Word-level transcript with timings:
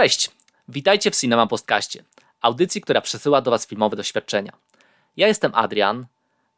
Cześć, 0.00 0.30
witajcie 0.68 1.10
w 1.10 1.16
Cinema 1.16 1.46
Postkaście, 1.46 2.04
audycji, 2.40 2.80
która 2.80 3.00
przesyła 3.00 3.40
do 3.40 3.50
Was 3.50 3.66
filmowe 3.66 3.96
doświadczenia. 3.96 4.52
Ja 5.16 5.28
jestem 5.28 5.54
Adrian, 5.54 6.06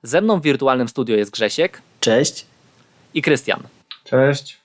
ze 0.03 0.21
mną 0.21 0.41
w 0.41 0.43
wirtualnym 0.43 0.89
studio 0.89 1.17
jest 1.17 1.31
Grzesiek 1.31 1.83
Cześć. 2.01 2.47
i 3.15 3.23
Krystian. 3.23 3.63
Cześć. 4.05 4.59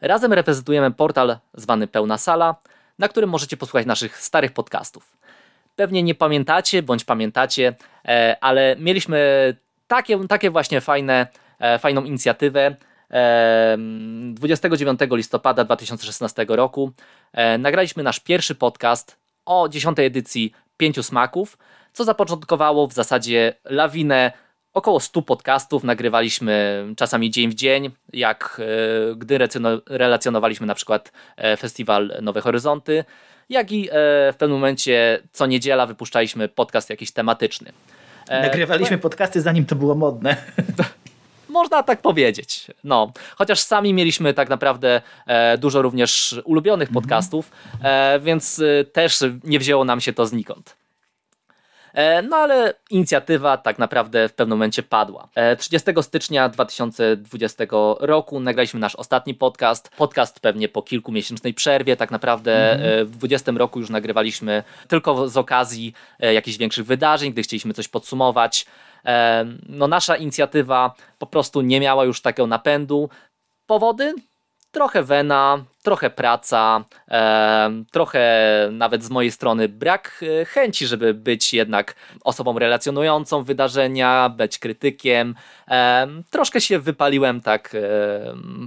Razem 0.00 0.32
reprezentujemy 0.32 0.90
portal 0.90 1.38
zwany 1.54 1.86
Pełna 1.86 2.18
Sala, 2.18 2.54
na 2.98 3.08
którym 3.08 3.30
możecie 3.30 3.56
posłuchać 3.56 3.86
naszych 3.86 4.18
starych 4.18 4.52
podcastów. 4.52 5.12
Pewnie 5.76 6.02
nie 6.02 6.14
pamiętacie, 6.14 6.82
bądź 6.82 7.04
pamiętacie, 7.04 7.74
e, 8.04 8.36
ale 8.40 8.76
mieliśmy 8.78 9.18
takie, 9.88 10.28
takie 10.28 10.50
właśnie 10.50 10.80
fajne, 10.80 11.26
e, 11.58 11.78
fajną 11.78 12.04
inicjatywę. 12.04 12.76
E, 13.10 13.76
29 14.34 15.00
listopada 15.10 15.64
2016 15.64 16.46
roku 16.48 16.92
e, 17.32 17.58
nagraliśmy 17.58 18.02
nasz 18.02 18.20
pierwszy 18.20 18.54
podcast 18.54 19.16
o 19.46 19.68
10 19.68 19.98
edycji 19.98 20.52
Pięciu 20.76 21.02
Smaków, 21.02 21.58
co 21.92 22.04
zapoczątkowało 22.04 22.86
w 22.86 22.92
zasadzie 22.92 23.54
lawinę 23.64 24.32
około 24.72 25.00
100 25.00 25.22
podcastów. 25.22 25.84
Nagrywaliśmy 25.84 26.84
czasami 26.96 27.30
dzień 27.30 27.50
w 27.50 27.54
dzień, 27.54 27.90
jak 28.12 28.60
e, 28.60 29.14
gdy 29.14 29.38
relacjonowaliśmy 29.86 30.66
na 30.66 30.74
przykład 30.74 31.12
e, 31.36 31.56
festiwal 31.56 32.12
Nowe 32.22 32.40
Horyzonty, 32.40 33.04
jak 33.48 33.72
i 33.72 33.88
w 34.32 34.34
pewnym 34.38 34.58
momencie 34.58 35.22
co 35.32 35.46
niedziela 35.46 35.86
wypuszczaliśmy 35.86 36.48
podcast 36.48 36.90
jakiś 36.90 37.12
tematyczny. 37.12 37.72
Nagrywaliśmy 38.30 38.98
podcasty 38.98 39.40
zanim 39.40 39.66
to 39.66 39.76
było 39.76 39.94
modne. 39.94 40.36
Można 41.50 41.82
tak 41.82 42.02
powiedzieć. 42.02 42.66
No, 42.84 43.12
chociaż 43.36 43.60
sami 43.60 43.94
mieliśmy 43.94 44.34
tak 44.34 44.48
naprawdę 44.48 45.02
e, 45.26 45.58
dużo 45.58 45.82
również 45.82 46.40
ulubionych 46.44 46.90
podcastów, 46.92 47.50
e, 47.82 48.20
więc 48.20 48.58
e, 48.58 48.84
też 48.84 49.18
nie 49.44 49.58
wzięło 49.58 49.84
nam 49.84 50.00
się 50.00 50.12
to 50.12 50.26
znikąd. 50.26 50.80
No 52.28 52.36
ale 52.36 52.74
inicjatywa 52.90 53.56
tak 53.56 53.78
naprawdę 53.78 54.28
w 54.28 54.32
pewnym 54.32 54.58
momencie 54.58 54.82
padła. 54.82 55.28
E, 55.34 55.56
30 55.56 55.90
stycznia 56.02 56.48
2020 56.48 57.64
roku 58.00 58.40
nagraliśmy 58.40 58.80
nasz 58.80 58.96
ostatni 58.96 59.34
podcast. 59.34 59.90
Podcast 59.96 60.40
pewnie 60.40 60.68
po 60.68 60.82
kilkumiesięcznej 60.82 61.54
przerwie. 61.54 61.96
Tak 61.96 62.10
naprawdę 62.10 62.72
e, 62.72 63.04
w 63.04 63.10
2020 63.10 63.52
roku 63.52 63.80
już 63.80 63.90
nagrywaliśmy 63.90 64.62
tylko 64.88 65.28
z 65.28 65.36
okazji 65.36 65.92
jakichś 66.18 66.56
większych 66.56 66.86
wydarzeń, 66.86 67.32
gdy 67.32 67.42
chcieliśmy 67.42 67.74
coś 67.74 67.88
podsumować. 67.88 68.66
No 69.68 69.88
nasza 69.88 70.16
inicjatywa 70.16 70.94
po 71.18 71.26
prostu 71.26 71.60
nie 71.60 71.80
miała 71.80 72.04
już 72.04 72.22
takiego 72.22 72.46
napędu. 72.46 73.08
Powody? 73.66 74.14
Trochę 74.72 75.02
wena, 75.02 75.64
trochę 75.82 76.10
praca, 76.10 76.84
trochę 77.90 78.68
nawet 78.72 79.04
z 79.04 79.10
mojej 79.10 79.30
strony 79.30 79.68
brak 79.68 80.24
e, 80.40 80.44
chęci, 80.44 80.86
żeby 80.86 81.14
być 81.14 81.54
jednak 81.54 81.94
osobą 82.24 82.58
relacjonującą 82.58 83.42
wydarzenia, 83.42 84.28
być 84.36 84.58
krytykiem. 84.58 85.34
Troszkę 86.30 86.60
się 86.60 86.78
wypaliłem 86.78 87.40
tak 87.40 87.74
e, 87.74 87.78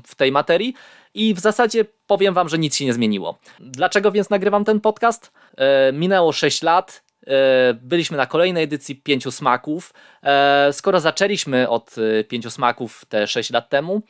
w 0.08 0.16
tej 0.16 0.32
materii 0.32 0.74
i 1.14 1.34
w 1.34 1.40
zasadzie 1.40 1.86
powiem 2.08 2.34
Wam, 2.34 2.50
że 2.50 2.58
nic 2.58 2.76
się 2.76 2.86
nie 2.86 2.94
zmieniło. 2.94 3.38
Dlaczego 3.60 4.12
więc 4.12 4.30
nagrywam 4.30 4.66
ten 4.66 4.82
podcast? 4.82 5.32
E, 5.58 5.94
minęło 5.94 6.32
6 6.32 6.62
lat. 6.62 7.04
E, 7.28 7.74
Byliśmy 7.74 8.18
na 8.18 8.26
kolejnej 8.26 8.64
edycji 8.64 8.96
Pięciu 8.96 9.32
Smaków. 9.32 9.94
E, 10.24 10.74
Skoro 10.74 11.00
zaczęliśmy 11.00 11.70
od 11.70 11.96
e, 11.98 12.24
Pięciu 12.24 12.50
Smaków 12.50 13.06
te 13.10 13.28
6 13.28 13.52
lat 13.52 13.70
temu, 13.70 14.02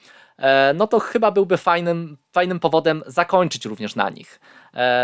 no 0.75 0.87
to 0.87 0.99
chyba 0.99 1.31
byłby 1.31 1.57
fajnym, 1.57 2.17
fajnym 2.31 2.59
powodem 2.59 3.03
zakończyć 3.07 3.65
również 3.65 3.95
na 3.95 4.09
nich. 4.09 4.39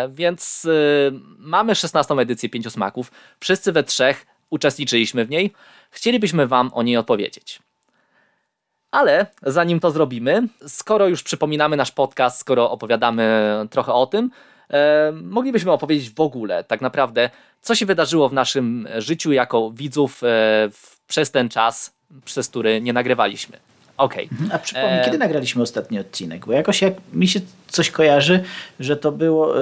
Więc 0.09 0.67
mamy 1.37 1.75
16 1.75 2.13
edycję 2.13 2.49
Pięciu 2.49 2.69
Smaków. 2.69 3.11
Wszyscy 3.39 3.71
we 3.71 3.83
trzech 3.83 4.25
uczestniczyliśmy 4.49 5.25
w 5.25 5.29
niej. 5.29 5.53
Chcielibyśmy 5.91 6.47
Wam 6.47 6.71
o 6.73 6.83
niej 6.83 6.97
opowiedzieć. 6.97 7.59
Ale 8.91 9.25
zanim 9.43 9.79
to 9.79 9.91
zrobimy, 9.91 10.47
skoro 10.67 11.07
już 11.07 11.23
przypominamy 11.23 11.77
nasz 11.77 11.91
podcast, 11.91 12.39
skoro 12.39 12.71
opowiadamy 12.71 13.53
trochę 13.69 13.93
o 13.93 14.07
tym, 14.07 14.31
e, 14.73 15.11
moglibyśmy 15.23 15.71
opowiedzieć 15.71 16.09
w 16.13 16.19
ogóle 16.19 16.63
tak 16.63 16.81
naprawdę, 16.81 17.29
co 17.61 17.75
się 17.75 17.85
wydarzyło 17.85 18.29
w 18.29 18.33
naszym 18.33 18.87
życiu 18.97 19.31
jako 19.31 19.71
widzów 19.71 20.23
e, 20.23 20.27
w, 20.71 20.99
przez 21.07 21.31
ten 21.31 21.49
czas, 21.49 21.93
przez 22.25 22.47
który 22.49 22.81
nie 22.81 22.93
nagrywaliśmy. 22.93 23.57
Okej. 23.97 24.29
A 24.53 24.59
przypomnij, 24.59 24.99
E, 24.99 25.05
kiedy 25.05 25.17
nagraliśmy 25.17 25.61
ostatni 25.63 25.99
odcinek? 25.99 26.45
Bo 26.45 26.51
jakoś 26.53 26.81
jak 26.81 26.93
mi 27.13 27.27
się 27.27 27.39
coś 27.67 27.91
kojarzy, 27.91 28.43
że 28.79 28.97
to 28.97 29.11
było 29.11 29.57
e, 29.57 29.61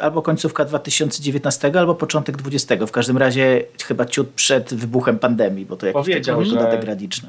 albo 0.00 0.22
końcówka 0.22 0.64
2019, 0.64 1.72
albo 1.78 1.94
początek 1.94 2.36
2020. 2.36 2.86
W 2.86 2.90
każdym 2.90 3.18
razie 3.18 3.64
chyba 3.84 4.04
ciut 4.04 4.28
przed 4.28 4.74
wybuchem 4.74 5.18
pandemii, 5.18 5.66
bo 5.66 5.76
to 5.76 5.86
jakiś 5.86 6.02
Powiedział, 6.02 6.38
taki 6.38 6.50
że- 6.50 6.56
dodatek 6.56 6.80
graniczny. 6.80 7.28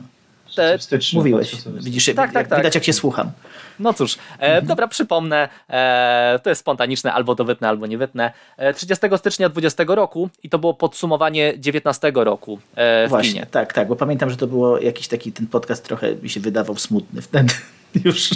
Te- 0.56 0.78
Mówiłeś. 1.14 1.48
2020. 1.50 1.86
Widzisz, 1.90 2.06
Tak, 2.16 2.32
tak, 2.34 2.48
tak, 2.48 2.60
widać 2.60 2.76
jak 2.76 2.84
się 2.84 2.94
słucham. 2.94 3.32
No 3.80 3.94
cóż, 3.94 4.18
e, 4.40 4.62
dobra, 4.62 4.88
przypomnę, 4.88 5.50
e, 5.70 6.40
to 6.44 6.50
jest 6.50 6.60
spontaniczne, 6.62 7.14
albo 7.14 7.36
to 7.36 7.46
wytnę, 7.46 7.68
albo 7.70 7.88
nie 7.88 7.98
wytnę. 7.98 8.32
E, 8.58 8.74
30 8.74 9.18
stycznia 9.18 9.50
20 9.50 9.84
roku 9.96 10.30
i 10.44 10.50
to 10.50 10.60
było 10.60 10.74
podsumowanie 10.74 11.54
19 11.60 12.12
roku 12.16 12.60
e, 12.76 13.08
Właśnie, 13.08 13.34
kinie. 13.34 13.46
tak, 13.52 13.74
tak, 13.74 13.88
bo 13.88 13.96
pamiętam, 13.96 14.30
że 14.30 14.38
to 14.38 14.48
było 14.48 14.80
jakiś 14.80 15.08
taki, 15.08 15.32
ten 15.32 15.48
podcast 15.48 15.86
trochę 15.86 16.16
mi 16.16 16.30
się 16.30 16.40
wydawał 16.40 16.76
smutny 16.78 17.22
wtedy 17.22 17.54
już. 18.06 18.30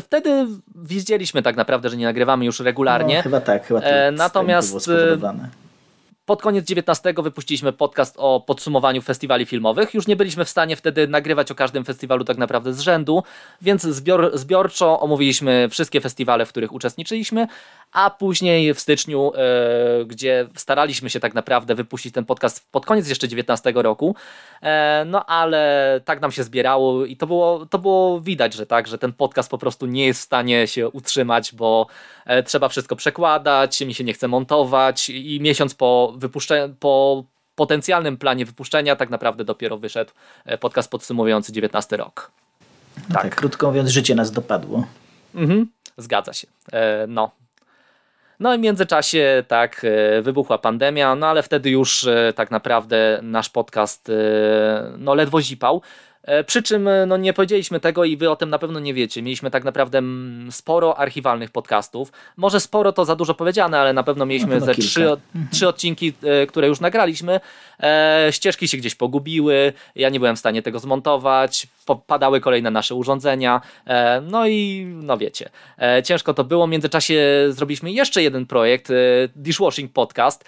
Wtedy 0.00 0.46
widzieliśmy 0.74 1.42
tak 1.42 1.56
naprawdę, 1.56 1.88
że 1.90 1.96
nie 1.96 2.04
nagrywamy 2.04 2.44
już 2.44 2.60
regularnie. 2.60 3.16
No, 3.16 3.22
chyba 3.22 3.40
tak, 3.40 3.66
chyba 3.66 3.80
to, 3.80 3.86
E, 3.86 4.10
natomiast. 4.10 4.90
Pod 6.26 6.42
koniec 6.42 6.66
19 6.66 7.14
wypuściliśmy 7.22 7.72
podcast 7.72 8.14
o 8.18 8.40
podsumowaniu 8.40 9.02
festiwali 9.02 9.46
filmowych. 9.46 9.94
Już 9.94 10.06
nie 10.06 10.16
byliśmy 10.16 10.44
w 10.44 10.48
stanie 10.48 10.76
wtedy 10.76 11.08
nagrywać 11.08 11.50
o 11.50 11.54
każdym 11.54 11.84
festiwalu 11.84 12.24
tak 12.24 12.38
naprawdę 12.38 12.74
z 12.74 12.80
rzędu, 12.80 13.22
więc 13.62 13.82
zbior, 13.82 14.30
zbiorczo 14.34 15.00
omówiliśmy 15.00 15.68
wszystkie 15.70 16.00
festiwale, 16.00 16.46
w 16.46 16.48
których 16.48 16.72
uczestniczyliśmy, 16.72 17.46
a 17.92 18.10
później 18.10 18.74
w 18.74 18.80
styczniu, 18.80 19.32
e, 19.34 20.04
gdzie 20.04 20.48
staraliśmy 20.56 21.10
się 21.10 21.20
tak 21.20 21.34
naprawdę 21.34 21.74
wypuścić 21.74 22.14
ten 22.14 22.24
podcast 22.24 22.70
pod 22.70 22.86
koniec 22.86 23.08
jeszcze 23.08 23.28
19 23.28 23.72
roku, 23.82 24.16
e, 24.62 25.04
no 25.06 25.26
ale 25.26 26.00
tak 26.04 26.20
nam 26.20 26.32
się 26.32 26.42
zbierało 26.44 27.04
i 27.04 27.16
to 27.16 27.26
było, 27.26 27.66
to 27.66 27.78
było 27.78 28.20
widać, 28.20 28.54
że 28.54 28.66
tak, 28.66 28.86
że 28.86 28.98
ten 28.98 29.12
podcast 29.12 29.50
po 29.50 29.58
prostu 29.58 29.86
nie 29.86 30.06
jest 30.06 30.20
w 30.20 30.24
stanie 30.24 30.66
się 30.66 30.88
utrzymać, 30.88 31.54
bo 31.54 31.86
trzeba 32.46 32.68
wszystko 32.68 32.96
przekładać, 32.96 33.80
mi 33.80 33.94
się 33.94 34.04
nie 34.04 34.12
chce 34.12 34.28
montować 34.28 35.10
i 35.10 35.40
miesiąc 35.40 35.74
po 35.74 36.14
wypuszczeniu, 36.16 36.74
po 36.80 37.24
potencjalnym 37.54 38.16
planie 38.16 38.44
wypuszczenia 38.44 38.96
tak 38.96 39.10
naprawdę 39.10 39.44
dopiero 39.44 39.78
wyszedł 39.78 40.12
e, 40.44 40.58
podcast 40.58 40.90
podsumowujący 40.90 41.52
19 41.52 41.96
rok. 41.96 42.30
No 43.08 43.14
tak. 43.14 43.36
krótko 43.36 43.66
mówiąc, 43.66 43.90
życie 43.90 44.14
nas 44.14 44.32
dopadło. 44.32 44.86
Mhm, 45.34 45.66
zgadza 45.96 46.32
się. 46.32 46.46
E, 46.72 47.06
no. 47.06 47.30
No 48.40 48.54
i 48.54 48.58
w 48.58 48.60
międzyczasie 48.60 49.44
tak 49.48 49.84
e, 49.84 50.22
wybuchła 50.22 50.58
pandemia, 50.58 51.14
no 51.14 51.26
ale 51.26 51.42
wtedy 51.42 51.70
już 51.70 52.04
e, 52.04 52.32
tak 52.36 52.50
naprawdę 52.50 53.20
nasz 53.22 53.48
podcast 53.48 54.08
e, 54.08 54.12
no 54.98 55.14
ledwo 55.14 55.42
zipał. 55.42 55.82
E, 56.24 56.44
Przy 56.44 56.62
czym 56.62 56.88
e, 56.88 57.06
no, 57.06 57.16
nie 57.16 57.32
powiedzieliśmy 57.32 57.80
tego 57.80 58.04
i 58.04 58.16
wy 58.16 58.30
o 58.30 58.36
tym 58.36 58.50
na 58.50 58.58
pewno 58.58 58.80
nie 58.80 58.94
wiecie. 58.94 59.22
Mieliśmy 59.22 59.50
tak 59.50 59.64
naprawdę 59.64 59.98
mm, 59.98 60.52
sporo 60.52 60.98
archiwalnych 60.98 61.50
podcastów. 61.50 62.12
Może 62.36 62.60
sporo 62.60 62.92
to 62.92 63.04
za 63.04 63.16
dużo 63.16 63.34
powiedziane, 63.34 63.78
ale 63.78 63.92
na 63.92 64.02
pewno 64.02 64.26
mieliśmy 64.26 64.60
ze 64.60 64.74
trzy, 64.74 65.16
trzy 65.50 65.68
odcinki, 65.68 66.12
e, 66.22 66.46
które 66.46 66.68
już 66.68 66.80
nagraliśmy. 66.80 67.40
Ścieżki 68.30 68.68
się 68.68 68.76
gdzieś 68.76 68.94
pogubiły, 68.94 69.72
ja 69.96 70.08
nie 70.08 70.18
byłem 70.18 70.36
w 70.36 70.38
stanie 70.38 70.62
tego 70.62 70.78
zmontować, 70.78 71.66
padały 72.06 72.40
kolejne 72.40 72.70
nasze 72.70 72.94
urządzenia, 72.94 73.60
e, 73.86 74.20
no 74.20 74.46
i 74.46 74.86
no 75.02 75.18
wiecie, 75.18 75.50
e, 75.78 76.02
ciężko 76.02 76.34
to 76.34 76.44
było. 76.44 76.66
W 76.66 76.70
międzyczasie 76.70 77.46
zrobiliśmy 77.48 77.92
jeszcze 77.92 78.22
jeden 78.22 78.46
projekt, 78.46 78.90
e, 78.90 78.94
Dishwashing 79.36 79.92
Podcast. 79.92 80.44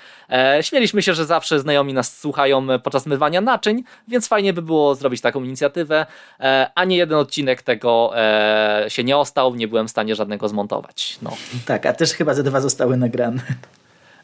Śmieliśmy 0.61 1.03
się, 1.03 1.15
że 1.15 1.25
zawsze 1.25 1.61
znajomi 1.61 1.95
nas 1.95 2.19
słuchają 2.19 2.67
podczas 2.83 3.07
mywania 3.07 3.41
naczyń, 3.41 3.83
więc 4.09 4.29
fajnie 4.29 4.53
by 4.53 4.63
było 4.63 4.95
zrobić 4.95 5.21
taką 5.21 5.45
inicjatywę. 5.45 6.07
E, 6.41 6.71
ani 6.75 6.97
jeden 6.97 7.19
odcinek 7.19 7.63
tego 7.63 8.13
się 8.89 9.05
nie 9.05 9.17
ostał, 9.17 9.55
nie 9.55 9.69
byłem 9.69 9.89
w 9.89 9.91
stanie 9.91 10.15
żadnego 10.15 10.49
zmontować. 10.49 11.19
No. 11.23 11.37
Tak, 11.67 11.87
a 11.87 11.93
też 11.93 12.13
chyba 12.13 12.35
ze 12.35 12.43
dwa 12.43 12.61
zostały 12.61 12.97
nagrane. 12.97 13.43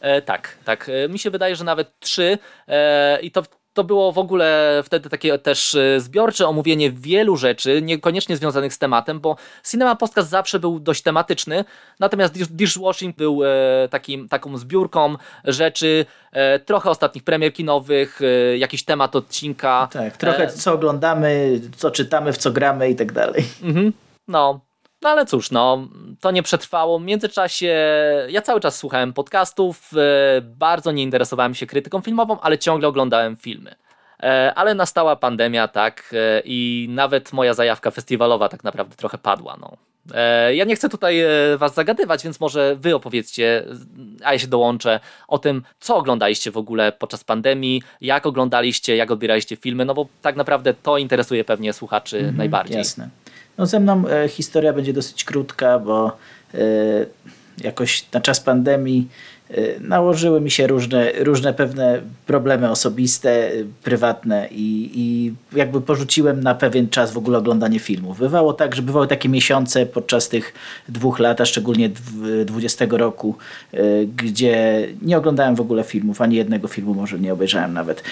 E, 0.00 0.22
tak, 0.22 0.56
tak. 0.64 0.88
E, 0.88 1.08
mi 1.08 1.18
się 1.18 1.30
wydaje, 1.30 1.56
że 1.56 1.64
nawet 1.64 1.98
trzy 2.00 2.38
e, 2.68 3.20
i 3.20 3.30
to, 3.30 3.42
to 3.72 3.84
było 3.84 4.12
w 4.12 4.18
ogóle 4.18 4.80
wtedy 4.84 5.08
takie 5.10 5.38
też 5.38 5.74
e, 5.74 6.00
zbiorcze 6.00 6.48
omówienie 6.48 6.90
wielu 6.90 7.36
rzeczy, 7.36 7.82
niekoniecznie 7.82 8.36
związanych 8.36 8.74
z 8.74 8.78
tematem, 8.78 9.20
bo 9.20 9.36
Cinema 9.70 9.96
Podcast 9.96 10.28
zawsze 10.28 10.58
był 10.58 10.80
dość 10.80 11.02
tematyczny, 11.02 11.64
natomiast 12.00 12.34
dish- 12.34 12.50
Dishwashing 12.50 13.16
był 13.16 13.44
e, 13.44 13.48
takim, 13.90 14.28
taką 14.28 14.56
zbiórką 14.56 15.16
rzeczy, 15.44 16.06
e, 16.32 16.58
trochę 16.58 16.90
ostatnich 16.90 17.24
premier 17.24 17.52
kinowych, 17.52 18.20
jakiś 18.58 18.84
temat 18.84 19.16
odcinka. 19.16 19.88
Tak, 19.92 20.16
trochę 20.16 20.48
co 20.48 20.72
oglądamy, 20.72 21.60
co 21.76 21.90
czytamy, 21.90 22.32
w 22.32 22.36
co 22.38 22.50
gramy 22.50 22.90
i 22.90 22.96
tak 22.96 23.12
dalej. 23.12 23.44
Mhm. 23.62 23.92
No. 24.28 24.60
No 25.02 25.08
ale 25.10 25.26
cóż, 25.26 25.50
no, 25.50 25.88
to 26.20 26.30
nie 26.30 26.42
przetrwało. 26.42 26.98
W 26.98 27.02
międzyczasie 27.02 27.76
ja 28.28 28.42
cały 28.42 28.60
czas 28.60 28.76
słuchałem 28.76 29.12
podcastów, 29.12 29.90
e, 29.96 30.40
bardzo 30.40 30.92
nie 30.92 31.02
interesowałem 31.02 31.54
się 31.54 31.66
krytyką 31.66 32.00
filmową, 32.00 32.40
ale 32.40 32.58
ciągle 32.58 32.88
oglądałem 32.88 33.36
filmy. 33.36 33.74
E, 34.22 34.52
ale 34.54 34.74
nastała 34.74 35.16
pandemia, 35.16 35.68
tak, 35.68 36.10
e, 36.12 36.42
i 36.44 36.86
nawet 36.90 37.32
moja 37.32 37.54
zajawka 37.54 37.90
festiwalowa 37.90 38.48
tak 38.48 38.64
naprawdę 38.64 38.96
trochę 38.96 39.18
padła. 39.18 39.56
No. 39.60 39.76
Ja 40.52 40.64
nie 40.64 40.76
chcę 40.76 40.88
tutaj 40.88 41.22
was 41.56 41.74
zagadywać, 41.74 42.24
więc 42.24 42.40
może 42.40 42.76
wy 42.76 42.94
opowiedzcie, 42.94 43.64
a 44.24 44.32
ja 44.32 44.38
się 44.38 44.46
dołączę, 44.46 45.00
o 45.28 45.38
tym, 45.38 45.62
co 45.80 45.96
oglądaliście 45.96 46.50
w 46.50 46.56
ogóle 46.56 46.92
podczas 46.92 47.24
pandemii, 47.24 47.82
jak 48.00 48.26
oglądaliście, 48.26 48.96
jak 48.96 49.10
odbieraliście 49.10 49.56
filmy, 49.56 49.84
no 49.84 49.94
bo 49.94 50.06
tak 50.22 50.36
naprawdę 50.36 50.74
to 50.74 50.98
interesuje 50.98 51.44
pewnie 51.44 51.72
słuchaczy 51.72 52.16
mhm, 52.18 52.36
najbardziej. 52.36 52.76
Jasne. 52.76 53.08
No 53.60 53.66
ze 53.66 53.80
mną 53.80 54.08
e, 54.08 54.28
historia 54.28 54.72
będzie 54.72 54.92
dosyć 54.92 55.24
krótka, 55.24 55.78
bo 55.78 56.16
e, 56.54 56.58
jakoś 57.64 58.04
na 58.12 58.20
czas 58.20 58.40
pandemii 58.40 59.08
e, 59.50 59.54
nałożyły 59.80 60.40
mi 60.40 60.50
się 60.50 60.66
różne, 60.66 61.12
różne 61.18 61.54
pewne 61.54 62.00
problemy 62.26 62.70
osobiste, 62.70 63.50
prywatne 63.82 64.48
i, 64.50 64.90
i 64.94 65.34
jakby 65.58 65.80
porzuciłem 65.80 66.42
na 66.42 66.54
pewien 66.54 66.88
czas 66.88 67.12
w 67.12 67.18
ogóle 67.18 67.38
oglądanie 67.38 67.78
filmów. 67.78 68.18
Bywało 68.18 68.52
tak, 68.52 68.74
że 68.74 68.82
bywały 68.82 69.06
takie 69.06 69.28
miesiące 69.28 69.86
podczas 69.86 70.28
tych 70.28 70.54
dwóch 70.88 71.18
lat, 71.18 71.40
a 71.40 71.44
szczególnie 71.44 71.90
20 72.46 72.86
roku, 72.90 73.36
gdzie 74.16 74.86
nie 75.02 75.18
oglądałem 75.18 75.54
w 75.54 75.60
ogóle 75.60 75.84
filmów, 75.84 76.20
ani 76.20 76.36
jednego 76.36 76.68
filmu 76.68 76.94
może 76.94 77.18
nie 77.18 77.32
obejrzałem 77.32 77.72
nawet. 77.72 78.02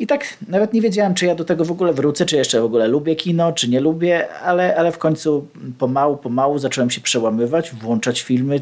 I 0.00 0.06
tak 0.06 0.36
nawet 0.48 0.72
nie 0.72 0.80
wiedziałem, 0.80 1.14
czy 1.14 1.26
ja 1.26 1.34
do 1.34 1.44
tego 1.44 1.64
w 1.64 1.70
ogóle 1.70 1.92
wrócę, 1.92 2.26
czy 2.26 2.36
jeszcze 2.36 2.60
w 2.60 2.64
ogóle 2.64 2.88
lubię 2.88 3.16
kino, 3.16 3.52
czy 3.52 3.68
nie 3.68 3.80
lubię, 3.80 4.34
ale, 4.34 4.76
ale 4.76 4.92
w 4.92 4.98
końcu 4.98 5.46
pomału, 5.78 6.16
pomału 6.16 6.58
zacząłem 6.58 6.90
się 6.90 7.00
przełamywać, 7.00 7.70
włączać 7.70 8.22
filmy 8.22 8.60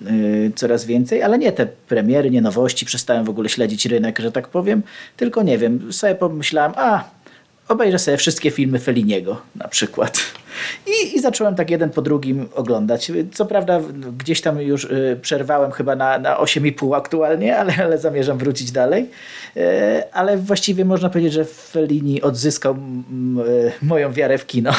yy, 0.00 0.52
coraz 0.54 0.84
więcej, 0.84 1.22
ale 1.22 1.38
nie 1.38 1.52
te 1.52 1.66
premiery, 1.66 2.30
nie 2.30 2.42
nowości, 2.42 2.86
przestałem 2.86 3.24
w 3.24 3.30
ogóle 3.30 3.48
śledzić 3.48 3.86
rynek, 3.86 4.18
że 4.18 4.32
tak 4.32 4.48
powiem, 4.48 4.82
tylko 5.16 5.42
nie 5.42 5.58
wiem, 5.58 5.92
sobie 5.92 6.14
pomyślałem, 6.14 6.72
a 6.76 7.04
obejrzę 7.68 7.98
sobie 7.98 8.16
wszystkie 8.16 8.50
filmy 8.50 8.78
Feliniego 8.78 9.40
na 9.54 9.68
przykład. 9.68 10.37
I, 10.86 11.16
I 11.16 11.20
zacząłem 11.20 11.54
tak 11.54 11.70
jeden 11.70 11.90
po 11.90 12.02
drugim 12.02 12.48
oglądać. 12.54 13.12
Co 13.32 13.46
prawda 13.46 13.80
gdzieś 14.18 14.40
tam 14.40 14.60
już 14.60 14.84
y, 14.84 15.18
przerwałem 15.22 15.70
chyba 15.70 15.96
na, 15.96 16.18
na 16.18 16.36
8,5 16.36 16.96
aktualnie, 16.96 17.58
ale, 17.58 17.72
ale 17.84 17.98
zamierzam 17.98 18.38
wrócić 18.38 18.70
dalej. 18.70 19.10
Y, 19.56 19.60
ale 20.12 20.38
właściwie 20.38 20.84
można 20.84 21.10
powiedzieć, 21.10 21.32
że 21.32 21.44
Fellini 21.44 22.22
odzyskał 22.22 22.74
y, 22.74 22.76
moją 23.82 24.12
wiarę 24.12 24.38
w 24.38 24.46
kino. 24.46 24.72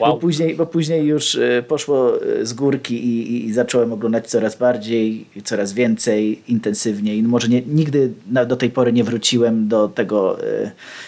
Wow. 0.00 0.12
Bo, 0.12 0.18
później, 0.18 0.54
bo 0.54 0.66
później 0.66 1.06
już 1.06 1.38
poszło 1.68 2.12
z 2.42 2.52
górki 2.52 3.06
i, 3.06 3.46
i, 3.46 3.52
zacząłem 3.52 3.92
oglądać 3.92 4.26
coraz 4.26 4.56
bardziej, 4.56 5.26
coraz 5.44 5.72
więcej, 5.72 6.42
intensywniej. 6.48 7.22
No 7.22 7.28
może 7.28 7.48
nie, 7.48 7.62
nigdy 7.62 8.10
do 8.46 8.56
tej 8.56 8.70
pory 8.70 8.92
nie 8.92 9.04
wróciłem 9.04 9.68
do 9.68 9.88
tego 9.88 10.38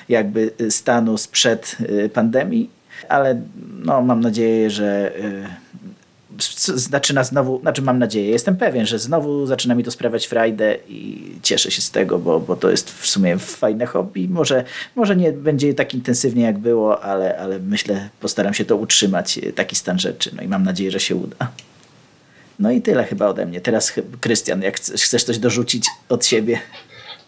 jakby 0.09 0.51
stanu 0.71 1.19
sprzed 1.19 1.77
pandemii, 2.13 2.71
ale 3.09 3.41
no, 3.85 4.03
mam 4.03 4.21
nadzieję, 4.21 4.71
że 4.71 5.13
y, 5.19 5.45
zaczyna 6.75 7.25
znowu, 7.25 7.61
znaczy 7.61 7.83
mam 7.83 7.99
nadzieję, 7.99 8.31
jestem 8.31 8.57
pewien, 8.57 8.87
że 8.87 8.99
znowu 8.99 9.47
zaczyna 9.47 9.75
mi 9.75 9.85
to 9.85 9.91
sprawiać 9.91 10.27
frajdę 10.27 10.77
i 10.89 11.31
cieszę 11.43 11.71
się 11.71 11.83
z 11.83 11.91
tego, 11.91 12.19
bo, 12.19 12.41
bo 12.41 12.57
to 12.57 12.71
jest 12.71 12.91
w 12.91 13.07
sumie 13.07 13.39
fajne 13.39 13.87
hobby. 13.87 14.29
Może, 14.29 14.65
może 14.97 15.17
nie 15.17 15.33
będzie 15.33 15.75
tak 15.75 15.95
intensywnie 15.95 16.43
jak 16.43 16.59
było, 16.59 17.03
ale, 17.03 17.39
ale 17.39 17.59
myślę, 17.59 18.09
postaram 18.21 18.55
się 18.55 18.65
to 18.65 18.77
utrzymać, 18.77 19.39
y, 19.39 19.53
taki 19.53 19.77
stan 19.77 19.99
rzeczy. 19.99 20.31
No 20.37 20.43
i 20.43 20.49
mam 20.49 20.63
nadzieję, 20.65 20.91
że 20.91 21.01
się 21.01 21.17
uda. 21.17 21.37
No 22.59 22.71
i 22.71 22.83
tyle 22.83 23.05
chyba 23.05 23.27
ode 23.27 23.47
mnie. 23.47 23.61
Teraz 23.61 23.93
Krystian, 24.21 24.63
jak 24.63 24.77
chcesz 24.77 25.25
coś 25.25 25.39
dorzucić 25.39 25.87
od 26.09 26.27
siebie? 26.27 26.59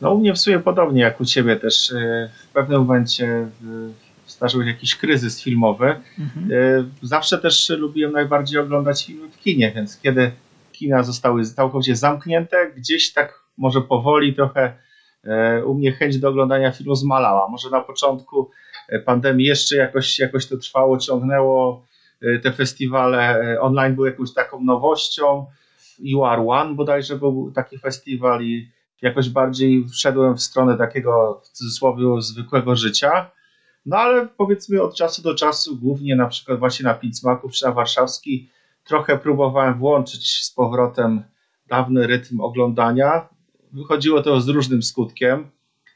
No 0.00 0.14
u 0.14 0.18
mnie 0.18 0.34
w 0.34 0.38
sumie 0.38 0.58
podobnie 0.58 1.02
jak 1.02 1.20
u 1.20 1.24
ciebie 1.24 1.56
też. 1.56 1.90
Y, 1.90 2.30
w 2.50 2.52
pewnym 2.52 2.80
momencie 2.80 3.46
zdarzył 4.42 4.62
się 4.62 4.68
jakiś 4.68 4.96
kryzys 4.96 5.42
filmowy. 5.42 6.00
Mhm. 6.18 6.50
E, 6.52 6.84
zawsze 7.02 7.38
też 7.38 7.68
lubiłem 7.68 8.12
najbardziej 8.12 8.60
oglądać 8.60 9.06
filmy 9.06 9.28
w 9.28 9.38
kinie, 9.38 9.72
więc 9.74 10.00
kiedy 10.00 10.30
kina 10.72 11.02
zostały 11.02 11.44
całkowicie 11.44 11.96
zamknięte, 11.96 12.70
gdzieś 12.76 13.12
tak 13.12 13.40
może 13.58 13.80
powoli 13.80 14.34
trochę 14.34 14.72
e, 15.24 15.64
u 15.64 15.74
mnie 15.74 15.92
chęć 15.92 16.18
do 16.18 16.28
oglądania 16.28 16.72
filmu 16.72 16.94
zmalała. 16.94 17.48
Może 17.48 17.70
na 17.70 17.80
początku 17.80 18.50
e, 18.88 18.98
pandemii 18.98 19.46
jeszcze 19.46 19.76
jakoś, 19.76 20.18
jakoś 20.18 20.46
to 20.46 20.56
trwało, 20.56 20.98
ciągnęło. 20.98 21.86
Te 22.42 22.52
festiwale 22.52 23.40
online 23.60 23.94
były 23.94 24.10
jakąś 24.10 24.34
taką 24.34 24.64
nowością. 24.64 25.46
You 25.98 26.24
Are 26.24 26.46
One 26.48 26.74
bodajże 26.74 27.16
był 27.16 27.52
taki 27.54 27.78
festiwal 27.78 28.42
i 28.42 28.70
jakoś 29.02 29.28
bardziej 29.28 29.84
wszedłem 29.88 30.36
w 30.36 30.42
stronę 30.42 30.78
takiego 30.78 31.42
w 31.44 31.48
cudzysłowie 31.48 32.22
zwykłego 32.22 32.76
życia. 32.76 33.30
No 33.86 33.96
ale 33.96 34.28
powiedzmy 34.36 34.82
od 34.82 34.94
czasu 34.94 35.22
do 35.22 35.34
czasu, 35.34 35.76
głównie 35.76 36.16
na 36.16 36.26
przykład 36.26 36.58
właśnie 36.58 36.84
na 36.84 36.94
Pizmaków 36.94 37.52
czy 37.52 37.64
na 37.64 37.72
Warszawski, 37.72 38.48
trochę 38.84 39.18
próbowałem 39.18 39.78
włączyć 39.78 40.44
z 40.44 40.50
powrotem 40.50 41.22
dawny 41.66 42.06
rytm 42.06 42.40
oglądania. 42.40 43.28
Wychodziło 43.72 44.22
to 44.22 44.40
z 44.40 44.48
różnym 44.48 44.82
skutkiem, 44.82 45.50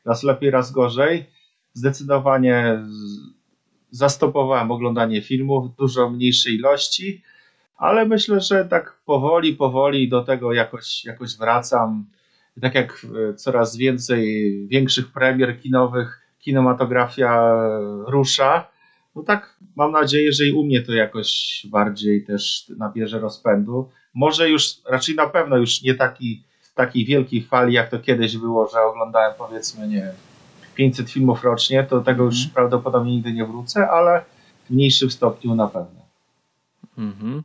raz 0.04 0.22
lepiej, 0.22 0.50
raz 0.50 0.72
gorzej. 0.72 1.26
Zdecydowanie 1.72 2.84
zastopowałem 3.90 4.70
oglądanie 4.70 5.22
filmów 5.22 5.72
w 5.72 5.76
dużo 5.76 6.10
mniejszej 6.10 6.54
ilości, 6.54 7.22
ale 7.76 8.06
myślę, 8.06 8.40
że 8.40 8.64
tak 8.64 9.00
powoli, 9.04 9.56
powoli 9.56 10.08
do 10.08 10.24
tego 10.24 10.52
jakoś, 10.52 11.04
jakoś 11.04 11.36
wracam. 11.36 12.06
Tak 12.60 12.74
jak 12.74 13.06
e, 13.30 13.34
coraz 13.34 13.76
więcej 13.76 14.52
większych 14.68 15.12
premier 15.12 15.60
kinowych 15.60 16.25
kinematografia 16.46 17.52
rusza, 18.06 18.68
no 19.16 19.22
tak 19.22 19.56
mam 19.76 19.92
nadzieję, 19.92 20.32
że 20.32 20.46
i 20.46 20.52
u 20.52 20.64
mnie 20.64 20.82
to 20.82 20.92
jakoś 20.92 21.62
bardziej 21.70 22.24
też 22.24 22.72
nabierze 22.78 23.18
rozpędu. 23.18 23.88
Może 24.14 24.48
już, 24.50 24.74
raczej 24.88 25.14
na 25.14 25.26
pewno 25.26 25.56
już 25.56 25.82
nie 25.82 25.94
taki, 25.94 26.42
takiej 26.74 27.04
wielkiej 27.04 27.42
fali, 27.42 27.74
jak 27.74 27.90
to 27.90 27.98
kiedyś 27.98 28.36
było, 28.36 28.68
że 28.68 28.80
oglądałem 28.80 29.32
powiedzmy, 29.38 29.88
nie 29.88 30.12
500 30.74 31.10
filmów 31.10 31.44
rocznie, 31.44 31.84
to 31.84 32.00
tego 32.00 32.24
już 32.24 32.40
mm. 32.40 32.50
prawdopodobnie 32.54 33.12
nigdy 33.12 33.32
nie 33.32 33.44
wrócę, 33.44 33.88
ale 33.90 34.24
w 34.66 34.70
mniejszym 34.70 35.10
stopniu 35.10 35.54
na 35.54 35.68
pewno. 35.68 36.00
Mhm. 36.98 37.42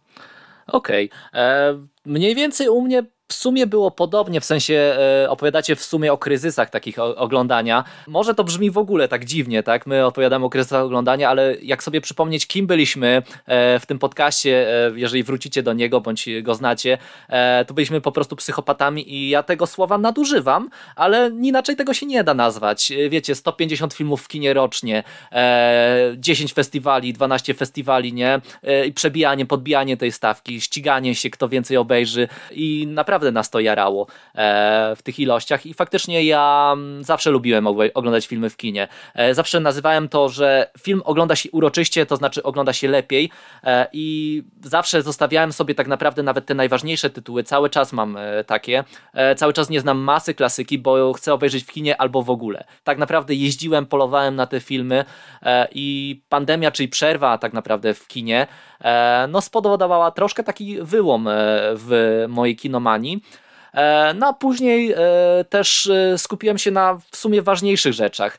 Okej. 0.68 1.10
Okay. 1.10 1.42
E, 1.42 1.80
mniej 2.06 2.36
więcej 2.36 2.70
u 2.70 2.82
mnie 2.82 3.04
w 3.32 3.34
sumie 3.34 3.68
było 3.68 3.92
podobnie, 3.92 4.42
w 4.42 4.46
sensie 4.46 4.74
e, 5.24 5.30
opowiadacie 5.30 5.76
w 5.76 5.84
sumie 5.84 6.14
o 6.14 6.18
kryzysach 6.18 6.70
takich 6.70 7.00
oglądania. 7.00 7.84
Może 8.08 8.36
to 8.36 8.44
brzmi 8.44 8.72
w 8.72 8.78
ogóle 8.78 9.08
tak 9.08 9.26
dziwnie, 9.26 9.64
tak? 9.64 9.88
My 9.88 10.06
opowiadamy 10.06 10.46
o 10.46 10.50
kryzysach 10.50 10.84
oglądania, 10.84 11.30
ale 11.30 11.56
jak 11.62 11.84
sobie 11.84 12.02
przypomnieć, 12.02 12.48
kim 12.48 12.68
byliśmy 12.68 13.24
e, 13.46 13.80
w 13.80 13.86
tym 13.86 14.00
podcaście, 14.00 14.68
e, 14.88 14.92
jeżeli 14.96 15.24
wrócicie 15.24 15.64
do 15.64 15.74
niego 15.74 16.02
bądź 16.02 16.30
go 16.42 16.56
znacie, 16.56 16.98
to 17.68 17.74
byliśmy 17.74 18.02
po 18.02 18.12
prostu 18.12 18.36
psychopatami 18.36 19.14
i 19.14 19.30
ja 19.30 19.44
tego 19.44 19.68
słowa 19.68 19.98
nadużywam, 19.98 20.70
ale 20.96 21.32
inaczej 21.42 21.76
tego 21.76 21.94
się 21.94 22.06
nie 22.06 22.24
da 22.24 22.34
nazwać. 22.34 22.92
Wiecie, 23.10 23.36
150 23.36 23.94
filmów 23.94 24.24
w 24.24 24.28
kinie 24.28 24.54
rocznie, 24.54 25.04
10 26.18 26.54
festiwali, 26.54 27.14
12 27.14 27.54
festiwali, 27.54 28.14
nie? 28.14 28.42
I 28.88 28.94
przebijanie, 28.94 29.46
podbijanie 29.46 29.98
tej 29.98 30.12
stawki, 30.12 30.62
ściganie 30.62 31.16
się, 31.16 31.30
kto 31.30 31.50
więcej 31.50 31.78
obejrzy 31.78 32.28
i 32.52 32.88
naprawdę 32.88 33.21
naprawdę 33.22 33.32
nas 33.32 33.50
to 33.50 33.60
jarało 33.60 34.08
e, 34.36 34.96
w 34.96 35.02
tych 35.02 35.20
ilościach. 35.20 35.66
I 35.66 35.74
faktycznie 35.74 36.24
ja 36.24 36.72
mm, 36.74 37.04
zawsze 37.04 37.32
lubiłem 37.32 37.68
oglądać 37.94 38.28
filmy 38.28 38.50
w 38.50 38.58
kinie. 38.58 38.88
E, 39.16 39.34
zawsze 39.34 39.60
nazywałem 39.60 40.10
to, 40.10 40.30
że 40.30 40.72
film 40.80 41.02
ogląda 41.06 41.36
się 41.36 41.52
uroczyście, 41.52 42.06
to 42.06 42.16
znaczy 42.16 42.44
ogląda 42.44 42.74
się 42.74 42.88
lepiej. 42.88 43.30
E, 43.64 43.88
i 43.94 44.44
zawsze 44.64 45.02
zostawiałem 45.02 45.54
sobie 45.54 45.76
tak 45.76 45.88
naprawdę 45.88 46.24
nawet 46.24 46.46
te 46.46 46.54
najważniejsze 46.54 47.10
tytuły, 47.10 47.44
cały 47.44 47.70
czas 47.70 47.94
mam 47.94 48.18
takie, 48.48 48.84
cały 49.36 49.54
czas 49.54 49.70
nie 49.70 49.80
znam 49.80 49.98
masy 49.98 50.34
klasyki, 50.34 50.78
bo 50.78 51.14
chcę 51.14 51.34
obejrzeć 51.34 51.64
w 51.64 51.72
kinie 51.72 52.02
albo 52.02 52.22
w 52.22 52.30
ogóle. 52.30 52.64
Tak 52.84 52.98
naprawdę 52.98 53.34
jeździłem, 53.34 53.86
polowałem 53.86 54.36
na 54.36 54.46
te 54.46 54.60
filmy 54.60 55.06
i 55.72 56.22
pandemia, 56.30 56.72
czyli 56.72 56.90
przerwa 56.90 57.38
tak 57.38 57.54
naprawdę 57.54 57.94
w 57.94 58.08
kinie, 58.08 58.48
no 59.30 59.42
spowodowała 59.42 60.12
troszkę 60.12 60.44
taki 60.44 60.82
wyłom 60.82 61.30
w 61.76 62.26
mojej 62.30 62.56
kinomanii, 62.56 63.11
E, 63.74 64.14
no 64.14 64.28
a 64.28 64.34
później 64.34 64.92
e, 64.92 64.98
też 65.50 65.88
e, 65.88 66.18
skupiłem 66.18 66.58
się 66.58 66.72
na 66.72 67.00
w 67.12 67.18
sumie 67.18 67.42
ważniejszych 67.42 67.94
rzeczach. 67.94 68.38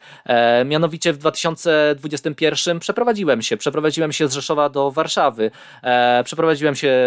Mianowicie 0.64 1.12
w 1.12 1.18
2021 1.18 2.80
przeprowadziłem 2.80 3.42
się. 3.42 3.56
Przeprowadziłem 3.56 4.12
się 4.12 4.28
z 4.28 4.32
Rzeszowa 4.32 4.68
do 4.68 4.90
Warszawy. 4.90 5.50
Przeprowadziłem 6.24 6.74
się 6.74 6.98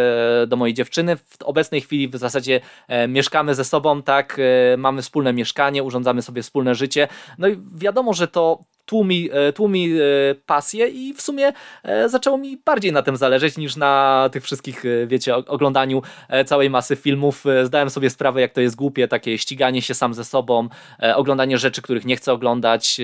do 0.48 0.56
mojej 0.56 0.74
dziewczyny. 0.74 1.16
W 1.16 1.44
obecnej 1.44 1.82
chwili 1.82 2.08
w 2.08 2.16
zasadzie 2.16 2.62
mieszkamy 3.08 3.56
ze 3.56 3.64
sobą, 3.66 4.02
tak, 4.04 4.38
mamy 4.78 5.02
wspólne 5.02 5.34
mieszkanie, 5.34 5.84
urządzamy 5.84 6.22
sobie 6.22 6.44
wspólne 6.44 6.76
życie. 6.76 7.08
No 7.38 7.48
i 7.48 7.58
wiadomo, 7.76 8.14
że 8.14 8.28
to 8.28 8.60
tłumi, 8.86 9.30
e, 9.32 9.54
tłumi 9.54 9.94
e, 9.94 10.00
pasję 10.46 10.88
i 10.88 11.14
w 11.14 11.22
sumie 11.22 11.54
e, 11.84 12.10
zaczęło 12.10 12.38
mi 12.38 12.58
bardziej 12.66 12.92
na 12.92 13.02
tym 13.02 13.18
zależeć 13.18 13.58
niż 13.58 13.76
na 13.76 14.30
tych 14.32 14.44
wszystkich, 14.44 14.84
wiecie, 15.08 15.36
oglądaniu 15.36 16.02
całej 16.46 16.70
masy 16.70 16.96
filmów. 16.96 17.44
Zdałem 17.64 17.90
sobie 17.90 18.10
sprawę, 18.10 18.42
jak 18.42 18.54
to 18.54 18.62
jest 18.62 18.76
głupie, 18.76 19.08
takie 19.08 19.38
ściganie 19.38 19.82
się 19.82 19.94
sam 19.94 20.14
ze 20.14 20.26
sobą, 20.26 20.70
oglądanie 21.16 21.58
rzeczy, 21.58 21.82
których 21.82 22.06
nie 22.06 22.16
chcę 22.16 22.34
oglądać. 22.34 23.02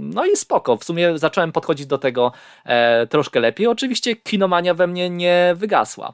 No 0.00 0.26
i 0.26 0.36
spoko. 0.36 0.76
W 0.76 0.84
sumie 0.84 1.18
zacząłem 1.18 1.52
podchodzić 1.52 1.86
do 1.86 1.98
tego 1.98 2.32
troszkę 3.08 3.40
lepiej. 3.40 3.66
Oczywiście 3.66 4.16
kinomania 4.16 4.74
we 4.74 4.86
mnie 4.86 5.10
nie 5.10 5.54
wygasła. 5.56 6.12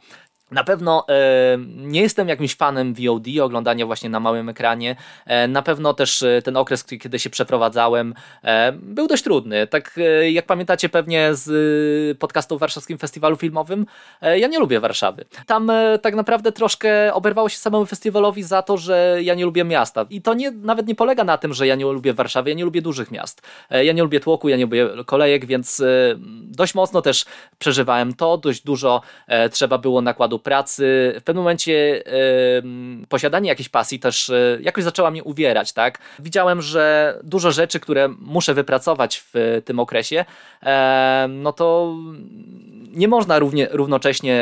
Na 0.51 0.65
pewno 0.65 1.05
e, 1.09 1.59
nie 1.77 2.03
jestem 2.03 2.29
jakimś 2.29 2.57
fanem 2.57 2.95
VOD, 2.95 3.27
oglądania 3.43 3.87
właśnie 3.87 4.11
na 4.11 4.21
małym 4.21 4.49
ekranie. 4.49 4.97
E, 5.27 5.49
na 5.49 5.63
pewno 5.63 5.95
też 5.95 6.23
e, 6.23 6.43
ten 6.43 6.57
okres, 6.57 6.85
kiedy 6.85 7.19
się 7.19 7.31
przeprowadzałem, 7.31 8.15
e, 8.45 8.73
był 8.73 9.07
dość 9.07 9.23
trudny. 9.23 9.67
Tak 9.67 9.99
e, 9.99 10.31
jak 10.31 10.47
pamiętacie 10.47 10.89
pewnie 10.89 11.35
z 11.35 11.49
e, 12.13 12.15
podcastu 12.15 12.55
o 12.55 12.59
Warszawskim 12.59 12.99
Festiwalu 12.99 13.37
Filmowym, 13.37 13.87
ja 14.23 14.49
nie 14.49 14.59
lubię 14.59 14.81
Warszawy. 14.81 15.25
Tam 15.47 15.71
tak 16.03 16.15
naprawdę 16.15 16.53
troszkę 16.53 17.15
oberwało 17.15 17.49
się 17.49 17.59
samemu 17.59 17.87
festiwalowi 17.87 18.43
za 18.43 18.63
to, 18.63 18.77
że 18.77 19.19
ja 19.23 19.35
nie 19.35 19.45
lubię 19.45 19.65
miasta. 19.65 20.07
I 20.11 20.23
to 20.23 20.35
nie, 20.35 20.51
nawet 20.51 20.87
nie 20.87 20.95
polega 20.95 21.25
na 21.25 21.39
tym, 21.39 21.55
że 21.55 21.67
ja 21.67 21.75
nie 21.75 21.85
lubię 21.85 22.13
Warszawy, 22.13 22.51
ja 22.51 22.57
nie 22.57 22.65
lubię 22.65 22.83
dużych 22.83 23.11
miast. 23.11 23.43
ja 23.71 23.93
nie 23.93 24.03
lubię 24.03 24.21
tłoku, 24.21 24.49
ja 24.49 24.57
nie 24.57 24.65
lubię 24.65 24.89
kolejek, 25.07 25.47
więc 25.47 25.83
dość 26.43 26.75
mocno 26.75 27.03
też 27.03 27.25
przeżywałem 27.59 28.15
to. 28.15 28.39
Dość 28.39 28.63
dużo 28.63 29.01
trzeba 29.51 29.79
było 29.79 30.01
nakładu 30.01 30.34
pracy, 30.38 31.14
w 31.21 31.23
pewnym 31.23 31.45
momencie 31.45 32.03
posiadanie 33.09 33.49
jakiejś 33.49 33.69
pasji 33.69 33.99
też 33.99 34.29
yy, 34.29 34.59
jakoś 34.62 34.85
zaczęła 34.85 35.11
mnie 35.11 35.25
uwierać, 35.25 35.73
tak? 35.73 35.99
Widziałem, 36.19 36.62
że 36.62 37.19
dużo 37.23 37.53
rzeczy, 37.53 37.81
które 37.81 38.09
muszę 38.09 38.55
wypracować 38.55 39.25
w 39.33 39.62
tym 39.64 39.81
okresie, 39.81 40.25
no 41.29 41.53
to 41.53 41.95
nie 42.95 43.09
można 43.09 43.38
równie, 43.38 43.69
równocześnie 43.71 44.35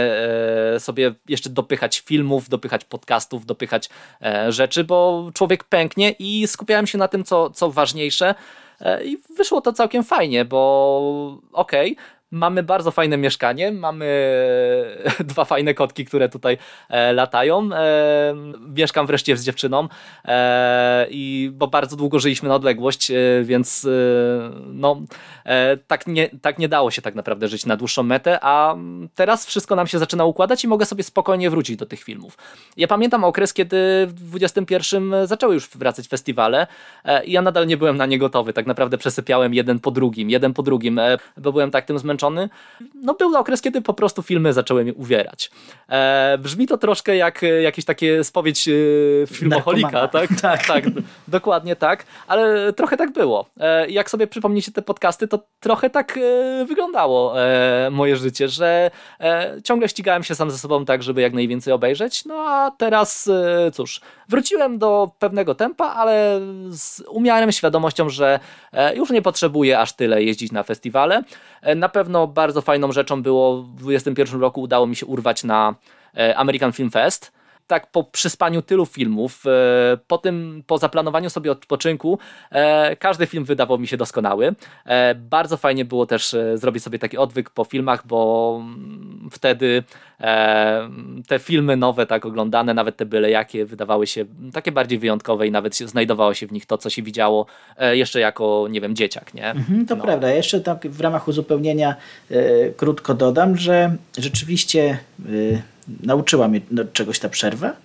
e, 0.74 0.80
sobie 0.80 1.14
jeszcze 1.28 1.50
dopychać 1.50 2.00
filmów, 2.00 2.48
dopychać 2.48 2.84
podcastów, 2.84 3.46
dopychać 3.46 3.88
e, 4.22 4.52
rzeczy, 4.52 4.84
bo 4.84 5.30
człowiek 5.34 5.64
pęknie 5.64 6.14
i 6.18 6.46
skupiałem 6.46 6.86
się 6.86 6.98
na 6.98 7.08
tym, 7.08 7.24
co, 7.24 7.50
co 7.50 7.70
ważniejsze. 7.70 8.34
I 9.04 9.18
wyszło 9.36 9.60
to 9.60 9.72
całkiem 9.72 10.04
fajnie, 10.04 10.44
bo 10.44 11.38
okej, 11.52 11.92
okay, 11.92 12.04
Mamy 12.34 12.62
bardzo 12.62 12.90
fajne 12.90 13.16
mieszkanie, 13.16 13.72
mamy 13.72 14.06
dwa 15.30 15.44
fajne 15.44 15.74
kotki, 15.74 16.04
które 16.04 16.28
tutaj 16.28 16.58
e, 16.88 17.12
latają. 17.12 17.70
E, 17.72 18.34
mieszkam 18.76 19.06
wreszcie 19.06 19.36
z 19.36 19.44
dziewczyną, 19.44 19.88
e, 20.24 21.06
i, 21.10 21.50
bo 21.54 21.66
bardzo 21.66 21.96
długo 21.96 22.18
żyliśmy 22.18 22.48
na 22.48 22.54
odległość, 22.54 23.12
więc 23.42 23.86
no, 24.66 25.00
tak, 25.86 26.06
nie, 26.06 26.28
tak 26.42 26.58
nie 26.58 26.68
dało 26.68 26.90
się 26.90 27.02
tak 27.02 27.14
naprawdę 27.14 27.48
żyć 27.48 27.66
na 27.66 27.76
dłuższą 27.76 28.02
metę, 28.02 28.38
a 28.42 28.76
teraz 29.14 29.46
wszystko 29.46 29.76
nam 29.76 29.86
się 29.86 29.98
zaczyna 29.98 30.24
układać 30.24 30.64
i 30.64 30.68
mogę 30.68 30.86
sobie 30.86 31.02
spokojnie 31.02 31.50
wrócić 31.50 31.76
do 31.76 31.86
tych 31.86 32.02
filmów. 32.02 32.38
Ja 32.76 32.88
pamiętam 32.88 33.24
okres, 33.24 33.52
kiedy 33.54 34.06
w 34.06 34.12
21 34.12 35.26
zaczęły 35.26 35.54
już 35.54 35.68
wracać 35.68 36.08
festiwale 36.08 36.66
i 37.24 37.32
ja 37.32 37.42
nadal 37.42 37.66
nie 37.66 37.76
byłem 37.76 37.96
na 37.96 38.06
nie 38.06 38.18
gotowy. 38.18 38.52
Tak 38.52 38.66
naprawdę 38.66 38.98
przesypiałem 38.98 39.54
jeden 39.54 39.80
po 39.80 39.90
drugim, 39.90 40.30
jeden 40.30 40.54
po 40.54 40.62
drugim, 40.62 41.00
bo 41.36 41.52
byłem 41.52 41.70
tak 41.70 41.84
tym 41.84 41.98
zmęczony, 41.98 42.21
zmęczony. 42.22 42.48
No 42.94 43.14
był 43.14 43.36
okres, 43.36 43.62
kiedy 43.62 43.82
po 43.82 43.94
prostu 43.94 44.22
filmy 44.22 44.52
zaczęły 44.52 44.82
mnie 44.82 44.94
uwierać. 44.94 45.50
E, 45.88 46.38
brzmi 46.38 46.66
to 46.66 46.78
troszkę 46.78 47.16
jak 47.16 47.42
e, 47.42 47.62
jakieś 47.62 47.84
takie 47.84 48.24
spowiedź 48.24 48.68
e, 48.68 48.72
filmoholika, 49.26 50.08
tak? 50.18 50.30
tak? 50.40 50.66
tak? 50.66 50.84
dokładnie 51.28 51.76
tak, 51.76 52.06
ale 52.26 52.72
trochę 52.72 52.96
tak 52.96 53.12
było. 53.12 53.46
E, 53.60 53.90
jak 53.90 54.10
sobie 54.10 54.26
przypomnicie 54.26 54.72
te 54.72 54.82
podcasty, 54.82 55.28
to 55.28 55.38
trochę 55.60 55.90
tak 55.90 56.18
e, 56.18 56.64
wyglądało 56.64 57.42
e, 57.42 57.90
moje 57.90 58.16
życie, 58.16 58.48
że 58.48 58.90
ciągle 59.64 59.88
ścigałem 59.88 60.24
się 60.24 60.34
sam 60.34 60.50
ze 60.50 60.58
sobą 60.58 60.84
tak, 60.84 61.02
żeby 61.02 61.20
jak 61.20 61.32
najwięcej 61.32 61.72
obejrzeć, 61.72 62.24
no 62.24 62.34
a 62.34 62.70
teraz 62.70 63.30
cóż, 63.72 64.00
wróciłem 64.28 64.78
do 64.78 65.10
pewnego 65.18 65.54
tempa, 65.54 65.84
ale 65.84 66.40
z 66.70 67.02
umiarem 67.08 67.52
świadomością, 67.52 68.08
że 68.08 68.40
już 68.94 69.10
nie 69.10 69.22
potrzebuję 69.22 69.78
aż 69.78 69.92
tyle 69.92 70.22
jeździć 70.22 70.52
na 70.52 70.62
festiwale. 70.62 71.22
Na 71.76 71.88
pewno 71.88 72.11
pewno 72.12 72.26
bardzo 72.26 72.62
fajną 72.62 72.92
rzeczą 72.92 73.22
było 73.22 73.62
w 73.62 73.74
2021 73.74 74.40
roku 74.40 74.60
udało 74.60 74.86
mi 74.86 74.96
się 74.96 75.06
urwać 75.06 75.44
na 75.44 75.74
e, 76.16 76.36
American 76.36 76.72
Film 76.72 76.90
Fest 76.90 77.32
tak 77.66 77.90
po 77.90 78.04
przyspaniu 78.04 78.62
tylu 78.62 78.86
filmów, 78.86 79.44
e, 79.46 79.98
po 80.06 80.18
tym, 80.18 80.62
po 80.66 80.78
zaplanowaniu 80.78 81.30
sobie 81.30 81.52
odpoczynku, 81.52 82.18
e, 82.50 82.96
każdy 82.96 83.26
film 83.26 83.44
wydawał 83.44 83.78
mi 83.78 83.86
się 83.86 83.96
doskonały. 83.96 84.54
E, 84.84 85.14
bardzo 85.14 85.56
fajnie 85.56 85.84
było 85.84 86.06
też 86.06 86.36
zrobić 86.54 86.82
sobie 86.82 86.98
taki 86.98 87.18
odwyk 87.18 87.50
po 87.50 87.64
filmach, 87.64 88.06
bo 88.06 88.60
mm, 88.60 89.28
wtedy 89.32 89.82
te 91.28 91.38
filmy 91.38 91.76
nowe, 91.76 92.06
tak 92.06 92.26
oglądane, 92.26 92.74
nawet 92.74 92.96
te 92.96 93.06
byle 93.06 93.30
jakie, 93.30 93.64
wydawały 93.64 94.06
się 94.06 94.24
takie 94.52 94.72
bardziej 94.72 94.98
wyjątkowe 94.98 95.46
i 95.46 95.50
nawet 95.50 95.76
znajdowało 95.76 96.34
się 96.34 96.46
w 96.46 96.52
nich 96.52 96.66
to, 96.66 96.78
co 96.78 96.90
się 96.90 97.02
widziało 97.02 97.46
jeszcze 97.92 98.20
jako, 98.20 98.66
nie 98.70 98.80
wiem, 98.80 98.96
dzieciak, 98.96 99.34
nie? 99.34 99.50
Mhm, 99.50 99.86
to 99.86 99.96
no. 99.96 100.02
prawda. 100.02 100.30
Jeszcze 100.30 100.60
tak 100.60 100.86
w 100.86 101.00
ramach 101.00 101.28
uzupełnienia 101.28 101.94
krótko 102.76 103.14
dodam, 103.14 103.56
że 103.56 103.96
rzeczywiście 104.18 104.98
nauczyła 106.02 106.48
mnie 106.48 106.60
czegoś 106.92 107.18
ta 107.18 107.28
przerwa 107.28 107.76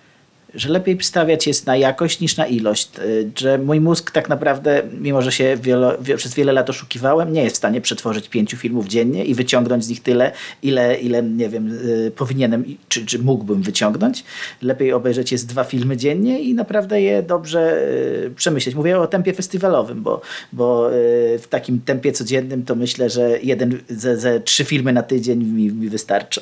że 0.54 0.68
lepiej 0.68 0.98
stawiać 1.00 1.46
jest 1.46 1.66
na 1.66 1.76
jakość 1.76 2.20
niż 2.20 2.36
na 2.36 2.46
ilość. 2.46 2.90
Y, 2.98 3.30
że 3.36 3.58
mój 3.58 3.80
mózg 3.80 4.10
tak 4.10 4.28
naprawdę, 4.28 4.82
mimo 5.00 5.22
że 5.22 5.32
się 5.32 5.56
wielo, 5.62 5.92
przez 6.16 6.34
wiele 6.34 6.52
lat 6.52 6.70
oszukiwałem, 6.70 7.32
nie 7.32 7.42
jest 7.42 7.56
w 7.56 7.58
stanie 7.58 7.80
przetworzyć 7.80 8.28
pięciu 8.28 8.56
filmów 8.56 8.86
dziennie 8.86 9.24
i 9.24 9.34
wyciągnąć 9.34 9.84
z 9.84 9.88
nich 9.88 10.02
tyle, 10.02 10.32
ile, 10.62 10.96
ile 10.96 11.22
nie 11.22 11.48
wiem, 11.48 11.78
y, 11.88 12.12
powinienem 12.16 12.64
czy, 12.88 13.06
czy 13.06 13.18
mógłbym 13.18 13.62
wyciągnąć. 13.62 14.24
Lepiej 14.62 14.92
obejrzeć 14.92 15.32
jest 15.32 15.46
dwa 15.46 15.64
filmy 15.64 15.96
dziennie 15.96 16.40
i 16.40 16.54
naprawdę 16.54 17.02
je 17.02 17.22
dobrze 17.22 17.82
y, 18.26 18.30
przemyśleć. 18.36 18.74
Mówię 18.74 19.00
o 19.00 19.06
tempie 19.06 19.32
festiwalowym, 19.32 20.02
bo, 20.02 20.20
bo 20.52 20.90
w 21.38 21.44
takim 21.50 21.80
tempie 21.80 22.12
codziennym 22.12 22.64
to 22.64 22.74
myślę, 22.74 23.10
że 23.10 23.38
jeden 23.42 23.78
ze, 23.88 24.16
ze 24.16 24.40
trzy 24.40 24.64
filmy 24.64 24.92
na 24.92 25.02
tydzień 25.02 25.44
mi, 25.44 25.72
mi 25.72 25.88
wystarczą. 25.88 26.40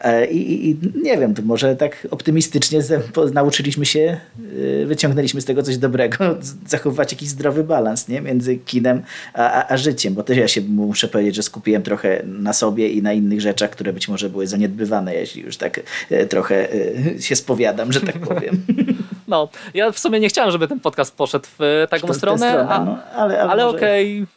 E, 0.00 0.26
I, 0.26 0.70
I, 0.70 0.76
nie 1.02 1.18
wiem, 1.18 1.34
może 1.44 1.76
tak 1.76 2.06
optymistycznie 2.10 2.82
nauczyliśmy 3.36 3.86
się, 3.86 4.20
y, 4.52 4.84
wyciągnęliśmy 4.86 5.40
z 5.40 5.44
tego 5.44 5.62
coś 5.62 5.78
dobrego, 5.78 6.16
zachowywać 6.66 7.12
jakiś 7.12 7.28
zdrowy 7.28 7.64
balans 7.64 8.08
nie? 8.08 8.20
między 8.20 8.56
kinem 8.56 9.02
a, 9.34 9.52
a, 9.52 9.68
a, 9.72 9.76
życiem, 9.76 10.14
bo 10.14 10.22
też 10.22 10.36
ja 10.36 10.48
się 10.48 10.60
muszę 10.60 11.08
powiedzieć, 11.08 11.34
że 11.34 11.42
skupiłem 11.42 11.82
trochę 11.82 12.22
na 12.24 12.52
sobie 12.52 12.88
i 12.88 13.02
na 13.02 13.12
innych 13.12 13.40
rzeczach, 13.40 13.70
które 13.70 13.92
być 13.92 14.08
może 14.08 14.28
były 14.28 14.46
zaniedbywane, 14.46 15.14
jeśli 15.14 15.42
już 15.42 15.56
tak 15.56 15.80
y, 16.12 16.26
trochę 16.26 16.74
y, 16.74 17.16
się 17.22 17.36
spowiadam, 17.36 17.92
że 17.92 18.00
tak 18.00 18.18
powiem. 18.28 18.64
No, 19.28 19.48
ja 19.74 19.92
w 19.92 19.98
sumie 19.98 20.20
nie 20.20 20.28
chciałem, 20.28 20.50
żeby 20.50 20.68
ten 20.68 20.80
podcast 20.80 21.16
poszedł 21.16 21.46
w 21.58 21.86
taką 21.90 22.14
stronę, 22.14 22.48
stronę 22.48 22.68
a, 22.68 22.84
no, 22.84 22.98
ale, 23.14 23.40
ale, 23.40 23.50
ale 23.52 23.66
okej. 23.66 24.22
Okay 24.22 24.35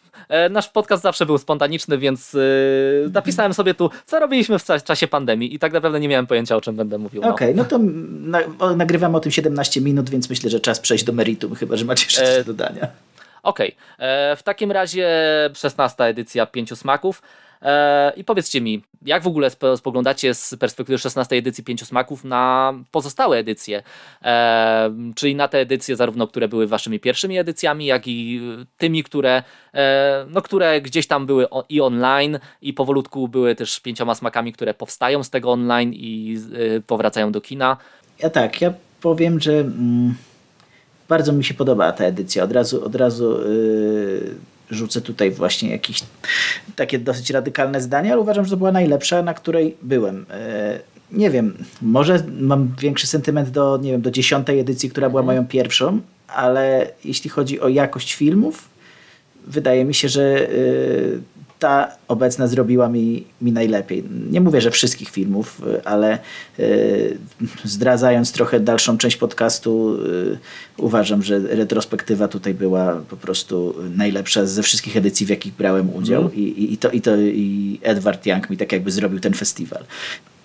nasz 0.49 0.69
podcast 0.69 1.03
zawsze 1.03 1.25
był 1.25 1.37
spontaniczny, 1.37 1.97
więc 1.97 2.33
yy, 2.33 3.09
napisałem 3.13 3.53
sobie 3.53 3.73
tu, 3.73 3.89
co 4.05 4.19
robiliśmy 4.19 4.59
w 4.59 4.83
czasie 4.83 5.07
pandemii 5.07 5.55
i 5.55 5.59
tak 5.59 5.73
naprawdę 5.73 5.99
nie 5.99 6.07
miałem 6.07 6.27
pojęcia, 6.27 6.55
o 6.55 6.61
czym 6.61 6.75
będę 6.75 6.97
mówił. 6.97 7.21
No. 7.21 7.29
Okej, 7.29 7.53
okay, 7.53 7.57
no 7.57 7.65
to 7.65 7.79
na, 8.09 8.75
nagrywamy 8.75 9.17
o 9.17 9.19
tym 9.19 9.31
17 9.31 9.81
minut, 9.81 10.09
więc 10.09 10.29
myślę, 10.29 10.49
że 10.49 10.59
czas 10.59 10.79
przejść 10.79 11.03
do 11.03 11.13
meritum, 11.13 11.55
chyba 11.55 11.77
że 11.77 11.85
macie 11.85 12.05
jeszcze 12.05 12.25
coś 12.25 12.45
do 12.45 12.53
dodania. 12.53 12.87
Okej, 13.43 13.75
okay. 13.95 14.07
E, 14.07 14.35
w 14.35 14.43
takim 14.43 14.71
razie 14.71 15.09
16 15.53 16.03
edycja 16.03 16.45
Pięciu 16.45 16.75
Smaków. 16.75 17.21
E, 17.61 18.13
I 18.15 18.23
powiedzcie 18.23 18.61
mi, 18.61 18.83
jak 19.05 19.23
w 19.23 19.27
ogóle 19.27 19.49
spoglądacie 19.75 20.33
z 20.33 20.55
perspektywy 20.59 20.97
16 20.97 21.35
edycji 21.35 21.63
Pięciu 21.63 21.85
Smaków 21.85 22.23
na 22.23 22.73
pozostałe 22.91 23.37
edycje? 23.37 23.83
E, 24.23 24.93
czyli 25.15 25.35
na 25.35 25.47
te 25.47 25.59
edycje, 25.59 25.95
zarówno 25.95 26.27
które 26.27 26.47
były 26.47 26.67
waszymi 26.67 26.99
pierwszymi 26.99 27.37
edycjami, 27.37 27.85
jak 27.85 28.07
i 28.07 28.41
tymi, 28.77 29.03
które, 29.03 29.43
e, 29.73 30.25
no, 30.29 30.41
które 30.41 30.81
gdzieś 30.81 31.07
tam 31.07 31.25
były 31.25 31.47
i 31.69 31.81
online, 31.81 32.39
i 32.61 32.73
powolutku 32.73 33.27
były 33.27 33.55
też 33.55 33.79
pięcioma 33.79 34.15
smakami, 34.15 34.53
które 34.53 34.73
powstają 34.73 35.23
z 35.23 35.29
tego 35.29 35.51
online 35.51 35.93
i 35.93 36.39
powracają 36.87 37.31
do 37.31 37.41
kina. 37.41 37.77
Ja 38.19 38.29
tak, 38.29 38.61
ja 38.61 38.73
powiem, 39.01 39.39
że 39.39 39.51
mm, 39.51 40.15
bardzo 41.09 41.33
mi 41.33 41.43
się 41.43 41.53
podoba 41.53 41.91
ta 41.91 42.05
edycja. 42.05 42.43
Od 42.43 42.51
razu, 42.51 42.85
od 42.85 42.95
razu 42.95 43.39
yy 43.41 44.35
rzucę 44.71 45.01
tutaj 45.01 45.31
właśnie 45.31 45.69
jakieś 45.69 46.03
takie 46.75 46.99
dosyć 46.99 47.29
radykalne 47.29 47.81
zdanie, 47.81 48.11
ale 48.11 48.21
uważam, 48.21 48.45
że 48.45 48.51
to 48.51 48.57
była 48.57 48.71
najlepsza, 48.71 49.23
na 49.23 49.33
której 49.33 49.77
byłem. 49.81 50.25
E, 50.31 50.79
nie 51.11 51.29
wiem, 51.29 51.65
może 51.81 52.23
mam 52.39 52.75
większy 52.79 53.07
sentyment 53.07 53.49
do, 53.49 53.79
nie 53.81 53.91
wiem, 53.91 54.01
do 54.01 54.11
dziesiątej 54.11 54.59
edycji, 54.59 54.89
która 54.89 55.09
była 55.09 55.21
mhm. 55.21 55.37
moją 55.37 55.47
pierwszą, 55.47 56.01
ale 56.27 56.91
jeśli 57.05 57.29
chodzi 57.29 57.59
o 57.59 57.67
jakość 57.67 58.15
filmów, 58.15 58.69
wydaje 59.47 59.85
mi 59.85 59.93
się, 59.93 60.09
że 60.09 60.49
e, 60.49 60.49
ta 61.59 61.91
obecna 62.07 62.47
zrobiła 62.47 62.89
mi, 62.89 63.25
mi 63.41 63.51
najlepiej. 63.51 64.03
Nie 64.31 64.41
mówię, 64.41 64.61
że 64.61 64.71
wszystkich 64.71 65.09
filmów, 65.09 65.61
ale 65.85 66.19
y, 66.59 67.17
zdradzając 67.63 68.31
trochę 68.31 68.59
dalszą 68.59 68.97
część 68.97 69.17
podcastu, 69.17 69.95
y, 70.05 70.37
uważam, 70.77 71.23
że 71.23 71.39
retrospektywa 71.39 72.27
tutaj 72.27 72.53
była 72.53 73.01
po 73.09 73.17
prostu 73.17 73.75
najlepsza 73.95 74.45
ze 74.45 74.63
wszystkich 74.63 74.97
edycji, 74.97 75.25
w 75.25 75.29
jakich 75.29 75.53
brałem 75.53 75.95
udział. 75.95 76.21
Mm. 76.21 76.35
I, 76.35 76.73
i, 76.73 76.77
to, 76.77 76.91
i, 76.91 77.01
to, 77.01 77.17
I 77.17 77.79
Edward 77.83 78.25
Young 78.25 78.49
mi 78.49 78.57
tak 78.57 78.71
jakby 78.71 78.91
zrobił 78.91 79.19
ten 79.19 79.33
festiwal. 79.33 79.83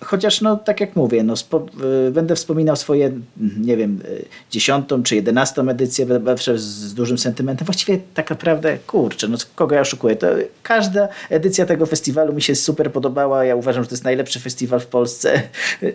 Chociaż, 0.05 0.41
no, 0.41 0.55
tak 0.55 0.81
jak 0.81 0.95
mówię, 0.95 1.23
no, 1.23 1.35
spo, 1.35 1.65
y, 2.07 2.11
będę 2.11 2.35
wspominał 2.35 2.75
swoje, 2.75 3.11
nie 3.57 3.77
wiem, 3.77 4.01
y, 4.05 4.25
dziesiątą 4.51 5.03
czy 5.03 5.15
jedenastą 5.15 5.69
edycję 5.69 6.05
zawsze 6.25 6.57
z 6.57 6.93
dużym 6.93 7.17
sentymentem. 7.17 7.65
Właściwie 7.65 7.99
tak 8.13 8.29
naprawdę, 8.29 8.77
kurczę, 8.87 9.27
no 9.27 9.37
kogo 9.55 9.75
ja 9.75 9.81
oszukuję? 9.81 10.15
To 10.15 10.27
każda 10.63 11.07
edycja 11.29 11.65
tego 11.65 11.85
festiwalu 11.85 12.33
mi 12.33 12.41
się 12.41 12.55
super 12.55 12.91
podobała. 12.91 13.45
Ja 13.45 13.55
uważam, 13.55 13.83
że 13.83 13.89
to 13.89 13.95
jest 13.95 14.03
najlepszy 14.03 14.39
festiwal 14.39 14.79
w 14.79 14.87
Polsce. 14.87 15.41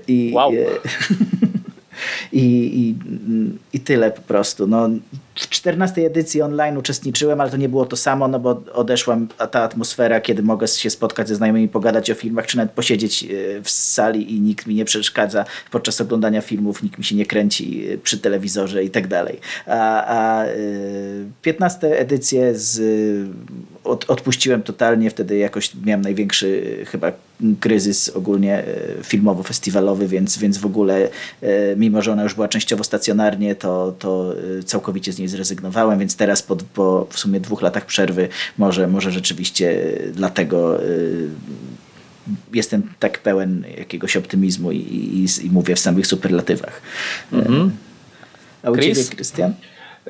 I, 0.08 0.32
wow. 0.34 0.52
I, 2.32 2.44
i, 2.80 2.94
i 3.72 3.80
tyle 3.80 4.10
po 4.10 4.22
prostu. 4.22 4.66
No, 4.66 4.88
w 5.34 5.48
14 5.48 6.06
edycji 6.06 6.42
online 6.42 6.76
uczestniczyłem, 6.76 7.40
ale 7.40 7.50
to 7.50 7.56
nie 7.56 7.68
było 7.68 7.86
to 7.86 7.96
samo, 7.96 8.28
no 8.28 8.38
bo 8.38 8.62
odeszła 8.72 9.18
ta 9.50 9.62
atmosfera, 9.62 10.20
kiedy 10.20 10.42
mogę 10.42 10.68
się 10.68 10.90
spotkać 10.90 11.28
ze 11.28 11.34
znajomymi, 11.34 11.68
pogadać 11.68 12.10
o 12.10 12.14
filmach, 12.14 12.46
czy 12.46 12.56
nawet 12.56 12.72
posiedzieć 12.72 13.24
e, 13.24 13.26
w 13.62 13.70
sali 13.70 14.36
i 14.36 14.40
nikt 14.40 14.66
mi 14.66 14.74
nie 14.74 14.84
przeszkadza 14.84 15.44
podczas 15.70 16.00
oglądania 16.00 16.40
filmów, 16.40 16.82
nikt 16.82 16.98
mi 16.98 17.04
się 17.04 17.16
nie 17.16 17.26
kręci 17.26 17.88
e, 17.88 17.98
przy 17.98 18.18
telewizorze 18.18 18.84
i 18.84 18.90
tak 18.90 19.06
dalej. 19.06 19.40
A, 19.66 20.04
a 20.06 20.46
15 21.42 21.86
e, 21.86 21.98
edycję 21.98 22.54
z, 22.54 22.80
od, 23.84 24.10
odpuściłem 24.10 24.62
totalnie, 24.62 25.10
wtedy 25.10 25.38
jakoś 25.38 25.70
miałem 25.84 26.00
największy 26.00 26.76
chyba 26.86 27.12
kryzys 27.60 28.08
ogólnie 28.08 28.64
filmowo-festiwalowy, 29.02 30.06
więc, 30.06 30.38
więc 30.38 30.58
w 30.58 30.66
ogóle 30.66 31.08
mimo, 31.76 32.02
że 32.02 32.12
ona 32.12 32.22
już 32.22 32.34
była 32.34 32.48
częściowo 32.48 32.84
stacjonarnie, 32.84 33.54
to, 33.54 33.94
to 33.98 34.34
całkowicie 34.64 35.12
z 35.12 35.18
niej 35.20 35.28
zrezygnowałem, 35.28 35.98
więc 35.98 36.16
teraz 36.16 36.42
po, 36.42 36.56
po 36.56 37.06
w 37.10 37.18
sumie 37.18 37.40
dwóch 37.40 37.62
latach 37.62 37.86
przerwy 37.86 38.28
może, 38.58 38.86
może 38.86 39.10
rzeczywiście 39.10 39.92
dlatego 40.12 40.84
y, 40.84 41.28
jestem 42.52 42.82
tak 42.98 43.18
pełen 43.18 43.64
jakiegoś 43.78 44.16
optymizmu 44.16 44.72
i, 44.72 44.76
i, 44.76 45.46
i 45.46 45.50
mówię 45.50 45.74
w 45.74 45.78
samych 45.78 46.06
superlatywach. 46.06 46.82
Mhm. 47.32 47.70
A 48.62 48.70
u 48.70 48.74
Chris? 48.74 48.98
ciebie, 48.98 49.16
Krystian? 49.16 49.54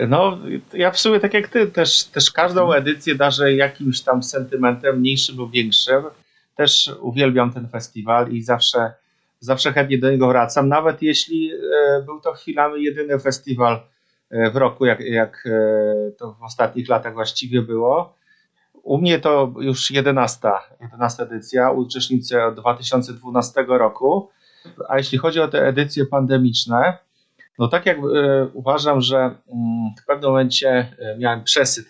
No, 0.09 0.39
ja 0.73 0.91
w 0.91 0.99
sumie 0.99 1.21
tak 1.21 1.35
jak 1.35 1.49
ty, 1.49 1.67
też, 1.67 2.05
też 2.05 2.31
każdą 2.31 2.65
mhm. 2.65 2.83
edycję 2.83 3.15
darzę 3.15 3.55
jakimś 3.55 4.01
tam 4.01 4.23
sentymentem, 4.23 5.01
mniejszym 5.01 5.37
lub 5.37 5.53
większym. 5.53 6.03
Też 6.57 6.91
uwielbiam 7.01 7.53
ten 7.53 7.69
festiwal 7.69 8.33
i 8.33 8.43
zawsze, 8.43 8.93
zawsze 9.41 9.73
chętnie 9.73 9.99
do 9.99 10.11
niego 10.11 10.29
wracam, 10.29 10.69
nawet 10.69 11.03
jeśli 11.03 11.53
e, 11.53 12.03
był 12.03 12.21
to 12.21 12.33
chwilami 12.33 12.85
jedyny 12.85 13.19
festiwal, 13.19 13.81
w 14.31 14.57
roku, 14.57 14.87
jak, 14.87 15.01
jak 15.01 15.45
e, 15.47 16.11
to 16.11 16.33
w 16.33 16.43
ostatnich 16.43 16.89
latach 16.89 17.15
właściwie 17.15 17.63
było. 17.63 18.15
U 18.83 18.99
mnie 18.99 19.19
to 19.19 19.53
już 19.61 19.91
11, 19.91 20.49
11 20.81 21.23
edycja, 21.23 21.71
uczestniczę 21.71 22.47
od 22.47 22.55
2012 22.55 23.65
roku. 23.69 24.29
A 24.89 24.99
jeśli 24.99 25.19
chodzi 25.19 25.41
o 25.41 25.49
te 25.49 25.67
edycje 25.67 26.07
pandemiczne, 26.07 26.99
no 27.59 27.69
tak 27.69 27.87
jak 27.87 27.99
e, 27.99 28.01
uważam, 28.53 29.01
że 29.01 29.17
mm, 29.17 29.35
w 30.03 30.07
pewnym 30.07 30.31
momencie 30.31 30.69
e, 30.99 31.19
miałem 31.19 31.45
przesyt 31.45 31.87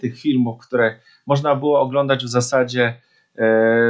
tych 0.00 0.18
filmów, 0.18 0.66
które 0.66 0.98
można 1.26 1.54
było 1.56 1.80
oglądać 1.80 2.24
w 2.24 2.28
zasadzie 2.28 3.00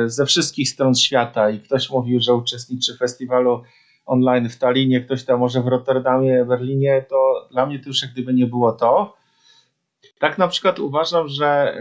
ze 0.06 0.26
wszystkich 0.26 0.68
stron 0.68 0.94
świata 0.94 1.50
i 1.50 1.60
ktoś 1.60 1.90
mówił, 1.90 2.20
że 2.20 2.34
uczestniczy 2.34 2.94
w 2.94 2.98
festiwalu 2.98 3.62
online 4.08 4.48
w 4.48 4.58
Talinie, 4.58 5.00
ktoś 5.00 5.24
tam 5.24 5.40
może 5.40 5.62
w 5.62 5.66
Rotterdamie, 5.66 6.44
Berlinie, 6.44 7.04
to 7.08 7.48
dla 7.50 7.66
mnie 7.66 7.78
to 7.78 7.88
już 7.88 8.02
jak 8.02 8.12
gdyby 8.12 8.34
nie 8.34 8.46
było 8.46 8.72
to. 8.72 9.16
Tak 10.18 10.38
na 10.38 10.48
przykład 10.48 10.78
uważam, 10.78 11.28
że 11.28 11.46
e, 11.46 11.80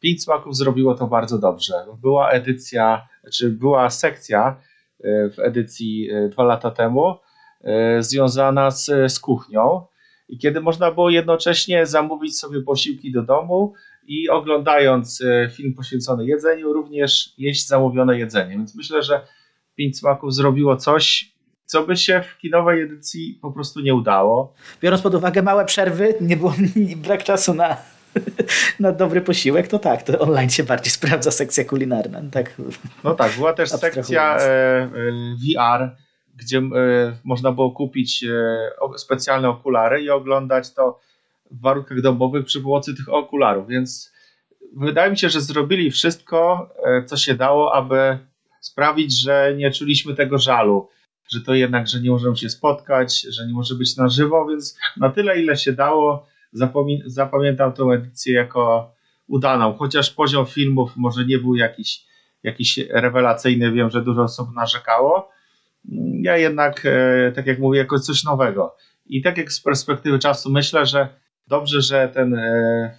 Pięć 0.00 0.22
Smaków 0.22 0.56
zrobiło 0.56 0.94
to 0.94 1.06
bardzo 1.06 1.38
dobrze. 1.38 1.74
Była 2.00 2.30
edycja, 2.30 3.08
czy 3.32 3.50
była 3.50 3.90
sekcja 3.90 4.56
e, 5.04 5.30
w 5.30 5.38
edycji 5.38 6.10
e, 6.10 6.28
dwa 6.28 6.44
lata 6.44 6.70
temu 6.70 7.14
związana 7.98 8.70
z, 8.70 9.12
z 9.12 9.20
kuchnią 9.20 9.86
i 10.28 10.38
kiedy 10.38 10.60
można 10.60 10.90
było 10.90 11.10
jednocześnie 11.10 11.86
zamówić 11.86 12.38
sobie 12.38 12.60
posiłki 12.60 13.12
do 13.12 13.22
domu 13.22 13.74
i 14.06 14.28
oglądając 14.28 15.22
film 15.52 15.74
poświęcony 15.74 16.26
jedzeniu, 16.26 16.72
również 16.72 17.34
jeść 17.38 17.68
zamówione 17.68 18.18
jedzenie. 18.18 18.50
Więc 18.50 18.74
myślę, 18.74 19.02
że 19.02 19.20
Pięć 19.74 19.98
Smaków 19.98 20.34
zrobiło 20.34 20.76
coś, 20.76 21.34
co 21.66 21.86
by 21.86 21.96
się 21.96 22.22
w 22.22 22.38
kinowej 22.38 22.82
edycji 22.82 23.38
po 23.42 23.52
prostu 23.52 23.80
nie 23.80 23.94
udało. 23.94 24.54
Biorąc 24.82 25.02
pod 25.02 25.14
uwagę 25.14 25.42
małe 25.42 25.64
przerwy, 25.64 26.14
nie 26.20 26.36
było 26.36 26.54
brak 27.04 27.24
czasu 27.24 27.54
na, 27.54 27.76
na 28.80 28.92
dobry 28.92 29.20
posiłek, 29.20 29.68
to 29.68 29.78
tak, 29.78 30.02
to 30.02 30.18
online 30.18 30.50
się 30.50 30.64
bardziej 30.64 30.90
sprawdza 30.90 31.30
sekcja 31.30 31.64
kulinarna. 31.64 32.22
Tak. 32.30 32.54
No 33.04 33.14
tak, 33.14 33.32
była 33.36 33.52
też 33.52 33.70
sekcja 33.70 34.36
e, 34.36 34.42
e, 34.42 34.88
VR, 35.34 35.96
gdzie 36.36 36.58
e, 36.58 36.62
można 37.24 37.52
było 37.52 37.70
kupić 37.70 38.24
specjalne 38.96 39.48
okulary 39.48 40.02
i 40.02 40.10
oglądać 40.10 40.74
to 40.74 41.00
w 41.50 41.60
warunkach 41.60 42.00
domowych 42.00 42.44
przy 42.44 42.60
pomocy 42.60 42.94
tych 42.94 43.08
okularów, 43.08 43.68
więc 43.68 44.12
wydaje 44.76 45.10
mi 45.10 45.18
się, 45.18 45.28
że 45.28 45.40
zrobili 45.40 45.90
wszystko, 45.90 46.68
co 47.06 47.16
się 47.16 47.34
dało, 47.34 47.74
aby 47.74 48.18
sprawić, 48.64 49.20
że 49.20 49.54
nie 49.56 49.70
czuliśmy 49.70 50.14
tego 50.14 50.38
żalu, 50.38 50.88
że 51.32 51.40
to 51.40 51.54
jednak, 51.54 51.88
że 51.88 52.00
nie 52.00 52.10
możemy 52.10 52.36
się 52.36 52.50
spotkać, 52.50 53.20
że 53.20 53.46
nie 53.46 53.52
może 53.52 53.74
być 53.74 53.96
na 53.96 54.08
żywo, 54.08 54.46
więc 54.46 54.78
na 54.96 55.10
tyle, 55.10 55.42
ile 55.42 55.56
się 55.56 55.72
dało, 55.72 56.26
zapamiętam 57.06 57.72
tę 57.72 57.82
edycję 57.82 58.34
jako 58.34 58.94
udaną, 59.26 59.74
chociaż 59.78 60.10
poziom 60.10 60.46
filmów 60.46 60.96
może 60.96 61.24
nie 61.24 61.38
był 61.38 61.54
jakiś, 61.54 62.06
jakiś 62.42 62.78
rewelacyjny, 62.90 63.72
wiem, 63.72 63.90
że 63.90 64.02
dużo 64.02 64.22
osób 64.22 64.48
narzekało. 64.54 65.30
Ja 66.22 66.36
jednak, 66.36 66.82
e, 66.86 67.32
tak 67.32 67.46
jak 67.46 67.58
mówię, 67.58 67.78
jako 67.78 67.98
coś 67.98 68.24
nowego. 68.24 68.76
I 69.06 69.22
tak 69.22 69.38
jak 69.38 69.52
z 69.52 69.60
perspektywy 69.60 70.18
czasu 70.18 70.50
myślę, 70.50 70.86
że 70.86 71.08
dobrze, 71.48 71.82
że 71.82 72.08
ten 72.08 72.34
e, 72.34 72.98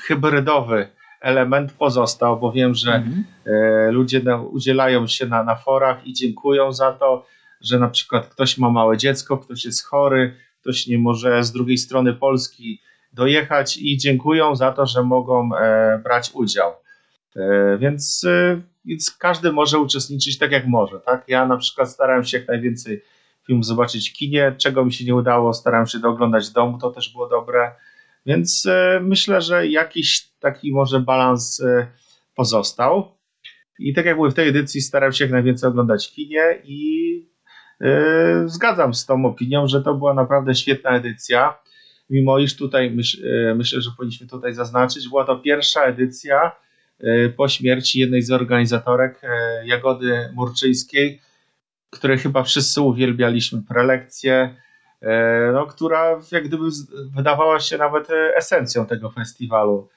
hybrydowy 0.00 0.88
element 1.20 1.72
pozostał, 1.72 2.40
bo 2.40 2.52
wiem, 2.52 2.74
że 2.74 2.94
mhm. 2.94 3.24
E, 3.46 3.90
ludzie 3.90 4.22
udzielają 4.50 5.06
się 5.06 5.26
na, 5.26 5.42
na 5.44 5.56
forach 5.56 6.06
i 6.06 6.12
dziękują 6.12 6.72
za 6.72 6.92
to, 6.92 7.26
że 7.60 7.78
na 7.78 7.88
przykład 7.88 8.26
ktoś 8.28 8.58
ma 8.58 8.70
małe 8.70 8.96
dziecko, 8.96 9.38
ktoś 9.38 9.64
jest 9.64 9.84
chory, 9.84 10.34
ktoś 10.60 10.86
nie 10.86 10.98
może 10.98 11.44
z 11.44 11.52
drugiej 11.52 11.78
strony 11.78 12.12
Polski 12.12 12.80
dojechać 13.12 13.76
i 13.76 13.96
dziękują 13.96 14.56
za 14.56 14.72
to, 14.72 14.86
że 14.86 15.02
mogą 15.02 15.56
e, 15.56 16.00
brać 16.04 16.30
udział. 16.34 16.72
E, 17.36 17.78
więc, 17.78 18.26
więc 18.84 19.10
każdy 19.10 19.52
może 19.52 19.78
uczestniczyć 19.78 20.38
tak 20.38 20.52
jak 20.52 20.66
może. 20.66 21.00
Tak? 21.00 21.24
Ja 21.28 21.46
na 21.46 21.56
przykład 21.56 21.90
starałem 21.90 22.24
się 22.24 22.38
jak 22.38 22.48
najwięcej 22.48 23.02
filmów 23.46 23.66
zobaczyć 23.66 24.10
w 24.10 24.12
kinie, 24.12 24.54
czego 24.58 24.84
mi 24.84 24.92
się 24.92 25.04
nie 25.04 25.14
udało, 25.14 25.54
starałem 25.54 25.86
się 25.86 25.98
dooglądać 25.98 26.48
w 26.48 26.52
domu, 26.52 26.78
to 26.78 26.90
też 26.90 27.12
było 27.12 27.28
dobre. 27.28 27.72
Więc 28.26 28.66
e, 28.66 29.00
myślę, 29.02 29.40
że 29.40 29.66
jakiś 29.66 30.28
taki 30.40 30.72
może 30.72 31.00
balans 31.00 31.60
e, 31.60 31.86
pozostał. 32.34 33.16
I 33.78 33.94
tak 33.94 34.06
jak 34.06 34.16
mówię, 34.16 34.30
w 34.30 34.34
tej 34.34 34.48
edycji 34.48 34.80
staram 34.80 35.12
się 35.12 35.24
jak 35.24 35.32
najwięcej 35.32 35.68
oglądać 35.68 36.12
kinie 36.12 36.58
i 36.64 37.06
yy, 37.80 38.48
zgadzam 38.48 38.94
z 38.94 39.06
tą 39.06 39.26
opinią, 39.26 39.66
że 39.66 39.82
to 39.82 39.94
była 39.94 40.14
naprawdę 40.14 40.54
świetna 40.54 40.90
edycja. 40.90 41.58
Mimo 42.10 42.38
iż 42.38 42.56
tutaj 42.56 42.90
myśl, 42.90 43.26
yy, 43.26 43.54
myślę, 43.54 43.80
że 43.80 43.90
powinniśmy 43.96 44.26
tutaj 44.26 44.54
zaznaczyć, 44.54 45.08
była 45.08 45.24
to 45.24 45.36
pierwsza 45.36 45.82
edycja 45.84 46.52
yy, 47.00 47.32
po 47.36 47.48
śmierci 47.48 48.00
jednej 48.00 48.22
z 48.22 48.30
organizatorek 48.30 49.20
Jagody 49.64 50.28
Murczyńskiej, 50.34 51.20
której 51.90 52.18
chyba 52.18 52.42
wszyscy 52.42 52.80
uwielbialiśmy 52.80 53.62
prelekcje, 53.62 54.56
no, 55.52 55.66
która 55.66 56.20
jak 56.32 56.44
gdyby 56.44 56.64
wydawała 57.16 57.60
się 57.60 57.78
nawet 57.78 58.10
e, 58.10 58.36
esencją 58.36 58.86
tego 58.86 59.10
festiwalu. 59.10 59.88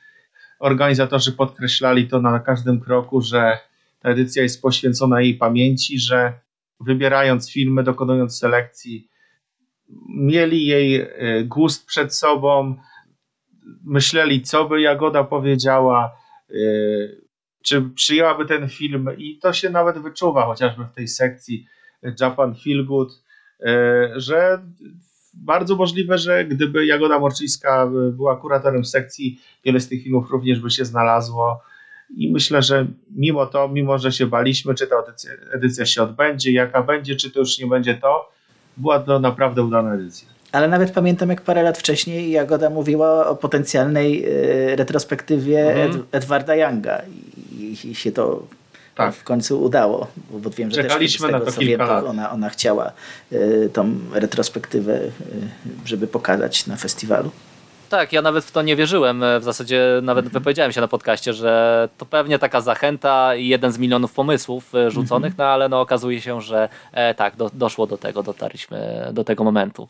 Organizatorzy 0.60 1.32
podkreślali 1.32 2.08
to 2.08 2.22
na 2.22 2.40
każdym 2.40 2.80
kroku, 2.80 3.22
że 3.22 3.58
ta 4.00 4.10
edycja 4.10 4.44
jest 4.44 4.62
poświęcona 4.62 5.22
jej 5.22 5.38
pamięci, 5.38 6.00
że 6.00 6.34
wybierając 6.80 7.52
filmy, 7.52 7.84
dokonując 7.84 8.40
selekcji, 8.40 9.10
mieli 10.10 10.66
jej 10.66 10.96
e, 10.96 11.08
gust 11.44 11.86
przed 11.86 12.16
sobą, 12.16 12.76
myśleli, 13.84 14.42
co 14.42 14.66
by 14.66 14.82
Jagoda 14.82 15.24
powiedziała, 15.24 16.12
czy 17.64 17.82
przyjęłaby 17.82 18.46
ten 18.46 18.70
film, 18.70 19.10
i 19.18 19.40
to 19.40 19.54
się 19.54 19.70
nawet 19.70 19.98
wyczuwa 19.98 20.46
chociażby 20.46 20.86
w 20.86 20.92
tej 20.92 21.08
sekcji 21.08 21.66
Japan 22.20 22.56
Feel 22.56 22.86
Good 22.86 23.12
E, 23.12 23.29
że 24.16 24.60
bardzo 25.34 25.76
możliwe, 25.76 26.18
że 26.18 26.46
gdyby 26.46 26.86
Jagoda 26.86 27.20
Morczyńska 27.20 27.90
była 28.12 28.36
kuratorem 28.36 28.86
sekcji, 28.86 29.42
wiele 29.66 29.80
z 29.80 29.88
tych 29.88 30.04
filmów 30.04 30.32
również 30.32 30.60
by 30.60 30.72
się 30.72 30.86
znalazło. 30.86 31.62
i 32.18 32.32
myślę, 32.32 32.62
że 32.62 32.86
mimo 33.16 33.46
to, 33.46 33.68
mimo 33.68 33.98
że 33.98 34.12
się 34.12 34.26
baliśmy, 34.26 34.76
czy 34.76 34.88
ta 34.88 34.96
edycja, 35.08 35.32
edycja 35.54 35.86
się 35.86 36.04
odbędzie, 36.04 36.52
jaka 36.52 36.84
będzie, 36.84 37.16
czy 37.16 37.32
to 37.32 37.40
już 37.40 37.60
nie 37.60 37.68
będzie 37.68 37.96
to, 37.96 38.32
była 38.78 39.00
to 39.00 39.20
naprawdę 39.20 39.64
udana 39.64 39.94
edycja. 39.94 40.28
Ale 40.52 40.68
nawet 40.68 40.92
pamiętam, 40.92 41.30
jak 41.30 41.42
parę 41.42 41.64
lat 41.64 41.78
wcześniej 41.78 42.32
Jagoda 42.32 42.70
mówiła 42.70 43.28
o 43.28 43.36
potencjalnej 43.36 44.26
y, 44.72 44.76
retrospektywie 44.76 45.60
mhm. 45.60 45.92
Ed 45.92 46.06
Edwarda 46.12 46.56
Younga 46.56 47.02
i, 47.60 47.78
i, 47.84 47.96
się 47.96 48.12
to 48.12 48.48
tak. 49.06 49.16
w 49.16 49.24
końcu 49.24 49.64
udało, 49.64 50.08
bo 50.32 50.50
wiem, 50.50 50.72
że 50.72 50.84
Czekaliśmy 50.84 51.28
też 51.28 51.30
z 51.30 51.32
tego, 51.32 51.40
na 51.40 51.46
to 51.46 51.52
co 51.52 51.62
wiem, 51.62 51.80
to 51.80 52.08
ona, 52.08 52.32
ona 52.32 52.50
chciała 52.50 52.92
y, 53.32 53.70
tą 53.74 53.96
retrospektywę, 54.14 54.94
y, 54.96 55.12
żeby 55.86 56.08
pokazać 56.08 56.68
na 56.68 56.76
festiwalu. 56.76 57.32
Tak, 57.90 58.14
ja 58.14 58.22
nawet 58.22 58.46
w 58.46 58.52
to 58.52 58.62
nie 58.62 58.76
wierzyłem. 58.76 59.24
W 59.40 59.44
zasadzie 59.44 60.00
nawet 60.02 60.26
mhm. 60.26 60.42
wypowiedziałem 60.42 60.72
się 60.72 60.82
na 60.82 60.88
podcaście, 60.88 61.34
że 61.34 61.90
to 61.98 62.06
pewnie 62.06 62.40
taka 62.40 62.62
zachęta 62.62 63.36
i 63.36 63.48
jeden 63.48 63.72
z 63.72 63.78
milionów 63.78 64.14
pomysłów 64.14 64.76
e, 64.76 64.92
rzuconych, 64.92 65.32
mhm. 65.32 65.48
no 65.48 65.54
ale 65.54 65.70
no 65.70 65.82
okazuje 65.82 66.22
się, 66.22 66.42
że 66.42 66.70
e, 66.92 67.14
tak, 67.14 67.36
do, 67.36 67.50
doszło 67.54 67.88
do 67.88 67.98
tego, 67.98 68.24
dotarliśmy 68.24 69.10
do 69.14 69.24
tego 69.24 69.44
momentu. 69.44 69.88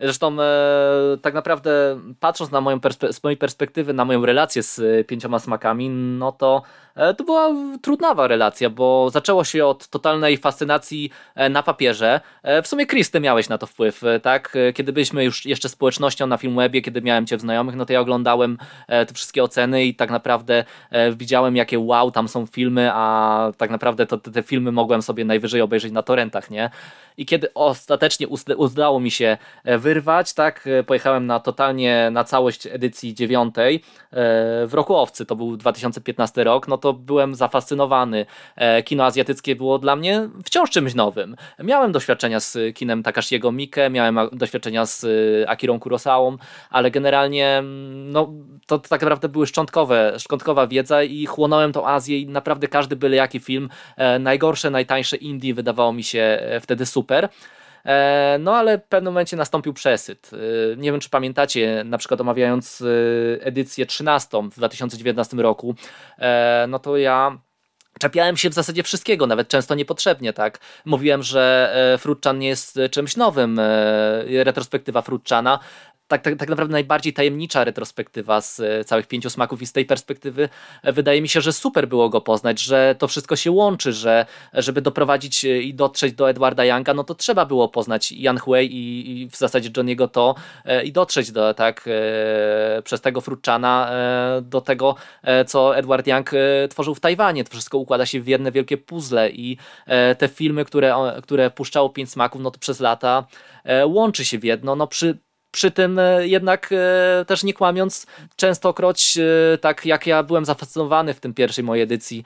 Zresztą 0.00 0.40
e, 0.40 1.16
tak 1.22 1.34
naprawdę 1.34 2.00
patrząc 2.20 2.50
na 2.50 2.60
moją 2.60 2.80
z 3.10 3.24
mojej 3.24 3.36
perspektywy 3.36 3.92
na 3.92 4.04
moją 4.04 4.26
relację 4.26 4.62
z 4.62 4.78
e, 4.78 5.04
pięcioma 5.04 5.38
smakami, 5.38 5.88
no 5.90 6.32
to 6.32 6.62
e, 6.62 6.85
to 7.16 7.24
była 7.24 7.54
trudnawa 7.82 8.26
relacja, 8.26 8.70
bo 8.70 9.10
zaczęło 9.10 9.44
się 9.44 9.66
od 9.66 9.88
totalnej 9.88 10.36
fascynacji 10.36 11.10
e, 11.34 11.48
na 11.48 11.62
papierze. 11.62 12.20
E, 12.42 12.62
w 12.62 12.66
sumie 12.66 12.86
Chris, 12.86 13.10
ty 13.10 13.20
miałeś 13.20 13.48
na 13.48 13.58
to 13.58 13.66
wpływ, 13.66 14.02
tak? 14.22 14.56
Kiedy 14.74 14.92
byliśmy 14.92 15.24
już 15.24 15.46
jeszcze 15.46 15.68
społecznością 15.68 16.26
na 16.26 16.36
Filmwebie, 16.36 16.82
kiedy 16.82 17.02
miałem 17.02 17.26
cię 17.26 17.36
w 17.36 17.40
znajomych, 17.40 17.76
no 17.76 17.86
to 17.86 17.92
ja 17.92 18.00
oglądałem 18.00 18.58
te 18.86 19.14
wszystkie 19.14 19.44
oceny 19.44 19.84
i 19.84 19.94
tak 19.94 20.10
naprawdę 20.10 20.64
widziałem 21.12 21.56
jakie 21.56 21.78
wow, 21.78 22.10
tam 22.10 22.28
są 22.28 22.46
filmy, 22.46 22.90
a 22.92 23.52
tak 23.56 23.70
naprawdę 23.70 24.06
to 24.06 24.18
te 24.18 24.42
filmy 24.42 24.72
mogłem 24.72 25.02
sobie 25.02 25.24
najwyżej 25.24 25.60
obejrzeć 25.60 25.92
na 25.92 26.02
torrentach, 26.02 26.50
nie? 26.50 26.70
I 27.16 27.26
kiedy 27.26 27.54
ostatecznie 27.54 28.26
udało 28.56 29.00
mi 29.00 29.10
się 29.10 29.36
wyrwać, 29.64 30.34
tak, 30.34 30.68
pojechałem 30.86 31.26
na 31.26 31.40
totalnie 31.40 32.08
na 32.12 32.24
całość 32.24 32.66
edycji 32.66 33.14
dziewiątej 33.14 33.82
w 34.66 34.70
roku 34.72 34.96
Owcy, 34.96 35.26
to 35.26 35.36
był 35.36 35.56
2015 35.56 36.44
rok, 36.44 36.68
no 36.68 36.78
to 36.78 36.85
byłem 36.92 37.34
zafascynowany. 37.34 38.26
E, 38.56 38.82
kino 38.82 39.04
azjatyckie 39.04 39.56
było 39.56 39.78
dla 39.78 39.96
mnie 39.96 40.28
wciąż 40.44 40.70
czymś 40.70 40.94
nowym. 40.94 41.36
Miałem 41.58 41.92
doświadczenia 41.92 42.40
z 42.40 42.76
kinem 42.76 43.02
Takashiego 43.02 43.52
Miike, 43.52 43.90
miałem 43.90 44.18
doświadczenia 44.32 44.86
z 44.86 45.04
e, 45.04 45.48
Akirą 45.50 45.80
Kurosałą, 45.80 46.36
ale 46.70 46.90
generalnie 46.90 47.58
mm, 47.58 48.12
no, 48.12 48.32
to 48.66 48.78
tak 48.78 49.02
naprawdę 49.02 49.28
były 49.28 49.46
szczątkowe, 49.46 50.14
szczątkowa 50.18 50.66
wiedza 50.66 51.02
i 51.02 51.26
chłonąłem 51.26 51.72
tą 51.72 51.86
Azję 51.86 52.20
i 52.20 52.26
naprawdę 52.26 52.68
każdy 52.68 52.96
byle 52.96 53.16
jaki 53.16 53.40
film, 53.40 53.68
e, 53.96 54.18
najgorsze, 54.18 54.70
najtańsze 54.70 55.16
indie 55.16 55.54
wydawało 55.54 55.92
mi 55.92 56.04
się 56.04 56.40
wtedy 56.60 56.86
super. 56.86 57.28
E, 57.86 58.36
no 58.40 58.56
ale 58.56 58.78
w 58.78 58.84
pewnym 58.84 59.12
momencie 59.12 59.36
nastąpił 59.36 59.72
przesyt. 59.72 60.30
E, 60.32 60.76
nie 60.76 60.92
wiem, 60.92 61.00
czy 61.00 61.10
pamiętacie, 61.10 61.82
na 61.84 61.98
przykład 61.98 62.20
omawiając 62.20 62.82
e, 62.82 63.44
edycję 63.44 63.86
13 63.86 64.42
w 64.52 64.56
2019 64.56 65.36
roku, 65.36 65.74
no 66.68 66.78
to 66.78 66.96
ja 66.96 67.38
Czepiałem 68.00 68.36
się 68.36 68.50
w 68.50 68.54
zasadzie 68.54 68.82
wszystkiego, 68.82 69.26
nawet 69.26 69.48
często 69.48 69.74
niepotrzebnie, 69.74 70.32
tak. 70.32 70.58
Mówiłem, 70.84 71.22
że 71.22 71.96
Frutchan 72.00 72.38
nie 72.38 72.48
jest 72.48 72.78
czymś 72.90 73.16
nowym, 73.16 73.60
retrospektywa 74.28 75.02
Frutchana, 75.02 75.58
tak, 76.08 76.22
tak, 76.22 76.36
tak 76.36 76.48
naprawdę 76.48 76.72
najbardziej 76.72 77.12
tajemnicza 77.12 77.64
retrospektywa 77.64 78.40
z 78.40 78.60
e, 78.60 78.84
całych 78.84 79.06
pięciu 79.06 79.30
smaków 79.30 79.62
i 79.62 79.66
z 79.66 79.72
tej 79.72 79.84
perspektywy 79.84 80.48
e, 80.82 80.92
wydaje 80.92 81.22
mi 81.22 81.28
się, 81.28 81.40
że 81.40 81.52
super 81.52 81.88
było 81.88 82.08
go 82.08 82.20
poznać, 82.20 82.60
że 82.60 82.94
to 82.98 83.08
wszystko 83.08 83.36
się 83.36 83.50
łączy, 83.50 83.92
że 83.92 84.26
żeby 84.52 84.82
doprowadzić 84.82 85.44
e, 85.44 85.62
i 85.62 85.74
dotrzeć 85.74 86.14
do 86.14 86.30
Edwarda 86.30 86.64
Younga, 86.64 86.94
no 86.94 87.04
to 87.04 87.14
trzeba 87.14 87.46
było 87.46 87.68
poznać 87.68 88.12
Jan 88.12 88.38
Hui 88.38 88.66
i, 88.66 89.22
i 89.22 89.30
w 89.30 89.36
zasadzie 89.36 89.70
Johniego 89.76 90.08
to 90.08 90.34
i 90.84 90.92
dotrzeć 90.92 91.32
do, 91.32 91.54
tak, 91.54 91.88
przez 92.84 93.00
tego 93.00 93.20
Frutchana 93.20 93.90
do 94.42 94.60
tego, 94.60 94.94
co 95.46 95.76
Edward 95.76 96.06
Young 96.06 96.30
tworzył 96.70 96.94
w 96.94 97.00
Tajwanie. 97.00 97.44
To 97.44 97.50
wszystko 97.50 97.78
układa 97.78 98.06
się 98.06 98.20
w 98.20 98.28
jedne 98.28 98.52
wielkie 98.52 98.76
puzzle 98.76 99.30
i 99.30 99.56
te 100.18 100.28
filmy, 100.28 100.64
które, 100.64 100.94
które 101.22 101.50
puszczało 101.50 101.90
pięć 101.90 102.10
smaków, 102.10 102.42
no 102.42 102.50
to 102.50 102.58
przez 102.58 102.80
lata 102.80 103.26
łączy 103.86 104.24
się 104.24 104.38
w 104.38 104.44
jedno. 104.44 104.76
No 104.76 104.86
przy 104.86 105.18
przy 105.56 105.70
tym 105.70 105.98
e, 105.98 106.28
jednak 106.28 106.70
e, 106.72 107.24
też 107.24 107.44
nie 107.44 107.54
kłamiąc, 107.54 108.06
częstokroć 108.36 109.18
e, 109.18 109.58
tak 109.58 109.86
jak 109.86 110.06
ja 110.06 110.22
byłem 110.22 110.44
zafascynowany 110.44 111.14
w 111.14 111.20
tym 111.20 111.34
pierwszej 111.34 111.64
mojej 111.64 111.82
edycji 111.82 112.24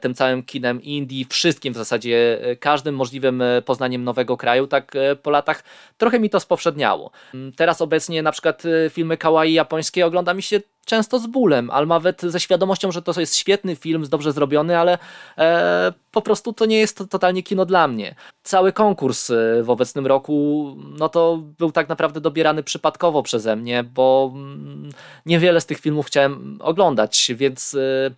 tym 0.00 0.14
całym 0.14 0.42
kinem 0.42 0.82
indie, 0.82 1.24
wszystkim 1.28 1.74
w 1.74 1.76
zasadzie, 1.76 2.38
każdym 2.60 2.94
możliwym 2.94 3.42
poznaniem 3.64 4.04
nowego 4.04 4.36
kraju, 4.36 4.66
tak 4.66 4.92
po 5.22 5.30
latach 5.30 5.64
trochę 5.98 6.20
mi 6.20 6.30
to 6.30 6.40
spowszedniało. 6.40 7.10
Teraz 7.56 7.80
obecnie 7.80 8.22
na 8.22 8.32
przykład 8.32 8.62
filmy 8.90 9.16
kawaii 9.16 9.54
japońskie 9.54 10.06
ogląda 10.06 10.34
mi 10.34 10.42
się 10.42 10.60
często 10.90 11.18
z 11.18 11.26
bólem, 11.26 11.70
ale 11.70 11.86
nawet 11.86 12.22
ze 12.22 12.40
świadomością, 12.40 12.92
że 12.92 13.02
to 13.02 13.20
jest 13.20 13.36
świetny 13.36 13.76
film, 13.76 14.04
dobrze 14.08 14.32
zrobiony, 14.32 14.78
ale 14.78 14.98
e, 15.38 15.92
po 16.10 16.22
prostu 16.22 16.52
to 16.52 16.66
nie 16.66 16.78
jest 16.78 16.96
to, 16.96 17.06
totalnie 17.06 17.42
kino 17.42 17.66
dla 17.66 17.88
mnie. 17.88 18.14
Cały 18.42 18.72
konkurs 18.72 19.30
e, 19.30 19.62
w 19.62 19.70
obecnym 19.70 20.06
roku, 20.06 20.76
no 20.98 21.08
to 21.08 21.38
był 21.58 21.72
tak 21.72 21.88
naprawdę 21.88 22.20
dobierany 22.20 22.62
przypadkowo 22.62 23.22
przeze 23.22 23.56
mnie, 23.56 23.84
bo 23.84 24.32
mm, 24.34 24.90
niewiele 25.26 25.60
z 25.60 25.66
tych 25.66 25.80
filmów 25.80 26.06
chciałem 26.06 26.58
oglądać, 26.60 27.32
więc 27.34 27.74
e, 27.74 28.10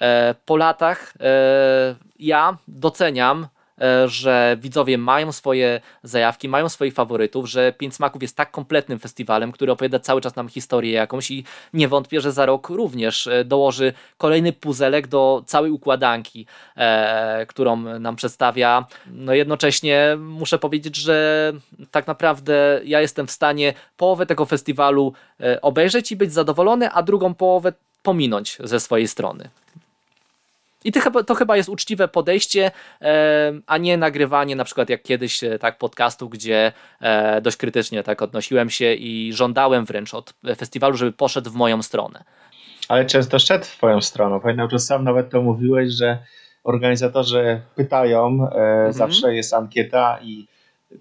e 0.00 0.34
po 0.44 0.56
latach 0.56 1.14
e, 1.20 1.94
ja 2.18 2.56
doceniam 2.68 3.46
że 4.06 4.56
widzowie 4.60 4.98
mają 4.98 5.32
swoje 5.32 5.80
zajawki, 6.02 6.48
mają 6.48 6.68
swoich 6.68 6.94
faworytów, 6.94 7.48
że 7.48 7.72
Pięć 7.72 7.94
Smaków 7.94 8.22
jest 8.22 8.36
tak 8.36 8.50
kompletnym 8.50 8.98
festiwalem, 8.98 9.52
który 9.52 9.72
opowiada 9.72 9.98
cały 9.98 10.20
czas 10.20 10.36
nam 10.36 10.48
historię 10.48 10.92
jakąś 10.92 11.30
i 11.30 11.44
nie 11.72 11.88
wątpię, 11.88 12.20
że 12.20 12.32
za 12.32 12.46
rok 12.46 12.68
również 12.68 13.26
e, 13.26 13.44
dołoży 13.44 13.92
kolejny 14.18 14.52
puzelek 14.52 15.06
do 15.06 15.42
całej 15.46 15.70
układanki, 15.70 16.46
e, 16.76 17.46
którą 17.46 17.76
nam 17.76 18.16
przedstawia. 18.16 18.86
No 19.06 19.34
jednocześnie 19.34 20.16
muszę 20.18 20.58
powiedzieć, 20.58 20.96
że 20.96 21.52
tak 21.90 22.06
naprawdę 22.06 22.80
ja 22.84 23.00
jestem 23.00 23.26
w 23.26 23.30
stanie 23.30 23.74
połowę 23.96 24.26
tego 24.26 24.46
festiwalu 24.46 25.12
e, 25.40 25.60
obejrzeć 25.60 26.12
i 26.12 26.16
być 26.16 26.32
zadowolony, 26.32 26.90
a 26.90 27.02
drugą 27.02 27.34
połowę 27.34 27.72
pominąć 28.02 28.58
ze 28.64 28.80
swojej 28.80 29.08
strony. 29.08 29.48
I 30.84 30.92
to 31.26 31.34
chyba, 31.34 31.56
jest 31.56 31.68
uczciwe 31.68 32.08
podejście, 32.08 32.70
a 33.66 33.78
nie 33.78 33.96
nagrywanie 33.96 34.56
na 34.56 34.64
przykład 34.64 34.88
jak 34.90 35.02
kiedyś 35.02 35.44
e, 35.44 35.58
tak 35.58 35.78
podcastu, 35.78 36.28
gdzie 36.28 36.72
e, 37.00 37.40
dość 37.40 37.56
krytycznie 37.56 38.02
tak 38.02 38.22
odnosiłem 38.22 38.70
się 38.70 38.94
i 38.94 39.32
żądałem 39.32 39.84
wręcz 39.84 40.14
od 40.14 40.34
festiwalu, 40.56 40.96
żeby 40.96 41.12
poszedł 41.12 41.50
w 41.50 41.54
moją 41.54 41.82
stronę. 41.82 42.24
Ale 42.88 43.06
często 43.06 43.38
szedł 43.38 43.64
w 43.64 43.68
twoją 43.68 44.00
stronę. 44.00 44.40
Pamiętam, 44.40 44.70
że 44.70 44.78
sam 44.78 45.04
nawet 45.04 45.30
to 45.30 45.42
mówiłeś, 45.42 45.92
że 45.92 46.18
organizatorzy 46.64 47.60
pytają, 47.74 48.26
e, 48.26 48.54
mhm. 48.54 48.92
zawsze 48.92 49.34
jest 49.34 49.54
ankieta 49.54 50.18
i 50.22 50.46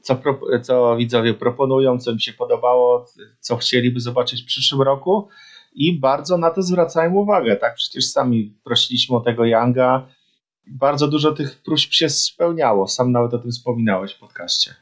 co, 0.01 0.21
co 0.61 0.95
widzowie 0.97 1.33
proponują, 1.33 1.99
co 1.99 2.11
im 2.11 2.19
się 2.19 2.33
podobało, 2.33 3.05
co 3.39 3.57
chcieliby 3.57 3.99
zobaczyć 3.99 4.43
w 4.43 4.45
przyszłym 4.45 4.81
roku 4.81 5.29
i 5.77 5.99
bardzo 5.99 6.37
na 6.37 6.51
to 6.51 6.61
zwracają 6.61 7.13
uwagę. 7.13 7.55
Tak, 7.55 7.75
przecież 7.75 8.05
sami 8.05 8.53
prosiliśmy 8.63 9.15
o 9.17 9.19
tego 9.19 9.45
Younga. 9.45 10.07
Bardzo 10.67 11.07
dużo 11.07 11.31
tych 11.31 11.61
próśb 11.61 11.93
się 11.93 12.09
spełniało. 12.09 12.87
Sam 12.87 13.11
nawet 13.11 13.33
o 13.33 13.39
tym 13.39 13.51
wspominałeś 13.51 14.13
w 14.13 14.19
podcaście. 14.19 14.75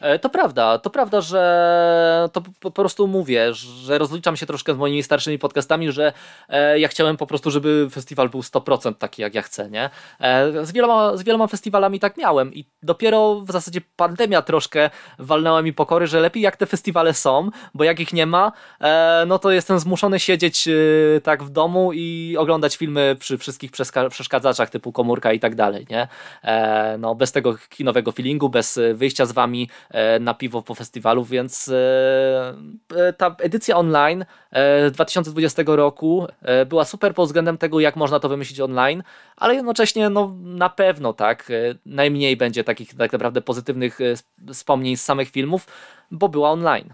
E, 0.00 0.18
to 0.18 0.28
prawda, 0.28 0.78
to 0.78 0.90
prawda, 0.90 1.20
że 1.20 2.28
to 2.32 2.42
po 2.60 2.70
prostu 2.70 3.06
mówię, 3.06 3.54
że 3.54 3.98
rozliczam 3.98 4.36
się 4.36 4.46
troszkę 4.46 4.74
z 4.74 4.76
moimi 4.76 5.02
starszymi 5.02 5.38
podcastami, 5.38 5.92
że 5.92 6.12
e, 6.48 6.78
ja 6.78 6.88
chciałem 6.88 7.16
po 7.16 7.26
prostu, 7.26 7.50
żeby 7.50 7.88
festiwal 7.90 8.28
był 8.28 8.40
100% 8.40 8.94
taki, 8.94 9.22
jak 9.22 9.34
ja 9.34 9.42
chcę, 9.42 9.70
nie? 9.70 9.90
E, 10.20 10.66
z 10.66 10.72
wieloma, 10.72 11.16
z 11.16 11.22
wieloma 11.22 11.46
festiwalami 11.46 12.00
tak 12.00 12.16
miałem 12.16 12.54
i 12.54 12.64
dopiero 12.82 13.40
w 13.40 13.52
zasadzie 13.52 13.80
pandemia 13.96 14.42
troszkę 14.42 14.90
walnęła 15.18 15.62
mi 15.62 15.72
pokory, 15.72 16.06
że 16.06 16.20
lepiej 16.20 16.42
jak 16.42 16.56
te 16.56 16.66
festiwale 16.66 17.14
są, 17.14 17.50
bo 17.74 17.84
jak 17.84 18.00
ich 18.00 18.12
nie 18.12 18.26
ma, 18.26 18.52
no 19.26 19.38
to 19.38 19.50
jestem 19.50 19.78
zmuszony 19.78 20.20
siedzieć 20.20 20.68
tak 21.22 21.44
w 21.44 21.50
domu 21.50 21.92
i 21.92 22.36
oglądać 22.38 22.76
filmy 22.76 23.16
przy 23.18 23.38
wszystkich 23.38 23.70
przeszkadzaczach 24.10 24.70
typu 24.70 24.92
komórka 24.92 25.32
i 25.32 25.40
tak 25.40 25.54
dalej, 25.54 25.86
nie? 25.90 26.08
No 26.98 27.14
bez 27.14 27.32
tego 27.32 27.56
kinowego 27.68 28.12
feelingu, 28.12 28.48
bez 28.48 28.80
wyjścia 28.94 29.26
z 29.26 29.32
wami 29.32 29.68
na 30.20 30.34
piwo 30.34 30.62
po 30.62 30.74
festiwalu, 30.74 31.24
więc 31.24 31.68
e, 31.68 32.54
e, 32.96 33.12
ta 33.12 33.36
edycja 33.38 33.76
online 33.76 34.24
2020 34.92 35.62
roku 35.66 36.26
była 36.66 36.84
super 36.84 37.14
pod 37.14 37.26
względem 37.26 37.58
tego, 37.58 37.80
jak 37.80 37.96
można 37.96 38.20
to 38.20 38.28
wymyślić 38.28 38.60
online, 38.60 39.02
ale 39.36 39.54
jednocześnie 39.54 40.10
no, 40.10 40.34
na 40.42 40.68
pewno 40.68 41.12
tak, 41.12 41.52
najmniej 41.86 42.36
będzie 42.36 42.64
takich 42.64 42.94
tak 42.94 43.12
naprawdę 43.12 43.40
pozytywnych 43.40 43.98
wspomnień 44.52 44.96
z 44.96 45.04
samych 45.04 45.30
filmów, 45.30 45.66
bo 46.10 46.28
była 46.28 46.50
online. 46.50 46.92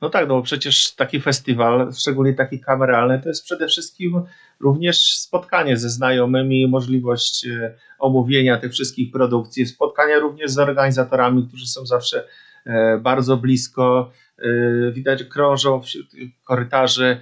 No 0.00 0.10
tak, 0.10 0.28
no 0.28 0.34
bo 0.34 0.42
przecież 0.42 0.94
taki 0.94 1.20
festiwal, 1.20 1.92
szczególnie 1.92 2.34
taki 2.34 2.60
kameralny, 2.60 3.20
to 3.22 3.28
jest 3.28 3.44
przede 3.44 3.68
wszystkim 3.68 4.22
również 4.60 5.18
spotkanie 5.18 5.76
ze 5.76 5.90
znajomymi, 5.90 6.68
możliwość 6.68 7.46
e, 7.46 7.74
omówienia 7.98 8.58
tych 8.58 8.72
wszystkich 8.72 9.12
produkcji, 9.12 9.66
spotkania 9.66 10.18
również 10.18 10.50
z 10.50 10.58
organizatorami, 10.58 11.48
którzy 11.48 11.66
są 11.66 11.86
zawsze 11.86 12.24
e, 12.66 12.98
bardzo 12.98 13.36
blisko, 13.36 14.12
e, 14.38 14.92
widać 14.92 15.24
krążą 15.24 15.82
wśród 15.82 16.06
korytarzy, 16.44 17.20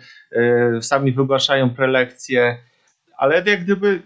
sami 0.81 1.13
wygłaszają 1.13 1.71
prelekcje, 1.71 2.59
ale 3.17 3.43
jak 3.47 3.65
gdyby 3.65 4.03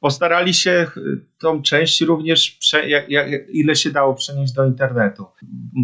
postarali 0.00 0.54
się 0.54 0.86
tą 1.38 1.62
część 1.62 2.00
również, 2.00 2.50
prze, 2.50 2.88
jak, 2.88 3.10
jak, 3.10 3.28
ile 3.48 3.76
się 3.76 3.90
dało 3.90 4.14
przenieść 4.14 4.52
do 4.52 4.64
internetu. 4.64 5.26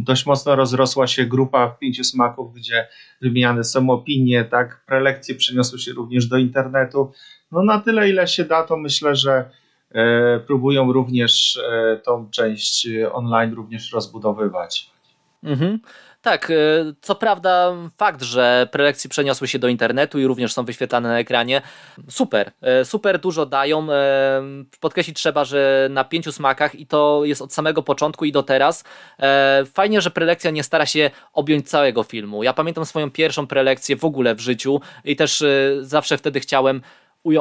Dość 0.05 0.27
mocno 0.27 0.57
rozrosła 0.57 1.07
się 1.07 1.27
grupa 1.27 1.77
pięciu 1.81 2.05
smaków, 2.05 2.55
gdzie 2.55 2.89
wymieniane 3.23 3.65
są 3.65 3.91
opinie, 3.91 4.45
tak, 4.45 4.85
prelekcje 4.87 5.35
przeniosły 5.35 5.79
się 5.79 5.93
również 5.93 6.27
do 6.27 6.37
internetu. 6.37 7.13
No 7.53 7.63
na 7.63 7.81
tyle, 7.81 8.09
ile 8.09 8.29
się 8.29 8.45
da, 8.45 8.63
to 8.63 8.77
myślę, 8.77 9.17
że 9.17 9.51
e, 9.91 10.41
próbują 10.41 10.93
również 10.93 11.61
e, 11.73 11.97
tą 12.05 12.31
część 12.31 12.89
online 13.13 13.55
również 13.55 13.93
rozbudowywać. 13.93 14.91
Mhm. 15.43 15.79
Tak, 16.23 16.51
e, 16.51 16.55
co 17.01 17.15
prawda 17.15 17.73
fakt, 17.97 18.23
że 18.23 18.69
prelekcje 18.73 19.11
przeniosły 19.11 19.49
się 19.49 19.59
do 19.59 19.69
internetu 19.69 20.19
i 20.19 20.27
również 20.27 20.53
są 20.53 20.65
wyświetlane 20.65 21.09
na 21.09 21.19
ekranie, 21.19 21.63
super, 22.09 22.53
e, 22.63 22.85
super 22.85 23.19
dużo 23.19 23.47
dają. 23.47 23.93
E, 23.93 24.43
podkreślić 24.81 25.17
trzeba, 25.17 25.45
że 25.45 25.89
na 25.91 26.05
pięciu 26.05 26.33
smakach 26.33 26.75
i 26.75 26.87
to 26.87 27.21
jest 27.25 27.43
od 27.43 27.55
samego 27.55 27.83
początku 27.83 28.25
i 28.25 28.33
do 28.33 28.43
teraz. 28.43 28.85
Fajnie, 29.75 30.01
że 30.01 30.11
prelekcja 30.11 30.51
nie 30.51 30.63
stara 30.63 30.87
się 30.87 31.11
objąć 31.33 31.69
całego 31.69 32.03
filmu. 32.03 32.43
Ja 32.43 32.53
pamiętam 32.53 32.87
swoją 32.87 33.11
pierwszą 33.11 33.47
prelekcję 33.47 33.97
w 33.97 34.05
ogóle 34.05 34.35
w 34.35 34.41
życiu 34.41 34.81
i 35.05 35.17
też 35.17 35.45
zawsze 35.81 36.19
wtedy 36.19 36.41
chciałem 36.41 36.83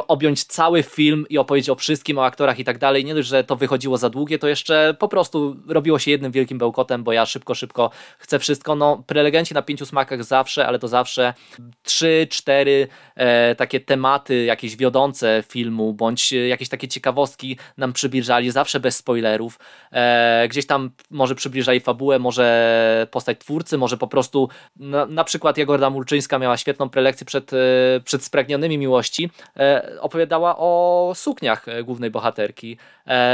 objąć 0.06 0.44
cały 0.44 0.82
film 0.82 1.26
i 1.30 1.38
opowiedzieć 1.38 1.70
o 1.70 1.74
wszystkim, 1.74 2.18
o 2.18 2.24
aktorach 2.24 2.58
i 2.58 2.64
tak 2.64 2.78
dalej. 2.78 3.04
Nie 3.04 3.14
dość, 3.14 3.28
że 3.28 3.44
to 3.44 3.56
wychodziło 3.56 3.98
za 3.98 4.10
długie, 4.10 4.38
to 4.38 4.48
jeszcze 4.48 4.94
po 4.98 5.08
prostu 5.08 5.56
robiło 5.68 5.98
się 5.98 6.10
jednym 6.10 6.32
wielkim 6.32 6.58
bełkotem, 6.58 7.04
bo 7.04 7.12
ja 7.12 7.26
szybko, 7.26 7.54
szybko 7.54 7.90
chcę 8.18 8.38
wszystko. 8.38 8.74
No, 8.74 9.02
prelegenci 9.06 9.54
na 9.54 9.62
pięciu 9.62 9.86
smakach 9.86 10.24
zawsze, 10.24 10.66
ale 10.66 10.78
to 10.78 10.88
zawsze 10.88 11.34
trzy, 11.82 12.26
cztery 12.30 12.88
e, 13.14 13.54
takie 13.54 13.80
tematy 13.80 14.44
jakieś 14.44 14.76
wiodące 14.76 15.44
filmu, 15.48 15.92
bądź 15.92 16.32
jakieś 16.32 16.68
takie 16.68 16.88
ciekawostki 16.88 17.58
nam 17.76 17.92
przybliżali, 17.92 18.50
zawsze 18.50 18.80
bez 18.80 18.96
spoilerów. 18.96 19.58
E, 19.92 20.48
gdzieś 20.48 20.66
tam 20.66 20.90
może 21.10 21.34
przybliżali 21.34 21.80
fabułę, 21.80 22.18
może 22.18 23.06
postać 23.10 23.38
twórcy, 23.38 23.78
może 23.78 23.96
po 23.96 24.08
prostu 24.08 24.48
na, 24.76 25.06
na 25.06 25.24
przykład 25.24 25.58
Jagoda 25.58 25.90
Mulczyńska 25.90 26.38
miała 26.38 26.56
świetną 26.56 26.88
prelekcję 26.88 27.26
przed, 27.26 27.52
e, 27.52 27.56
przed 28.04 28.24
Spragnionymi 28.24 28.78
Miłości, 28.78 29.30
e, 29.56 29.77
opowiadała 30.00 30.56
o 30.58 31.12
sukniach 31.14 31.68
e, 31.68 31.84
głównej 31.84 32.10
bohaterki, 32.10 32.78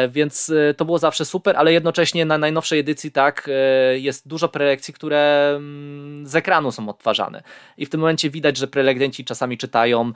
więc 0.08 0.50
e, 0.50 0.74
to 0.74 0.84
było 0.84 0.98
zawsze 0.98 1.24
super, 1.24 1.56
ale 1.56 1.72
jednocześnie 1.72 2.24
na 2.24 2.38
najnowszej 2.38 2.78
edycji 2.80 3.12
tak 3.12 3.50
jest 3.94 4.28
dużo 4.28 4.48
prelekcji, 4.48 4.94
które 4.94 5.52
mm, 5.56 6.26
z 6.26 6.36
ekranu 6.36 6.72
są 6.72 6.88
odtwarzane 6.88 7.42
i 7.78 7.86
w 7.86 7.90
tym 7.90 8.00
momencie 8.00 8.30
widać, 8.30 8.56
że 8.56 8.66
prelegenci 8.66 9.24
czasami 9.24 9.58
czytają, 9.58 10.12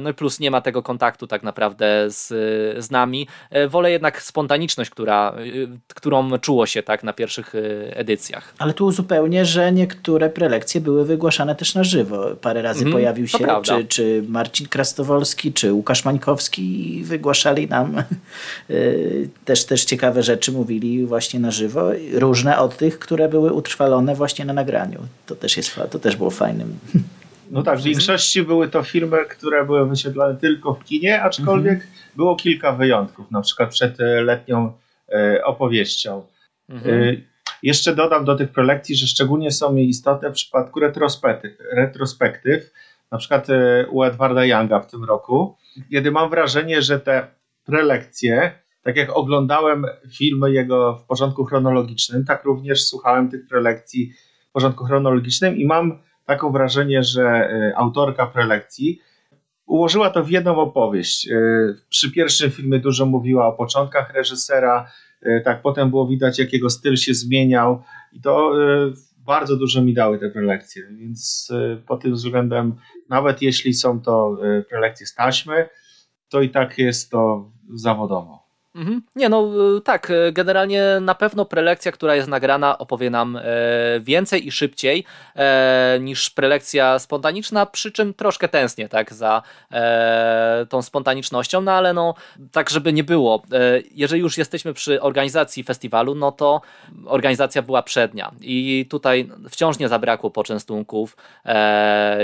no 0.00 0.10
i 0.10 0.14
plus 0.14 0.40
nie 0.40 0.50
ma 0.50 0.60
tego 0.60 0.82
kontaktu 0.82 1.26
tak 1.26 1.42
naprawdę 1.42 2.10
z, 2.10 2.28
z 2.84 2.90
nami. 2.90 3.28
Wolę 3.68 3.90
jednak 3.90 4.22
spontaniczność, 4.22 4.90
która, 4.90 5.34
którą 5.94 6.38
czuło 6.38 6.66
się 6.66 6.82
tak 6.82 7.04
na 7.04 7.12
pierwszych 7.12 7.54
edycjach. 7.90 8.54
Ale 8.58 8.74
tu 8.74 8.86
uzupełnię, 8.86 9.44
że 9.44 9.72
niektóre 9.72 10.30
prelekcje 10.30 10.80
były 10.80 11.04
wygłaszane 11.04 11.54
też 11.54 11.74
na 11.74 11.84
żywo. 11.84 12.36
Parę 12.40 12.62
razy 12.62 12.80
mm, 12.80 12.92
pojawił 12.92 13.28
się 13.28 13.38
czy, 13.62 13.84
czy 13.84 14.24
Marcin 14.28 14.68
Krastowolski 14.68 15.52
czy 15.52 15.72
Łukasz 15.72 16.04
Mańkowski 16.04 17.02
wygłaszali 17.04 17.68
nam 17.68 18.02
też, 19.44 19.64
też 19.64 19.84
ciekawe 19.84 20.22
rzeczy, 20.22 20.52
mówili 20.52 21.06
właśnie 21.06 21.40
na 21.40 21.50
żywo, 21.50 21.90
różne 22.12 22.58
od 22.58 22.76
tych, 22.76 22.98
które 22.98 23.28
były 23.28 23.52
utrwalone 23.52 24.14
właśnie 24.14 24.44
na 24.44 24.52
nagraniu. 24.52 24.98
To 25.26 25.34
też, 25.36 25.56
jest, 25.56 25.80
to 25.90 25.98
też 25.98 26.16
było 26.16 26.30
fajnym. 26.30 26.78
No 27.50 27.62
tak, 27.62 27.78
w 27.78 27.82
większości 27.82 28.42
były 28.42 28.68
to 28.68 28.82
filmy, 28.82 29.24
które 29.24 29.64
były 29.64 29.88
wyświetlane 29.88 30.36
tylko 30.36 30.74
w 30.74 30.84
kinie, 30.84 31.22
aczkolwiek 31.22 31.74
mhm. 31.74 31.90
było 32.16 32.36
kilka 32.36 32.72
wyjątków, 32.72 33.30
na 33.30 33.40
przykład 33.40 33.70
przed 33.70 34.00
e, 34.00 34.22
letnią 34.22 34.72
e, 35.08 35.44
opowieścią. 35.44 36.22
Mhm. 36.68 37.02
E, 37.02 37.16
jeszcze 37.62 37.94
dodam 37.94 38.24
do 38.24 38.36
tych 38.36 38.50
prelekcji, 38.50 38.96
że 38.96 39.06
szczególnie 39.06 39.50
są 39.50 39.72
mi 39.72 39.88
istotne 39.88 40.30
w 40.30 40.32
przypadku 40.32 40.80
retrospektyw, 40.80 41.52
retrospektyw 41.72 42.72
na 43.12 43.18
przykład 43.18 43.46
u 43.90 44.02
Edwarda 44.02 44.44
Younga 44.44 44.80
w 44.80 44.90
tym 44.90 45.04
roku, 45.04 45.56
kiedy 45.90 46.10
mam 46.10 46.30
wrażenie, 46.30 46.82
że 46.82 47.00
te 47.00 47.26
prelekcje, 47.66 48.52
tak 48.82 48.96
jak 48.96 49.16
oglądałem 49.16 49.86
filmy 50.18 50.52
jego 50.52 50.96
w 50.96 51.06
porządku 51.06 51.44
chronologicznym, 51.44 52.24
tak 52.24 52.44
również 52.44 52.86
słuchałem 52.86 53.30
tych 53.30 53.46
prelekcji 53.48 54.12
w 54.48 54.52
porządku 54.52 54.84
chronologicznym 54.84 55.56
i 55.56 55.66
mam 55.66 55.98
taką 56.24 56.52
wrażenie, 56.52 57.02
że 57.02 57.22
e, 57.22 57.72
autorka 57.76 58.26
prelekcji 58.26 59.00
ułożyła 59.66 60.10
to 60.10 60.24
w 60.24 60.30
jedną 60.30 60.56
opowieść. 60.56 61.28
E, 61.28 61.38
przy 61.88 62.12
pierwszym 62.12 62.50
filmie 62.50 62.78
dużo 62.78 63.06
mówiła 63.06 63.46
o 63.46 63.52
początkach 63.52 64.14
reżysera, 64.14 64.90
tak 65.44 65.62
potem 65.62 65.90
było 65.90 66.06
widać, 66.06 66.38
jak 66.38 66.52
jego 66.52 66.70
styl 66.70 66.96
się 66.96 67.14
zmieniał 67.14 67.82
i 68.12 68.20
to 68.20 68.52
bardzo 69.18 69.56
dużo 69.56 69.82
mi 69.82 69.94
dały 69.94 70.18
te 70.18 70.30
prelekcje, 70.30 70.82
więc 70.92 71.52
pod 71.86 72.02
tym 72.02 72.14
względem 72.14 72.74
nawet 73.08 73.42
jeśli 73.42 73.74
są 73.74 74.00
to 74.00 74.38
e, 74.42 74.62
prelekcje 74.62 75.06
z 75.06 75.14
taśmy, 75.14 75.68
to 76.28 76.42
i 76.42 76.50
tak 76.50 76.78
jest 76.78 77.10
to 77.10 77.50
zawodowo. 77.74 78.45
Mhm. 78.76 79.02
Nie, 79.16 79.28
no 79.28 79.50
y, 79.76 79.80
tak, 79.80 80.10
y, 80.10 80.32
generalnie 80.32 80.82
na 81.00 81.14
pewno 81.14 81.44
prelekcja, 81.44 81.92
która 81.92 82.14
jest 82.14 82.28
nagrana, 82.28 82.78
opowie 82.78 83.10
nam 83.10 83.36
e, 83.36 83.42
więcej 84.00 84.46
i 84.46 84.52
szybciej 84.52 85.04
e, 85.36 85.98
niż 86.00 86.30
prelekcja 86.30 86.98
spontaniczna, 86.98 87.66
przy 87.66 87.92
czym 87.92 88.14
troszkę 88.14 88.48
tęsknię 88.48 88.88
tak, 88.88 89.12
za 89.12 89.42
e, 89.72 90.66
tą 90.68 90.82
spontanicznością, 90.82 91.60
no 91.60 91.72
ale 91.72 91.92
no, 91.92 92.14
tak 92.52 92.70
żeby 92.70 92.92
nie 92.92 93.04
było. 93.04 93.42
Jeżeli 93.90 94.22
już 94.22 94.38
jesteśmy 94.38 94.74
przy 94.74 95.02
organizacji 95.02 95.64
festiwalu, 95.64 96.14
no 96.14 96.32
to 96.32 96.60
organizacja 97.06 97.62
była 97.62 97.82
przednia 97.82 98.32
i 98.40 98.86
tutaj 98.90 99.30
wciąż 99.50 99.78
nie 99.78 99.88
zabrakło 99.88 100.30
poczęstunków, 100.30 101.16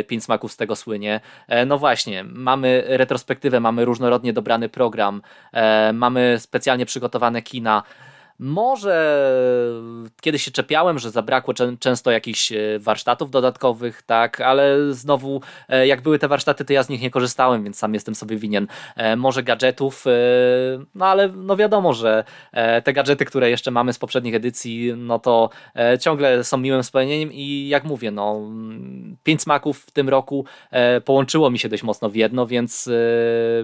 pięć 0.09 0.25
smaków 0.25 0.53
z 0.53 0.57
tego 0.57 0.77
słynie. 0.77 1.21
No 1.67 1.79
właśnie, 1.79 2.25
mamy 2.25 2.85
retrospektywę, 2.87 3.61
mamy 3.61 3.85
różnorodnie 3.85 4.33
dobrany 4.33 4.69
program, 4.69 5.23
mamy 5.93 6.39
specjalnie 6.43 6.87
przygotowane 6.87 7.43
kina 7.43 7.83
może 8.43 9.33
kiedyś 10.21 10.43
się 10.43 10.51
czepiałem, 10.51 10.99
że 10.99 11.11
zabrakło 11.11 11.55
często 11.79 12.11
jakichś 12.11 12.53
e, 12.53 12.79
warsztatów 12.79 13.31
dodatkowych, 13.31 14.03
tak, 14.03 14.41
ale 14.41 14.93
znowu 14.93 15.41
e, 15.69 15.87
jak 15.87 16.03
były 16.03 16.19
te 16.19 16.29
warsztaty, 16.29 16.65
to 16.65 16.73
ja 16.73 16.83
z 16.83 16.89
nich 16.89 17.03
nie 17.03 17.11
korzystałem, 17.11 17.65
więc 17.65 17.79
sam 17.79 17.95
jestem 17.95 18.15
sobie 18.15 18.37
winien. 18.37 18.67
E, 18.97 19.17
może 19.17 19.43
gadżetów, 19.43 20.05
no 20.95 21.07
ale 21.07 21.29
no 21.29 21.57
wiadomo, 21.57 21.93
że 21.93 22.25
te 22.85 22.93
gadżety, 22.93 23.25
które 23.25 23.51
jeszcze 23.51 23.71
mamy 23.71 23.93
z 23.93 23.99
poprzednich 23.99 24.35
edycji, 24.35 24.95
no 24.97 25.19
to 25.19 25.51
ciągle 26.01 26.45
są 26.45 26.59
miłym 26.59 26.83
wspomnieniem 26.83 27.33
i 27.33 27.69
jak 27.69 27.85
mówię, 27.85 28.11
no 28.11 28.41
pięć 29.23 29.43
smaków 29.43 29.79
w 29.79 29.91
tym 29.91 30.09
roku 30.09 30.45
połączyło 31.05 31.51
mi 31.51 31.59
się 31.59 31.69
dość 31.69 31.83
mocno 31.83 32.11
w 32.11 32.17
jedno, 32.17 32.47
więc 32.47 32.91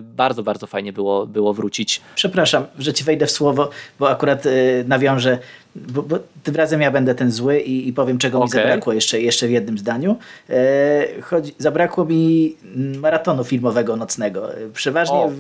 bardzo, 0.01 0.43
bardzo 0.43 0.67
fajnie 0.67 0.93
było, 0.93 1.27
było 1.27 1.55
wrócić. 1.55 2.01
Przepraszam, 2.15 2.67
że 2.79 2.93
ci 2.93 3.05
wejdę 3.05 3.27
w 3.27 3.31
słowo, 3.31 3.71
bo 3.99 4.11
akurat 4.11 4.45
nawiążę 4.87 5.39
bo, 5.77 6.03
bo, 6.03 6.19
tym 6.43 6.57
razem 6.57 6.81
ja 6.81 6.91
będę 6.91 7.15
ten 7.15 7.31
zły 7.31 7.61
i, 7.61 7.89
i 7.89 7.93
powiem, 7.93 8.19
czego 8.19 8.39
okay. 8.39 8.47
mi 8.47 8.51
zabrakło 8.51 8.93
jeszcze, 8.93 9.21
jeszcze 9.21 9.49
w 9.49 9.51
jednym 9.51 9.79
zdaniu. 9.79 10.17
E, 10.51 11.23
chodzi, 11.23 11.55
zabrakło 11.59 12.05
mi 12.05 12.57
maratonu 12.99 13.45
filmowego 13.45 13.97
nocnego. 13.97 14.49
Przeważnie. 14.75 15.17
O, 15.17 15.31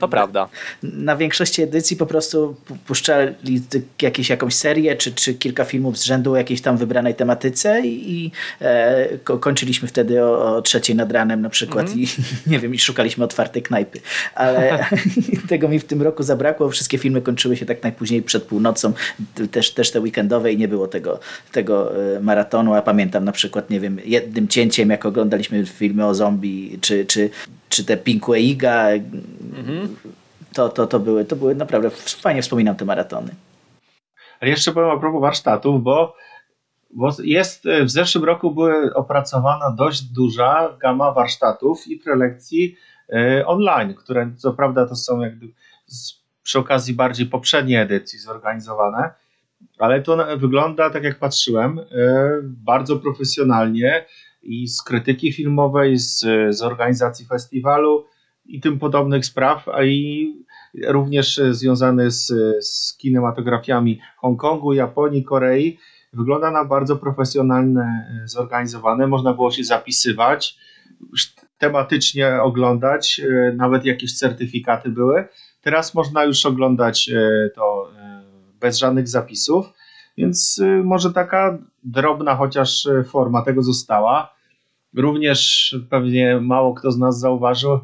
to 0.00 0.06
w, 0.06 0.10
prawda. 0.10 0.48
Na 0.82 1.16
większości 1.16 1.62
edycji 1.62 1.96
po 1.96 2.06
prostu 2.06 2.56
puszczali 2.86 3.34
jakieś, 4.02 4.28
jakąś 4.28 4.54
serię, 4.54 4.96
czy, 4.96 5.12
czy 5.12 5.34
kilka 5.34 5.64
filmów 5.64 5.98
z 5.98 6.02
rzędu 6.02 6.32
o 6.32 6.36
jakiejś 6.36 6.60
tam 6.60 6.76
wybranej 6.76 7.14
tematyce 7.14 7.80
i, 7.80 8.12
i 8.12 8.30
e, 8.60 9.18
kończyliśmy 9.40 9.88
wtedy 9.88 10.24
o, 10.24 10.56
o, 10.56 10.62
trzeciej 10.62 10.96
nad 10.96 11.12
ranem 11.12 11.42
na 11.42 11.50
przykład 11.50 11.86
mm. 11.86 11.98
i 12.00 12.06
nie 12.50 12.58
wiem, 12.58 12.74
i 12.74 12.78
szukaliśmy 12.78 13.24
otwartej 13.24 13.62
knajpy. 13.62 14.00
Ale 14.34 14.86
tego 15.48 15.68
mi 15.68 15.78
w 15.78 15.84
tym 15.84 16.02
roku 16.02 16.22
zabrakło. 16.22 16.70
Wszystkie 16.70 16.98
filmy 16.98 17.22
kończyły 17.22 17.56
się 17.56 17.66
tak 17.66 17.82
najpóźniej 17.82 18.22
przed 18.22 18.42
północą. 18.42 18.92
Też, 19.50 19.70
też 19.76 19.90
te 19.90 20.00
weekendowe 20.00 20.52
i 20.52 20.58
nie 20.58 20.68
było 20.68 20.88
tego, 20.88 21.20
tego 21.52 21.92
e, 22.16 22.20
maratonu, 22.20 22.74
a 22.74 22.82
pamiętam 22.82 23.24
na 23.24 23.32
przykład, 23.32 23.70
nie 23.70 23.80
wiem, 23.80 23.98
jednym 24.04 24.48
cięciem, 24.48 24.90
jak 24.90 25.06
oglądaliśmy 25.06 25.66
filmy 25.66 26.06
o 26.06 26.14
zombie, 26.14 26.78
czy, 26.80 27.06
czy, 27.06 27.30
czy 27.68 27.84
te 27.84 27.96
Pinkwaiga, 27.96 28.88
mhm. 29.58 29.96
to, 30.54 30.68
to, 30.68 30.86
to, 30.86 30.98
były, 31.00 31.24
to 31.24 31.36
były 31.36 31.54
naprawdę, 31.54 31.90
fajnie 32.20 32.42
wspominam 32.42 32.76
te 32.76 32.84
maratony. 32.84 33.34
Ale 34.40 34.50
jeszcze 34.50 34.72
powiem 34.72 34.90
a 34.90 34.96
propos 34.96 35.20
warsztatów, 35.20 35.82
bo 35.82 36.14
Bo 36.90 37.12
jest, 37.24 37.64
w 37.84 37.90
zeszłym 37.90 38.24
roku 38.24 38.50
była 38.50 38.72
opracowana 38.94 39.70
dość 39.70 40.02
duża 40.02 40.76
gama 40.80 41.12
warsztatów 41.12 41.86
i 41.86 41.96
prelekcji 41.96 42.76
online, 43.46 43.94
które 43.94 44.30
co 44.36 44.52
prawda 44.52 44.86
to 44.86 44.96
są 44.96 45.20
jakby 45.20 45.46
przy 46.42 46.58
okazji 46.58 46.94
bardziej 46.94 47.26
poprzedniej 47.26 47.80
edycji 47.80 48.18
zorganizowane, 48.18 49.10
ale 49.78 50.02
to 50.02 50.38
wygląda, 50.38 50.90
tak 50.90 51.04
jak 51.04 51.18
patrzyłem, 51.18 51.80
bardzo 52.44 52.96
profesjonalnie 52.96 54.04
i 54.42 54.68
z 54.68 54.82
krytyki 54.82 55.32
filmowej, 55.32 55.98
z, 55.98 56.20
z 56.50 56.62
organizacji 56.62 57.26
festiwalu 57.26 58.04
i 58.44 58.60
tym 58.60 58.78
podobnych 58.78 59.26
spraw, 59.26 59.68
a 59.68 59.84
i 59.84 60.32
również 60.88 61.40
związany 61.50 62.10
z, 62.10 62.26
z 62.66 62.96
kinematografiami 62.96 64.00
Hongkongu, 64.16 64.72
Japonii, 64.72 65.24
Korei. 65.24 65.78
Wygląda 66.12 66.50
na 66.50 66.64
bardzo 66.64 66.96
profesjonalne, 66.96 68.06
zorganizowane. 68.24 69.06
Można 69.06 69.32
było 69.32 69.50
się 69.50 69.64
zapisywać, 69.64 70.58
tematycznie 71.58 72.42
oglądać, 72.42 73.20
nawet 73.54 73.84
jakieś 73.84 74.18
certyfikaty 74.18 74.88
były. 74.88 75.24
Teraz 75.62 75.94
można 75.94 76.24
już 76.24 76.46
oglądać 76.46 77.08
e, 77.08 77.50
to 77.54 77.90
e, 77.95 77.95
bez 78.60 78.78
żadnych 78.78 79.08
zapisów, 79.08 79.72
więc 80.16 80.60
e, 80.64 80.66
może 80.66 81.12
taka 81.12 81.58
drobna 81.84 82.36
chociaż 82.36 82.88
forma 83.08 83.42
tego 83.42 83.62
została. 83.62 84.34
Również 84.94 85.74
pewnie 85.90 86.40
mało 86.40 86.74
kto 86.74 86.92
z 86.92 86.98
nas 86.98 87.18
zauważył, 87.18 87.80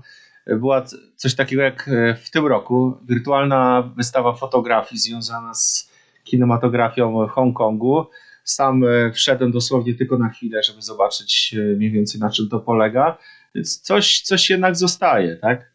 była 0.46 0.84
coś 1.16 1.34
takiego 1.34 1.62
jak 1.62 1.90
w 2.24 2.30
tym 2.30 2.46
roku 2.46 2.98
wirtualna 3.08 3.92
wystawa 3.96 4.32
fotografii 4.32 5.00
związana 5.00 5.54
z 5.54 5.90
kinematografią 6.24 7.26
Hongkongu. 7.26 8.06
Sam 8.44 8.82
wszedłem 9.12 9.52
dosłownie 9.52 9.94
tylko 9.94 10.18
na 10.18 10.28
chwilę, 10.28 10.62
żeby 10.62 10.82
zobaczyć 10.82 11.54
mniej 11.76 11.90
więcej 11.90 12.20
na 12.20 12.30
czym 12.30 12.48
to 12.48 12.60
polega. 12.60 13.18
Więc 13.54 13.80
coś, 13.80 14.20
coś 14.20 14.50
jednak 14.50 14.76
zostaje, 14.76 15.36
tak? 15.36 15.72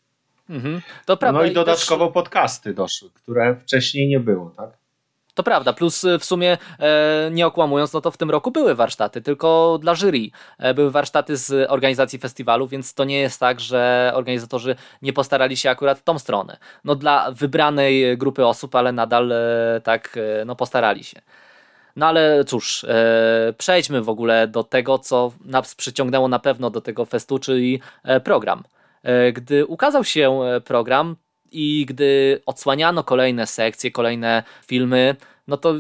Mhm. 0.50 0.82
No 1.22 1.44
i 1.46 1.54
dodatkowo 1.54 2.06
też... 2.06 2.14
podcasty 2.14 2.74
doszły, 2.74 3.10
które 3.10 3.56
wcześniej 3.56 4.08
nie 4.08 4.20
było, 4.20 4.50
tak? 4.58 4.70
To 5.38 5.43
prawda, 5.43 5.73
plus 5.73 6.04
y, 6.04 6.19
w 6.19 6.26
sumie 6.26 6.58
e, 6.80 7.30
nie 7.32 7.47
okłamując, 7.47 7.93
no 7.93 8.02
to 8.02 8.12
w 8.12 8.17
tym 8.17 8.32
roku 8.32 8.52
były 8.52 8.76
warsztaty, 8.76 9.21
tylko 9.21 9.80
dla 9.82 9.95
jury. 9.95 10.30
E, 10.58 10.73
były 10.73 10.91
warsztaty 10.91 11.38
z 11.38 11.71
organizacji 11.71 12.19
festiwalu, 12.19 12.67
więc 12.67 12.93
to 12.93 13.04
nie 13.04 13.19
jest 13.19 13.39
tak, 13.39 13.60
że 13.60 14.12
organizatorzy 14.15 14.76
nie 15.02 15.13
postarali 15.13 15.58
się 15.58 15.69
akurat 15.69 16.00
w 16.00 16.04
tą 16.04 16.19
stronę. 16.19 16.58
No 16.84 16.95
dla 16.95 17.32
wybranej 17.32 18.17
grupy 18.17 18.45
osób, 18.45 18.76
ale 18.76 18.91
nadal 18.91 19.32
e, 19.32 19.82
tak 19.84 20.19
no 20.45 20.56
postarali 20.56 21.04
się. 21.04 21.21
No 21.95 22.06
ale 22.08 22.43
cóż, 22.43 22.84
e, 22.84 23.54
przejdźmy 23.58 24.02
w 24.02 24.10
ogóle 24.10 24.47
do 24.47 24.63
tego, 24.63 25.00
co 25.00 25.32
nas 25.45 25.76
przyciągnęło 25.76 26.28
na 26.28 26.39
pewno 26.39 26.69
do 26.69 26.82
tego 26.82 27.06
festu, 27.06 27.39
czyli 27.39 27.82
program. 28.23 28.63
Gdy 29.34 29.65
ukazał 29.65 30.04
się 30.04 30.39
program 30.65 31.15
i 31.52 31.86
gdy 31.90 32.42
odsłaniano 32.46 33.04
kolejne 33.04 33.48
sekcje, 33.48 33.92
kolejne 33.92 34.44
filmy, 34.68 35.16
no 35.48 35.58
to 35.58 35.74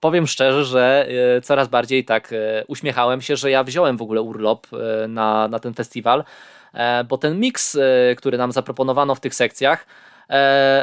powiem 0.00 0.26
szczerze, 0.26 0.64
że 0.64 1.08
e, 1.36 1.40
coraz 1.40 1.68
bardziej 1.68 2.04
tak 2.04 2.34
uśmiechałem 2.66 3.20
się, 3.22 3.36
że 3.36 3.50
ja 3.50 3.64
wziąłem 3.64 3.96
w 3.96 4.02
ogóle 4.02 4.22
urlop 4.22 4.66
na, 5.08 5.48
na 5.48 5.58
ten 5.58 5.74
festiwal, 5.74 6.24
bo 7.08 7.18
ten 7.18 7.40
miks, 7.40 7.78
który 8.16 8.38
nam 8.38 8.52
zaproponowano 8.52 9.14
w 9.14 9.20
tych 9.20 9.34
sekcjach, 9.34 9.86
E, 9.86 10.13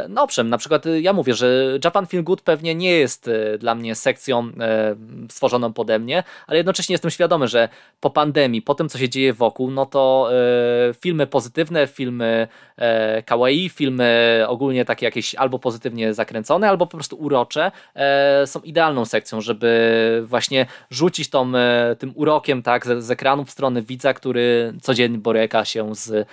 no 0.10 0.24
owszem, 0.24 0.50
na 0.50 0.58
przykład 0.58 0.86
y, 0.86 1.02
ja 1.02 1.14
mówię, 1.14 1.34
że 1.34 1.80
Japan 1.84 2.06
Feel 2.06 2.24
Good 2.24 2.42
pewnie 2.42 2.76
nie 2.76 2.92
jest 2.92 3.28
y, 3.28 3.58
dla 3.58 3.76
mnie 3.76 3.96
sekcją 3.96 4.52
e, 4.60 4.96
stworzoną 5.30 5.74
pode 5.74 6.00
mnie, 6.00 6.24
ale 6.48 6.58
jednocześnie 6.58 6.94
jestem 6.94 7.12
świadomy, 7.12 7.48
że 7.48 7.70
po 8.00 8.10
pandemii, 8.10 8.62
po 8.62 8.76
tym 8.76 8.90
co 8.90 8.98
się 8.98 9.10
dzieje 9.10 9.34
wokół, 9.34 9.72
no 9.72 9.86
to 9.86 10.30
e, 10.32 10.94
filmy 10.94 11.28
pozytywne, 11.28 11.88
filmy 11.88 12.48
kawaii, 13.26 13.70
filmy 13.70 14.44
ogólnie 14.48 14.86
takie 14.86 15.06
jakieś 15.06 15.36
albo 15.36 15.60
pozytywnie 15.60 16.14
zakręcone, 16.14 16.70
albo 16.70 16.88
po 16.88 16.98
prostu 16.98 17.16
urocze 17.16 17.72
są 18.46 18.60
idealną 18.60 19.06
sekcją, 19.06 19.42
żeby 19.42 20.24
właśnie 20.26 20.66
rzucić 20.90 21.30
tą, 21.30 21.52
tym 22.00 22.12
urokiem 22.16 22.64
tak, 22.64 22.86
z, 22.86 23.04
z 23.04 23.12
ekranu 23.12 23.46
w 23.46 23.52
stronę 23.52 23.82
widza, 23.82 24.14
który 24.14 24.74
codziennie 24.82 25.18
boryka 25.18 25.66
się 25.66 25.96
z 25.96 26.28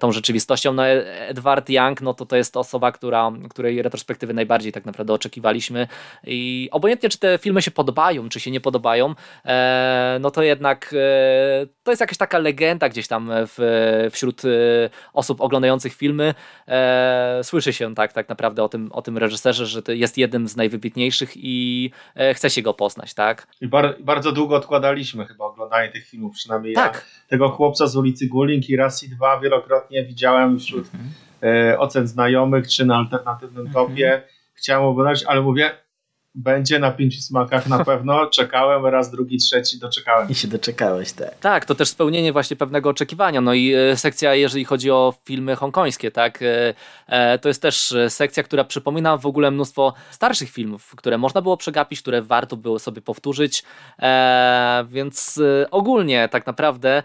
tą 0.00 0.12
rzeczywistością. 0.12 0.72
No 0.72 0.86
Edward 0.86 1.70
Young, 1.70 2.00
no 2.00 2.14
to 2.14 2.26
to 2.26 2.35
jest 2.36 2.56
osoba, 2.56 2.92
która, 2.92 3.32
której 3.50 3.82
retrospektywy 3.82 4.34
najbardziej 4.34 4.72
tak 4.72 4.84
naprawdę 4.84 5.12
oczekiwaliśmy 5.12 5.88
i 6.26 6.68
obojętnie 6.72 7.08
czy 7.08 7.18
te 7.18 7.38
filmy 7.38 7.62
się 7.62 7.70
podobają, 7.70 8.28
czy 8.28 8.40
się 8.40 8.50
nie 8.50 8.60
podobają, 8.60 9.14
e, 9.44 10.18
no 10.20 10.30
to 10.30 10.42
jednak 10.42 10.94
e, 10.94 11.66
to 11.82 11.92
jest 11.92 12.00
jakaś 12.00 12.16
taka 12.16 12.38
legenda 12.38 12.88
gdzieś 12.88 13.08
tam 13.08 13.30
w, 13.30 14.08
wśród 14.12 14.44
e, 14.44 14.48
osób 15.12 15.40
oglądających 15.40 15.94
filmy. 15.94 16.34
Słyszy 17.42 17.72
się 17.72 17.94
tak, 17.94 18.12
tak 18.12 18.28
naprawdę 18.28 18.62
o 18.62 18.68
tym, 18.68 18.92
o 18.92 19.02
tym 19.02 19.18
reżyserze, 19.18 19.66
że 19.66 19.82
to 19.82 19.92
jest 19.92 20.18
jednym 20.18 20.48
z 20.48 20.56
najwybitniejszych 20.56 21.30
i 21.36 21.90
chce 22.34 22.50
się 22.50 22.62
go 22.62 22.74
poznać, 22.74 23.14
tak? 23.14 23.46
I 23.60 23.68
bar 23.68 23.96
bardzo 24.00 24.32
długo 24.32 24.56
odkładaliśmy 24.56 25.26
chyba 25.26 25.44
oglądanie 25.44 25.92
tych 25.92 26.06
filmów, 26.06 26.34
przynajmniej 26.34 26.74
tak. 26.74 26.94
ja. 26.94 27.28
Tego 27.28 27.48
chłopca 27.48 27.86
z 27.86 27.96
ulicy 27.96 28.26
Guling 28.26 28.70
i 28.70 28.76
raz 28.76 29.02
i 29.02 29.08
dwa 29.08 29.40
wielokrotnie 29.40 30.04
widziałem 30.04 30.58
wśród 30.58 30.84
mhm 30.84 31.10
E, 31.25 31.25
ocen 31.78 32.06
znajomych, 32.06 32.68
czy 32.68 32.84
na 32.84 32.96
alternatywnym 32.96 33.66
mhm. 33.66 33.86
topie. 33.86 34.22
Chciałem 34.54 34.84
oglądać, 34.84 35.24
ale 35.24 35.40
mówię, 35.40 35.70
będzie 36.36 36.78
na 36.78 36.90
pięciu 36.90 37.20
smakach 37.20 37.68
na 37.68 37.84
pewno. 37.90 38.26
Czekałem 38.26 38.86
raz, 38.86 39.10
drugi, 39.10 39.36
trzeci, 39.36 39.78
doczekałem. 39.78 40.30
I 40.30 40.34
się 40.34 40.48
doczekałeś, 40.48 41.12
tak. 41.12 41.38
Tak, 41.38 41.64
to 41.64 41.74
też 41.74 41.88
spełnienie 41.88 42.32
właśnie 42.32 42.56
pewnego 42.56 42.90
oczekiwania. 42.90 43.40
No 43.40 43.54
i 43.54 43.74
e, 43.74 43.96
sekcja, 43.96 44.34
jeżeli 44.34 44.64
chodzi 44.64 44.90
o 44.90 45.14
filmy 45.24 45.56
hongkońskie, 45.56 46.10
tak, 46.10 46.40
e, 47.08 47.38
to 47.38 47.48
jest 47.48 47.62
też 47.62 47.94
sekcja, 48.08 48.42
która 48.42 48.64
przypomina 48.64 49.16
w 49.16 49.26
ogóle 49.26 49.50
mnóstwo 49.50 49.94
starszych 50.10 50.50
filmów, 50.50 50.96
które 50.96 51.18
można 51.18 51.42
było 51.42 51.56
przegapić, 51.56 52.00
które 52.02 52.22
warto 52.22 52.56
było 52.56 52.78
sobie 52.78 53.02
powtórzyć, 53.02 53.62
więc 54.88 55.40
ogólnie 55.70 56.28
tak 56.28 56.46
naprawdę 56.46 57.02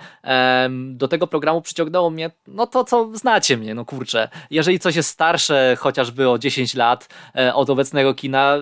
do 0.80 1.08
tego 1.08 1.28
programu 1.28 1.62
przyciągnęło 1.62 2.10
mnie, 2.10 2.32
no 2.48 2.68
to 2.68 2.84
co 2.84 3.10
znacie 3.14 3.58
mnie, 3.58 3.76
no 3.76 3.86
kurczę, 3.86 4.30
jeżeli 4.52 4.80
coś 4.80 4.96
jest 4.96 5.10
starsze 5.10 5.78
chociażby 5.80 6.30
o 6.30 6.38
10 6.38 6.76
lat 6.76 7.10
od 7.54 7.70
obecnego 7.70 8.14
kina, 8.14 8.58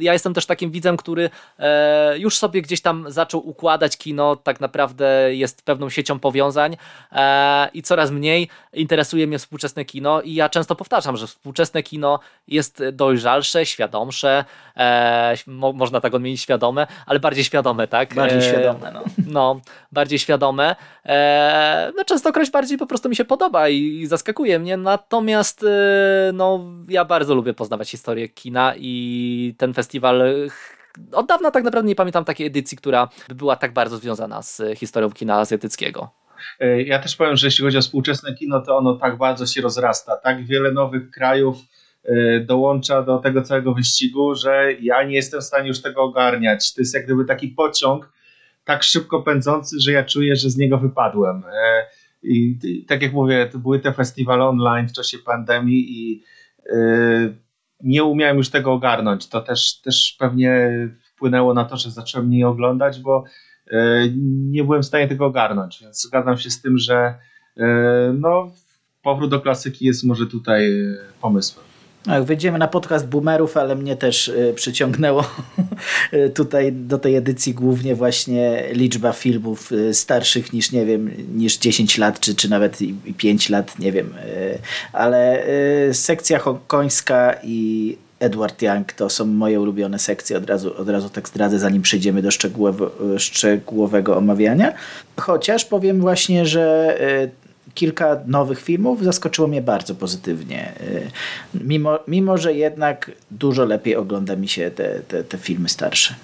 ja 0.00 0.13
jestem 0.14 0.34
też 0.34 0.46
takim 0.46 0.70
widzem, 0.70 0.96
który 0.96 1.30
e, 1.58 2.18
już 2.18 2.38
sobie 2.38 2.62
gdzieś 2.62 2.80
tam 2.80 3.04
zaczął 3.08 3.48
układać 3.48 3.96
kino, 3.96 4.36
tak 4.36 4.60
naprawdę 4.60 5.34
jest 5.34 5.62
pewną 5.62 5.88
siecią 5.88 6.18
powiązań 6.18 6.76
e, 7.12 7.68
i 7.74 7.82
coraz 7.82 8.10
mniej 8.10 8.48
interesuje 8.72 9.26
mnie 9.26 9.38
współczesne 9.38 9.84
kino 9.84 10.22
i 10.22 10.34
ja 10.34 10.48
często 10.48 10.74
powtarzam, 10.74 11.16
że 11.16 11.26
współczesne 11.26 11.82
kino 11.82 12.20
jest 12.48 12.82
dojrzalsze, 12.92 13.66
świadomsze, 13.66 14.44
e, 14.76 15.34
mo 15.46 15.72
można 15.72 16.00
tak 16.00 16.14
odmienić 16.14 16.40
świadome, 16.40 16.86
ale 17.06 17.20
bardziej 17.20 17.44
świadome, 17.44 17.88
tak? 17.88 18.14
Bardziej 18.14 18.42
świadome, 18.42 18.92
no. 18.92 19.02
No, 19.26 19.60
bardziej 19.92 20.18
świadome. 20.18 20.76
E, 21.06 21.92
no 21.96 22.04
częstokroć 22.04 22.50
bardziej 22.50 22.78
po 22.78 22.86
prostu 22.86 23.08
mi 23.08 23.16
się 23.16 23.24
podoba 23.24 23.68
i, 23.68 23.76
i 23.78 24.06
zaskakuje 24.06 24.58
mnie, 24.58 24.76
natomiast 24.76 25.62
e, 25.62 26.32
no, 26.32 26.60
ja 26.88 27.04
bardzo 27.04 27.34
lubię 27.34 27.54
poznawać 27.54 27.90
historię 27.90 28.28
kina 28.28 28.74
i 28.76 29.54
ten 29.58 29.74
festiwal 29.74 30.03
od 31.12 31.26
dawna 31.26 31.50
tak 31.50 31.64
naprawdę 31.64 31.88
nie 31.88 31.94
pamiętam 31.94 32.24
takiej 32.24 32.46
edycji, 32.46 32.78
która 32.78 33.08
by 33.28 33.34
była 33.34 33.56
tak 33.56 33.72
bardzo 33.72 33.96
związana 33.96 34.42
z 34.42 34.62
historią 34.76 35.10
kina 35.10 35.34
azjatyckiego. 35.34 36.10
E, 36.60 36.82
ja 36.82 36.98
też 36.98 37.16
powiem, 37.16 37.36
że 37.36 37.46
jeśli 37.46 37.64
chodzi 37.64 37.78
o 37.78 37.80
współczesne 37.80 38.34
kino, 38.34 38.60
to 38.60 38.76
ono 38.76 38.94
tak 38.94 39.18
bardzo 39.18 39.46
się 39.46 39.60
rozrasta. 39.60 40.16
Tak 40.16 40.46
wiele 40.46 40.72
nowych 40.72 41.10
krajów 41.10 41.56
e, 42.04 42.40
dołącza 42.40 43.02
do 43.02 43.18
tego 43.18 43.42
całego 43.42 43.74
wyścigu, 43.74 44.34
że 44.34 44.72
ja 44.80 45.02
nie 45.02 45.14
jestem 45.14 45.40
w 45.40 45.44
stanie 45.44 45.68
już 45.68 45.82
tego 45.82 46.02
ogarniać. 46.02 46.74
To 46.74 46.80
jest 46.80 46.94
jak 46.94 47.04
gdyby 47.04 47.24
taki 47.24 47.48
pociąg 47.48 48.12
tak 48.64 48.82
szybko 48.82 49.22
pędzący, 49.22 49.80
że 49.80 49.92
ja 49.92 50.04
czuję, 50.04 50.36
że 50.36 50.50
z 50.50 50.56
niego 50.56 50.78
wypadłem. 50.78 51.42
E, 51.52 51.86
I 52.22 52.84
tak 52.88 53.02
jak 53.02 53.12
mówię, 53.12 53.48
to 53.52 53.58
były 53.58 53.80
te 53.80 53.92
festiwale 53.92 54.44
online 54.44 54.88
w 54.88 54.92
czasie 54.92 55.18
pandemii 55.18 55.86
i 55.88 56.22
nie 57.84 58.04
umiałem 58.04 58.36
już 58.36 58.50
tego 58.50 58.72
ogarnąć. 58.72 59.28
To 59.28 59.40
też, 59.40 59.80
też 59.80 60.16
pewnie 60.18 60.70
wpłynęło 61.02 61.54
na 61.54 61.64
to, 61.64 61.76
że 61.76 61.90
zacząłem 61.90 62.26
mniej 62.28 62.44
oglądać, 62.44 63.00
bo 63.00 63.24
e, 63.70 64.08
nie 64.50 64.64
byłem 64.64 64.82
w 64.82 64.86
stanie 64.86 65.08
tego 65.08 65.26
ogarnąć, 65.26 65.78
więc 65.82 66.02
zgadzam 66.02 66.38
się 66.38 66.50
z 66.50 66.60
tym, 66.60 66.78
że 66.78 67.14
e, 67.56 67.66
no, 68.18 68.52
powrót 69.02 69.30
do 69.30 69.40
klasyki 69.40 69.86
jest 69.86 70.04
może 70.04 70.26
tutaj 70.26 70.80
e, 70.80 70.96
pomysłem. 71.20 71.73
Tak, 72.04 72.24
wyjdziemy 72.24 72.58
na 72.58 72.68
podcast 72.68 73.06
boomerów, 73.06 73.56
ale 73.56 73.76
mnie 73.76 73.96
też 73.96 74.28
y, 74.28 74.52
przyciągnęło 74.56 75.24
tutaj 76.34 76.72
do 76.72 76.98
tej 76.98 77.16
edycji 77.16 77.54
głównie 77.54 77.94
właśnie 77.94 78.64
liczba 78.72 79.12
filmów 79.12 79.72
y, 79.72 79.94
starszych 79.94 80.52
niż, 80.52 80.72
nie 80.72 80.86
wiem, 80.86 81.10
niż 81.34 81.58
10 81.58 81.98
lat, 81.98 82.20
czy, 82.20 82.34
czy 82.34 82.50
nawet 82.50 82.78
5 83.16 83.48
lat, 83.48 83.78
nie 83.78 83.92
wiem. 83.92 84.06
Y, 84.06 84.58
ale 84.92 85.46
sekcja 85.92 86.38
hongkońska 86.38 87.34
i 87.42 87.96
Edward 88.20 88.62
Young 88.62 88.92
to 88.92 89.10
są 89.10 89.24
moje 89.24 89.60
ulubione 89.60 89.98
sekcje, 89.98 90.36
od 90.36 90.46
razu, 90.46 90.76
od 90.76 90.88
razu 90.88 91.08
tak 91.08 91.28
zdradzę, 91.28 91.58
zanim 91.58 91.82
przejdziemy 91.82 92.22
do 92.22 92.30
szczegółowo, 92.30 92.90
szczegółowego 93.18 94.16
omawiania. 94.16 94.72
Chociaż 95.16 95.64
powiem 95.64 96.00
właśnie, 96.00 96.46
że 96.46 96.96
kilka 97.74 98.20
nowych 98.26 98.60
filmów 98.62 99.04
zaskoczyło 99.04 99.48
mnie 99.48 99.62
bardzo 99.62 99.94
pozytywnie. 99.94 100.72
Mimo, 101.54 101.98
mimo 102.08 102.38
że 102.38 102.54
jednak 102.54 103.10
dużo 103.30 103.64
lepiej 103.64 103.96
ogląda 103.96 104.36
mi 104.36 104.48
się 104.48 104.70
te, 104.70 105.00
te, 105.00 105.24
te 105.24 105.38
filmy 105.38 105.68
starsze. 105.68 106.14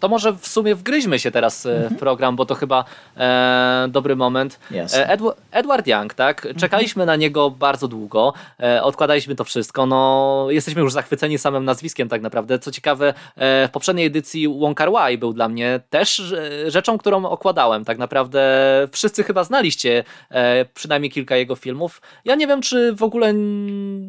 To 0.00 0.08
może 0.08 0.32
w 0.32 0.46
sumie 0.48 0.74
wgryźmy 0.74 1.18
się 1.18 1.30
teraz 1.30 1.66
e, 1.66 1.74
mhm. 1.74 1.94
w 1.94 1.98
program, 1.98 2.36
bo 2.36 2.46
to 2.46 2.54
chyba 2.54 2.84
e, 3.16 3.86
dobry 3.90 4.16
moment. 4.16 4.60
E, 4.72 5.08
Edward, 5.08 5.38
Edward 5.50 5.86
Young, 5.86 6.14
tak? 6.14 6.38
Mhm. 6.38 6.56
Czekaliśmy 6.56 7.02
mhm. 7.02 7.18
na 7.18 7.22
niego 7.22 7.50
bardzo 7.50 7.88
długo, 7.88 8.32
e, 8.62 8.82
odkładaliśmy 8.82 9.34
to 9.34 9.44
wszystko. 9.44 9.86
No, 9.86 10.46
jesteśmy 10.50 10.82
już 10.82 10.92
zachwyceni 10.92 11.38
samym 11.38 11.64
nazwiskiem 11.64 12.08
tak 12.08 12.22
naprawdę. 12.22 12.58
Co 12.58 12.70
ciekawe, 12.70 13.14
e, 13.36 13.68
w 13.68 13.70
poprzedniej 13.70 14.06
edycji 14.06 14.48
Wong 14.48 14.78
Kar 14.78 14.92
Wai 14.92 15.18
był 15.18 15.32
dla 15.32 15.48
mnie 15.48 15.80
też 15.90 16.34
rzeczą, 16.66 16.98
którą 16.98 17.26
okładałem. 17.26 17.84
Tak 17.84 17.98
naprawdę 17.98 18.40
wszyscy 18.92 19.24
chyba 19.24 19.44
znaliście 19.44 20.04
e, 20.30 20.64
przynajmniej 20.64 21.10
kilka 21.10 21.36
jego 21.36 21.56
filmów. 21.56 22.02
Ja 22.24 22.34
nie 22.34 22.46
wiem, 22.46 22.60
czy 22.60 22.92
w 22.92 23.02
ogóle 23.02 23.34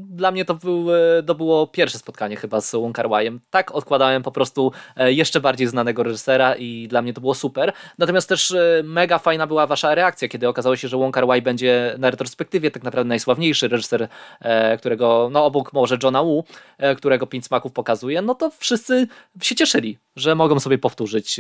dla 0.10 0.32
mnie 0.32 0.46
to, 0.46 0.56
był, 0.56 0.88
to 1.28 1.36
było 1.36 1.68
pierwsze 1.68 1.98
spotkanie 1.98 2.36
chyba 2.36 2.62
z 2.62 2.72
Wong 2.72 2.96
Kar 2.96 3.10
Waiem. 3.10 3.40
Tak 3.50 3.72
odkładałem 3.72 4.24
po 4.24 4.32
prostu 4.32 4.72
jeszcze 4.98 5.40
bardziej 5.40 5.68
znanego 5.68 5.79
znanego 5.80 6.04
reżysera 6.04 6.56
i 6.56 6.88
dla 6.88 7.02
mnie 7.02 7.14
to 7.14 7.22
było 7.22 7.36
super. 7.36 7.74
Natomiast 7.98 8.30
też 8.30 8.52
e, 8.52 8.82
mega 8.84 9.20
fajna 9.20 9.48
była 9.48 9.68
wasza 9.68 9.96
reakcja, 9.96 10.28
kiedy 10.28 10.48
okazało 10.48 10.76
się, 10.76 10.88
że 10.88 10.98
Wong 10.98 11.14
Kar 11.14 11.28
Wai 11.28 11.42
będzie 11.42 11.96
na 11.98 12.12
retrospektywie 12.12 12.72
tak 12.72 12.84
naprawdę 12.84 13.10
najsławniejszy 13.10 13.68
reżyser, 13.68 14.08
e, 14.42 14.78
którego, 14.78 15.30
no 15.32 15.46
obok 15.46 15.74
może 15.74 15.98
Johna 16.04 16.24
Woo, 16.24 16.44
e, 16.78 16.96
którego 16.96 17.28
Pięć 17.28 17.46
Smaków 17.46 17.72
pokazuje, 17.72 18.22
no 18.22 18.36
to 18.36 18.52
wszyscy 18.58 19.08
się 19.42 19.56
cieszyli, 19.56 19.98
że 20.16 20.36
mogą 20.36 20.60
sobie 20.60 20.78
powtórzyć 20.78 21.40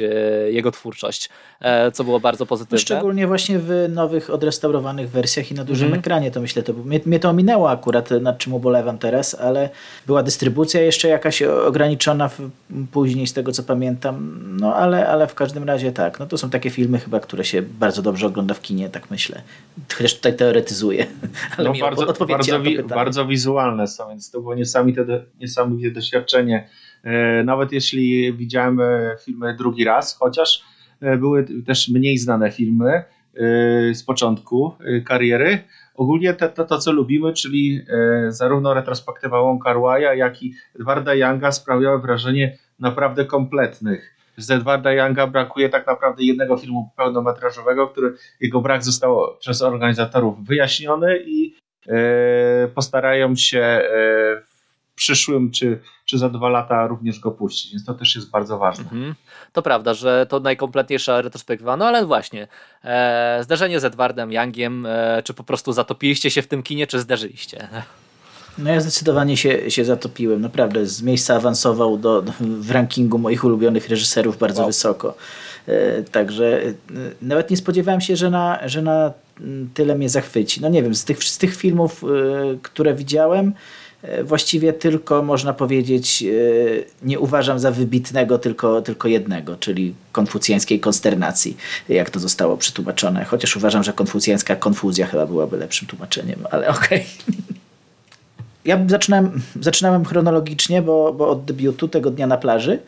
jego 0.49 0.71
twórczość, 0.71 1.29
co 1.93 2.03
było 2.03 2.19
bardzo 2.19 2.45
pozytywne. 2.45 2.79
Szczególnie 2.79 3.27
właśnie 3.27 3.59
w 3.59 3.85
nowych, 3.89 4.29
odrestaurowanych 4.29 5.09
wersjach 5.09 5.51
i 5.51 5.53
na 5.53 5.63
dużym 5.63 5.87
mm. 5.87 5.99
ekranie, 5.99 6.31
to 6.31 6.41
myślę, 6.41 6.63
to 6.63 6.73
mnie, 6.73 6.99
mnie 7.05 7.19
to 7.19 7.29
ominęło 7.29 7.71
akurat, 7.71 8.11
nad 8.11 8.37
czym 8.37 8.53
ubolewam 8.53 8.97
teraz, 8.97 9.35
ale 9.35 9.69
była 10.07 10.23
dystrybucja 10.23 10.81
jeszcze 10.81 11.07
jakaś 11.07 11.41
ograniczona 11.41 12.29
w, 12.29 12.39
później, 12.91 13.27
z 13.27 13.33
tego 13.33 13.51
co 13.51 13.63
pamiętam, 13.63 14.28
no 14.59 14.75
ale, 14.75 15.07
ale 15.07 15.27
w 15.27 15.36
każdym 15.36 15.63
razie 15.63 15.91
tak. 15.91 16.19
No 16.19 16.25
to 16.25 16.38
są 16.38 16.49
takie 16.49 16.69
filmy 16.69 16.99
chyba, 16.99 17.19
które 17.19 17.43
się 17.43 17.61
bardzo 17.61 18.01
dobrze 18.01 18.27
ogląda 18.27 18.53
w 18.53 18.61
kinie, 18.61 18.89
tak 18.89 19.11
myślę. 19.11 19.41
Chociaż 19.93 20.15
tutaj 20.15 20.36
teoretyzuję. 20.36 21.05
Ale 21.57 21.69
no 21.69 21.75
bardzo, 21.82 22.25
bardzo, 22.25 22.61
wi 22.61 22.84
bardzo 22.84 23.25
wizualne 23.25 23.88
są, 23.88 24.09
więc 24.09 24.32
to 24.32 24.41
było 24.41 24.55
niesamowite, 24.55 25.23
niesamowite 25.39 25.91
doświadczenie. 25.91 26.67
E, 27.03 27.43
nawet 27.43 27.71
jeśli 27.71 28.34
widziałem 28.34 28.82
e, 28.82 29.15
filmy 29.25 29.55
drugi 29.55 29.84
raz, 29.84 30.17
chociaż 30.17 30.63
e, 31.01 31.17
były 31.17 31.45
też 31.65 31.89
mniej 31.89 32.17
znane 32.17 32.51
filmy 32.51 33.03
z 33.93 34.03
początku 34.03 34.73
kariery. 35.05 35.59
Ogólnie 35.95 36.34
to, 36.34 36.49
to, 36.49 36.65
to 36.65 36.77
co 36.77 36.91
lubimy, 36.91 37.34
czyli 37.34 37.82
zarówno 38.30 38.73
retrospektywa 38.73 39.41
Wong 39.41 39.63
Kar 39.63 39.77
jak 40.15 40.43
i 40.43 40.53
Edwarda 40.75 41.15
Younga 41.15 41.51
sprawiały 41.51 42.01
wrażenie 42.01 42.57
naprawdę 42.80 43.25
kompletnych 43.25 44.18
z 44.39 44.51
Edwarda 44.51 44.93
Younga 44.93 45.27
brakuje 45.27 45.69
tak 45.69 45.87
naprawdę 45.87 46.23
jednego 46.23 46.57
filmu 46.57 46.91
pełnometrażowego, 46.97 47.87
który 47.87 48.15
jego 48.39 48.61
brak 48.61 48.83
został 48.83 49.37
przez 49.39 49.61
organizatorów 49.61 50.45
wyjaśniony 50.45 51.19
i 51.25 51.55
e, 51.87 52.67
postarają 52.67 53.35
się 53.35 53.59
e, 53.59 53.81
w 54.91 54.95
przyszłym 54.95 55.51
czy, 55.51 55.79
czy 56.05 56.17
za 56.17 56.29
dwa 56.29 56.49
lata 56.49 56.87
również 56.87 57.19
go 57.19 57.31
puścić, 57.31 57.71
więc 57.71 57.85
to 57.85 57.93
też 57.93 58.15
jest 58.15 58.31
bardzo 58.31 58.57
ważne. 58.57 58.83
Mhm. 58.83 59.15
To 59.53 59.61
prawda, 59.61 59.93
że 59.93 60.25
to 60.29 60.39
najkompletniejsza 60.39 61.21
retrospektywa, 61.21 61.77
no 61.77 61.85
ale 61.85 62.05
właśnie, 62.05 62.47
e, 62.83 63.39
zderzenie 63.43 63.79
z 63.79 63.85
Edwardem 63.85 64.31
Youngiem, 64.31 64.85
e, 64.85 65.21
czy 65.23 65.33
po 65.33 65.43
prostu 65.43 65.71
zatopiliście 65.71 66.31
się 66.31 66.41
w 66.41 66.47
tym 66.47 66.63
kinie, 66.63 66.87
czy 66.87 66.99
zderzyliście? 66.99 67.67
No 68.64 68.72
ja 68.72 68.82
zdecydowanie 68.82 69.38
się, 69.38 69.72
się 69.72 69.86
zatopiłem. 69.86 70.41
Naprawdę 70.41 70.86
z 70.86 71.01
miejsca 71.01 71.36
awansował 71.36 71.97
do, 71.97 72.24
w 72.41 72.72
rankingu 72.72 73.18
moich 73.18 73.43
ulubionych 73.43 73.89
reżyserów 73.89 74.38
bardzo 74.38 74.62
wow. 74.62 74.70
wysoko. 74.70 75.16
E, 75.68 76.03
także 76.03 76.62
e, 76.64 76.74
nawet 77.22 77.51
nie 77.51 77.57
spodziewałem 77.57 78.01
się, 78.01 78.16
że 78.16 78.30
na, 78.30 78.60
że 78.66 78.82
na 78.82 79.14
tyle 79.74 79.95
mnie 79.95 80.10
zachwyci. 80.10 80.62
No 80.62 80.70
nie 80.70 80.84
wiem, 80.84 80.95
z 80.95 81.05
tych, 81.05 81.24
z 81.24 81.38
tych 81.38 81.55
filmów, 81.55 82.03
e, 82.03 82.07
które 82.62 82.95
widziałem, 82.95 83.53
właściwie 84.24 84.74
tylko 84.74 85.24
można 85.24 85.53
powiedzieć, 85.53 86.24
nie 87.03 87.20
uważam 87.20 87.60
za 87.60 87.72
wybitnego 87.72 88.38
tylko, 88.38 88.82
tylko 88.82 89.07
jednego, 89.07 89.55
czyli 89.57 89.93
konfucjańskiej 90.12 90.80
konsternacji, 90.80 91.57
jak 91.89 92.10
to 92.10 92.20
zostało 92.20 92.57
przetłumaczone. 92.57 93.26
Chociaż 93.26 93.57
uważam, 93.57 93.84
że 93.84 93.93
konfucjańska 93.93 94.55
konfuzja 94.55 95.07
chyba 95.07 95.26
byłaby 95.26 95.57
lepszym 95.57 95.88
tłumaczeniem, 95.88 96.39
ale 96.51 96.70
okej. 96.78 97.05
Okay. 97.28 97.49
Ja 98.66 98.80
zaczynałem, 98.88 99.41
zaczynałem 99.62 100.05
chronologicznie, 100.05 100.82
bo, 100.82 101.14
bo 101.14 101.30
od 101.30 101.45
debiutu 101.45 101.88
tego 101.88 102.12
dnia 102.12 102.28
na 102.28 102.38
plaży 102.38 102.80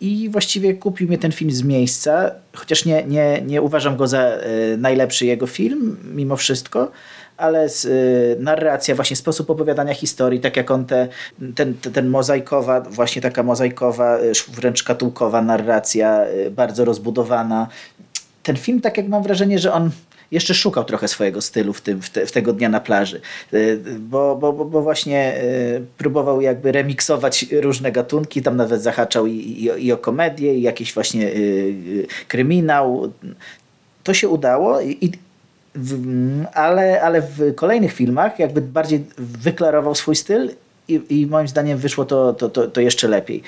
i 0.00 0.28
właściwie 0.28 0.74
kupił 0.74 1.08
mnie 1.08 1.18
ten 1.18 1.32
film 1.32 1.50
z 1.50 1.62
miejsca, 1.62 2.30
chociaż 2.56 2.84
nie, 2.84 3.04
nie, 3.04 3.42
nie 3.46 3.62
uważam 3.62 3.96
go 3.96 4.06
za 4.06 4.36
y, 4.72 4.76
najlepszy 4.78 5.26
jego 5.26 5.46
film, 5.46 5.96
mimo 6.14 6.36
wszystko, 6.36 6.90
ale 7.36 7.68
z, 7.68 7.84
y, 7.84 8.36
narracja, 8.40 8.94
właśnie 8.94 9.16
sposób 9.16 9.50
opowiadania 9.50 9.94
historii, 9.94 10.40
tak 10.40 10.56
jak 10.56 10.70
on 10.70 10.84
te, 10.84 11.08
ten, 11.54 11.74
ten 11.74 12.08
mozaikowa, 12.08 12.80
właśnie 12.80 13.22
taka 13.22 13.42
mozaikowa, 13.42 14.18
wręcz 14.48 14.78
szkatułkowa 14.78 15.42
narracja, 15.42 16.26
y, 16.46 16.50
bardzo 16.50 16.84
rozbudowana. 16.84 17.68
Ten 18.42 18.56
film, 18.56 18.80
tak 18.80 18.96
jak 18.96 19.08
mam 19.08 19.22
wrażenie, 19.22 19.58
że 19.58 19.72
on 19.72 19.90
jeszcze 20.30 20.54
szukał 20.54 20.84
trochę 20.84 21.08
swojego 21.08 21.40
stylu 21.40 21.72
w, 21.72 21.80
tym, 21.80 22.02
w, 22.02 22.10
te, 22.10 22.26
w 22.26 22.32
tego 22.32 22.52
dnia 22.52 22.68
na 22.68 22.80
plaży, 22.80 23.20
y, 23.54 23.80
bo, 23.98 24.36
bo, 24.36 24.52
bo 24.52 24.82
właśnie 24.82 25.42
y, 25.42 25.84
próbował 25.98 26.40
jakby 26.40 26.72
remiksować 26.72 27.46
różne 27.52 27.92
gatunki, 27.92 28.42
tam 28.42 28.56
nawet 28.56 28.82
zahaczał 28.82 29.26
i, 29.26 29.32
i, 29.32 29.86
i 29.86 29.92
o 29.92 29.96
komedię, 29.96 30.54
i 30.54 30.62
jakiś 30.62 30.94
właśnie 30.94 31.28
y, 31.28 32.06
kryminał. 32.28 33.12
To 34.04 34.14
się 34.14 34.28
udało 34.28 34.80
i, 34.80 35.12
ale, 36.54 37.02
ale 37.02 37.22
w 37.22 37.54
kolejnych 37.54 37.92
filmach 37.92 38.38
jakby 38.38 38.60
bardziej 38.60 39.04
wyklarował 39.18 39.94
swój 39.94 40.16
styl 40.16 40.50
i, 40.88 41.00
i 41.10 41.26
moim 41.26 41.48
zdaniem 41.48 41.78
wyszło 41.78 42.04
to, 42.04 42.32
to, 42.32 42.48
to, 42.48 42.66
to 42.66 42.80
jeszcze 42.80 43.08
lepiej 43.08 43.42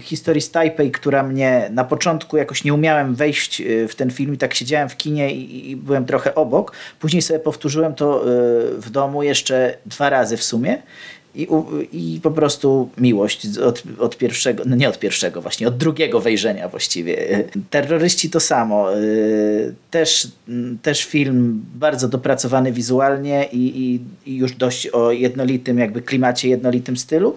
historii 0.00 0.42
z 0.42 0.50
Taipei, 0.50 0.90
która 0.90 1.22
mnie 1.22 1.68
na 1.72 1.84
początku 1.84 2.36
jakoś 2.36 2.64
nie 2.64 2.74
umiałem 2.74 3.14
wejść 3.14 3.60
y, 3.60 3.88
w 3.88 3.94
ten 3.94 4.10
film 4.10 4.34
i 4.34 4.38
tak 4.38 4.54
siedziałem 4.54 4.88
w 4.88 4.96
kinie 4.96 5.34
i, 5.34 5.70
i 5.70 5.76
byłem 5.76 6.04
trochę 6.04 6.34
obok. 6.34 6.72
Później 7.00 7.22
sobie 7.22 7.40
powtórzyłem 7.40 7.94
to 7.94 8.28
y, 8.28 8.80
w 8.80 8.90
domu 8.90 9.22
jeszcze 9.22 9.78
dwa 9.86 10.10
razy 10.10 10.36
w 10.36 10.42
sumie 10.42 10.82
i, 11.34 11.48
I 11.92 12.20
po 12.22 12.30
prostu 12.30 12.90
miłość 12.98 13.58
od, 13.58 13.82
od 13.98 14.16
pierwszego, 14.16 14.62
no 14.66 14.76
nie 14.76 14.88
od 14.88 14.98
pierwszego 14.98 15.42
właśnie, 15.42 15.68
od 15.68 15.76
drugiego 15.76 16.20
wejrzenia 16.20 16.68
właściwie. 16.68 17.44
Terroryści 17.70 18.30
to 18.30 18.40
samo. 18.40 18.96
Y, 18.98 19.74
też, 19.90 20.28
też 20.82 21.04
film 21.04 21.64
bardzo 21.74 22.08
dopracowany 22.08 22.72
wizualnie 22.72 23.48
i, 23.52 23.56
i, 23.56 24.00
i 24.30 24.36
już 24.36 24.52
dość 24.56 24.86
o 24.86 25.12
jednolitym 25.12 25.78
jakby 25.78 26.02
klimacie, 26.02 26.48
jednolitym 26.48 26.96
stylu. 26.96 27.34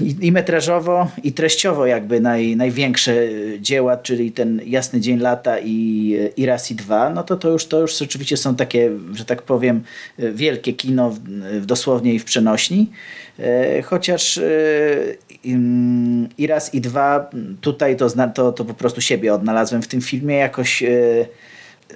I, 0.00 0.16
i 0.20 0.32
metrażowo, 0.32 1.08
i 1.22 1.32
treściowo 1.32 1.86
jakby 1.86 2.20
naj, 2.20 2.56
największe 2.56 3.14
dzieła, 3.60 3.96
czyli 3.96 4.32
ten 4.32 4.60
Jasny 4.66 5.00
Dzień 5.00 5.18
Lata 5.18 5.58
i, 5.58 6.16
i 6.36 6.46
Raz 6.46 6.70
i 6.70 6.74
Dwa, 6.74 7.10
no 7.10 7.22
to 7.22 7.36
to 7.36 7.50
już, 7.50 7.66
to 7.66 7.80
już 7.80 7.98
rzeczywiście 7.98 8.36
są 8.36 8.56
takie, 8.56 8.90
że 9.14 9.24
tak 9.24 9.42
powiem, 9.42 9.82
wielkie 10.18 10.72
kino 10.72 11.10
w, 11.10 11.18
w 11.60 11.66
dosłownie 11.66 12.14
i 12.14 12.18
w 12.18 12.24
przenośni. 12.24 12.90
E, 13.38 13.82
chociaż 13.82 14.38
e, 14.38 14.42
i 16.38 16.46
raz 16.46 16.74
i 16.74 16.80
dwa 16.80 17.30
tutaj 17.60 17.96
to, 17.96 18.10
to, 18.34 18.52
to 18.52 18.64
po 18.64 18.74
prostu 18.74 19.00
siebie 19.00 19.34
odnalazłem 19.34 19.82
w 19.82 19.88
tym 19.88 20.00
filmie. 20.00 20.36
Jakoś 20.36 20.82
e, 20.82 20.88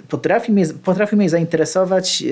potrafi 0.08 0.52
mnie, 0.52 0.66
potrafi 0.84 1.16
mnie 1.16 1.30
zainteresować 1.30 2.24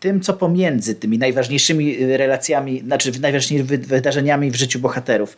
tym, 0.00 0.20
co 0.20 0.34
pomiędzy 0.34 0.94
tymi 0.94 1.18
najważniejszymi 1.18 2.16
relacjami, 2.16 2.80
znaczy 2.80 3.20
najważniejszymi 3.20 3.78
wydarzeniami 3.78 4.50
w 4.50 4.56
życiu 4.56 4.78
bohaterów 4.78 5.36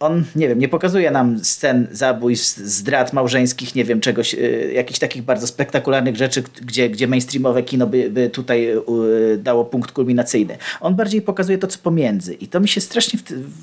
on, 0.00 0.24
nie 0.36 0.48
wiem, 0.48 0.58
nie 0.58 0.68
pokazuje 0.68 1.10
nam 1.10 1.44
scen 1.44 1.88
zabójstw, 1.92 2.58
zdrad 2.58 3.12
małżeńskich, 3.12 3.74
nie 3.74 3.84
wiem, 3.84 4.00
czegoś, 4.00 4.34
y, 4.34 4.72
jakichś 4.74 4.98
takich 4.98 5.22
bardzo 5.22 5.46
spektakularnych 5.46 6.16
rzeczy, 6.16 6.42
gdzie, 6.62 6.90
gdzie 6.90 7.06
mainstreamowe 7.06 7.62
kino 7.62 7.86
by, 7.86 8.10
by 8.10 8.30
tutaj 8.30 8.68
y, 8.68 9.38
dało 9.38 9.64
punkt 9.64 9.92
kulminacyjny. 9.92 10.58
On 10.80 10.94
bardziej 10.94 11.22
pokazuje 11.22 11.58
to, 11.58 11.66
co 11.66 11.78
pomiędzy 11.78 12.34
i 12.34 12.48
to 12.48 12.60
mi 12.60 12.68
się 12.68 12.80
strasznie 12.80 13.18
w, 13.18 13.22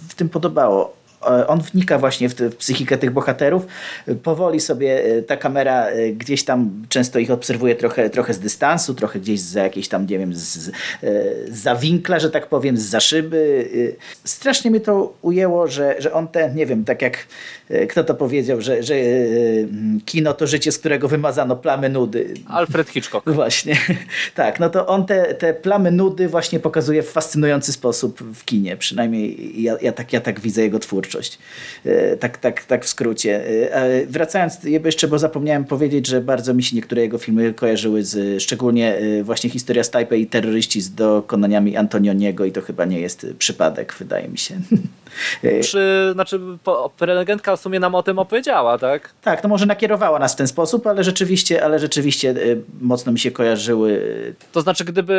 w 0.09 0.15
tym 0.15 0.29
podobało 0.29 1.04
on 1.47 1.61
wnika 1.61 1.99
właśnie 1.99 2.29
w, 2.29 2.33
w 2.33 2.55
psychikę 2.55 2.97
tych 2.97 3.11
bohaterów. 3.11 3.65
Powoli 4.23 4.59
sobie 4.59 5.03
ta 5.27 5.37
kamera 5.37 5.87
gdzieś 6.13 6.45
tam 6.45 6.83
często 6.89 7.19
ich 7.19 7.31
obserwuje 7.31 7.75
trochę, 7.75 8.09
trochę 8.09 8.33
z 8.33 8.39
dystansu, 8.39 8.93
trochę 8.93 9.19
gdzieś 9.19 9.39
za 9.39 9.63
jakieś 9.63 9.87
tam, 9.87 10.05
nie 10.05 10.19
wiem, 10.19 10.33
z, 10.33 10.71
za 11.49 11.75
winkla, 11.75 12.19
że 12.19 12.29
tak 12.29 12.47
powiem, 12.47 12.77
z 12.77 12.81
za 12.81 12.99
szyby. 12.99 13.69
Strasznie 14.23 14.71
mnie 14.71 14.79
to 14.79 15.13
ujęło, 15.21 15.67
że, 15.67 15.95
że 15.99 16.13
on 16.13 16.27
te, 16.27 16.53
nie 16.53 16.65
wiem, 16.65 16.85
tak 16.85 17.01
jak 17.01 17.27
kto 17.89 18.03
to 18.03 18.15
powiedział, 18.15 18.61
że, 18.61 18.83
że 18.83 18.95
kino 20.05 20.33
to 20.33 20.47
życie, 20.47 20.71
z 20.71 20.79
którego 20.79 21.07
wymazano 21.07 21.55
plamy 21.55 21.89
nudy. 21.89 22.33
Alfred 22.47 22.89
Hitchcock. 22.89 23.29
Właśnie. 23.41 23.77
Tak, 24.35 24.59
no 24.59 24.69
to 24.69 24.87
on 24.87 25.05
te, 25.05 25.33
te 25.33 25.53
plamy 25.53 25.91
nudy 25.91 26.27
właśnie 26.27 26.59
pokazuje 26.59 27.03
w 27.03 27.09
fascynujący 27.09 27.73
sposób 27.73 28.19
w 28.33 28.45
kinie. 28.45 28.77
Przynajmniej 28.77 29.61
ja, 29.63 29.77
ja, 29.81 29.91
tak, 29.91 30.13
ja 30.13 30.21
tak 30.21 30.39
widzę 30.39 30.61
jego 30.61 30.79
twórczość. 30.79 31.14
E, 31.85 32.17
tak, 32.17 32.37
tak, 32.37 32.63
tak 32.63 32.85
w 32.85 32.89
skrócie. 32.89 33.47
E, 33.73 34.05
wracając 34.05 34.63
jeszcze, 34.63 35.07
bo 35.07 35.19
zapomniałem 35.19 35.65
powiedzieć, 35.65 36.07
że 36.07 36.21
bardzo 36.21 36.53
mi 36.53 36.63
się 36.63 36.75
niektóre 36.75 37.01
jego 37.01 37.17
filmy 37.17 37.53
kojarzyły 37.53 38.03
z 38.03 38.43
szczególnie 38.43 38.97
e, 38.97 39.23
właśnie 39.23 39.49
historia 39.49 39.83
z 39.83 39.91
Taipei 39.91 40.21
i 40.21 40.27
terroryści 40.27 40.81
z 40.81 40.95
dokonaniami 40.95 41.77
Antonioniego 41.77 42.45
i 42.45 42.51
to 42.51 42.61
chyba 42.61 42.85
nie 42.85 42.99
jest 42.99 43.27
przypadek, 43.39 43.95
wydaje 43.99 44.27
mi 44.27 44.37
się. 44.37 44.55
Czy, 45.63 46.09
znaczy, 46.13 46.39
prelegentka 46.97 47.55
w 47.55 47.59
sumie 47.59 47.79
nam 47.79 47.95
o 47.95 48.03
tym 48.03 48.19
opowiedziała, 48.19 48.77
tak? 48.77 49.13
Tak, 49.21 49.43
no 49.43 49.49
może 49.49 49.65
nakierowała 49.65 50.19
nas 50.19 50.33
w 50.33 50.35
ten 50.35 50.47
sposób, 50.47 50.87
ale 50.87 51.03
rzeczywiście, 51.03 51.65
ale 51.65 51.79
rzeczywiście 51.79 52.35
mocno 52.81 53.11
mi 53.11 53.19
się 53.19 53.31
kojarzyły. 53.31 54.01
To 54.51 54.61
znaczy, 54.61 54.85
gdyby 54.85 55.15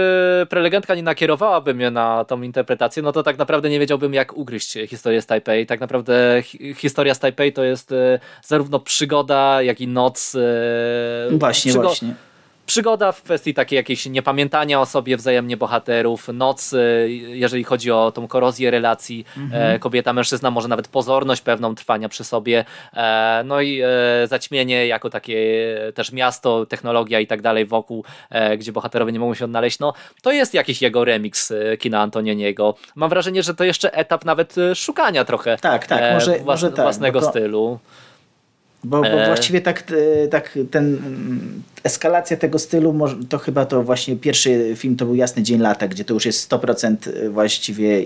prelegentka 0.50 0.94
nie 0.94 1.02
nakierowałaby 1.02 1.74
mnie 1.74 1.90
na 1.90 2.24
tą 2.24 2.42
interpretację, 2.42 3.02
no 3.02 3.12
to 3.12 3.22
tak 3.22 3.38
naprawdę 3.38 3.70
nie 3.70 3.80
wiedziałbym, 3.80 4.14
jak 4.14 4.36
ugryźć 4.36 4.78
historię 4.88 5.22
z 5.22 5.26
Taipei. 5.26 5.66
Tak 5.66 5.80
naprawdę 5.86 6.42
historia 6.76 7.14
z 7.14 7.18
Taipei 7.18 7.52
to 7.52 7.64
jest 7.64 7.92
e, 7.92 8.18
zarówno 8.44 8.80
przygoda, 8.80 9.62
jak 9.62 9.80
i 9.80 9.88
noc. 9.88 10.34
E, 10.34 11.38
właśnie, 11.38 11.70
Przygo 11.70 11.88
właśnie 11.88 12.14
przygoda 12.76 13.12
w 13.12 13.22
kwestii 13.22 13.54
takiej 13.54 13.76
jakiejś 13.76 14.06
niepamiętania 14.06 14.80
o 14.80 14.86
sobie 14.86 15.16
wzajemnie 15.16 15.56
bohaterów, 15.56 16.28
noc, 16.32 16.74
jeżeli 17.28 17.64
chodzi 17.64 17.90
o 17.90 18.12
tą 18.12 18.28
korozję 18.28 18.70
relacji 18.70 19.24
mhm. 19.36 19.78
kobieta-mężczyzna, 19.78 20.50
może 20.50 20.68
nawet 20.68 20.88
pozorność 20.88 21.42
pewną 21.42 21.74
trwania 21.74 22.08
przy 22.08 22.24
sobie, 22.24 22.64
e, 22.92 23.42
no 23.44 23.60
i 23.60 23.80
e, 23.82 23.88
zaćmienie 24.26 24.86
jako 24.86 25.10
takie 25.10 25.36
też 25.94 26.12
miasto, 26.12 26.66
technologia 26.66 27.20
i 27.20 27.26
tak 27.26 27.42
dalej 27.42 27.66
wokół, 27.66 28.04
gdzie 28.58 28.72
bohaterowie 28.72 29.12
nie 29.12 29.18
mogą 29.18 29.34
się 29.34 29.44
odnaleźć, 29.44 29.78
no 29.78 29.92
to 30.22 30.32
jest 30.32 30.54
jakiś 30.54 30.82
jego 30.82 31.04
remix 31.04 31.52
kina 31.78 32.00
Antonioniego. 32.00 32.74
Mam 32.94 33.10
wrażenie, 33.10 33.42
że 33.42 33.54
to 33.54 33.64
jeszcze 33.64 33.94
etap 33.94 34.24
nawet 34.24 34.54
szukania 34.74 35.24
trochę 35.24 35.56
tak, 35.58 35.86
tak, 35.86 36.14
może, 36.14 36.30
włas 36.30 36.44
może 36.46 36.70
tak, 36.70 36.84
własnego 36.84 37.20
to... 37.20 37.30
stylu. 37.30 37.78
Bo, 38.86 39.00
bo 39.00 39.08
e. 39.08 39.26
właściwie 39.26 39.60
tak, 39.60 39.92
e, 40.24 40.28
tak 40.28 40.58
ten 40.70 40.98
eskalacja 41.84 42.36
tego 42.36 42.58
stylu, 42.58 42.94
to 43.28 43.38
chyba 43.38 43.66
to 43.66 43.82
właśnie 43.82 44.16
pierwszy 44.16 44.74
film 44.76 44.96
to 44.96 45.04
był 45.04 45.14
Jasny 45.14 45.42
Dzień 45.42 45.60
Lata, 45.60 45.88
gdzie 45.88 46.04
to 46.04 46.14
już 46.14 46.26
jest 46.26 46.52
100% 46.52 46.96
właściwie 47.30 48.02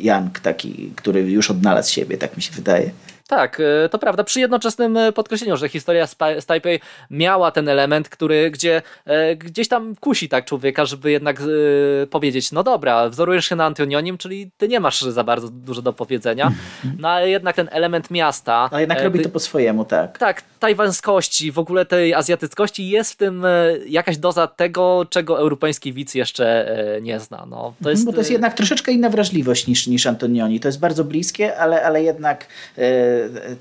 Young 0.00 0.40
taki, 0.40 0.90
który 0.96 1.20
już 1.20 1.50
odnalazł 1.50 1.92
siebie, 1.92 2.18
tak 2.18 2.36
mi 2.36 2.42
się 2.42 2.52
wydaje. 2.52 2.90
Tak, 3.28 3.60
e, 3.84 3.88
to 3.88 3.98
prawda. 3.98 4.24
Przy 4.24 4.40
jednoczesnym 4.40 4.96
e, 4.96 5.12
podkreśleniu, 5.12 5.56
że 5.56 5.68
historia 5.68 6.06
z 6.40 6.46
Taipei 6.46 6.80
miała 7.10 7.50
ten 7.50 7.68
element, 7.68 8.08
który 8.08 8.50
gdzie 8.50 8.82
e, 9.04 9.36
gdzieś 9.36 9.68
tam 9.68 9.96
kusi 9.96 10.28
tak 10.28 10.44
człowieka, 10.44 10.84
żeby 10.84 11.10
jednak 11.10 11.42
powiedzieć, 12.10 12.52
no 12.52 12.62
dobra, 12.62 13.08
wzorujesz 13.08 13.46
się 13.46 13.56
na 13.56 13.64
Antonionim, 13.64 14.18
czyli 14.18 14.50
ty 14.56 14.68
nie 14.68 14.80
masz 14.80 15.00
za 15.00 15.24
bardzo 15.24 15.48
dużo 15.48 15.82
do 15.82 15.92
powiedzenia, 15.92 16.52
no 16.98 17.08
ale 17.08 17.30
jednak 17.30 17.56
ten 17.56 17.68
element 17.72 18.10
miasta. 18.10 18.68
A 18.72 18.80
jednak 18.80 19.02
robi 19.02 19.20
to 19.20 19.28
po 19.28 19.40
swojemu, 19.40 19.84
tak. 19.84 20.18
Tak, 20.18 20.42
tajwanskości, 20.60 21.52
w 21.52 21.58
ogóle 21.58 21.86
tej 21.86 22.14
azjatyckości 22.14 22.88
jest 22.88 23.12
w 23.12 23.16
tym 23.16 23.46
jakaś 23.88 24.18
doza 24.18 24.46
tego, 24.46 25.06
czego 25.10 25.38
europejski 25.38 25.92
widz 25.92 26.14
jeszcze 26.14 26.76
nie 27.02 27.20
zna. 27.20 27.46
No, 27.50 27.74
to 27.82 27.90
jest... 27.90 28.04
Bo 28.04 28.12
to 28.12 28.18
jest 28.18 28.30
jednak 28.30 28.54
troszeczkę 28.54 28.92
inna 28.92 29.10
wrażliwość 29.10 29.66
niż, 29.66 29.86
niż 29.86 30.06
Antonioni. 30.06 30.60
To 30.60 30.68
jest 30.68 30.80
bardzo 30.80 31.04
bliskie, 31.04 31.58
ale, 31.58 31.82
ale 31.82 32.02
jednak 32.02 32.46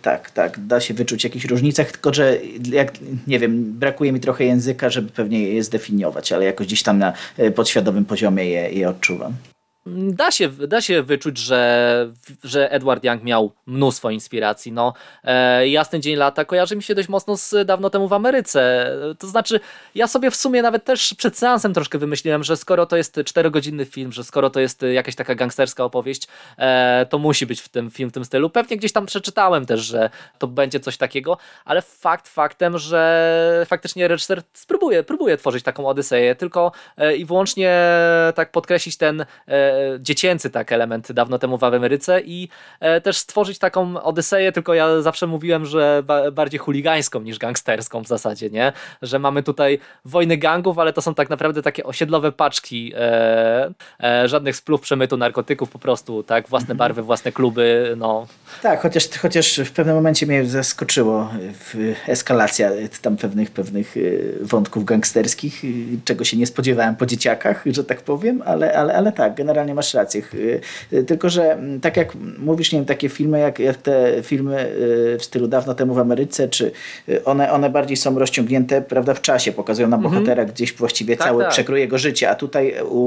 tak, 0.01 0.31
tak, 0.31 0.67
da 0.67 0.79
się 0.79 0.93
wyczuć 0.93 1.23
jakieś 1.23 1.45
różnice, 1.45 1.85
tylko 1.85 2.13
że 2.13 2.37
jak, 2.71 2.93
nie 3.27 3.39
wiem, 3.39 3.73
brakuje 3.73 4.11
mi 4.11 4.19
trochę 4.19 4.43
języka, 4.43 4.89
żeby 4.89 5.11
pewnie 5.11 5.43
je 5.43 5.63
zdefiniować, 5.63 6.31
ale 6.31 6.45
jakoś 6.45 6.67
gdzieś 6.67 6.83
tam 6.83 6.97
na 6.97 7.13
e, 7.37 7.51
podświadomym 7.51 8.05
poziomie 8.05 8.45
je, 8.45 8.71
je 8.71 8.89
odczuwam. 8.89 9.33
Da 9.87 10.31
się, 10.31 10.49
da 10.49 10.81
się 10.81 11.03
wyczuć, 11.03 11.37
że, 11.37 12.11
że 12.43 12.71
Edward 12.71 13.03
Young 13.03 13.23
miał 13.23 13.51
mnóstwo 13.65 14.09
inspiracji. 14.09 14.71
No, 14.71 14.93
e, 15.23 15.69
Jasny 15.69 15.99
Dzień 15.99 16.15
Lata 16.15 16.45
kojarzy 16.45 16.75
mi 16.75 16.83
się 16.83 16.95
dość 16.95 17.09
mocno 17.09 17.37
z 17.37 17.65
dawno 17.65 17.89
temu 17.89 18.07
w 18.07 18.13
Ameryce. 18.13 18.91
To 19.19 19.27
znaczy, 19.27 19.59
ja 19.95 20.07
sobie 20.07 20.31
w 20.31 20.35
sumie 20.35 20.61
nawet 20.61 20.83
też 20.83 21.13
przed 21.17 21.37
seansem 21.37 21.73
troszkę 21.73 21.97
wymyśliłem, 21.97 22.43
że 22.43 22.57
skoro 22.57 22.85
to 22.85 22.97
jest 22.97 23.19
czterogodzinny 23.25 23.85
film, 23.85 24.11
że 24.11 24.23
skoro 24.23 24.49
to 24.49 24.59
jest 24.59 24.81
jakaś 24.93 25.15
taka 25.15 25.35
gangsterska 25.35 25.83
opowieść, 25.83 26.27
e, 26.57 27.05
to 27.09 27.17
musi 27.17 27.45
być 27.45 27.61
w 27.61 27.69
tym 27.69 27.91
film 27.91 28.09
w 28.09 28.13
tym 28.13 28.25
stylu. 28.25 28.49
Pewnie 28.49 28.77
gdzieś 28.77 28.91
tam 28.91 29.05
przeczytałem 29.05 29.65
też, 29.65 29.81
że 29.81 30.09
to 30.37 30.47
będzie 30.47 30.79
coś 30.79 30.97
takiego, 30.97 31.37
ale 31.65 31.81
fakt 31.81 32.27
faktem, 32.27 32.77
że 32.77 33.65
faktycznie 33.67 34.07
reżyser 34.07 34.41
spróbuje, 34.53 35.03
próbuje 35.03 35.37
tworzyć 35.37 35.63
taką 35.63 35.87
Odyseję, 35.87 36.35
tylko 36.35 36.71
e, 36.97 37.15
i 37.15 37.25
wyłącznie 37.25 37.79
tak 38.35 38.51
podkreślić 38.51 38.97
ten 38.97 39.25
e, 39.47 39.74
dziecięcy 39.99 40.49
tak 40.49 40.71
element 40.71 41.11
dawno 41.11 41.39
temu 41.39 41.57
w 41.57 41.63
Ameryce 41.63 42.21
i 42.21 42.49
e, 42.79 43.01
też 43.01 43.17
stworzyć 43.17 43.59
taką 43.59 44.03
Odyseję, 44.03 44.51
tylko 44.51 44.73
ja 44.73 45.01
zawsze 45.01 45.27
mówiłem, 45.27 45.65
że 45.65 46.03
bardziej 46.31 46.59
chuligańską 46.59 47.21
niż 47.21 47.39
gangsterską 47.39 48.03
w 48.03 48.07
zasadzie, 48.07 48.49
nie? 48.49 48.73
Że 49.01 49.19
mamy 49.19 49.43
tutaj 49.43 49.79
wojny 50.05 50.37
gangów, 50.37 50.79
ale 50.79 50.93
to 50.93 51.01
są 51.01 51.15
tak 51.15 51.29
naprawdę 51.29 51.61
takie 51.61 51.83
osiedlowe 51.83 52.31
paczki, 52.31 52.93
e, 52.95 53.71
e, 54.03 54.27
żadnych 54.27 54.55
splów 54.55 54.81
przemytu 54.81 55.17
narkotyków, 55.17 55.69
po 55.69 55.79
prostu, 55.79 56.23
tak? 56.23 56.49
Własne 56.49 56.71
mhm. 56.71 56.77
barwy, 56.77 57.01
własne 57.01 57.31
kluby, 57.31 57.93
no. 57.97 58.27
Tak, 58.61 58.81
chociaż, 58.81 59.09
chociaż 59.21 59.59
w 59.59 59.71
pewnym 59.71 59.95
momencie 59.95 60.25
mnie 60.25 60.45
zaskoczyło 60.45 61.29
eskalacja 62.07 62.71
tam 63.01 63.17
pewnych, 63.17 63.51
pewnych 63.51 63.95
wątków 64.41 64.85
gangsterskich, 64.85 65.61
czego 66.05 66.23
się 66.23 66.37
nie 66.37 66.47
spodziewałem 66.47 66.95
po 66.95 67.05
dzieciakach, 67.05 67.63
że 67.65 67.83
tak 67.83 68.01
powiem, 68.01 68.43
ale, 68.45 68.77
ale, 68.77 68.93
ale 68.95 69.11
tak, 69.11 69.35
generalnie 69.35 69.64
generalnie 69.65 69.75
masz 69.75 69.93
rację. 69.93 70.21
Y, 70.93 71.03
tylko, 71.03 71.29
że 71.29 71.53
mm, 71.53 71.81
tak 71.81 71.97
jak 71.97 72.15
mówisz, 72.37 72.71
nie 72.71 72.79
wiem, 72.79 72.85
takie 72.85 73.09
filmy, 73.09 73.39
jak, 73.39 73.59
jak 73.59 73.77
te 73.77 74.23
filmy 74.23 74.65
y, 74.65 75.17
w 75.19 75.23
stylu 75.23 75.47
dawno 75.47 75.75
temu 75.75 75.93
w 75.93 75.99
Ameryce, 75.99 76.49
czy 76.49 76.71
y, 77.09 77.23
one, 77.23 77.51
one 77.51 77.69
bardziej 77.69 77.97
są 77.97 78.19
rozciągnięte 78.19 78.81
prawda, 78.81 79.13
w 79.13 79.21
czasie, 79.21 79.51
pokazują 79.51 79.87
nam 79.87 80.05
mhm. 80.05 80.13
bohatera 80.13 80.45
gdzieś 80.45 80.73
właściwie 80.73 81.17
tak, 81.17 81.27
cały 81.27 81.43
tak. 81.43 81.51
przekrój 81.51 81.79
jego 81.79 81.97
życia, 81.97 82.29
a 82.29 82.35
tutaj 82.35 82.75
u, 82.81 82.99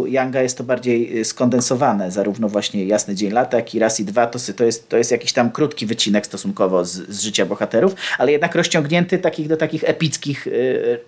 u 0.00 0.06
Younga 0.06 0.42
jest 0.42 0.58
to 0.58 0.64
bardziej 0.64 1.24
skondensowane, 1.24 2.10
zarówno 2.10 2.48
właśnie 2.48 2.84
Jasny 2.84 3.14
Dzień 3.14 3.30
Lata, 3.32 3.56
jak 3.56 3.74
i 3.74 3.78
Raz 3.78 4.00
i 4.00 4.04
Dwa, 4.04 4.26
to, 4.26 4.38
to, 4.56 4.64
jest, 4.64 4.88
to 4.88 4.96
jest 4.96 5.10
jakiś 5.10 5.32
tam 5.32 5.50
krótki 5.50 5.86
wycinek 5.86 6.26
stosunkowo 6.26 6.84
z, 6.84 6.90
z 6.90 7.22
życia 7.22 7.46
bohaterów, 7.46 7.94
ale 8.18 8.32
jednak 8.32 8.54
rozciągnięty 8.54 9.18
takich, 9.18 9.48
do 9.48 9.56
takich 9.56 9.84
epickich 9.84 10.46
yy, 10.46 10.52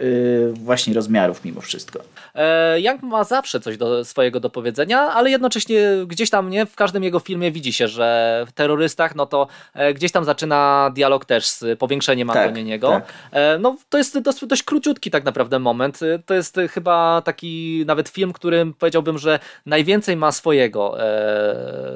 yy, 0.00 0.52
właśnie 0.52 0.94
rozmiarów 0.94 1.44
mimo 1.44 1.60
wszystko. 1.60 2.00
E, 2.34 2.80
Young 2.80 3.02
ma 3.02 3.24
zawsze 3.24 3.60
coś 3.60 3.76
do 3.76 4.04
swojego 4.04 4.40
do 4.40 4.50
powiedzenia 4.50 4.77
powiedzenia, 4.78 5.00
ale 5.00 5.30
jednocześnie 5.30 5.80
gdzieś 6.06 6.30
tam 6.30 6.50
nie 6.50 6.66
w 6.66 6.76
każdym 6.76 7.02
jego 7.02 7.20
filmie 7.20 7.52
widzi 7.52 7.72
się, 7.72 7.88
że 7.88 8.44
w 8.48 8.52
terrorystach 8.52 9.14
no 9.14 9.26
to 9.26 9.46
e, 9.74 9.94
gdzieś 9.94 10.12
tam 10.12 10.24
zaczyna 10.24 10.90
dialog 10.94 11.24
też 11.24 11.46
z 11.46 11.78
powiększeniem 11.78 12.28
tak, 12.28 12.36
Antoniego. 12.36 12.88
Tak. 12.88 13.12
E, 13.32 13.58
no 13.58 13.76
to 13.88 13.98
jest 13.98 14.18
dość, 14.18 14.46
dość 14.46 14.62
króciutki 14.62 15.10
tak 15.10 15.24
naprawdę 15.24 15.58
moment. 15.58 16.02
E, 16.02 16.18
to 16.18 16.34
jest 16.34 16.56
chyba 16.70 17.22
taki 17.24 17.84
nawet 17.86 18.08
film, 18.08 18.32
którym 18.32 18.74
powiedziałbym, 18.74 19.18
że 19.18 19.38
najwięcej 19.66 20.16
ma 20.16 20.32
swojego, 20.32 20.96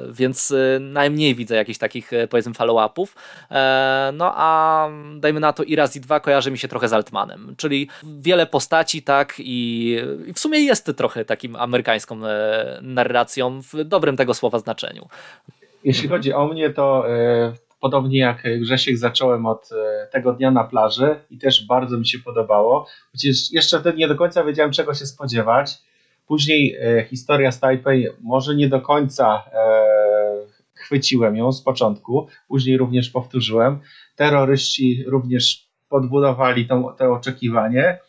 więc 0.09 0.53
najmniej 0.79 1.35
widzę 1.35 1.55
jakichś 1.55 1.79
takich 1.79 2.11
powiedzmy 2.29 2.53
follow-upów. 2.53 3.15
No 4.13 4.33
a 4.35 4.89
dajmy 5.15 5.39
na 5.39 5.53
to 5.53 5.63
i 5.63 5.75
raz 5.75 5.95
i 5.95 5.99
dwa 6.01 6.19
kojarzy 6.19 6.51
mi 6.51 6.57
się 6.57 6.67
trochę 6.67 6.87
z 6.87 6.93
Altmanem, 6.93 7.55
czyli 7.57 7.87
wiele 8.03 8.45
postaci 8.45 9.01
tak 9.01 9.35
i 9.39 9.97
w 10.33 10.39
sumie 10.39 10.59
jest 10.59 10.91
trochę 10.97 11.25
takim 11.25 11.55
amerykańską 11.55 12.19
narracją 12.81 13.61
w 13.61 13.83
dobrym 13.83 14.17
tego 14.17 14.33
słowa 14.33 14.59
znaczeniu. 14.59 15.07
Jeśli 15.83 16.09
chodzi 16.09 16.33
o 16.33 16.47
mnie, 16.47 16.69
to 16.69 17.09
e, 17.09 17.53
podobnie 17.79 18.19
jak 18.19 18.43
Grzesiek 18.59 18.97
zacząłem 18.97 19.45
od 19.45 19.69
e, 19.71 20.07
tego 20.11 20.33
dnia 20.33 20.51
na 20.51 20.63
plaży 20.63 21.15
i 21.29 21.37
też 21.37 21.65
bardzo 21.65 21.97
mi 21.97 22.07
się 22.07 22.19
podobało. 22.19 22.87
Chociaż 23.11 23.51
jeszcze 23.51 23.79
wtedy 23.79 23.97
nie 23.97 24.07
do 24.07 24.15
końca 24.15 24.43
wiedziałem 24.43 24.71
czego 24.71 24.93
się 24.93 25.05
spodziewać. 25.05 25.77
Później 26.27 26.75
e, 26.75 27.05
historia 27.09 27.51
z 27.51 27.59
Taipei 27.59 28.07
może 28.21 28.55
nie 28.55 28.69
do 28.69 28.81
końca 28.81 29.43
chwyciłem 30.73 31.35
ją 31.35 31.51
z 31.51 31.61
początku, 31.61 32.27
później 32.47 32.77
również 32.77 33.09
powtórzyłem. 33.09 33.79
Terroryści 34.15 35.03
również 35.07 35.67
podbudowali 35.89 36.67
to, 36.67 36.95
to 36.97 37.13
oczekiwanie 37.13 37.99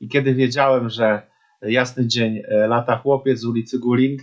i 0.00 0.08
kiedy 0.08 0.34
wiedziałem, 0.34 0.90
że 0.90 1.22
jasny 1.62 2.06
dzień, 2.06 2.42
e, 2.48 2.66
lata 2.66 2.96
chłopiec 2.96 3.40
z 3.40 3.44
ulicy 3.44 3.78
Guling, 3.78 4.22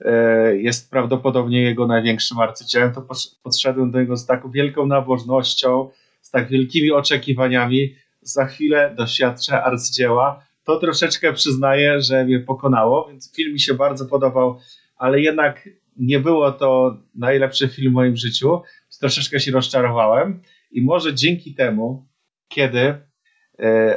e, 0.00 0.56
jest 0.56 0.90
prawdopodobnie 0.90 1.62
jego 1.62 1.86
największym 1.86 2.38
arcydziełem, 2.38 2.92
to 2.92 3.06
podszedłem 3.42 3.90
do 3.90 4.00
niego 4.00 4.16
z 4.16 4.26
taką 4.26 4.50
wielką 4.50 4.86
nabożnością, 4.86 5.90
z 6.20 6.30
tak 6.30 6.48
wielkimi 6.48 6.92
oczekiwaniami. 6.92 7.94
Za 8.22 8.46
chwilę 8.46 8.94
doświadczę 8.96 9.62
arcydzieła. 9.62 10.44
To 10.64 10.76
troszeczkę 10.76 11.32
przyznaję, 11.32 12.00
że 12.00 12.24
mnie 12.24 12.40
pokonało, 12.40 13.08
więc 13.08 13.36
film 13.36 13.52
mi 13.52 13.60
się 13.60 13.74
bardzo 13.74 14.06
podobał, 14.06 14.58
ale 14.96 15.20
jednak 15.20 15.68
nie 15.96 16.20
było 16.20 16.52
to 16.52 16.96
najlepszy 17.14 17.68
film 17.68 17.92
w 17.92 17.94
moim 17.94 18.16
życiu. 18.16 18.62
Troszeczkę 19.00 19.40
się 19.40 19.52
rozczarowałem 19.52 20.42
i 20.72 20.82
może 20.82 21.14
dzięki 21.14 21.54
temu, 21.54 22.06
kiedy 22.48 22.94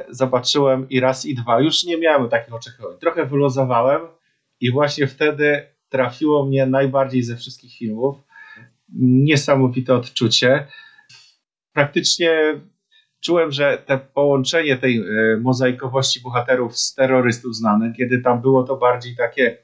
zobaczyłem 0.10 0.90
i 0.90 1.00
raz 1.00 1.26
i 1.26 1.36
dwa, 1.36 1.60
już 1.60 1.84
nie 1.84 1.98
miałem 1.98 2.30
takich 2.30 2.54
oczekiwań. 2.54 2.98
Trochę 3.00 3.26
wyluzowałem 3.26 4.02
i 4.62 4.72
właśnie 4.72 5.08
wtedy 5.08 5.68
trafiło 5.90 6.46
mnie 6.46 6.66
najbardziej 6.66 7.24
ze 7.24 7.36
wszystkich 7.38 7.78
filmów. 7.78 8.18
Niesamowite 9.00 9.96
odczucie. 9.96 10.68
Praktycznie 11.74 12.60
czułem, 13.26 13.52
że 13.52 13.78
te 13.86 13.98
połączenie 13.98 14.78
tej 14.78 14.98
e, 14.98 15.04
mozaikowości 15.38 16.22
bohaterów 16.22 16.78
z 16.78 16.96
terrorystów 16.96 17.56
znanych, 17.56 17.96
kiedy 17.98 18.22
tam 18.22 18.42
było 18.42 18.64
to 18.64 18.78
bardziej 18.78 19.16
takie 19.16 19.58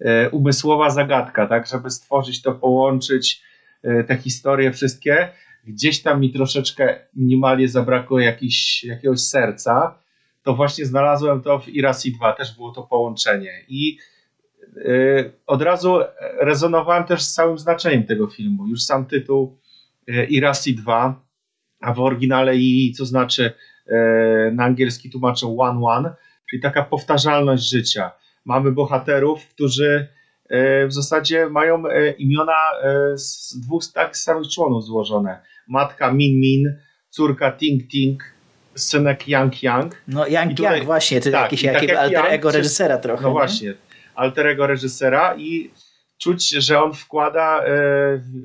e, 0.00 0.30
umysłowa 0.30 0.90
zagadka, 0.90 1.46
tak, 1.46 1.66
żeby 1.66 1.90
stworzyć 1.90 2.42
to, 2.42 2.52
połączyć 2.52 3.42
e, 3.82 4.04
te 4.04 4.16
historie 4.16 4.72
wszystkie, 4.72 5.28
gdzieś 5.68 6.02
tam 6.02 6.20
mi 6.20 6.32
troszeczkę 6.32 6.98
minimalnie 7.16 7.68
zabrakło 7.68 8.20
jakiś, 8.20 8.84
jakiegoś 8.84 9.20
serca, 9.20 9.98
to 10.42 10.54
właśnie 10.54 10.86
znalazłem 10.86 11.42
to 11.42 11.58
w 11.58 11.68
Irasi 11.68 12.12
2, 12.12 12.32
też 12.32 12.56
było 12.56 12.72
to 12.72 12.82
połączenie 12.82 13.64
i 13.68 13.98
yy, 14.76 15.32
od 15.46 15.62
razu 15.62 15.98
rezonowałem 16.40 17.04
też 17.04 17.22
z 17.22 17.34
całym 17.34 17.58
znaczeniem 17.58 18.04
tego 18.04 18.26
filmu. 18.26 18.66
Już 18.66 18.82
sam 18.82 19.06
tytuł 19.06 19.58
yy, 20.06 20.26
Irasi 20.26 20.74
2, 20.74 21.22
a 21.80 21.94
w 21.94 22.00
oryginale 22.00 22.56
i 22.56 22.92
co 22.92 23.04
znaczy 23.04 23.52
yy, 23.86 23.94
na 24.52 24.64
angielski 24.64 25.10
tłumaczą 25.10 25.58
One 25.58 25.86
One, 25.86 26.14
czyli 26.50 26.62
taka 26.62 26.82
powtarzalność 26.82 27.70
życia. 27.70 28.10
Mamy 28.44 28.72
bohaterów, 28.72 29.46
którzy 29.48 30.08
yy, 30.50 30.86
w 30.86 30.92
zasadzie 30.92 31.46
mają 31.46 31.82
imiona 32.18 32.56
z 33.14 33.60
dwóch 33.60 33.82
tak 33.94 34.16
samych 34.16 34.48
członów 34.48 34.84
złożone 34.84 35.40
matka 35.68 36.12
Min 36.12 36.40
Min, 36.40 36.76
córka 37.10 37.52
Ting 37.52 37.90
Ting, 37.90 38.22
synek 38.74 39.28
Yang 39.28 39.62
Yang. 39.62 39.92
No 40.08 40.26
Yang 40.26 40.56
tutaj, 40.56 40.78
Yang 40.78 40.84
właśnie, 40.86 41.20
to 41.20 41.30
tak, 41.30 41.42
jakiś 41.42 41.62
tak 41.62 41.82
jak 41.82 41.96
alter 41.96 42.24
Yang, 42.24 42.32
ego 42.32 42.50
reżysera 42.50 42.98
trochę. 42.98 43.22
No 43.22 43.28
nie? 43.28 43.34
właśnie, 43.34 43.74
alter 44.14 44.46
ego 44.46 44.66
reżysera 44.66 45.34
i 45.36 45.70
czuć, 46.18 46.48
że 46.50 46.82
on 46.82 46.94
wkłada 46.94 47.62
e, 47.64 47.66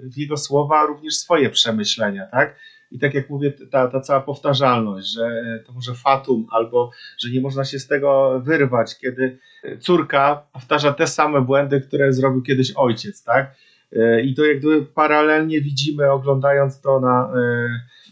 w 0.03 0.17
jego 0.17 0.37
słowa 0.37 0.85
również 0.85 1.15
swoje 1.15 1.49
przemyślenia, 1.49 2.27
tak? 2.31 2.55
I 2.91 2.99
tak 2.99 3.13
jak 3.13 3.29
mówię, 3.29 3.51
ta, 3.71 3.87
ta 3.87 4.01
cała 4.01 4.21
powtarzalność, 4.21 5.13
że 5.13 5.43
to 5.65 5.73
może 5.73 5.95
fatum, 5.95 6.47
albo 6.51 6.91
że 7.19 7.29
nie 7.29 7.41
można 7.41 7.65
się 7.65 7.79
z 7.79 7.87
tego 7.87 8.41
wyrwać, 8.45 8.99
kiedy 8.99 9.39
córka 9.79 10.47
powtarza 10.53 10.93
te 10.93 11.07
same 11.07 11.41
błędy, 11.41 11.81
które 11.81 12.13
zrobił 12.13 12.41
kiedyś 12.41 12.71
ojciec, 12.75 13.23
tak? 13.23 13.55
E, 13.95 14.21
I 14.21 14.33
to 14.35 14.45
jak 14.45 14.59
gdyby 14.59 14.85
paralelnie 14.85 15.61
widzimy, 15.61 16.11
oglądając 16.11 16.81
to 16.81 16.99
na, 16.99 17.33
e, 17.35 17.69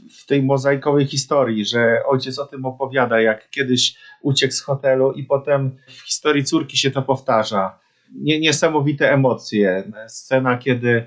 w 0.09 0.25
tej 0.25 0.43
mozaikowej 0.43 1.05
historii, 1.05 1.65
że 1.65 2.03
ojciec 2.05 2.39
o 2.39 2.45
tym 2.45 2.65
opowiada, 2.65 3.21
jak 3.21 3.49
kiedyś 3.49 3.95
uciekł 4.21 4.53
z 4.53 4.61
hotelu 4.61 5.11
i 5.11 5.23
potem 5.23 5.77
w 5.87 6.01
historii 6.01 6.43
córki 6.43 6.77
się 6.77 6.91
to 6.91 7.01
powtarza. 7.01 7.79
Niesamowite 8.15 9.11
emocje. 9.13 9.91
Scena, 10.07 10.57
kiedy 10.57 11.05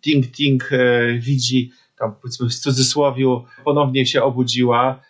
Ting 0.00 0.26
Ting 0.36 0.72
e, 0.72 1.12
widzi, 1.18 1.70
tam 1.98 2.14
powiedzmy 2.22 2.48
w 2.48 2.54
cudzysłowiu, 2.54 3.44
ponownie 3.64 4.06
się 4.06 4.22
obudziła, 4.22 5.00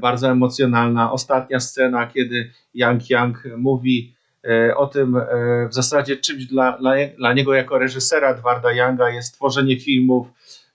bardzo 0.00 0.30
emocjonalna. 0.30 1.12
Ostatnia 1.12 1.60
scena, 1.60 2.06
kiedy 2.06 2.50
Yang 2.74 3.10
Yang 3.10 3.48
mówi 3.56 4.14
o 4.76 4.86
tym 4.86 5.16
e, 5.16 5.68
w 5.68 5.74
zasadzie 5.74 6.16
czymś 6.16 6.46
dla, 6.46 6.78
dla, 6.78 6.94
dla 7.16 7.32
niego 7.32 7.54
jako 7.54 7.78
reżysera 7.78 8.30
Edwarda 8.30 8.72
Younga 8.72 9.10
jest 9.10 9.34
tworzenie 9.34 9.80
filmów, 9.80 10.26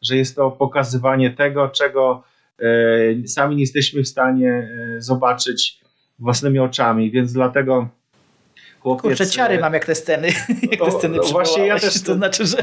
że 0.02 0.18
jest 0.18 0.36
to 0.36 0.52
pokazywanie 0.52 1.32
tego, 1.32 1.70
czego 1.70 2.24
e, 2.60 3.28
sami 3.28 3.56
nie 3.56 3.62
jesteśmy 3.62 4.04
w 4.04 4.08
stanie 4.08 4.70
zobaczyć 4.98 5.80
własnymi 6.20 6.60
oczami, 6.60 7.12
więc 7.12 7.34
dlatego 7.34 7.88
chłopiec... 8.80 9.02
Kurczę, 9.02 9.28
ciary 9.28 9.60
mam 9.60 9.74
jak 9.74 9.86
te 9.86 9.96
sceny, 9.96 10.28
jak 10.72 10.80
te 10.80 10.92
sceny 10.92 11.18
no, 11.18 11.24
Właśnie 11.24 11.68
ja 11.68 11.80
też... 11.80 12.04
To 12.04 12.14
znaczy, 12.14 12.46
że, 12.46 12.58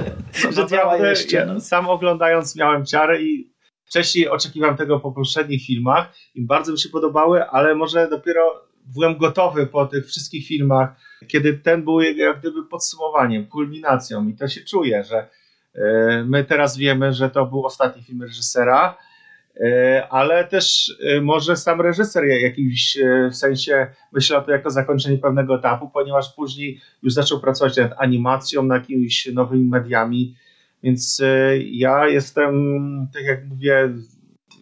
no, 0.44 0.52
że 0.52 0.66
działa 0.66 0.96
jeszcze. 0.96 1.46
No. 1.46 1.60
Sam 1.60 1.88
oglądając 1.88 2.56
miałem 2.56 2.86
ciary 2.86 3.22
i 3.22 3.50
wcześniej 3.84 4.28
oczekiwałem 4.28 4.76
tego 4.76 5.00
po 5.00 5.12
poprzednich 5.12 5.66
filmach 5.66 6.12
i 6.34 6.42
bardzo 6.46 6.72
mi 6.72 6.78
się 6.78 6.88
podobały, 6.88 7.44
ale 7.44 7.74
może 7.74 8.08
dopiero 8.08 8.65
byłem 8.94 9.16
gotowy 9.16 9.66
po 9.66 9.86
tych 9.86 10.06
wszystkich 10.06 10.46
filmach, 10.46 10.88
kiedy 11.26 11.54
ten 11.54 11.84
był 11.84 12.00
jak 12.00 12.40
gdyby 12.40 12.64
podsumowaniem, 12.64 13.46
kulminacją. 13.46 14.28
I 14.28 14.34
to 14.34 14.48
się 14.48 14.60
czuje, 14.60 15.04
że 15.04 15.28
e, 15.74 16.24
my 16.24 16.44
teraz 16.44 16.76
wiemy, 16.76 17.12
że 17.12 17.30
to 17.30 17.46
był 17.46 17.66
ostatni 17.66 18.02
film 18.02 18.22
reżysera, 18.22 18.98
e, 19.60 20.06
ale 20.10 20.44
też 20.44 20.94
e, 21.00 21.20
może 21.20 21.56
sam 21.56 21.80
reżyser 21.80 22.24
w 22.24 22.42
jakimś 22.42 22.98
sensie 23.32 23.86
myślał 24.12 24.44
to 24.44 24.50
jako 24.50 24.70
zakończenie 24.70 25.18
pewnego 25.18 25.58
etapu, 25.58 25.90
ponieważ 25.90 26.34
później 26.34 26.80
już 27.02 27.12
zaczął 27.12 27.40
pracować 27.40 27.76
nad 27.76 27.92
animacją, 27.98 28.62
nad 28.62 28.82
jakimiś 28.82 29.28
nowymi 29.34 29.64
mediami, 29.64 30.36
więc 30.82 31.22
ja 31.64 32.08
jestem, 32.08 32.52
tak 33.14 33.24
jak 33.24 33.46
mówię, 33.46 33.88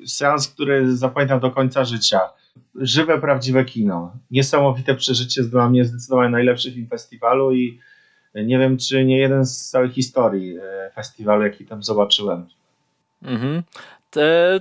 seans, 0.07 0.49
który 0.49 0.97
zapamiętam 0.97 1.41
do 1.41 1.51
końca 1.51 1.85
życia 1.85 2.21
żywe, 2.77 3.21
prawdziwe 3.21 3.65
kino. 3.65 4.13
Niesamowite 4.31 4.95
przeżycie, 4.95 5.43
dla 5.43 5.71
mnie 5.71 5.85
zdecydowanie 5.85 6.31
najlepszy 6.31 6.73
film 6.73 6.87
festiwalu 6.87 7.53
i 7.53 7.81
nie 8.35 8.59
wiem, 8.59 8.79
czy 8.79 9.05
nie 9.05 9.19
jeden 9.19 9.47
z 9.47 9.71
całej 9.71 9.91
historii 9.91 10.57
e, 10.59 10.91
festiwalu, 10.95 11.43
jaki 11.43 11.67
tam 11.67 11.83
zobaczyłem. 11.83 12.47
Mhm. 13.23 13.63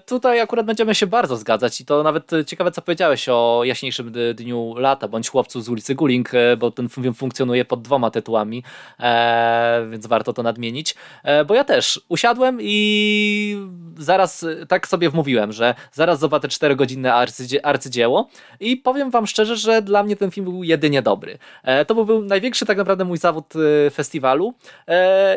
Tutaj 0.05 0.39
akurat 0.39 0.65
będziemy 0.65 0.95
się 0.95 1.07
bardzo 1.07 1.37
zgadzać 1.37 1.81
i 1.81 1.85
to 1.85 2.03
nawet 2.03 2.31
ciekawe, 2.47 2.71
co 2.71 2.81
powiedziałeś 2.81 3.29
o 3.29 3.61
jaśniejszym 3.63 4.11
dniu 4.35 4.75
lata, 4.77 5.07
bądź 5.07 5.29
chłopcu 5.29 5.61
z 5.61 5.69
ulicy 5.69 5.95
Guling, 5.95 6.33
e, 6.33 6.57
bo 6.57 6.71
ten 6.71 6.89
film 6.89 7.13
funkcjonuje 7.13 7.65
pod 7.65 7.81
dwoma 7.81 8.11
tytułami, 8.11 8.63
e, 8.99 9.87
więc 9.91 10.07
warto 10.07 10.33
to 10.33 10.43
nadmienić. 10.43 10.95
E, 11.23 11.45
bo 11.45 11.55
ja 11.55 11.63
też 11.63 12.01
usiadłem 12.09 12.57
i 12.61 13.57
zaraz 13.97 14.45
tak 14.67 14.87
sobie 14.87 15.09
wmówiłem, 15.09 15.51
że 15.51 15.75
zaraz 15.91 16.19
zobaczę 16.19 16.47
4-godzinne 16.47 17.13
arcydzie 17.13 17.65
arcydzieło 17.65 18.29
i 18.59 18.77
powiem 18.77 19.11
wam 19.11 19.27
szczerze, 19.27 19.55
że 19.55 19.81
dla 19.81 20.03
mnie 20.03 20.15
ten 20.15 20.31
film 20.31 20.45
był 20.45 20.63
jedynie 20.63 21.01
dobry. 21.01 21.37
To 21.87 22.05
był 22.05 22.21
największy 22.21 22.65
tak 22.65 22.77
naprawdę 22.77 23.05
mój 23.05 23.17
zawód 23.17 23.53
festiwalu 23.93 24.53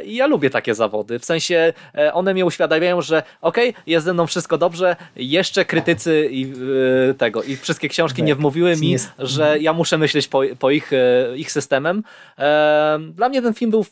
i 0.05 0.17
ja 0.17 0.27
lubię 0.27 0.51
takie 0.51 0.75
zawody, 0.75 1.19
w 1.19 1.25
sensie 1.25 1.73
one 2.13 2.35
mnie 2.35 2.47
uświadamiają, 2.47 3.03
że 3.03 3.23
okej, 3.41 3.71
okay, 3.71 3.83
jest 3.87 4.06
ze 4.07 4.15
mną 4.15 4.27
wszystko 4.27 4.59
dobrze, 4.59 4.97
jeszcze 5.17 5.65
krytycy 5.65 6.29
i 6.31 6.41
yy, 6.41 7.15
tego, 7.19 7.43
i 7.43 7.57
wszystkie 7.57 7.89
książki 7.89 8.23
nie 8.23 8.35
wmówiły 8.35 8.77
mi, 8.77 8.97
że 9.19 9.59
ja 9.61 9.73
muszę 9.73 9.99
myśleć 9.99 10.29
po, 10.29 10.43
po 10.59 10.71
ich, 10.71 10.93
yy, 10.93 11.39
ich 11.39 11.53
systemem. 11.53 11.97
Yy, 12.39 12.45
dla 13.13 13.29
mnie 13.29 13.43
ten 13.43 13.55
film 13.55 13.71
był 13.71 13.85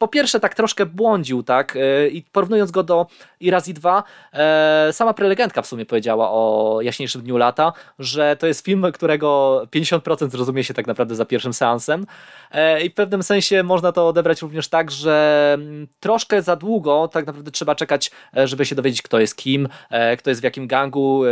po 0.00 0.08
pierwsze 0.08 0.40
tak 0.40 0.54
troszkę 0.54 0.86
błądził, 0.86 1.42
tak, 1.42 1.76
e, 1.76 2.08
i 2.08 2.22
porównując 2.22 2.70
go 2.70 2.82
do 2.82 3.06
Irazi 3.40 3.74
2, 3.74 4.02
e, 4.32 4.88
sama 4.92 5.14
prelegentka 5.14 5.62
w 5.62 5.66
sumie 5.66 5.86
powiedziała 5.86 6.30
o 6.30 6.78
Jaśniejszym 6.82 7.22
Dniu 7.22 7.36
Lata, 7.36 7.72
że 7.98 8.36
to 8.36 8.46
jest 8.46 8.64
film, 8.64 8.86
którego 8.92 9.62
50% 9.70 10.30
zrozumie 10.30 10.64
się 10.64 10.74
tak 10.74 10.86
naprawdę 10.86 11.14
za 11.14 11.24
pierwszym 11.24 11.52
seansem 11.52 12.06
e, 12.52 12.82
i 12.82 12.90
w 12.90 12.94
pewnym 12.94 13.22
sensie 13.22 13.62
można 13.62 13.92
to 13.92 14.08
odebrać 14.08 14.42
również 14.42 14.68
tak, 14.68 14.90
że 14.90 15.50
mm, 15.54 15.86
troszkę 16.00 16.42
za 16.42 16.56
długo 16.56 17.08
tak 17.08 17.26
naprawdę 17.26 17.50
trzeba 17.50 17.74
czekać, 17.74 18.10
żeby 18.44 18.66
się 18.66 18.74
dowiedzieć, 18.74 19.02
kto 19.02 19.20
jest 19.20 19.36
kim, 19.36 19.68
kto 20.18 20.30
jest 20.30 20.40
w 20.40 20.44
jakim 20.44 20.66
gangu, 20.66 21.22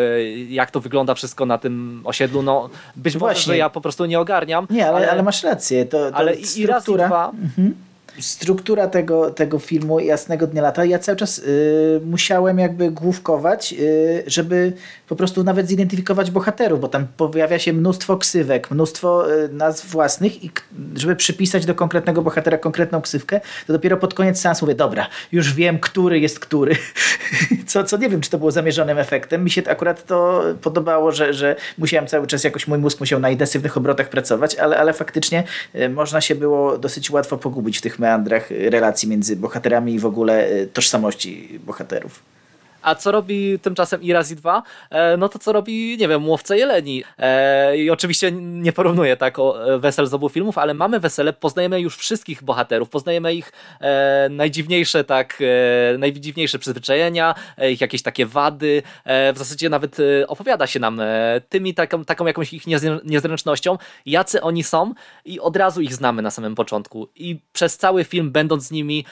jak 0.48 0.70
to 0.70 0.80
wygląda 0.80 1.14
wszystko 1.14 1.46
na 1.46 1.58
tym 1.58 2.00
osiedlu, 2.04 2.42
no 2.42 2.68
być 2.96 3.18
Właśnie. 3.18 3.40
może, 3.40 3.46
że 3.46 3.56
ja 3.56 3.70
po 3.70 3.80
prostu 3.80 4.04
nie 4.04 4.20
ogarniam. 4.20 4.66
Nie, 4.70 4.88
ale, 4.88 4.96
ale, 4.96 5.10
ale 5.10 5.22
masz 5.22 5.42
rację. 5.42 5.84
To, 5.84 6.10
to 6.10 6.16
ale 6.16 6.36
struktura... 6.36 6.74
Irazi 6.74 6.94
2... 6.94 7.30
Mhm 7.30 7.88
struktura 8.20 8.88
tego, 8.88 9.30
tego 9.30 9.58
filmu 9.58 10.00
Jasnego 10.00 10.46
Dnia 10.46 10.62
Lata, 10.62 10.84
ja 10.84 10.98
cały 10.98 11.16
czas 11.16 11.38
y, 11.38 12.00
musiałem 12.04 12.58
jakby 12.58 12.90
główkować, 12.90 13.74
y, 13.78 14.22
żeby 14.26 14.72
po 15.08 15.16
prostu 15.16 15.44
nawet 15.44 15.68
zidentyfikować 15.68 16.30
bohaterów, 16.30 16.80
bo 16.80 16.88
tam 16.88 17.06
pojawia 17.16 17.58
się 17.58 17.72
mnóstwo 17.72 18.16
ksywek, 18.16 18.70
mnóstwo 18.70 19.34
y, 19.44 19.48
nazw 19.48 19.86
własnych 19.86 20.44
i 20.44 20.50
żeby 20.94 21.16
przypisać 21.16 21.66
do 21.66 21.74
konkretnego 21.74 22.22
bohatera 22.22 22.58
konkretną 22.58 23.00
ksywkę, 23.00 23.40
to 23.66 23.72
dopiero 23.72 23.96
pod 23.96 24.14
koniec 24.14 24.40
seansu 24.40 24.66
mówię, 24.66 24.74
dobra, 24.74 25.06
już 25.32 25.54
wiem, 25.54 25.78
który 25.78 26.20
jest 26.20 26.40
który. 26.40 26.76
co, 27.66 27.84
co 27.84 27.96
nie 27.96 28.08
wiem, 28.08 28.20
czy 28.20 28.30
to 28.30 28.38
było 28.38 28.50
zamierzonym 28.50 28.98
efektem. 28.98 29.44
Mi 29.44 29.50
się 29.50 29.62
akurat 29.66 30.06
to 30.06 30.44
podobało, 30.62 31.12
że, 31.12 31.34
że 31.34 31.56
musiałem 31.78 32.06
cały 32.06 32.26
czas 32.26 32.44
jakoś, 32.44 32.68
mój 32.68 32.78
mózg 32.78 33.00
musiał 33.00 33.20
na 33.20 33.30
intensywnych 33.30 33.76
obrotach 33.76 34.08
pracować, 34.08 34.56
ale, 34.56 34.78
ale 34.78 34.92
faktycznie 34.92 35.44
można 35.90 36.20
się 36.20 36.34
było 36.34 36.78
dosyć 36.78 37.10
łatwo 37.10 37.38
pogubić 37.38 37.78
w 37.78 37.80
tych 37.80 37.98
meandrach 38.09 38.50
relacji 38.50 39.09
między 39.09 39.36
bohaterami 39.36 39.94
i 39.94 39.98
w 39.98 40.06
ogóle 40.06 40.46
e, 40.46 40.66
tożsamości 40.66 41.61
bohaterów. 41.66 42.22
A 42.83 42.95
co 42.95 43.12
robi 43.12 43.59
tymczasem 43.59 44.03
Irazi 44.03 44.37
2? 44.37 44.62
E, 44.91 45.16
no 45.16 45.29
to 45.29 45.39
co 45.39 45.53
robi, 45.53 45.97
nie 46.01 46.09
wiem, 46.09 46.29
Łowca 46.29 46.57
Jeleni. 46.57 47.05
E, 47.18 47.76
I 47.76 47.91
oczywiście 47.91 48.33
nie 48.33 48.72
porównuję 48.72 49.16
tak 49.16 49.39
o 49.39 49.74
e, 49.74 49.79
wesel 49.79 50.07
z 50.07 50.14
obu 50.14 50.29
filmów, 50.29 50.59
ale 50.59 50.74
mamy 50.74 51.01
wesele, 51.01 51.33
poznajemy 51.33 51.81
już 51.81 51.97
wszystkich 51.97 52.43
bohaterów, 52.43 52.89
poznajemy 52.89 53.35
ich 53.35 53.53
najdziwniejsze 54.31 55.05
tak, 55.05 55.43
najdziwniejsze 55.99 56.59
przyzwyczajenia, 56.59 57.35
ich 57.70 57.81
jakieś 57.81 58.03
takie 58.03 58.26
wady. 58.26 58.83
w 59.07 59.39
zasadzie 59.39 59.68
nawet 59.68 59.97
opowiada 60.26 60.66
się 60.66 60.81
nam 60.81 61.01
tymi 61.49 61.74
taką, 61.74 62.05
taką 62.05 62.26
jakąś 62.26 62.53
ich 62.53 62.62
niezręcznością, 63.05 63.79
jacy 64.07 64.43
oni 64.43 64.64
są 64.64 64.95
i 65.24 65.41
od 65.41 65.57
razu 65.57 65.81
ich 65.81 65.95
znamy 65.95 66.22
na 66.22 66.31
samym 66.31 66.55
początku. 66.55 67.09
I 67.16 67.41
przez 67.53 67.76
cały 67.76 68.05
film, 68.05 68.31
będąc 68.31 68.64
z 68.64 68.70
nimi, 68.70 69.05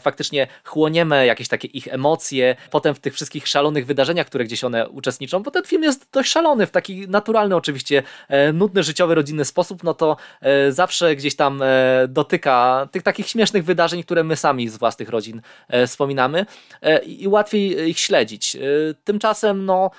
faktycznie 0.00 0.46
chłoniemy 0.64 1.26
jakieś 1.26 1.48
takie 1.48 1.68
ich 1.68 1.88
emocje, 1.88 2.56
potem 2.70 2.94
w 2.94 3.00
tych 3.02 3.11
wszystkich 3.12 3.48
szalonych 3.48 3.86
wydarzeniach, 3.86 4.26
które 4.26 4.44
gdzieś 4.44 4.64
one 4.64 4.88
uczestniczą, 4.88 5.42
bo 5.42 5.50
ten 5.50 5.64
film 5.64 5.82
jest 5.82 6.08
dość 6.12 6.30
szalony, 6.30 6.66
w 6.66 6.70
taki 6.70 7.08
naturalny 7.08 7.56
oczywiście, 7.56 8.02
e, 8.28 8.52
nudny, 8.52 8.82
życiowy, 8.82 9.14
rodzinny 9.14 9.44
sposób, 9.44 9.84
no 9.84 9.94
to 9.94 10.16
e, 10.40 10.72
zawsze 10.72 11.16
gdzieś 11.16 11.36
tam 11.36 11.62
e, 11.62 11.68
dotyka 12.08 12.88
tych 12.92 13.02
takich 13.02 13.28
śmiesznych 13.28 13.64
wydarzeń, 13.64 14.02
które 14.02 14.24
my 14.24 14.36
sami 14.36 14.68
z 14.68 14.76
własnych 14.76 15.08
rodzin 15.08 15.42
wspominamy 15.86 16.46
i 17.06 17.28
łatwiej 17.28 17.90
ich 17.90 17.98
śledzić. 17.98 18.56
Tymczasem 19.04 19.64
no, 19.64 19.90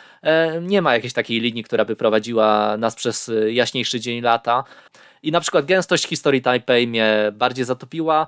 nie 0.61 0.81
ma 0.81 0.93
jakiejś 0.93 1.13
takiej 1.13 1.39
linii, 1.39 1.63
która 1.63 1.85
by 1.85 1.95
prowadziła 1.95 2.77
nas 2.77 2.95
przez 2.95 3.31
jaśniejszy 3.47 3.99
dzień 3.99 4.21
lata. 4.21 4.63
I 5.23 5.31
na 5.31 5.39
przykład 5.39 5.65
gęstość 5.65 6.07
historii 6.07 6.41
Taipei 6.41 6.87
mnie 6.87 7.31
bardziej 7.33 7.65
zatopiła 7.65 8.27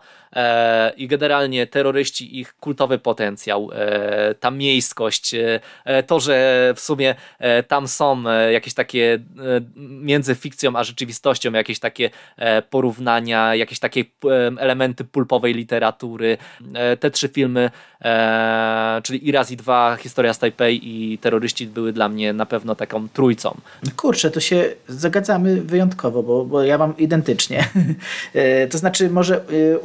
i 0.98 1.08
generalnie 1.08 1.68
terroryści, 1.68 2.40
ich 2.40 2.56
kultowy 2.58 3.00
potencjał, 3.00 3.70
e, 3.74 4.36
ta 4.40 4.52
miejskość, 4.52 5.34
e, 5.34 5.60
e 5.86 6.04
to, 6.04 6.20
że 6.20 6.74
w 6.76 6.80
sumie 6.80 7.16
e, 7.40 7.64
tam 7.64 7.88
są 7.88 8.30
e, 8.30 8.54
jakieś 8.54 8.74
takie 8.74 9.20
między 9.76 10.36
fikcją 10.36 10.76
a 10.76 10.84
rzeczywistością, 10.84 11.52
jakieś 11.52 11.80
takie 11.80 12.10
porównania, 12.70 13.56
jakieś 13.56 13.80
takie 13.80 14.04
elementy 14.58 15.04
pulpowej 15.04 15.54
literatury. 15.54 16.38
te 17.00 17.12
trzy 17.12 17.28
filmy, 17.28 17.70
czyli 19.04 19.28
Irazi 19.28 19.58
2, 19.58 19.96
Historia 19.96 20.34
z 20.34 20.40
Taipei 20.40 20.80
i 20.84 21.18
Terroryści 21.18 21.68
były 21.68 21.94
dla 21.94 22.10
mnie 22.10 22.34
na 22.34 22.46
pewno 22.46 22.76
taką 22.76 23.10
trójcą. 23.10 23.58
Kurczę, 23.96 24.32
to 24.32 24.40
się 24.40 24.74
zagadzamy 24.88 25.62
wyjątkowo, 25.62 26.24
bo, 26.24 26.46
bo 26.46 26.64
ja 26.64 26.78
mam 26.78 26.98
identycznie. 26.98 27.66
E, 28.34 28.68
to 28.68 28.78
znaczy, 28.78 29.10
może 29.10 29.42
e, 29.74 29.80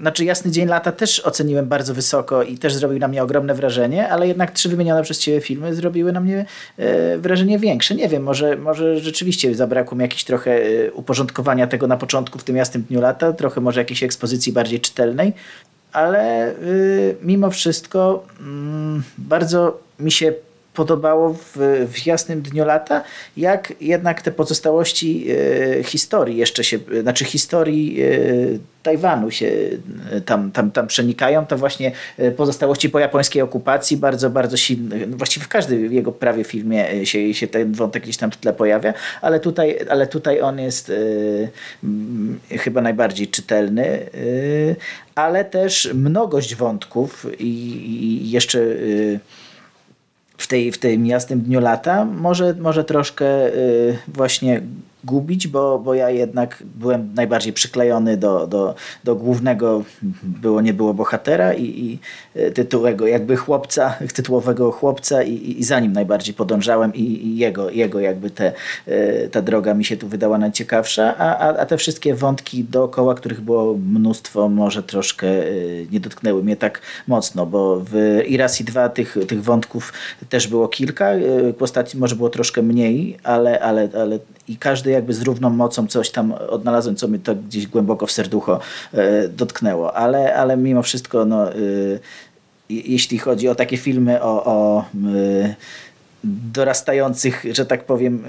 znaczy 0.00 0.24
Jasny 0.24 0.50
Dzień 0.50 0.68
Lata 0.68 0.92
też 0.92 1.20
oceniłem 1.20 1.66
bardzo 1.66 1.94
wysoko 1.94 2.42
i 2.42 2.58
też 2.58 2.74
zrobił 2.74 2.98
na 2.98 3.08
mnie 3.08 3.22
ogromne 3.22 3.54
wrażenie, 3.54 4.08
ale 4.08 4.28
jednak 4.28 4.50
trzy 4.50 4.68
wymienione 4.68 5.02
przez 5.02 5.18
Ciebie 5.18 5.40
filmy 5.40 5.74
zrobiły 5.74 6.12
na 6.12 6.20
mnie 6.20 6.46
e, 6.76 7.18
wrażenie 7.18 7.58
większe. 7.58 7.94
Nie 7.94 8.08
wiem, 8.08 8.22
może, 8.22 8.56
może 8.56 8.98
rzeczywiście 8.98 9.54
zabrakło 9.54 9.96
mi 9.96 10.02
jakieś 10.02 10.24
trochę 10.24 10.60
uporządkowania 10.92 11.66
tego 11.66 11.86
na 11.86 11.96
początku 11.96 12.38
w 12.38 12.44
tym 12.44 12.56
Jasnym 12.56 12.82
Dniu 12.82 13.00
Lata, 13.00 13.32
trochę 13.32 13.60
może 13.60 13.80
jakiejś 13.80 14.02
ekspozycji 14.02 14.52
bardziej 14.52 14.80
czytelnej, 14.80 15.32
ale 15.92 16.54
mimo 17.22 17.50
wszystko 17.50 18.26
mm, 18.40 19.02
bardzo 19.18 19.80
mi 20.00 20.10
się 20.10 20.32
podobało 20.74 21.34
w, 21.34 21.56
w 21.92 22.06
jasnym 22.06 22.42
dniu 22.42 22.64
lata, 22.64 23.04
jak 23.36 23.72
jednak 23.80 24.22
te 24.22 24.32
pozostałości 24.32 25.26
e, 25.78 25.82
historii 25.82 26.36
jeszcze 26.36 26.64
się, 26.64 26.78
znaczy 27.02 27.24
historii 27.24 28.02
e, 28.02 28.06
Tajwanu 28.82 29.30
się 29.30 29.52
e, 30.10 30.20
tam, 30.20 30.52
tam, 30.52 30.70
tam 30.70 30.86
przenikają, 30.86 31.46
to 31.46 31.56
właśnie 31.56 31.92
pozostałości 32.36 32.90
po 32.90 32.98
japońskiej 32.98 33.42
okupacji 33.42 33.96
bardzo, 33.96 34.30
bardzo 34.30 34.56
silny, 34.56 35.06
no 35.06 35.16
właściwie 35.16 35.44
w 35.44 35.48
każdym 35.48 35.92
jego 35.92 36.12
prawie 36.12 36.44
filmie 36.44 37.06
się, 37.06 37.34
się 37.34 37.46
ten 37.46 37.72
wątek 37.72 38.02
gdzieś 38.02 38.16
tam 38.16 38.30
w 38.30 38.36
tle 38.36 38.52
pojawia, 38.52 38.94
ale 39.22 39.40
tutaj, 39.40 39.78
ale 39.90 40.06
tutaj 40.06 40.40
on 40.40 40.58
jest 40.58 40.90
y, 40.90 41.48
chyba 42.50 42.80
najbardziej 42.80 43.28
czytelny, 43.28 44.00
ale 45.14 45.44
też 45.44 45.90
mnogość 45.94 46.54
wątków 46.54 47.26
i, 47.38 47.44
i 47.44 48.30
jeszcze 48.30 48.58
w, 50.38 50.46
tej, 50.46 50.72
w 50.72 50.78
tym 50.78 51.06
jasnym 51.06 51.40
dniu 51.40 51.60
lata? 51.60 52.04
Może, 52.04 52.54
może 52.58 52.84
troszkę 52.84 53.54
y, 53.54 53.98
właśnie 54.08 54.62
gubić, 55.08 55.48
bo, 55.48 55.78
bo 55.78 55.94
ja 55.94 56.10
jednak 56.10 56.62
byłem 56.74 57.14
najbardziej 57.14 57.52
przyklejony 57.52 58.16
do, 58.16 58.46
do, 58.46 58.74
do 59.04 59.16
głównego, 59.16 59.82
było 60.22 60.60
nie 60.60 60.74
było 60.74 60.94
bohatera 60.94 61.54
i, 61.54 61.64
i 61.64 61.98
e, 62.34 62.50
tytułowego 62.50 63.06
jakby 63.06 63.36
chłopca, 63.36 63.94
tytułowego 64.18 64.72
chłopca 64.72 65.22
i, 65.22 65.60
i 65.60 65.64
za 65.64 65.80
nim 65.80 65.92
najbardziej 65.92 66.34
podążałem 66.34 66.94
i, 66.94 67.26
i 67.26 67.38
jego, 67.38 67.70
jego 67.70 68.00
jakby 68.00 68.30
te, 68.30 68.52
e, 68.86 69.28
ta 69.28 69.42
droga 69.42 69.74
mi 69.74 69.84
się 69.84 69.96
tu 69.96 70.08
wydała 70.08 70.38
najciekawsza, 70.38 71.16
a, 71.18 71.38
a, 71.38 71.56
a 71.56 71.66
te 71.66 71.76
wszystkie 71.76 72.14
wątki 72.14 72.64
dookoła, 72.64 73.14
których 73.14 73.40
było 73.40 73.74
mnóstwo, 73.74 74.48
może 74.48 74.82
troszkę 74.82 75.26
e, 75.26 75.52
nie 75.92 76.00
dotknęły 76.00 76.44
mnie 76.44 76.56
tak 76.56 76.80
mocno, 77.06 77.46
bo 77.46 77.80
w 77.84 78.22
Irasi 78.26 78.64
2 78.64 78.88
tych, 78.88 79.16
tych 79.28 79.42
wątków 79.42 79.92
też 80.28 80.48
było 80.48 80.68
kilka, 80.68 81.08
postaci 81.58 81.98
może 81.98 82.16
było 82.16 82.30
troszkę 82.30 82.62
mniej, 82.62 83.18
ale, 83.22 83.60
ale, 83.60 83.88
ale 84.02 84.18
i 84.48 84.56
każdy 84.56 84.90
jakby 84.90 85.14
z 85.14 85.22
równą 85.22 85.50
mocą 85.50 85.86
coś 85.86 86.10
tam 86.10 86.32
odnalazłem, 86.32 86.96
co 86.96 87.08
mi 87.08 87.18
to 87.18 87.34
gdzieś 87.34 87.66
głęboko 87.66 88.06
w 88.06 88.12
serducho 88.12 88.60
e, 88.92 89.28
dotknęło. 89.28 89.96
Ale, 89.96 90.34
ale 90.34 90.56
mimo 90.56 90.82
wszystko, 90.82 91.24
no, 91.24 91.52
e, 91.52 91.56
jeśli 92.70 93.18
chodzi 93.18 93.48
o 93.48 93.54
takie 93.54 93.76
filmy 93.76 94.22
o, 94.22 94.44
o 94.44 94.80
e, 94.80 95.54
dorastających, 96.24 97.44
że 97.52 97.66
tak 97.66 97.84
powiem, 97.84 98.24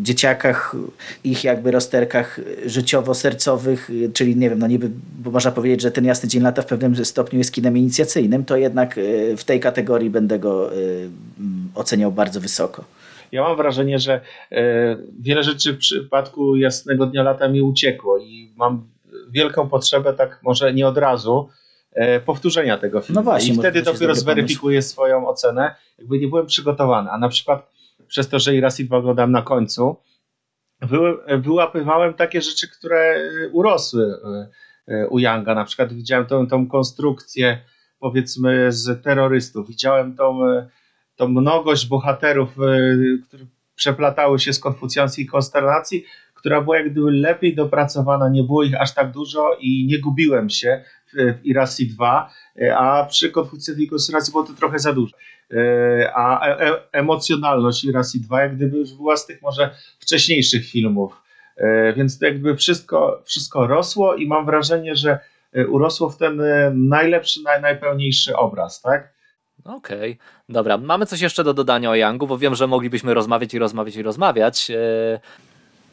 dzieciakach, 0.00 0.76
ich 1.24 1.44
jakby 1.44 1.70
rozterkach 1.70 2.40
życiowo-sercowych, 2.66 3.90
czyli 4.12 4.36
nie 4.36 4.50
wiem, 4.50 4.58
no 4.58 4.66
niby, 4.66 4.90
bo 5.18 5.30
można 5.30 5.52
powiedzieć, 5.52 5.80
że 5.80 5.90
ten 5.90 6.04
Jasny 6.04 6.28
Dzień 6.28 6.42
Lata 6.42 6.62
w 6.62 6.66
pewnym 6.66 7.04
stopniu 7.04 7.38
jest 7.38 7.52
kinem 7.52 7.76
inicjacyjnym, 7.76 8.44
to 8.44 8.56
jednak 8.56 9.00
w 9.36 9.44
tej 9.44 9.60
kategorii 9.60 10.10
będę 10.10 10.38
go 10.38 10.70
oceniał 11.74 12.12
bardzo 12.12 12.40
wysoko. 12.40 12.84
Ja 13.32 13.42
mam 13.42 13.56
wrażenie, 13.56 13.98
że 13.98 14.20
e, 14.50 14.96
wiele 15.20 15.42
rzeczy 15.42 15.72
w 15.72 15.78
przypadku 15.78 16.56
jasnego 16.56 17.06
dnia 17.06 17.22
lata 17.22 17.48
mi 17.48 17.62
uciekło 17.62 18.18
i 18.18 18.52
mam 18.56 18.90
wielką 19.30 19.68
potrzebę, 19.68 20.12
tak 20.12 20.40
może 20.42 20.74
nie 20.74 20.86
od 20.86 20.98
razu, 20.98 21.48
e, 21.92 22.20
powtórzenia 22.20 22.78
tego 22.78 23.00
filmu. 23.00 23.20
No 23.20 23.24
właśnie, 23.24 23.54
I 23.54 23.58
wtedy 23.58 23.82
dopiero 23.82 24.14
zweryfikuję 24.14 24.76
pomysł. 24.78 24.92
swoją 24.92 25.28
ocenę. 25.28 25.74
Jakby 25.98 26.18
nie 26.18 26.28
byłem 26.28 26.46
przygotowany. 26.46 27.10
A 27.10 27.18
na 27.18 27.28
przykład 27.28 27.72
przez 28.08 28.28
to, 28.28 28.38
że 28.38 28.54
i 28.54 28.60
raz 28.60 28.80
i 28.80 28.84
dwa 28.84 29.00
go 29.00 29.14
dam 29.14 29.32
na 29.32 29.42
końcu, 29.42 29.96
wyłapywałem 31.38 32.14
takie 32.14 32.42
rzeczy, 32.42 32.68
które 32.68 33.30
urosły 33.52 34.14
e, 34.88 35.08
u 35.08 35.18
Younga. 35.18 35.54
Na 35.54 35.64
przykład 35.64 35.92
widziałem 35.92 36.26
tą, 36.26 36.46
tą 36.46 36.68
konstrukcję 36.68 37.58
powiedzmy 37.98 38.72
z 38.72 39.04
terrorystów. 39.04 39.68
Widziałem 39.68 40.16
tą 40.16 40.40
to 41.16 41.28
mnogość 41.28 41.86
bohaterów, 41.86 42.48
e, 42.58 43.22
które 43.28 43.44
przeplatały 43.74 44.38
się 44.38 44.52
z 44.52 44.58
konfucjańskiej 44.58 45.26
konstelacji, 45.26 46.04
która 46.34 46.60
była 46.60 46.76
jak 46.76 46.90
gdyby 46.90 47.12
lepiej 47.12 47.54
dopracowana, 47.54 48.28
nie 48.28 48.42
było 48.42 48.62
ich 48.62 48.80
aż 48.80 48.94
tak 48.94 49.10
dużo 49.10 49.56
i 49.60 49.86
nie 49.86 49.98
gubiłem 49.98 50.50
się 50.50 50.84
w, 51.12 51.38
Irasi 51.44 51.88
2, 51.88 52.30
e, 52.62 52.76
a 52.76 53.04
przy 53.04 53.30
konfucjańskiej 53.30 53.88
konstelacji 53.88 54.32
było 54.32 54.44
to 54.44 54.52
trochę 54.52 54.78
za 54.78 54.92
dużo. 54.92 55.16
E, 55.52 56.12
a 56.14 56.48
e, 56.48 56.92
emocjonalność 56.92 57.84
Irasi 57.84 58.20
2 58.20 58.42
jak 58.42 58.56
gdyby 58.56 58.78
już 58.78 58.94
była 58.94 59.16
z 59.16 59.26
tych 59.26 59.42
może 59.42 59.74
wcześniejszych 59.98 60.66
filmów. 60.70 61.22
E, 61.56 61.92
więc 61.92 62.18
to 62.18 62.26
jakby 62.26 62.56
wszystko, 62.56 63.22
wszystko 63.24 63.66
rosło 63.66 64.14
i 64.14 64.26
mam 64.26 64.46
wrażenie, 64.46 64.96
że 64.96 65.18
urosło 65.68 66.10
w 66.10 66.16
ten 66.16 66.42
najlepszy, 66.88 67.42
naj, 67.42 67.62
najpełniejszy 67.62 68.36
obraz, 68.36 68.80
tak? 68.80 69.12
Okej, 69.64 70.12
okay. 70.12 70.16
Dobra. 70.52 70.78
Mamy 70.78 71.06
coś 71.06 71.20
jeszcze 71.20 71.44
do 71.44 71.54
dodania 71.54 71.90
o 71.90 71.94
Yangu, 71.94 72.26
bo 72.26 72.38
wiem, 72.38 72.54
że 72.54 72.66
moglibyśmy 72.66 73.14
rozmawiać 73.14 73.54
i 73.54 73.58
rozmawiać 73.58 73.96
i 73.96 74.02
rozmawiać. 74.02 74.70
E, 74.70 75.20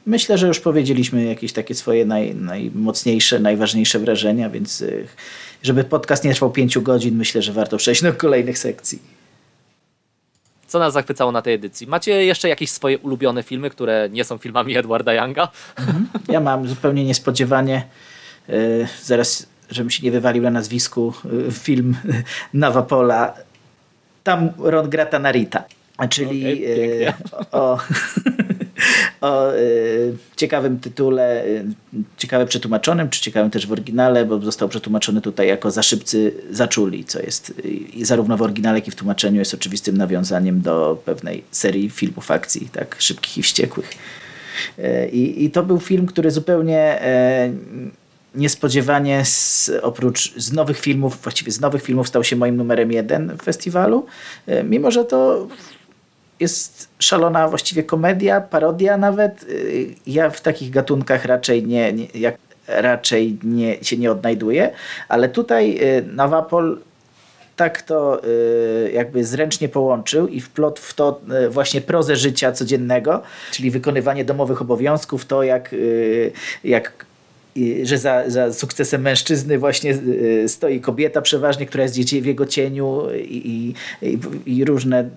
myślę, 0.06 0.38
że 0.38 0.48
już 0.48 0.60
powiedzieliśmy 0.60 1.24
jakieś 1.24 1.54
takie 1.54 1.76
swoje 1.76 2.06
naj, 2.06 2.36
najmocniejsze, 2.36 3.40
najważniejsze 3.40 4.00
wrażenia, 4.00 4.50
więc 4.50 4.82
y, 4.82 5.08
żeby 5.64 5.84
podcast 5.84 6.24
nie 6.24 6.34
trwał 6.34 6.52
pięciu 6.52 6.82
godzin, 6.82 7.16
myślę, 7.16 7.42
że 7.42 7.54
warto 7.54 7.78
przejść 7.78 8.02
do 8.02 8.14
kolejnych 8.14 8.58
sekcji. 8.58 9.00
Co 10.68 10.80
nas 10.80 10.94
zachwycało 10.94 11.32
na 11.32 11.42
tej 11.42 11.54
edycji? 11.54 11.88
Macie 11.88 12.26
jeszcze 12.26 12.50
jakieś 12.50 12.72
swoje 12.72 12.98
ulubione 12.98 13.44
filmy, 13.44 13.70
które 13.70 14.10
nie 14.12 14.24
są 14.24 14.38
filmami 14.38 14.78
Edwarda 14.78 15.14
Younga? 15.14 15.48
Mhm. 15.78 16.08
Ja 16.28 16.40
mam 16.40 16.68
zupełnie 16.68 17.06
niespodziewanie, 17.06 17.84
yy, 18.48 18.88
zaraz, 19.04 19.48
żebym 19.70 19.90
się 19.90 20.04
nie 20.04 20.12
wywalił 20.12 20.44
na 20.44 20.50
nazwisku, 20.52 21.14
yy, 21.46 21.52
film 21.52 21.98
Nawapola. 22.54 23.34
Tam 24.30 24.50
Ron 24.58 24.90
Grata 24.90 25.20
Narita. 25.20 25.64
Czyli 26.10 26.66
okay, 27.02 27.14
o, 27.62 27.80
o 29.22 29.54
y, 29.56 30.14
ciekawym 30.36 30.80
tytule, 30.80 31.46
y, 31.46 31.66
ciekawe 32.18 32.46
przetłumaczonym, 32.46 33.10
czy 33.10 33.22
ciekawym 33.22 33.52
też 33.52 33.68
w 33.68 33.72
oryginale, 33.72 34.26
bo 34.26 34.40
został 34.40 34.70
przetłumaczony 34.70 35.22
tutaj 35.22 35.48
jako 35.48 35.72
Za 35.72 35.84
szybcy 35.84 36.34
zaczuli, 36.52 37.06
co 37.06 37.20
jest 37.20 37.54
y, 38.00 38.06
zarówno 38.06 38.38
w 38.38 38.42
oryginale, 38.42 38.78
jak 38.78 38.88
i 38.88 38.92
w 38.92 38.96
tłumaczeniu 38.96 39.40
jest 39.40 39.54
oczywistym 39.54 39.98
nawiązaniem 39.98 40.62
do 40.62 41.02
pewnej 41.06 41.44
serii 41.52 41.90
filmów 41.90 42.32
akcji, 42.32 42.70
tak, 42.74 42.96
szybkich 43.00 43.38
i 43.38 43.44
wściekłych. 43.44 43.92
I, 45.12 45.46
i 45.46 45.52
to 45.52 45.64
był 45.64 45.80
film, 45.80 46.06
który 46.06 46.32
zupełnie 46.32 47.02
niespodziewanie 48.36 49.26
z, 49.26 49.72
oprócz 49.82 50.36
z 50.36 50.54
nowych 50.54 50.80
filmów, 50.80 51.22
właściwie 51.24 51.52
z 51.52 51.62
nowych 51.62 51.84
filmów 51.84 52.08
stał 52.08 52.24
się 52.24 52.36
moim 52.36 52.58
numerem 52.58 52.92
jeden 52.92 53.38
w 53.38 53.42
festiwalu, 53.44 54.06
mimo 54.64 54.92
że 54.92 55.06
to 55.06 55.48
jest 56.40 56.90
szalona 57.00 57.48
właściwie 57.48 57.84
komedia, 57.84 58.42
parodia 58.42 58.98
nawet. 58.98 59.44
Y, 59.44 59.96
ja 60.08 60.30
w 60.30 60.42
takich 60.42 60.70
gatunkach 60.72 61.26
raczej 61.26 61.68
nie, 61.68 61.94
nie 61.94 62.06
jak, 62.06 62.38
raczej 62.68 63.38
nie, 63.44 63.84
się 63.84 63.98
nie 63.98 64.12
odnajduję, 64.12 64.72
ale 65.08 65.30
tutaj 65.30 65.80
y, 65.82 66.06
Nawapol 66.14 66.80
tak 67.56 67.82
to 67.82 68.22
jakby 68.94 69.26
zręcznie 69.26 69.70
połączył 69.70 70.28
i 70.28 70.42
wplot 70.42 70.80
w 70.80 70.94
to 70.94 71.22
właśnie 71.50 71.82
prozę 71.82 72.16
życia 72.16 72.52
codziennego, 72.52 73.22
czyli 73.52 73.72
wykonywanie 73.72 74.26
domowych 74.26 74.62
obowiązków, 74.62 75.26
to 75.26 75.44
jak, 75.44 75.76
jak 76.64 77.06
że 77.84 77.98
za, 77.98 78.30
za 78.30 78.54
sukcesem 78.54 79.02
mężczyzny 79.02 79.58
właśnie 79.58 79.98
stoi 80.48 80.80
kobieta 80.80 81.22
przeważnie, 81.22 81.66
która 81.66 81.84
jest 81.84 81.96
w 82.22 82.26
jego 82.26 82.46
cieniu 82.46 83.04
i, 83.16 83.74
i, 84.02 84.20
i 84.46 84.66
różne 84.66 85.10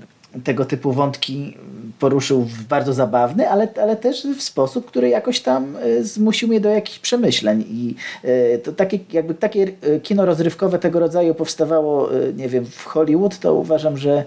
tego 0.45 0.65
typu 0.65 0.93
wątki 0.93 1.57
poruszył 1.99 2.43
w 2.43 2.65
bardzo 2.65 2.93
zabawny, 2.93 3.51
ale, 3.51 3.69
ale 3.83 3.97
też 3.97 4.27
w 4.39 4.43
sposób, 4.43 4.87
który 4.87 5.09
jakoś 5.09 5.41
tam 5.41 5.77
e, 5.77 6.05
zmusił 6.05 6.49
mnie 6.49 6.61
do 6.61 6.69
jakichś 6.69 6.99
przemyśleń. 6.99 7.65
I 7.69 7.95
e, 8.25 8.59
to 8.59 8.73
takie, 8.73 8.99
jakby 9.13 9.35
takie 9.35 9.63
e, 9.83 10.01
kino 10.01 10.27
rozrywkowe 10.27 10.79
tego 10.79 11.01
rodzaju 11.01 11.35
powstawało, 11.35 12.09
nie 12.37 12.49
wiem, 12.49 12.67
w 12.67 12.85
Hollywood, 12.85 13.39
to 13.39 13.55
uważam, 13.55 13.97
że, 13.97 14.25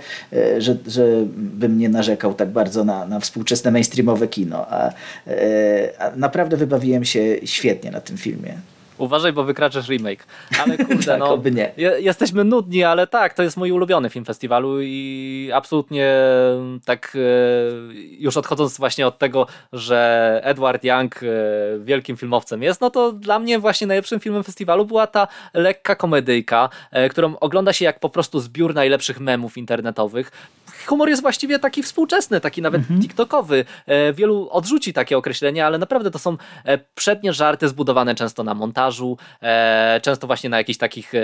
że, 0.57 0.77
że 0.87 1.05
bym 1.35 1.77
nie 1.77 1.89
narzekał 1.89 2.33
tak 2.33 2.49
bardzo 2.49 2.83
na, 2.83 3.05
na 3.05 3.19
współczesne 3.19 3.71
mainstreamowe 3.71 4.27
kino. 4.27 4.65
A, 4.69 4.91
a 5.99 6.11
naprawdę 6.15 6.57
wybawiłem 6.57 7.05
się 7.05 7.35
świetnie 7.43 7.91
na 7.91 8.01
tym 8.01 8.17
filmie. 8.17 8.53
Uważaj, 8.97 9.33
bo 9.33 9.43
wykraczasz 9.43 9.89
remake. 9.89 10.25
Ale 10.63 10.77
kurde, 10.77 11.05
tak, 11.05 11.19
no. 11.19 11.41
nie. 11.51 11.73
Jesteśmy 11.97 12.43
nudni, 12.43 12.83
ale 12.83 13.07
tak, 13.07 13.33
to 13.33 13.43
jest 13.43 13.57
mój 13.57 13.71
ulubiony 13.71 14.09
film 14.09 14.25
festiwalu 14.25 14.81
i 14.81 15.49
absolutnie 15.53 16.15
tak 16.85 17.15
e, 17.15 17.19
już 18.19 18.37
odchodząc 18.37 18.77
właśnie 18.77 19.07
od 19.07 19.17
tego, 19.17 19.47
że 19.73 20.39
Edward 20.43 20.83
Young 20.83 21.23
e, 21.23 21.27
wielkim 21.79 22.17
filmowcem 22.17 22.63
jest, 22.63 22.81
no 22.81 22.89
to 22.89 23.11
dla 23.11 23.39
mnie 23.39 23.59
właśnie 23.59 23.87
najlepszym 23.87 24.19
filmem 24.19 24.43
festiwalu 24.43 24.85
była 24.85 25.07
ta 25.07 25.27
lekka 25.53 25.95
komedyjka, 25.95 26.69
e, 26.91 27.09
którą 27.09 27.39
ogląda 27.39 27.73
się 27.73 27.85
jak 27.85 27.99
po 27.99 28.09
prostu 28.09 28.39
zbiór 28.39 28.73
najlepszych 28.73 29.19
memów 29.19 29.57
internetowych. 29.57 30.31
Humor 30.85 31.09
jest 31.09 31.21
właściwie 31.21 31.59
taki 31.59 31.83
współczesny, 31.83 32.41
taki 32.41 32.61
nawet 32.61 32.81
mhm. 32.81 33.01
TikTokowy. 33.01 33.65
Wielu 34.13 34.49
odrzuci 34.51 34.93
takie 34.93 35.17
określenie, 35.17 35.65
ale 35.65 35.77
naprawdę 35.77 36.11
to 36.11 36.19
są 36.19 36.37
przednie 36.95 37.33
żarty 37.33 37.67
zbudowane 37.69 38.15
często 38.15 38.43
na 38.43 38.53
montażu 38.53 39.17
e, 39.41 39.99
często 40.01 40.27
właśnie 40.27 40.49
na 40.49 40.57
jakichś 40.57 40.79
takich 40.79 41.15
e, 41.15 41.21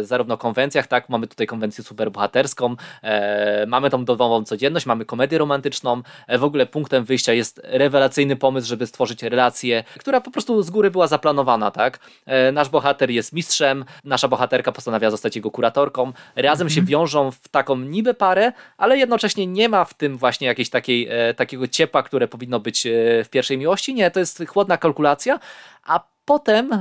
zarówno 0.00 0.38
konwencjach, 0.38 0.86
tak, 0.86 1.08
mamy 1.08 1.26
tutaj 1.26 1.46
konwencję 1.46 1.84
superbohaterską, 1.84 2.76
e, 3.02 3.66
mamy 3.66 3.90
tą 3.90 4.04
domową 4.04 4.44
codzienność, 4.44 4.86
mamy 4.86 5.04
komedię 5.04 5.38
romantyczną, 5.38 6.02
e, 6.26 6.38
w 6.38 6.44
ogóle 6.44 6.66
punktem 6.66 7.04
wyjścia 7.04 7.32
jest 7.32 7.60
rewelacyjny 7.64 8.36
pomysł, 8.36 8.68
żeby 8.68 8.86
stworzyć 8.86 9.22
relację, 9.22 9.84
która 9.98 10.20
po 10.20 10.30
prostu 10.30 10.62
z 10.62 10.70
góry 10.70 10.90
była 10.90 11.06
zaplanowana, 11.06 11.70
tak, 11.70 11.98
e, 12.26 12.52
nasz 12.52 12.68
bohater 12.68 13.10
jest 13.10 13.32
mistrzem, 13.32 13.84
nasza 14.04 14.28
bohaterka 14.28 14.72
postanawia 14.72 15.10
zostać 15.10 15.36
jego 15.36 15.50
kuratorką, 15.50 16.12
razem 16.36 16.66
mhm. 16.66 16.70
się 16.70 16.82
wiążą 16.82 17.30
w 17.30 17.48
taką 17.48 17.76
niby 17.76 18.14
parę, 18.14 18.52
ale 18.76 18.98
jednocześnie 18.98 19.46
nie 19.46 19.68
ma 19.68 19.84
w 19.84 19.94
tym 19.94 20.16
właśnie 20.16 20.46
jakiejś 20.46 20.70
takiej, 20.70 21.08
e, 21.10 21.34
takiego 21.34 21.68
ciepła, 21.68 22.02
które 22.02 22.28
powinno 22.28 22.60
być 22.60 22.86
w 23.24 23.28
pierwszej 23.30 23.58
miłości, 23.58 23.94
nie, 23.94 24.10
to 24.10 24.20
jest 24.20 24.44
chłodna 24.46 24.78
kalkulacja, 24.78 25.40
a 25.84 26.00
potem 26.28 26.72
e, 26.72 26.78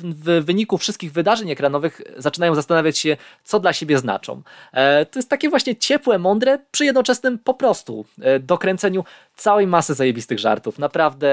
w 0.00 0.42
wyniku 0.44 0.78
wszystkich 0.78 1.12
wydarzeń 1.12 1.50
ekranowych 1.50 2.02
zaczynają 2.16 2.54
zastanawiać 2.54 2.98
się, 2.98 3.16
co 3.44 3.60
dla 3.60 3.72
siebie 3.72 3.98
znaczą. 3.98 4.42
E, 4.72 5.06
to 5.06 5.18
jest 5.18 5.30
takie 5.30 5.48
właśnie 5.50 5.76
ciepłe, 5.76 6.18
mądre, 6.18 6.58
przy 6.70 6.84
jednoczesnym 6.84 7.38
po 7.38 7.54
prostu 7.54 8.04
e, 8.22 8.38
dokręceniu 8.38 9.04
całej 9.36 9.66
masy 9.66 9.94
zajebistych 9.94 10.38
żartów. 10.38 10.78
Naprawdę 10.78 11.30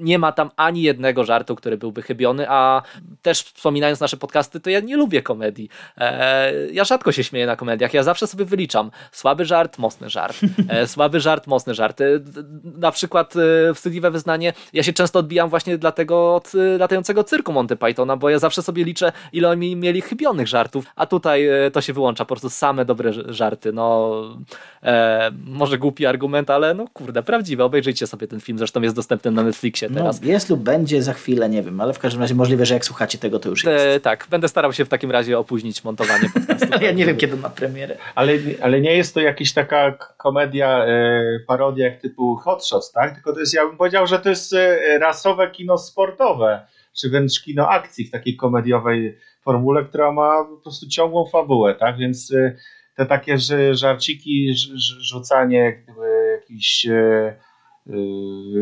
nie 0.00 0.18
ma 0.18 0.32
tam 0.32 0.50
ani 0.56 0.82
jednego 0.82 1.24
żartu, 1.24 1.56
który 1.56 1.78
byłby 1.78 2.02
chybiony, 2.02 2.46
a 2.48 2.82
też 3.22 3.42
wspominając 3.42 4.00
nasze 4.00 4.16
podcasty, 4.16 4.60
to 4.60 4.70
ja 4.70 4.80
nie 4.80 4.96
lubię 4.96 5.22
komedii. 5.22 5.68
E, 5.98 6.52
ja 6.72 6.84
rzadko 6.84 7.12
się 7.12 7.24
śmieję 7.24 7.46
na 7.46 7.56
komediach, 7.56 7.94
ja 7.94 8.02
zawsze 8.02 8.26
sobie 8.26 8.44
wyliczam 8.44 8.90
słaby 9.12 9.44
żart, 9.44 9.78
mocny 9.78 10.10
żart, 10.10 10.36
e, 10.68 10.86
słaby 10.86 11.20
żart, 11.20 11.46
mocny 11.46 11.74
żart. 11.74 12.00
E, 12.00 12.04
na 12.64 12.92
przykład 12.92 13.34
e, 13.36 13.74
wstydliwe 13.74 14.10
wyznanie, 14.10 14.52
ja 14.72 14.82
się 14.82 14.92
często 14.92 15.18
odbijam 15.18 15.48
właśnie 15.48 15.78
dlatego 15.78 16.34
od 16.34 16.52
latającego 16.78 17.24
cyrku 17.24 17.52
Monty 17.52 17.76
Pythona, 17.76 18.16
bo 18.16 18.30
ja 18.30 18.38
zawsze 18.38 18.62
sobie 18.62 18.84
liczę, 18.84 19.12
ile 19.32 19.50
oni 19.50 19.76
mieli 19.76 20.00
chybionych 20.00 20.48
żartów, 20.48 20.86
a 20.96 21.06
tutaj 21.06 21.48
to 21.72 21.80
się 21.80 21.92
wyłącza, 21.92 22.24
po 22.24 22.28
prostu 22.28 22.50
same 22.50 22.84
dobre 22.84 23.12
żarty. 23.12 23.72
No, 23.72 24.12
może 25.46 25.78
głupi 25.78 26.06
argument, 26.06 26.50
ale 26.50 26.74
no 26.74 26.84
kurde, 26.92 27.22
prawdziwe. 27.22 27.64
Obejrzyjcie 27.64 28.06
sobie 28.06 28.26
ten 28.26 28.40
film, 28.40 28.58
zresztą 28.58 28.82
jest 28.82 28.96
dostępny 28.96 29.30
na 29.30 29.42
Netflixie 29.42 29.83
no, 29.88 29.94
teraz. 29.94 30.20
No, 30.20 30.28
jest 30.28 30.50
lub 30.50 30.60
będzie 30.60 31.02
za 31.02 31.12
chwilę, 31.12 31.48
nie 31.48 31.62
wiem, 31.62 31.80
ale 31.80 31.92
w 31.92 31.98
każdym 31.98 32.20
razie 32.20 32.34
możliwe, 32.34 32.66
że 32.66 32.74
jak 32.74 32.84
słuchacie 32.84 33.18
tego, 33.18 33.38
to 33.38 33.48
już 33.48 33.64
jest. 33.64 33.84
E, 33.84 34.00
tak, 34.00 34.26
będę 34.30 34.48
starał 34.48 34.72
się 34.72 34.84
w 34.84 34.88
takim 34.88 35.10
razie 35.10 35.38
opóźnić 35.38 35.84
montowanie 35.84 36.28
podcastu. 36.34 36.66
ja 36.84 36.92
nie 36.92 37.06
wiem, 37.06 37.16
kiedy 37.16 37.36
ma 37.36 37.50
premierę. 37.50 37.96
Ale, 38.14 38.32
ale 38.62 38.80
nie 38.80 38.96
jest 38.96 39.14
to 39.14 39.20
jakaś 39.20 39.52
taka 39.52 39.98
komedia, 40.16 40.84
e, 40.84 41.22
parodia 41.46 41.84
jak 41.84 42.00
typu 42.00 42.36
Hot 42.36 42.66
Shots, 42.66 42.92
tak? 42.92 43.14
Tylko 43.14 43.32
to 43.32 43.40
jest, 43.40 43.54
ja 43.54 43.66
bym 43.66 43.76
powiedział, 43.76 44.06
że 44.06 44.18
to 44.18 44.28
jest 44.28 44.52
e, 44.52 44.98
rasowe 44.98 45.50
kino 45.50 45.78
sportowe, 45.78 46.66
czy 47.00 47.10
wręcz 47.10 47.42
kino 47.42 47.68
akcji 47.68 48.04
w 48.04 48.10
takiej 48.10 48.36
komediowej 48.36 49.18
formule, 49.42 49.84
która 49.84 50.12
ma 50.12 50.44
po 50.44 50.56
prostu 50.56 50.88
ciągłą 50.88 51.26
fabułę, 51.26 51.74
tak? 51.74 51.98
Więc 51.98 52.32
e, 52.32 52.56
te 52.96 53.06
takie 53.06 53.36
żarciki, 53.72 54.54
rzucanie 55.00 55.82
jakichś 56.40 56.86
e, 56.86 57.34
Y, 57.34 57.34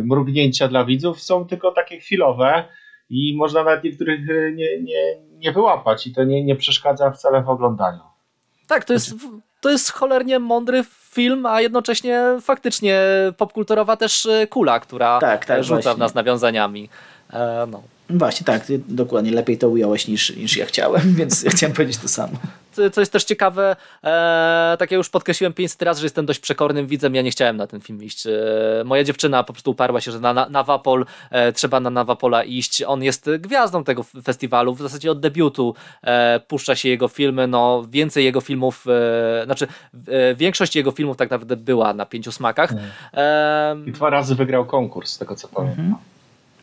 mrugnięcia 0.04 0.68
dla 0.68 0.84
widzów 0.84 1.22
są 1.22 1.46
tylko 1.46 1.72
takie 1.72 2.00
chwilowe 2.00 2.64
i 3.10 3.36
można 3.36 3.64
nawet 3.64 3.84
niektórych 3.84 4.30
y, 4.30 4.52
nie, 4.56 4.82
nie, 4.82 5.16
nie 5.38 5.52
wyłapać 5.52 6.06
i 6.06 6.14
to 6.14 6.24
nie, 6.24 6.44
nie 6.44 6.56
przeszkadza 6.56 7.10
wcale 7.10 7.42
w 7.42 7.48
oglądaniu. 7.48 8.00
Tak, 8.66 8.84
to 8.84 8.92
jest, 8.92 9.14
to 9.60 9.70
jest 9.70 9.92
cholernie 9.92 10.38
mądry 10.38 10.84
film, 10.90 11.46
a 11.46 11.60
jednocześnie 11.60 12.22
faktycznie 12.40 13.02
popkulturowa 13.36 13.96
też 13.96 14.26
y, 14.26 14.46
kula, 14.50 14.80
która 14.80 15.18
tak, 15.20 15.46
tak, 15.46 15.64
rzuca 15.64 15.74
właśnie. 15.74 15.94
w 15.94 15.98
nas 15.98 16.14
nawiązaniami. 16.14 16.88
E, 17.32 17.66
no. 17.70 17.82
Właśnie 18.12 18.44
tak, 18.44 18.62
dokładnie. 18.88 19.30
Lepiej 19.30 19.58
to 19.58 19.68
ująłeś 19.68 20.08
niż, 20.08 20.36
niż 20.36 20.56
ja 20.56 20.66
chciałem, 20.66 21.14
więc 21.18 21.44
chciałem 21.48 21.74
powiedzieć 21.74 21.98
to 21.98 22.08
samo 22.08 22.38
co 22.92 23.00
jest 23.00 23.12
też 23.12 23.24
ciekawe, 23.24 23.76
e, 24.04 24.76
tak 24.78 24.90
jak 24.90 24.98
już 24.98 25.10
podkreśliłem 25.10 25.52
500 25.52 25.82
razy, 25.82 26.00
że 26.00 26.06
jestem 26.06 26.26
dość 26.26 26.40
przekornym 26.40 26.86
widzem, 26.86 27.14
ja 27.14 27.22
nie 27.22 27.30
chciałem 27.30 27.56
na 27.56 27.66
ten 27.66 27.80
film 27.80 28.02
iść. 28.02 28.26
E, 28.26 28.30
moja 28.84 29.04
dziewczyna 29.04 29.44
po 29.44 29.52
prostu 29.52 29.70
uparła 29.70 30.00
się, 30.00 30.12
że 30.12 30.20
na, 30.20 30.34
na 30.34 30.48
Nawapol 30.48 31.06
e, 31.30 31.52
trzeba 31.52 31.80
na 31.80 31.90
Nawapola 31.90 32.44
iść. 32.44 32.82
On 32.82 33.02
jest 33.02 33.30
gwiazdą 33.38 33.84
tego 33.84 34.02
festiwalu, 34.02 34.74
w 34.74 34.82
zasadzie 34.82 35.10
od 35.10 35.20
debiutu 35.20 35.74
e, 36.02 36.40
puszcza 36.40 36.76
się 36.76 36.88
jego 36.88 37.08
filmy, 37.08 37.46
no 37.46 37.86
więcej 37.90 38.24
jego 38.24 38.40
filmów, 38.40 38.86
e, 38.88 39.44
znaczy 39.44 39.66
e, 40.08 40.34
większość 40.34 40.76
jego 40.76 40.90
filmów 40.90 41.16
tak 41.16 41.30
naprawdę 41.30 41.56
była 41.56 41.94
na 41.94 42.06
pięciu 42.06 42.32
smakach. 42.32 42.72
Mm. 43.12 43.86
I 43.86 43.92
dwa 43.92 44.10
razy 44.10 44.34
wygrał 44.34 44.64
konkurs, 44.64 45.12
z 45.12 45.18
tego 45.18 45.36
co 45.36 45.48
pamiętam. 45.48 45.84
Mhm. 45.84 46.11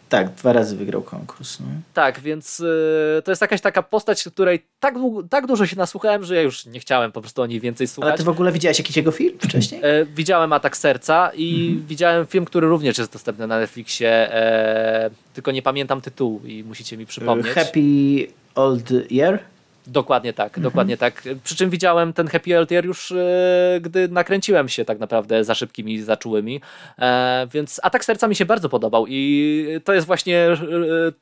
Tak, 0.10 0.34
dwa 0.34 0.54
razy 0.54 0.76
wygrał 0.76 1.02
konkurs. 1.02 1.60
No. 1.60 1.66
Tak, 1.94 2.20
więc 2.20 2.60
y, 2.60 3.22
to 3.26 3.32
jest 3.32 3.42
jakaś 3.42 3.62
taka 3.62 3.84
postać, 3.84 4.24
której 4.24 4.66
tak, 4.80 4.96
tak 5.30 5.48
dużo 5.48 5.66
się 5.66 5.76
nasłuchałem, 5.76 6.24
że 6.24 6.36
ja 6.36 6.42
już 6.42 6.66
nie 6.66 6.80
chciałem 6.80 7.12
po 7.12 7.22
prostu 7.22 7.42
o 7.42 7.46
niej 7.46 7.60
więcej 7.60 7.88
słuchać. 7.88 8.10
Ale 8.10 8.18
ty 8.18 8.24
w 8.24 8.30
ogóle 8.30 8.52
widziałeś 8.52 8.80
jakiś 8.80 8.98
jego 8.98 9.12
film 9.12 9.38
wcześniej? 9.40 9.82
E, 9.84 10.06
widziałem 10.06 10.54
Atak 10.54 10.78
Serca 10.78 11.32
i 11.36 11.68
mhm. 11.68 11.88
widziałem 11.88 12.26
film, 12.26 12.46
który 12.46 12.68
również 12.68 12.98
jest 12.98 13.14
dostępny 13.14 13.48
na 13.48 13.60
Netflixie, 13.60 14.34
e, 14.34 15.10
tylko 15.34 15.52
nie 15.52 15.62
pamiętam 15.62 16.02
tytułu 16.02 16.42
i 16.46 16.64
musicie 16.64 16.98
mi 16.98 17.06
przypomnieć. 17.06 17.48
Happy 17.48 18.28
Old 18.56 18.92
Year? 19.12 19.40
Dokładnie 19.88 20.34
tak, 20.34 20.48
mhm. 20.48 20.64
dokładnie 20.64 20.98
tak. 20.98 21.24
Przy 21.44 21.56
czym 21.56 21.70
widziałem 21.70 22.14
ten 22.14 22.28
Happy 22.28 22.58
Eltier 22.58 22.86
już, 22.86 23.12
e, 23.12 23.80
gdy 23.82 24.08
nakręciłem 24.08 24.70
się 24.70 24.86
tak 24.86 25.00
naprawdę 25.00 25.44
za 25.44 25.56
szybkimi 25.56 26.02
za 26.02 26.18
czułymi, 26.18 26.62
e, 27.00 27.48
więc 27.52 27.80
Atak 27.84 28.06
Serca 28.06 28.28
mi 28.28 28.36
się 28.36 28.46
bardzo 28.46 28.70
podobał 28.70 29.06
i 29.08 29.80
to 29.84 29.94
jest 29.94 30.08
właśnie 30.08 30.38
e, 30.38 30.58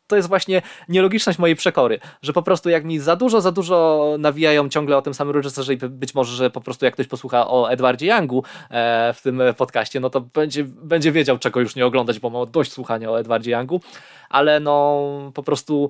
to 0.08 0.16
jest 0.16 0.28
właśnie 0.28 0.62
nielogiczność 0.89 1.39
mojej 1.39 1.55
przekory, 1.55 1.99
że 2.22 2.34
po 2.34 2.41
prostu 2.41 2.70
jak 2.70 2.86
mi 2.86 2.99
za 2.99 3.16
dużo, 3.16 3.41
za 3.41 3.51
dużo 3.51 4.16
nawijają 4.20 4.70
ciągle 4.70 4.97
o 4.97 5.01
tym 5.01 5.14
samym 5.14 5.36
reżyserze 5.36 5.74
i 5.74 5.78
być 5.78 6.16
może, 6.16 6.36
że 6.36 6.49
po 6.49 6.62
prostu 6.62 6.86
jak 6.86 6.93
ktoś 6.93 7.08
posłucha 7.08 7.47
o 7.47 7.72
Edwardzie 7.72 8.08
Youngu 8.08 8.43
e, 8.70 9.14
w 9.14 9.22
tym 9.22 9.41
podcaście, 9.58 9.99
no 9.99 10.10
to 10.10 10.22
będzie, 10.22 10.64
będzie 10.64 11.12
wiedział 11.12 11.38
czego 11.38 11.60
już 11.60 11.76
nie 11.76 11.86
oglądać, 11.86 12.20
bo 12.20 12.30
ma 12.30 12.45
dość 12.45 12.72
słuchania 12.72 13.12
o 13.12 13.20
Edwardzie 13.20 13.51
Youngu, 13.51 13.82
ale 14.30 14.60
no 14.60 15.32
po 15.34 15.43
prostu 15.43 15.89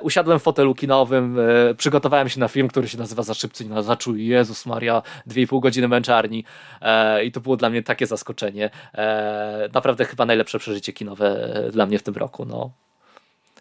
usiadłem 0.00 0.38
w 0.38 0.42
fotelu 0.42 0.74
kinowym, 0.74 1.38
e, 1.38 1.74
przygotowałem 2.18 2.28
się 2.28 2.40
na 2.40 2.48
film, 2.48 2.68
który 2.68 2.88
się 2.88 2.98
nazywa 2.98 3.22
Za 3.22 3.34
szybcy 3.34 3.64
nie 3.64 3.82
zaczuj. 3.82 4.26
Jezus 4.26 4.66
Maria, 4.66 5.02
2,5 5.26 5.60
godziny 5.60 5.88
męczarni 5.88 6.44
e, 6.80 7.24
i 7.24 7.32
to 7.32 7.40
było 7.40 7.56
dla 7.56 7.70
mnie 7.70 7.82
takie 7.82 8.06
zaskoczenie. 8.06 8.70
E, 8.94 9.68
naprawdę 9.74 10.04
chyba 10.04 10.26
najlepsze 10.26 10.58
przeżycie 10.58 10.92
kinowe 10.92 11.54
e, 11.66 11.70
dla 11.70 11.86
mnie 11.86 11.98
w 11.98 12.02
tym 12.02 12.14
roku. 12.14 12.44
No. 12.44 12.70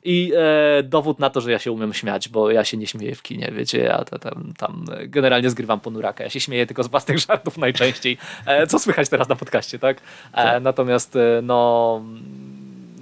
I 0.04 0.32
e, 0.36 0.84
dowód 0.84 1.20
na 1.20 1.30
to, 1.30 1.42
że 1.42 1.52
ja 1.52 1.60
się 1.60 1.72
umiem 1.72 1.94
śmiać, 1.94 2.30
bo 2.30 2.52
ja 2.52 2.64
się 2.64 2.78
nie 2.78 2.88
śmieję 2.88 3.16
w 3.16 3.22
kinie, 3.22 3.52
wiecie, 3.52 3.80
ja 3.80 4.04
tam, 4.04 4.54
tam 4.58 4.86
generalnie 5.08 5.50
zgrywam 5.50 5.80
ponuraka. 5.80 6.24
Ja 6.24 6.30
się 6.30 6.40
śmieję 6.40 6.66
tylko 6.66 6.84
z 6.84 6.88
własnych 6.88 7.20
żartów 7.28 7.58
najczęściej, 7.58 8.18
e, 8.46 8.68
co 8.68 8.80
słychać 8.80 9.10
teraz 9.10 9.30
na 9.30 9.36
podcaście, 9.36 9.80
tak? 9.80 9.98
E, 9.98 10.02
tak. 10.34 10.64
Natomiast 10.64 11.18
no 11.44 12.02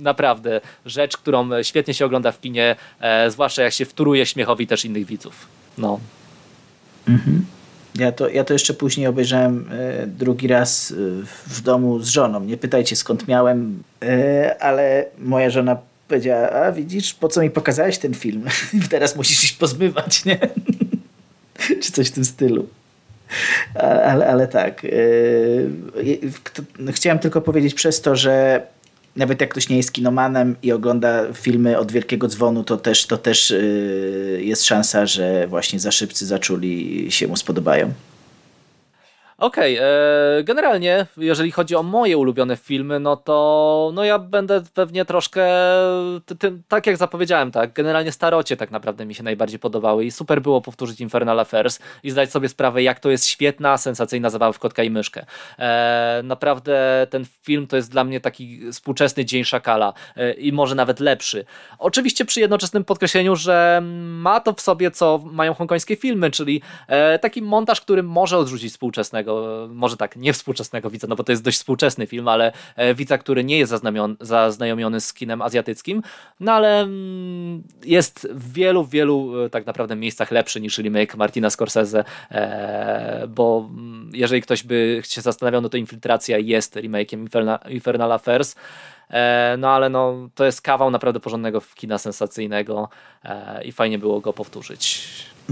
naprawdę 0.05 0.61
rzecz, 0.85 1.17
którą 1.17 1.63
świetnie 1.63 1.93
się 1.93 2.05
ogląda 2.05 2.31
w 2.31 2.41
kinie, 2.41 2.75
e, 2.99 3.31
zwłaszcza 3.31 3.63
jak 3.63 3.73
się 3.73 3.85
wtóruje 3.85 4.25
śmiechowi 4.25 4.67
też 4.67 4.85
innych 4.85 5.05
widzów. 5.05 5.47
No. 5.77 5.99
Mhm. 7.07 7.45
Ja 7.95 8.11
to, 8.11 8.29
ja 8.29 8.43
to 8.43 8.53
jeszcze 8.53 8.73
później 8.73 9.07
obejrzałem 9.07 9.69
e, 9.71 10.07
drugi 10.07 10.47
raz 10.47 10.91
e, 10.91 10.95
w 11.47 11.61
domu 11.61 11.99
z 11.99 12.07
żoną. 12.07 12.39
Nie 12.39 12.57
pytajcie 12.57 12.95
skąd 12.95 13.27
miałem, 13.27 13.83
e, 14.03 14.55
ale 14.59 15.05
moja 15.17 15.49
żona 15.49 15.77
powiedziała, 16.07 16.49
a 16.49 16.71
widzisz, 16.71 17.13
po 17.13 17.27
co 17.27 17.41
mi 17.41 17.49
pokazałeś 17.49 17.97
ten 17.97 18.13
film? 18.13 18.43
Teraz 18.89 19.15
musisz 19.15 19.43
iść 19.43 19.53
pozbywać, 19.53 20.25
nie? 20.25 20.39
Czy 21.81 21.91
coś 21.91 22.07
w 22.07 22.11
tym 22.11 22.25
stylu. 22.25 22.67
Ale, 23.75 24.27
ale 24.27 24.47
tak. 24.47 24.85
E, 24.85 24.89
chciałem 26.91 27.19
tylko 27.19 27.41
powiedzieć 27.41 27.73
przez 27.73 28.01
to, 28.01 28.15
że 28.15 28.61
nawet 29.15 29.41
jak 29.41 29.49
ktoś 29.49 29.69
nie 29.69 29.77
jest 29.77 29.93
kinomanem 29.93 30.55
i 30.63 30.71
ogląda 30.71 31.33
filmy 31.33 31.77
od 31.77 31.91
Wielkiego 31.91 32.27
Dzwonu, 32.27 32.63
to 32.63 32.77
też, 32.77 33.05
to 33.05 33.17
też 33.17 33.49
yy, 33.49 34.39
jest 34.43 34.63
szansa, 34.63 35.05
że 35.05 35.47
właśnie 35.47 35.79
za 35.79 35.91
szybcy 35.91 36.25
zaczuli 36.25 37.05
się 37.11 37.27
mu 37.27 37.37
spodobają. 37.37 37.93
Okej, 39.37 39.77
okay, 39.77 39.87
e, 39.87 40.43
generalnie 40.43 41.05
jeżeli 41.17 41.51
chodzi 41.51 41.75
o 41.75 41.83
moje 41.83 42.17
ulubione 42.17 42.57
filmy, 42.57 42.99
no 42.99 43.17
to 43.17 43.91
no 43.93 44.03
ja 44.03 44.19
będę 44.19 44.61
pewnie 44.73 45.05
troszkę, 45.05 45.47
ty, 46.25 46.35
ty, 46.35 46.61
tak 46.67 46.87
jak 46.87 46.97
zapowiedziałem, 46.97 47.51
tak, 47.51 47.73
generalnie 47.73 48.11
starocie 48.11 48.57
tak 48.57 48.71
naprawdę 48.71 49.05
mi 49.05 49.15
się 49.15 49.23
najbardziej 49.23 49.59
podobały 49.59 50.05
i 50.05 50.11
super 50.11 50.41
było 50.41 50.61
powtórzyć 50.61 51.01
Infernal 51.01 51.39
Affairs 51.39 51.79
i 52.03 52.11
zdać 52.11 52.31
sobie 52.31 52.49
sprawę, 52.49 52.83
jak 52.83 52.99
to 52.99 53.09
jest 53.09 53.25
świetna, 53.25 53.77
sensacyjna 53.77 54.29
zabawa 54.29 54.51
w 54.51 54.59
kotka 54.59 54.83
i 54.83 54.89
myszkę. 54.89 55.25
E, 55.59 56.21
naprawdę 56.23 57.07
ten 57.09 57.25
film 57.41 57.67
to 57.67 57.75
jest 57.75 57.91
dla 57.91 58.03
mnie 58.03 58.21
taki 58.21 58.71
współczesny 58.71 59.25
Dzień 59.25 59.43
Szakala 59.43 59.93
e, 60.15 60.33
i 60.33 60.51
może 60.51 60.75
nawet 60.75 60.99
lepszy. 60.99 61.45
Oczywiście 61.79 62.25
przy 62.25 62.39
jednoczesnym 62.39 62.83
podkreśleniu, 62.83 63.35
że 63.35 63.81
ma 64.01 64.39
to 64.39 64.53
w 64.53 64.61
sobie, 64.61 64.91
co 64.91 65.21
mają 65.25 65.53
hongkońskie 65.53 65.95
filmy, 65.95 66.31
czyli 66.31 66.61
e, 66.87 67.19
taki 67.19 67.41
montaż, 67.41 67.81
który 67.81 68.03
może 68.03 68.37
odrzucić 68.37 68.71
współczesnego 68.71 69.24
może 69.69 69.97
tak, 69.97 70.15
nie 70.15 70.33
współczesnego 70.33 70.89
widza, 70.89 71.07
no 71.07 71.15
bo 71.15 71.23
to 71.23 71.31
jest 71.31 71.43
dość 71.43 71.57
współczesny 71.57 72.07
film, 72.07 72.27
ale 72.27 72.51
e, 72.75 72.95
widza, 72.95 73.17
który 73.17 73.43
nie 73.43 73.57
jest 73.57 73.73
zaznajomiony 74.19 74.99
z 74.99 75.13
kinem 75.13 75.41
azjatyckim, 75.41 76.01
no 76.39 76.51
ale 76.51 76.81
mm, 76.81 77.63
jest 77.85 78.27
w 78.31 78.53
wielu, 78.53 78.85
wielu 78.85 79.43
e, 79.43 79.49
tak 79.49 79.65
naprawdę 79.65 79.95
miejscach 79.95 80.31
lepszy 80.31 80.61
niż 80.61 80.77
remake 80.77 81.15
Martina 81.17 81.49
Scorsese, 81.49 82.03
e, 82.31 83.27
bo 83.27 83.69
mm, 83.69 84.09
jeżeli 84.13 84.41
ktoś 84.41 84.63
by 84.63 85.01
się 85.03 85.21
zastanawiał, 85.21 85.61
no 85.61 85.69
to 85.69 85.77
Infiltracja 85.77 86.37
jest 86.37 86.75
remake'iem 86.75 87.27
Infernal 87.69 88.11
Affairs, 88.11 88.55
no 89.57 89.69
ale 89.69 89.89
no, 89.89 90.29
to 90.35 90.45
jest 90.45 90.61
kawał 90.61 90.91
naprawdę 90.91 91.19
porządnego 91.19 91.61
kina 91.75 91.97
sensacyjnego 91.97 92.89
i 93.65 93.71
fajnie 93.71 93.99
było 93.99 94.21
go 94.21 94.33
powtórzyć. 94.33 95.07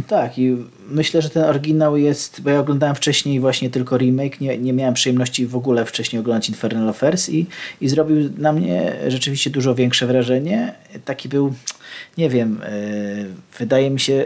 Tak, 0.07 0.37
i 0.37 0.57
myślę, 0.89 1.21
że 1.21 1.29
ten 1.29 1.43
oryginał 1.43 1.97
jest, 1.97 2.41
bo 2.41 2.49
ja 2.49 2.59
oglądałem 2.59 2.95
wcześniej 2.95 3.39
właśnie 3.39 3.69
tylko 3.69 3.97
remake, 3.97 4.41
nie, 4.41 4.57
nie 4.57 4.73
miałem 4.73 4.93
przyjemności 4.93 5.47
w 5.47 5.55
ogóle 5.55 5.85
wcześniej 5.85 6.19
oglądać 6.19 6.49
Infernal 6.49 6.89
Affairs 6.89 7.29
i, 7.29 7.45
i 7.81 7.87
zrobił 7.87 8.29
na 8.37 8.53
mnie 8.53 8.93
rzeczywiście 9.07 9.49
dużo 9.49 9.75
większe 9.75 10.07
wrażenie. 10.07 10.73
Taki 11.05 11.29
był, 11.29 11.53
nie 12.17 12.29
wiem, 12.29 12.59
yy, 13.17 13.25
wydaje 13.59 13.89
mi 13.89 13.99
się, 13.99 14.25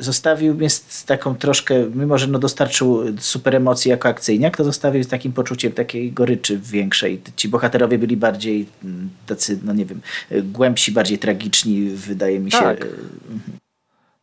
zostawił 0.00 0.54
mnie 0.54 0.70
z 0.70 1.04
taką 1.04 1.34
troszkę, 1.34 1.74
mimo 1.94 2.18
że 2.18 2.26
no 2.26 2.38
dostarczył 2.38 3.18
super 3.18 3.56
emocji 3.56 3.90
jako 3.90 4.08
akcyjniak, 4.08 4.56
to 4.56 4.64
zostawił 4.64 5.04
z 5.04 5.08
takim 5.08 5.32
poczuciem 5.32 5.72
takiej 5.72 6.12
goryczy 6.12 6.58
większej. 6.58 7.20
Ci 7.36 7.48
bohaterowie 7.48 7.98
byli 7.98 8.16
bardziej 8.16 8.66
mm, 8.84 9.10
tacy, 9.26 9.58
no 9.64 9.72
nie 9.72 9.86
wiem, 9.86 10.00
głębsi, 10.42 10.92
bardziej 10.92 11.18
tragiczni, 11.18 11.90
wydaje 11.90 12.40
mi 12.40 12.50
się. 12.50 12.58
Tak. 12.58 12.86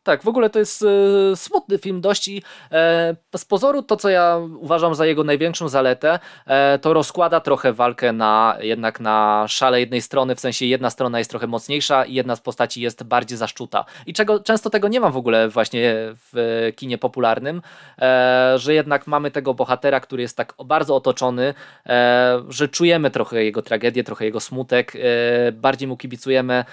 Tak, 0.08 0.24
w 0.24 0.28
ogóle 0.28 0.50
to 0.50 0.60
jest 0.60 0.84
e, 0.84 1.36
smutny 1.36 1.78
film 1.78 2.02
dość 2.02 2.28
i 2.28 2.44
e, 2.72 3.16
z 3.38 3.46
pozoru 3.46 3.84
to, 3.84 3.98
co 3.98 4.10
ja 4.10 4.40
uważam 4.60 4.96
za 4.96 5.06
jego 5.06 5.24
największą 5.24 5.70
zaletę, 5.70 6.20
e, 6.46 6.80
to 6.80 6.94
rozkłada 6.94 7.40
trochę 7.40 7.74
walkę 7.74 8.14
na 8.14 8.58
jednak 8.60 9.00
na 9.00 9.46
szale 9.48 9.80
jednej 9.80 10.02
strony, 10.02 10.36
w 10.36 10.40
sensie 10.40 10.66
jedna 10.66 10.90
strona 10.90 11.18
jest 11.18 11.30
trochę 11.30 11.48
mocniejsza 11.48 12.06
i 12.06 12.14
jedna 12.14 12.36
z 12.36 12.42
postaci 12.42 12.82
jest 12.82 13.04
bardziej 13.04 13.38
zaszczuta. 13.38 13.86
I 14.06 14.14
czego 14.14 14.40
często 14.40 14.70
tego 14.70 14.88
nie 14.88 15.00
ma 15.00 15.10
w 15.10 15.18
ogóle 15.18 15.50
właśnie 15.50 15.94
w 16.34 16.72
kinie 16.76 16.98
popularnym, 16.98 17.62
e, 18.02 18.54
że 18.58 18.74
jednak 18.74 19.08
mamy 19.08 19.32
tego 19.32 19.54
bohatera, 19.54 20.00
który 20.00 20.22
jest 20.22 20.38
tak 20.38 20.54
bardzo 20.66 20.96
otoczony, 20.96 21.54
e, 21.86 22.44
że 22.50 22.68
czujemy 22.68 23.12
trochę 23.12 23.44
jego 23.44 23.62
tragedię, 23.62 24.04
trochę 24.04 24.26
jego 24.26 24.40
smutek, 24.40 24.94
e, 24.96 25.52
bardziej 25.52 25.88
mu 25.88 25.98
kibicujemy. 25.98 26.66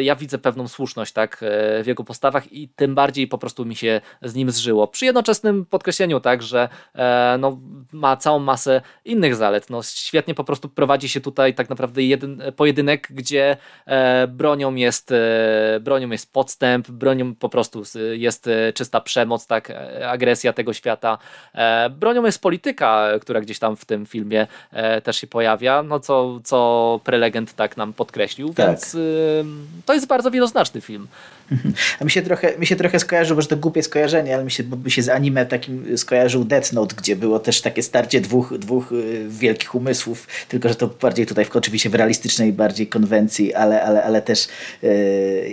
ja 0.00 0.16
widzę 0.16 0.38
pewną 0.38 0.68
słuszność 0.68 1.12
tak 1.12 1.38
w 1.82 1.84
jego 1.86 2.04
postawach 2.04 2.52
i 2.52 2.68
tym 2.76 2.94
bardziej 2.94 3.26
po 3.26 3.38
prostu 3.38 3.64
mi 3.64 3.76
się 3.76 4.00
z 4.22 4.34
nim 4.34 4.50
zżyło. 4.50 4.88
Przy 4.88 5.04
jednoczesnym 5.04 5.66
podkreśleniu 5.66 6.20
tak, 6.20 6.42
że 6.42 6.68
e, 6.94 7.36
no, 7.40 7.58
ma 7.92 8.16
całą 8.16 8.38
masę 8.38 8.80
innych 9.04 9.34
zalet. 9.34 9.70
No, 9.70 9.82
świetnie 9.82 10.34
po 10.34 10.44
prostu 10.44 10.68
prowadzi 10.68 11.08
się 11.08 11.20
tutaj 11.20 11.54
tak 11.54 11.70
naprawdę 11.70 12.02
jeden 12.02 12.42
pojedynek, 12.56 13.08
gdzie 13.10 13.56
e, 13.86 14.26
bronią, 14.26 14.74
jest, 14.74 15.12
e, 15.12 15.80
bronią 15.80 16.10
jest 16.10 16.32
podstęp, 16.32 16.90
bronią 16.90 17.34
po 17.34 17.48
prostu 17.48 17.82
jest 18.12 18.46
e, 18.46 18.72
czysta 18.72 19.00
przemoc, 19.00 19.46
tak, 19.46 19.70
e, 19.70 20.08
agresja 20.10 20.52
tego 20.52 20.72
świata. 20.72 21.18
E, 21.54 21.90
bronią 21.90 22.24
jest 22.24 22.42
polityka, 22.42 23.08
która 23.20 23.40
gdzieś 23.40 23.58
tam 23.58 23.76
w 23.76 23.84
tym 23.84 24.06
filmie 24.06 24.46
też 25.02 25.16
się 25.16 25.26
pojawia, 25.26 25.82
no 25.82 26.00
co, 26.00 26.40
co 26.44 27.00
prelegent 27.04 27.54
tak 27.54 27.76
nam 27.76 27.92
podkreślił, 27.92 28.54
tak. 28.54 28.66
więc 28.66 28.96
to 29.86 29.94
jest 29.94 30.06
bardzo 30.06 30.30
wieloznaczny 30.30 30.80
film. 30.80 31.08
A 32.00 32.04
mi 32.04 32.10
się 32.10 32.22
trochę, 32.22 32.58
mi 32.58 32.66
się 32.66 32.76
trochę 32.76 32.98
skojarzył, 32.98 33.36
bo 33.36 33.42
że 33.42 33.48
to 33.48 33.56
głupie 33.56 33.82
skojarzenie, 33.82 34.34
ale 34.34 34.44
mi 34.44 34.50
się, 34.50 34.62
bo 34.62 34.90
się 34.90 35.02
z 35.02 35.08
anime 35.08 35.46
takim 35.46 35.98
skojarzył 35.98 36.44
Death 36.44 36.72
Note, 36.72 36.96
gdzie 36.96 37.16
było 37.16 37.38
też 37.38 37.60
takie 37.60 37.82
starcie 37.82 38.20
dwóch, 38.20 38.58
dwóch 38.58 38.92
y, 38.92 39.26
wielkich 39.28 39.74
umysłów, 39.74 40.26
tylko 40.48 40.68
że 40.68 40.74
to 40.74 40.86
bardziej 40.86 41.26
tutaj 41.26 41.44
w, 41.44 41.56
oczywiście 41.56 41.90
w 41.90 41.94
realistycznej 41.94 42.52
bardziej 42.52 42.86
konwencji, 42.86 43.54
ale, 43.54 43.82
ale, 43.82 44.04
ale 44.04 44.22
też 44.22 44.48
yy, 44.82 44.90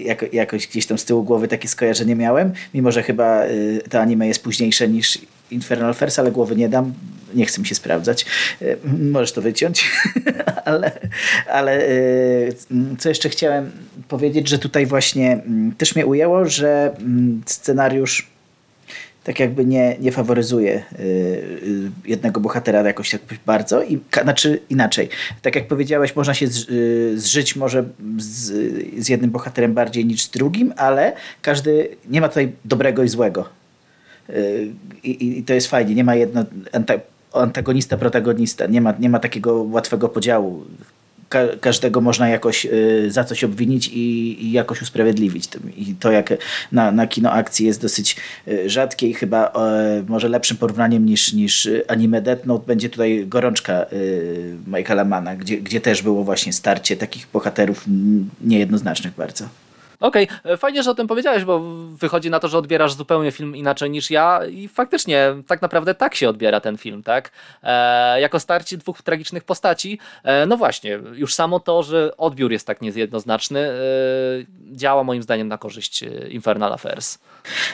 jako, 0.02 0.26
jakoś 0.34 0.68
gdzieś 0.68 0.86
tam 0.86 0.98
z 0.98 1.06
tyłu 1.06 1.24
głowy 1.24 1.48
takie 1.48 1.68
skojarzenie 1.68 2.16
miałem, 2.16 2.54
mimo 2.74 2.92
że 2.92 3.04
chyba 3.04 3.46
yy, 3.46 3.82
to 3.90 4.00
anime 4.00 4.28
jest 4.28 4.44
późniejsze 4.44 4.88
niż 4.88 5.20
Infernal 5.52 5.94
First, 5.94 6.20
ale 6.20 6.32
głowy 6.32 6.56
nie 6.56 6.70
dam. 6.70 6.94
Nie 7.34 7.46
chcę 7.46 7.62
mi 7.62 7.68
się 7.68 7.76
sprawdzać. 7.76 8.26
E, 8.62 8.66
możesz 8.84 9.32
to 9.32 9.42
wyciąć. 9.42 9.92
ale 10.66 10.92
ale 11.52 11.88
e, 11.88 11.92
co 13.00 13.10
jeszcze 13.10 13.30
chciałem 13.30 13.72
powiedzieć, 14.08 14.48
że 14.48 14.60
tutaj 14.60 14.86
właśnie 14.86 15.42
też 15.78 15.96
mnie 15.96 16.06
ujęło, 16.06 16.46
że 16.46 16.96
scenariusz 17.46 18.28
tak 19.24 19.40
jakby 19.40 19.66
nie, 19.66 19.98
nie 20.00 20.12
faworyzuje 20.12 20.84
jednego 22.06 22.40
bohatera 22.40 22.82
jakoś 22.82 23.10
tak 23.10 23.22
bardzo. 23.46 23.84
I, 23.84 24.00
znaczy 24.24 24.60
inaczej. 24.70 25.10
Tak 25.42 25.56
jak 25.56 25.68
powiedziałeś, 25.68 26.16
można 26.16 26.34
się 26.34 26.48
zżyć 27.16 27.56
może 27.56 27.84
z, 28.18 28.52
z 29.04 29.10
jednym 29.10 29.32
bohaterem 29.32 29.74
bardziej 29.74 30.06
niż 30.06 30.24
z 30.24 30.30
drugim, 30.30 30.74
ale 30.78 31.14
każdy, 31.42 31.90
nie 32.10 32.22
ma 32.22 32.30
tutaj 32.30 32.52
dobrego 32.66 33.04
i 33.04 33.10
złego. 33.10 33.59
I, 35.04 35.38
i 35.40 35.44
to 35.44 35.54
jest 35.54 35.68
fajnie. 35.68 35.96
Nie 35.96 36.04
ma 36.04 36.16
jedno 36.16 36.46
antagonista, 37.34 37.98
protagonista. 37.98 38.66
Nie 38.66 38.82
ma, 38.82 38.94
nie 39.00 39.10
ma 39.10 39.20
takiego 39.20 39.64
łatwego 39.64 40.10
podziału. 40.10 40.66
Ka 41.30 41.40
każdego 41.62 42.02
można 42.02 42.30
jakoś 42.30 42.66
y, 42.66 43.12
za 43.12 43.24
coś 43.24 43.44
obwinić 43.44 43.88
i, 43.88 44.38
i, 44.46 44.52
jakoś 44.52 44.82
usprawiedliwić. 44.82 45.50
I 45.78 45.96
to 46.00 46.12
jak 46.12 46.34
na, 46.72 46.92
na 46.92 47.08
kino 47.08 47.32
akcji 47.32 47.66
jest 47.66 47.82
dosyć 47.82 48.16
y, 48.48 48.70
rzadkie 48.70 49.08
i 49.08 49.14
chyba 49.14 49.48
y, 49.48 50.04
może 50.08 50.30
lepszym 50.30 50.58
porównaniem 50.58 51.06
niż, 51.06 51.34
niż 51.34 51.70
anime 51.88 52.22
Death 52.22 52.46
Note 52.46 52.68
będzie 52.68 52.90
tutaj 52.90 53.26
Gorączka 53.28 53.86
y, 53.94 54.56
Michaela 54.68 55.06
Mana, 55.06 55.36
gdzie, 55.36 55.58
gdzie 55.58 55.82
też 55.82 56.02
było 56.02 56.24
właśnie 56.24 56.54
starcie 56.54 56.98
takich 56.98 57.28
bohaterów 57.34 57.86
niejednoznacznych 58.42 59.14
bardzo. 59.14 59.46
Okej, 60.00 60.28
okay. 60.42 60.54
E, 60.54 60.58
fajnie, 60.58 60.84
że 60.84 60.92
o 60.92 60.96
tym 60.96 61.08
powiedziałeś, 61.08 61.44
bo 61.44 61.60
wychodzi 61.90 62.30
na 62.30 62.40
to, 62.40 62.48
że 62.48 62.58
odbierasz 62.58 62.94
zupełnie 62.94 63.32
film 63.32 63.56
inaczej 63.56 63.90
niż 63.90 64.12
ja 64.12 64.46
i 64.46 64.68
faktycznie 64.68 65.36
tak 65.48 65.62
naprawdę 65.62 65.96
tak 65.96 66.16
się 66.16 66.30
odbiera 66.30 66.60
ten 66.60 66.78
film, 66.78 67.04
tak? 67.04 67.32
E, 67.64 68.22
jako 68.22 68.40
starcie 68.40 68.78
dwóch 68.78 69.02
tragicznych 69.02 69.44
postaci, 69.44 70.00
e, 70.24 70.46
no 70.46 70.58
właśnie, 70.58 71.00
już 71.14 71.34
samo 71.34 71.60
to, 71.60 71.84
że 71.84 72.18
odbiór 72.18 72.52
jest 72.52 72.68
tak 72.68 72.82
niejednoznaczny, 72.82 73.60
e, 73.60 73.74
działa 74.72 75.04
moim 75.04 75.24
zdaniem 75.24 75.48
na 75.48 75.58
korzyść 75.58 76.04
e, 76.04 76.08
Infernal 76.30 76.74
Affairs. 76.74 77.18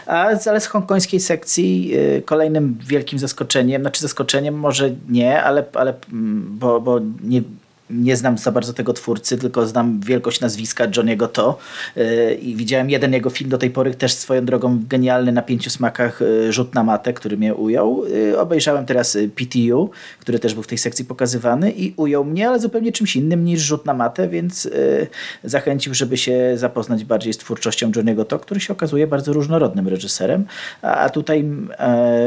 A 0.07 0.27
ale 0.49 0.61
z 0.61 0.65
hongkońskiej 0.67 1.19
sekcji 1.19 1.93
e, 2.17 2.21
kolejnym 2.21 2.77
wielkim 2.87 3.19
zaskoczeniem, 3.19 3.81
znaczy 3.81 4.01
zaskoczeniem 4.01 4.55
może 4.55 4.89
nie, 5.09 5.43
ale, 5.43 5.65
ale 5.73 5.93
mm, 6.11 6.57
bo, 6.59 6.81
bo 6.81 6.99
nie, 7.23 7.41
nie 7.89 8.17
znam 8.17 8.37
za 8.37 8.51
bardzo 8.51 8.73
tego 8.73 8.93
twórcy, 8.93 9.37
tylko 9.37 9.67
znam 9.67 9.99
wielkość 9.99 10.41
nazwiska 10.41 10.87
Johniego 10.97 11.27
To 11.27 11.57
y, 11.97 12.35
i 12.41 12.55
widziałem 12.55 12.89
jeden 12.89 13.13
jego 13.13 13.29
film 13.29 13.49
do 13.49 13.57
tej 13.57 13.69
pory, 13.69 13.93
też 13.93 14.13
swoją 14.13 14.45
drogą 14.45 14.79
genialny 14.89 15.31
na 15.31 15.41
pięciu 15.41 15.69
smakach 15.69 16.21
y, 16.21 16.53
Rzut 16.53 16.75
na 16.75 16.83
matę, 16.83 17.13
który 17.13 17.37
mnie 17.37 17.55
ujął. 17.55 18.05
Y, 18.05 18.39
obejrzałem 18.39 18.85
teraz 18.85 19.17
PTU, 19.35 19.89
który 20.19 20.39
też 20.39 20.53
był 20.53 20.63
w 20.63 20.67
tej 20.67 20.77
sekcji 20.77 21.05
pokazywany 21.05 21.71
i 21.71 21.93
ujął 21.97 22.25
mnie, 22.25 22.47
ale 22.47 22.59
zupełnie 22.59 22.91
czymś 22.91 23.15
innym 23.15 23.45
niż 23.45 23.61
Rzut 23.61 23.85
na 23.85 23.93
matę, 23.93 24.27
więc 24.29 24.69
zachęcił, 25.43 25.93
żeby 25.93 26.17
się 26.17 26.53
zapoznać 26.55 27.03
bardziej 27.03 27.33
z 27.33 27.37
twórczością 27.37 27.91
Johniego 27.95 28.25
To, 28.25 28.39
który 28.39 28.59
się 28.59 28.73
okazuje 28.73 29.07
bardzo 29.07 29.33
różnorodnym 29.33 29.87
reżyserem, 29.87 30.45
a 30.81 31.09
tutaj 31.09 31.45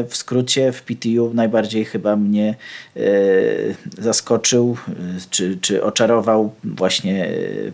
w 0.08 0.16
skrócie 0.16 0.72
w 0.72 0.82
PTU 0.82 1.34
najbardziej 1.34 1.84
chyba 1.84 2.16
mnie 2.16 2.54
zaskoczył, 3.98 4.76
czy 5.30 5.47
czy, 5.56 5.84
oczarował 5.84 6.54
właśnie 6.64 7.28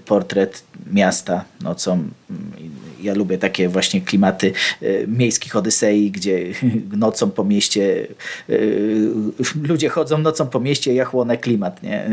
portret 0.04 0.64
miasta 0.92 1.44
nocą. 1.62 2.08
Ja 3.02 3.14
lubię 3.14 3.38
takie 3.38 3.68
właśnie 3.68 4.00
klimaty 4.00 4.52
e, 4.82 5.06
miejskich 5.06 5.56
Odysei, 5.56 6.10
gdzie 6.10 6.38
nocą 6.96 7.30
po 7.30 7.44
mieście 7.44 8.06
e, 8.48 8.54
ludzie 9.68 9.88
chodzą 9.88 10.18
nocą 10.18 10.46
po 10.46 10.60
mieście, 10.60 10.94
ja 10.94 11.04
chłonę 11.04 11.36
klimat. 11.36 11.82
Nie? 11.82 12.10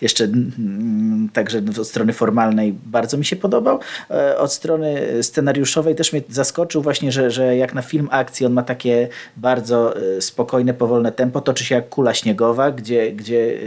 Jeszcze 0.00 0.28
także 1.32 1.62
od 1.80 1.88
strony 1.88 2.12
formalnej 2.12 2.74
bardzo 2.86 3.18
mi 3.18 3.24
się 3.24 3.36
podobał. 3.36 3.78
Od 4.38 4.52
strony 4.52 5.22
scenariuszowej 5.22 5.94
też 5.94 6.12
mnie 6.12 6.22
zaskoczył 6.28 6.82
właśnie, 6.82 7.12
że, 7.12 7.30
że 7.30 7.56
jak 7.56 7.74
na 7.74 7.82
film 7.82 8.08
akcji 8.10 8.46
on 8.46 8.52
ma 8.52 8.62
takie 8.62 9.08
bardzo 9.36 9.94
spokojne, 10.20 10.74
powolne 10.74 11.12
tempo, 11.12 11.40
toczy 11.40 11.64
się 11.64 11.74
jak 11.74 11.88
kula 11.88 12.14
śniegowa, 12.14 12.70
gdzie, 12.70 13.12
gdzie 13.12 13.58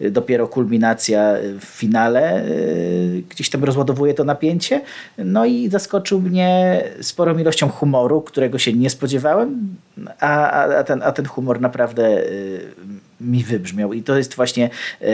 dopiero 0.00 0.48
kulminacja 0.48 1.34
w 1.60 1.64
finale 1.64 2.44
gdzieś 3.28 3.50
tam 3.50 3.64
rozładowuje 3.64 4.14
to 4.14 4.24
napięcie. 4.24 4.80
No 5.18 5.44
i 5.44 5.68
zaskoczył 5.70 6.20
mnie 6.20 6.82
sporą 7.00 7.38
ilością 7.38 7.68
humoru, 7.68 8.22
którego 8.22 8.58
się 8.58 8.72
nie 8.72 8.90
spodziewałem, 8.90 9.76
a, 10.20 10.50
a, 10.50 10.84
ten, 10.84 11.02
a 11.02 11.12
ten 11.12 11.26
humor 11.26 11.60
naprawdę 11.60 12.20
y, 12.26 12.60
mi 13.20 13.44
wybrzmiał. 13.44 13.92
I 13.92 14.02
to 14.02 14.18
jest 14.18 14.34
właśnie 14.34 14.70
y, 15.02 15.06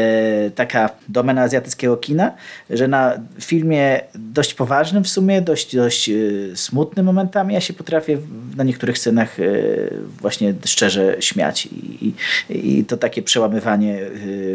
taka 0.55 0.91
domena 1.09 1.43
azjatyckiego 1.43 1.97
kina, 1.97 2.33
że 2.71 2.89
na 2.89 3.13
filmie 3.41 4.01
dość 4.15 4.55
poważnym 4.55 5.05
w 5.05 5.09
sumie, 5.09 5.43
dość, 5.43 5.77
dość 5.77 6.11
smutnym 6.55 7.07
momentami, 7.07 7.55
ja 7.55 7.61
się 7.61 7.73
potrafię 7.73 8.19
na 8.57 8.65
niektórych 8.65 8.99
scenach 8.99 9.37
właśnie 10.21 10.55
szczerze 10.65 11.17
śmiać. 11.21 11.67
I, 11.67 12.15
i 12.51 12.85
to 12.85 12.97
takie 12.97 13.23
przełamywanie 13.23 14.01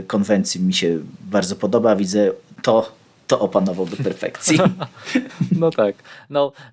konwencji 0.07 0.61
mi 0.61 0.73
się 0.73 0.99
bardzo 1.21 1.55
podoba. 1.55 1.95
Widzę 1.95 2.31
to, 2.61 2.91
to 3.27 3.39
opanował 3.39 3.85
do 3.85 3.97
perfekcji. 3.97 4.59
no 5.59 5.71
tak. 5.71 5.95
No, 6.29 6.51
e, 6.67 6.71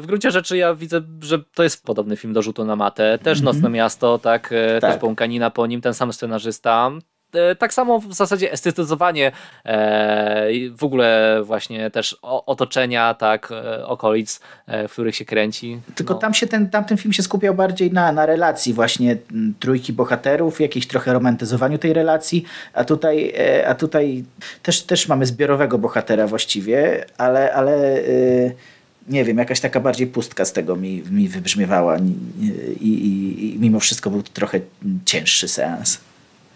w 0.00 0.04
gruncie 0.06 0.30
rzeczy 0.30 0.56
ja 0.56 0.74
widzę, 0.74 1.00
że 1.20 1.38
to 1.54 1.62
jest 1.62 1.84
podobny 1.84 2.16
film 2.16 2.32
do 2.32 2.42
rzutu 2.42 2.64
na 2.64 2.76
matę. 2.76 3.18
Też 3.18 3.40
-hmm. 3.40 3.44
Nocne 3.44 3.70
Miasto, 3.70 4.18
tak, 4.18 4.52
e, 4.52 4.80
tak. 4.80 4.92
też 4.92 5.00
Bąkanina 5.00 5.50
po 5.50 5.66
nim, 5.66 5.80
ten 5.80 5.94
sam 5.94 6.12
scenarzysta. 6.12 6.90
E, 7.32 7.54
tak 7.54 7.74
samo 7.74 8.00
w 8.00 8.14
zasadzie 8.14 8.52
estetyzowanie 8.52 9.32
e, 9.64 10.46
w 10.76 10.84
ogóle 10.84 11.40
właśnie 11.44 11.90
też 11.90 12.16
otoczenia, 12.22 13.14
tak, 13.14 13.52
e, 13.52 13.86
okolic, 13.86 14.40
w 14.88 14.92
których 14.92 15.16
się 15.16 15.24
kręci. 15.24 15.80
Tylko 15.94 16.14
no. 16.14 16.20
tam 16.20 16.34
się 16.34 16.46
ten, 16.46 16.70
tamten 16.70 16.98
film 16.98 17.12
się 17.12 17.22
skupiał 17.22 17.54
bardziej 17.54 17.92
na, 17.92 18.12
na 18.12 18.26
relacji 18.26 18.74
właśnie 18.74 19.16
trójki 19.60 19.92
bohaterów, 19.92 20.60
jakieś 20.60 20.86
trochę 20.86 21.12
romantyzowaniu 21.12 21.78
tej 21.78 21.92
relacji, 21.92 22.44
a 22.72 22.84
tutaj, 22.84 23.34
a 23.66 23.74
tutaj 23.74 24.24
też, 24.62 24.82
też 24.82 25.08
mamy 25.08 25.26
zbiorowego 25.26 25.78
bohatera 25.78 26.26
właściwie, 26.26 27.04
ale, 27.18 27.52
ale 27.54 28.02
nie 29.08 29.24
wiem, 29.24 29.38
jakaś 29.38 29.60
taka 29.60 29.80
bardziej 29.80 30.06
pustka 30.06 30.44
z 30.44 30.52
tego 30.52 30.76
mi, 30.76 31.02
mi 31.10 31.28
wybrzmiewała 31.28 31.98
i, 31.98 32.14
i, 32.80 33.54
i 33.54 33.58
mimo 33.58 33.80
wszystko 33.80 34.10
był 34.10 34.22
to 34.22 34.30
trochę 34.32 34.60
cięższy 35.04 35.48
seans. 35.48 36.07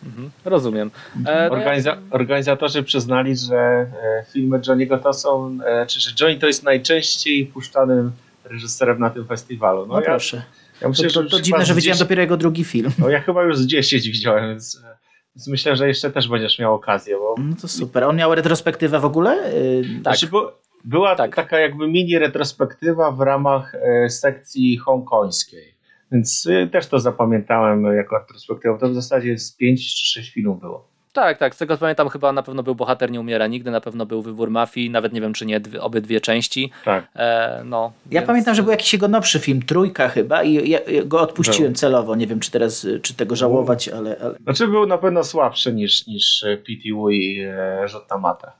Mhm, 0.06 0.30
rozumiem. 0.44 0.90
E, 1.26 1.50
Organiza 1.50 1.96
organizatorzy 2.10 2.82
przyznali, 2.82 3.36
że 3.36 3.56
e, 3.56 4.24
filmy 4.32 4.58
Johnny'ego 4.58 5.02
to 5.02 5.12
są, 5.12 5.58
e, 5.66 5.86
czy 5.86 6.00
że 6.00 6.10
Johnny 6.20 6.38
to 6.38 6.46
jest 6.46 6.62
najczęściej 6.62 7.46
puszczanym 7.46 8.12
reżyserem 8.44 8.98
na 8.98 9.10
tym 9.10 9.26
festiwalu. 9.26 9.86
No, 9.86 9.94
no 9.94 10.02
proszę. 10.02 10.42
Ja 10.80 10.88
myślę, 10.88 11.10
to, 11.10 11.22
to, 11.22 11.30
to 11.30 11.40
dziwne, 11.40 11.64
że 11.64 11.74
widziałem 11.74 11.94
10... 11.94 11.98
dopiero 11.98 12.22
jego 12.22 12.36
drugi 12.36 12.64
film. 12.64 12.90
No 12.98 13.08
ja 13.08 13.20
chyba 13.20 13.42
już 13.42 13.58
z 13.58 13.66
10 13.66 14.08
widziałem, 14.08 14.48
więc, 14.48 14.82
e, 14.84 14.96
więc, 15.36 15.48
myślę, 15.48 15.76
że 15.76 15.88
jeszcze 15.88 16.10
też 16.10 16.28
będziesz 16.28 16.58
miał 16.58 16.74
okazję. 16.74 17.16
Bo... 17.16 17.34
No 17.38 17.56
to 17.60 17.68
super. 17.68 18.04
On 18.04 18.16
miał 18.16 18.34
retrospektywę 18.34 19.00
w 19.00 19.04
ogóle? 19.04 19.52
Yy, 19.54 19.82
tak. 19.82 20.02
Znaczy, 20.02 20.26
bo 20.26 20.58
była 20.84 21.16
tak. 21.16 21.36
taka 21.36 21.58
jakby 21.58 21.88
mini 21.88 22.18
retrospektywa 22.18 23.10
w 23.10 23.20
ramach 23.20 23.76
sekcji 24.08 24.76
hongkońskiej. 24.76 25.71
Więc 26.12 26.46
y, 26.46 26.68
też 26.72 26.86
to 26.86 27.00
zapamiętałem 27.00 27.84
jako 27.84 28.18
retrospektywę. 28.18 28.78
To 28.80 28.88
w 28.88 28.94
zasadzie 28.94 29.38
z 29.38 29.56
5 29.56 29.94
czy 29.94 30.06
6 30.06 30.32
filmów 30.32 30.60
było. 30.60 30.92
Tak, 31.12 31.38
tak, 31.38 31.54
z 31.54 31.58
tego 31.58 31.76
co 31.76 31.80
pamiętam 31.80 32.08
chyba 32.08 32.32
na 32.32 32.42
pewno 32.42 32.62
był 32.62 32.74
Bohater 32.74 33.10
nie 33.10 33.20
umiera 33.20 33.46
nigdy, 33.46 33.70
na 33.70 33.80
pewno 33.80 34.06
był 34.06 34.22
Wybór 34.22 34.50
Mafii, 34.50 34.90
nawet 34.90 35.12
nie 35.12 35.20
wiem 35.20 35.32
czy 35.32 35.46
nie 35.46 35.60
dwie, 35.60 35.82
obydwie 35.82 36.20
części. 36.20 36.70
Tak. 36.84 37.08
E, 37.16 37.62
no, 37.64 37.92
ja 38.10 38.20
więc... 38.20 38.26
pamiętam, 38.26 38.54
że 38.54 38.62
był 38.62 38.70
jakiś 38.70 38.92
jego 38.92 39.08
nowszy 39.08 39.38
film, 39.38 39.62
Trójka 39.62 40.08
chyba 40.08 40.42
i 40.42 40.70
ja 40.70 40.78
go 41.04 41.20
odpuściłem 41.20 41.72
był. 41.72 41.78
celowo, 41.78 42.16
nie 42.16 42.26
wiem 42.26 42.40
czy 42.40 42.50
teraz, 42.50 42.86
czy 43.02 43.14
tego 43.14 43.36
żałować, 43.36 43.88
ale, 43.88 44.16
ale... 44.22 44.34
Znaczy 44.42 44.68
był 44.68 44.86
na 44.86 44.98
pewno 44.98 45.24
słabszy 45.24 45.74
niż, 45.74 46.06
niż 46.06 46.44
PTU 46.64 47.10
i 47.10 47.40
e, 47.40 47.88
Rzut 47.88 48.04
Mata. 48.20 48.52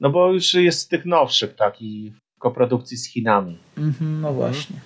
No 0.00 0.10
bo 0.10 0.32
już 0.32 0.54
jest 0.54 0.80
z 0.80 0.88
tych 0.88 1.06
nowszych, 1.06 1.54
tak, 1.54 1.82
i 1.82 2.12
w 2.36 2.38
koprodukcji 2.38 2.96
z 2.96 3.08
Chinami. 3.08 3.58
Mhm, 3.78 4.20
no 4.20 4.32
właśnie. 4.32 4.76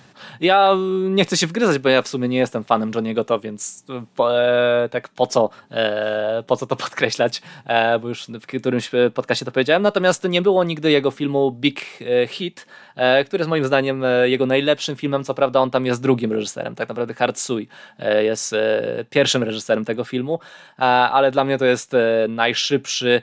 Ja 0.41 0.75
nie 1.09 1.25
chcę 1.25 1.37
się 1.37 1.47
wgryzać, 1.47 1.79
bo 1.79 1.89
ja 1.89 2.01
w 2.01 2.07
sumie 2.07 2.27
nie 2.27 2.37
jestem 2.37 2.63
fanem 2.63 2.91
Johniego 2.95 3.23
to, 3.23 3.39
więc 3.39 3.85
po, 4.15 4.41
e, 4.41 4.89
tak 4.91 5.09
po 5.09 5.27
co, 5.27 5.49
e, 5.71 6.43
po 6.47 6.55
co 6.55 6.65
to 6.65 6.75
podkreślać, 6.75 7.41
e, 7.65 7.99
bo 7.99 8.07
już 8.07 8.27
w 8.27 8.47
którymś 8.47 8.91
podcastie 9.13 9.45
to 9.45 9.51
powiedziałem. 9.51 9.81
Natomiast 9.81 10.29
nie 10.29 10.41
było 10.41 10.63
nigdy 10.63 10.91
jego 10.91 11.11
filmu 11.11 11.51
Big 11.51 11.81
e, 12.01 12.27
Hit, 12.27 12.65
e, 12.95 13.23
który 13.23 13.41
jest 13.41 13.49
moim 13.49 13.65
zdaniem 13.65 14.03
e, 14.03 14.29
jego 14.29 14.45
najlepszym 14.45 14.95
filmem. 14.95 15.23
Co 15.23 15.33
prawda 15.33 15.59
on 15.59 15.71
tam 15.71 15.85
jest 15.85 16.01
drugim 16.01 16.31
reżyserem, 16.31 16.75
tak 16.75 16.89
naprawdę 16.89 17.13
Hard 17.13 17.39
Sui 17.39 17.67
jest 18.21 18.55
pierwszym 19.09 19.43
reżyserem 19.43 19.85
tego 19.85 20.03
filmu, 20.03 20.39
ale 20.77 21.31
dla 21.31 21.43
mnie 21.43 21.57
to 21.57 21.65
jest 21.65 21.95
najszybszy, 22.29 23.21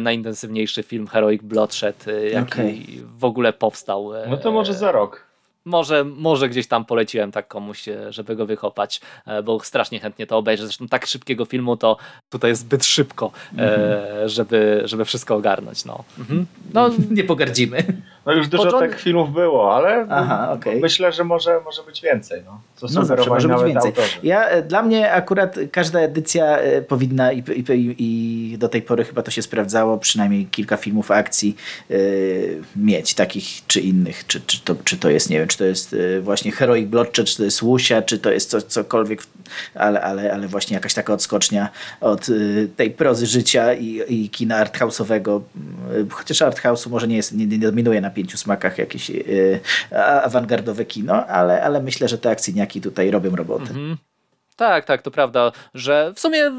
najintensywniejszy 0.00 0.82
film 0.82 1.06
Heroic 1.06 1.42
Bloodshed, 1.42 2.06
jaki 2.32 2.52
okay. 2.52 2.76
w 3.18 3.24
ogóle 3.24 3.52
powstał. 3.52 4.12
No 4.28 4.36
to 4.36 4.52
może 4.52 4.74
za 4.74 4.92
rok 4.92 5.31
może, 5.64 6.04
może 6.04 6.48
gdzieś 6.48 6.66
tam 6.66 6.84
poleciłem 6.84 7.32
tak 7.32 7.48
komuś, 7.48 7.88
e, 7.88 8.12
żeby 8.12 8.36
go 8.36 8.46
wychopać, 8.46 9.00
e, 9.26 9.42
bo 9.42 9.60
strasznie 9.60 10.00
chętnie 10.00 10.26
to 10.26 10.38
obejrzę. 10.38 10.66
Zresztą 10.66 10.88
tak 10.88 11.06
szybkiego 11.06 11.44
filmu 11.44 11.76
to 11.76 11.96
tutaj 12.30 12.50
jest 12.50 12.62
zbyt 12.62 12.84
szybko, 12.84 13.32
mm 13.52 13.70
-hmm. 13.70 14.28
żeby, 14.28 14.82
żeby 14.84 15.04
wszystko 15.04 15.34
ogarnąć. 15.34 15.84
No. 15.84 16.04
Mhm. 16.18 16.46
no 16.74 16.90
nie 17.10 17.24
pogardzimy. 17.24 18.02
No 18.26 18.32
już 18.32 18.48
dużo 18.48 18.70
John... 18.70 18.80
tych 18.80 19.00
filmów 19.00 19.32
było, 19.32 19.76
ale 19.76 20.06
Aha, 20.10 20.52
okay. 20.52 20.80
myślę, 20.80 21.12
że 21.12 21.24
może, 21.24 21.60
może 21.64 21.82
być 21.82 22.00
więcej. 22.00 22.42
No, 22.46 22.60
co 22.76 22.86
no 22.94 23.04
zawsze 23.04 23.30
może 23.30 23.48
być 23.48 23.62
więcej. 23.62 23.92
Ja, 24.22 24.48
e, 24.48 24.62
dla 24.62 24.82
mnie 24.82 25.12
akurat 25.12 25.56
każda 25.72 26.00
edycja 26.00 26.58
e, 26.58 26.82
powinna 26.82 27.32
i, 27.32 27.38
i, 27.38 27.64
i, 27.98 28.58
do 28.58 28.68
tej 28.68 28.82
pory 28.82 29.04
chyba 29.04 29.22
to 29.22 29.30
się 29.30 29.42
sprawdzało, 29.42 29.98
przynajmniej 29.98 30.46
kilka 30.46 30.76
filmów 30.76 31.10
akcji 31.10 31.56
yy, 31.88 32.62
mieć, 32.76 33.14
takich 33.14 33.66
czy 33.66 33.80
innych. 33.80 34.26
Czy, 34.26 34.40
czy, 34.40 34.60
to, 34.60 34.74
czy 34.84 34.96
to 34.96 35.10
jest, 35.10 35.30
nie 35.30 35.38
wiem, 35.38 35.48
czy 35.48 35.58
to 35.58 35.64
jest 35.64 35.96
właśnie 36.20 36.52
Heroic 36.52 36.88
Bloodshed, 36.88 37.26
czy 37.26 37.36
to 37.36 37.44
jest 37.44 37.62
Łusia, 37.62 38.02
czy 38.02 38.18
to 38.18 38.32
jest 38.32 38.50
co, 38.50 38.62
cokolwiek, 38.62 39.22
ale, 39.74 40.00
ale, 40.00 40.32
ale 40.32 40.48
właśnie 40.48 40.74
jakaś 40.74 40.94
taka 40.94 41.12
odskocznia 41.12 41.68
od 42.00 42.26
tej 42.76 42.90
prozy 42.90 43.26
życia 43.26 43.74
i, 43.74 44.00
i 44.08 44.30
kina 44.30 44.64
arthouse'owego. 44.64 45.40
Chociaż 46.10 46.42
arthouse'u 46.42 46.90
może 46.90 47.08
nie, 47.08 47.16
jest, 47.16 47.32
nie, 47.32 47.46
nie 47.46 47.58
dominuje 47.58 48.00
na 48.00 48.11
pięciu 48.12 48.38
smakach 48.38 48.78
jakieś 48.78 49.10
yy, 49.10 49.60
awangardowe 50.22 50.84
kino, 50.84 51.26
ale, 51.26 51.62
ale 51.62 51.82
myślę, 51.82 52.08
że 52.08 52.18
te 52.18 52.30
akcyjniaki 52.30 52.80
tutaj 52.80 53.10
robią 53.10 53.36
robotę. 53.36 53.70
Mhm. 53.70 53.96
Tak, 54.56 54.84
tak, 54.84 55.02
to 55.02 55.10
prawda, 55.10 55.52
że 55.74 56.12
w 56.14 56.20
sumie 56.20 56.52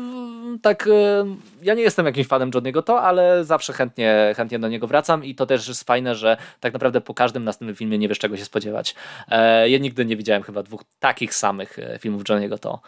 tak, 0.62 0.88
e, 0.88 1.26
ja 1.62 1.74
nie 1.74 1.82
jestem 1.82 2.06
jakimś 2.06 2.28
fanem 2.28 2.52
Johniego 2.54 2.82
to, 2.82 3.02
ale 3.02 3.46
zawsze 3.46 3.74
chętnie, 3.74 4.34
chętnie 4.38 4.60
do 4.60 4.68
niego 4.68 4.88
wracam 4.88 5.26
i 5.26 5.36
to 5.36 5.46
też 5.46 5.68
jest 5.68 5.84
fajne, 5.84 6.16
że 6.16 6.38
tak 6.60 6.74
naprawdę 6.74 7.02
po 7.02 7.14
każdym 7.14 7.44
następnym 7.44 7.76
filmie 7.76 7.98
nie 7.98 8.08
wiesz 8.08 8.20
czego 8.20 8.38
się 8.38 8.46
spodziewać. 8.46 8.96
E, 9.30 9.70
ja 9.70 9.78
nigdy 9.78 10.06
nie 10.06 10.18
widziałem 10.18 10.44
chyba 10.44 10.64
dwóch 10.64 10.84
takich 11.00 11.36
samych 11.36 11.80
e, 11.80 12.00
filmów 12.00 12.24
Johniego 12.30 12.58
to. 12.58 12.82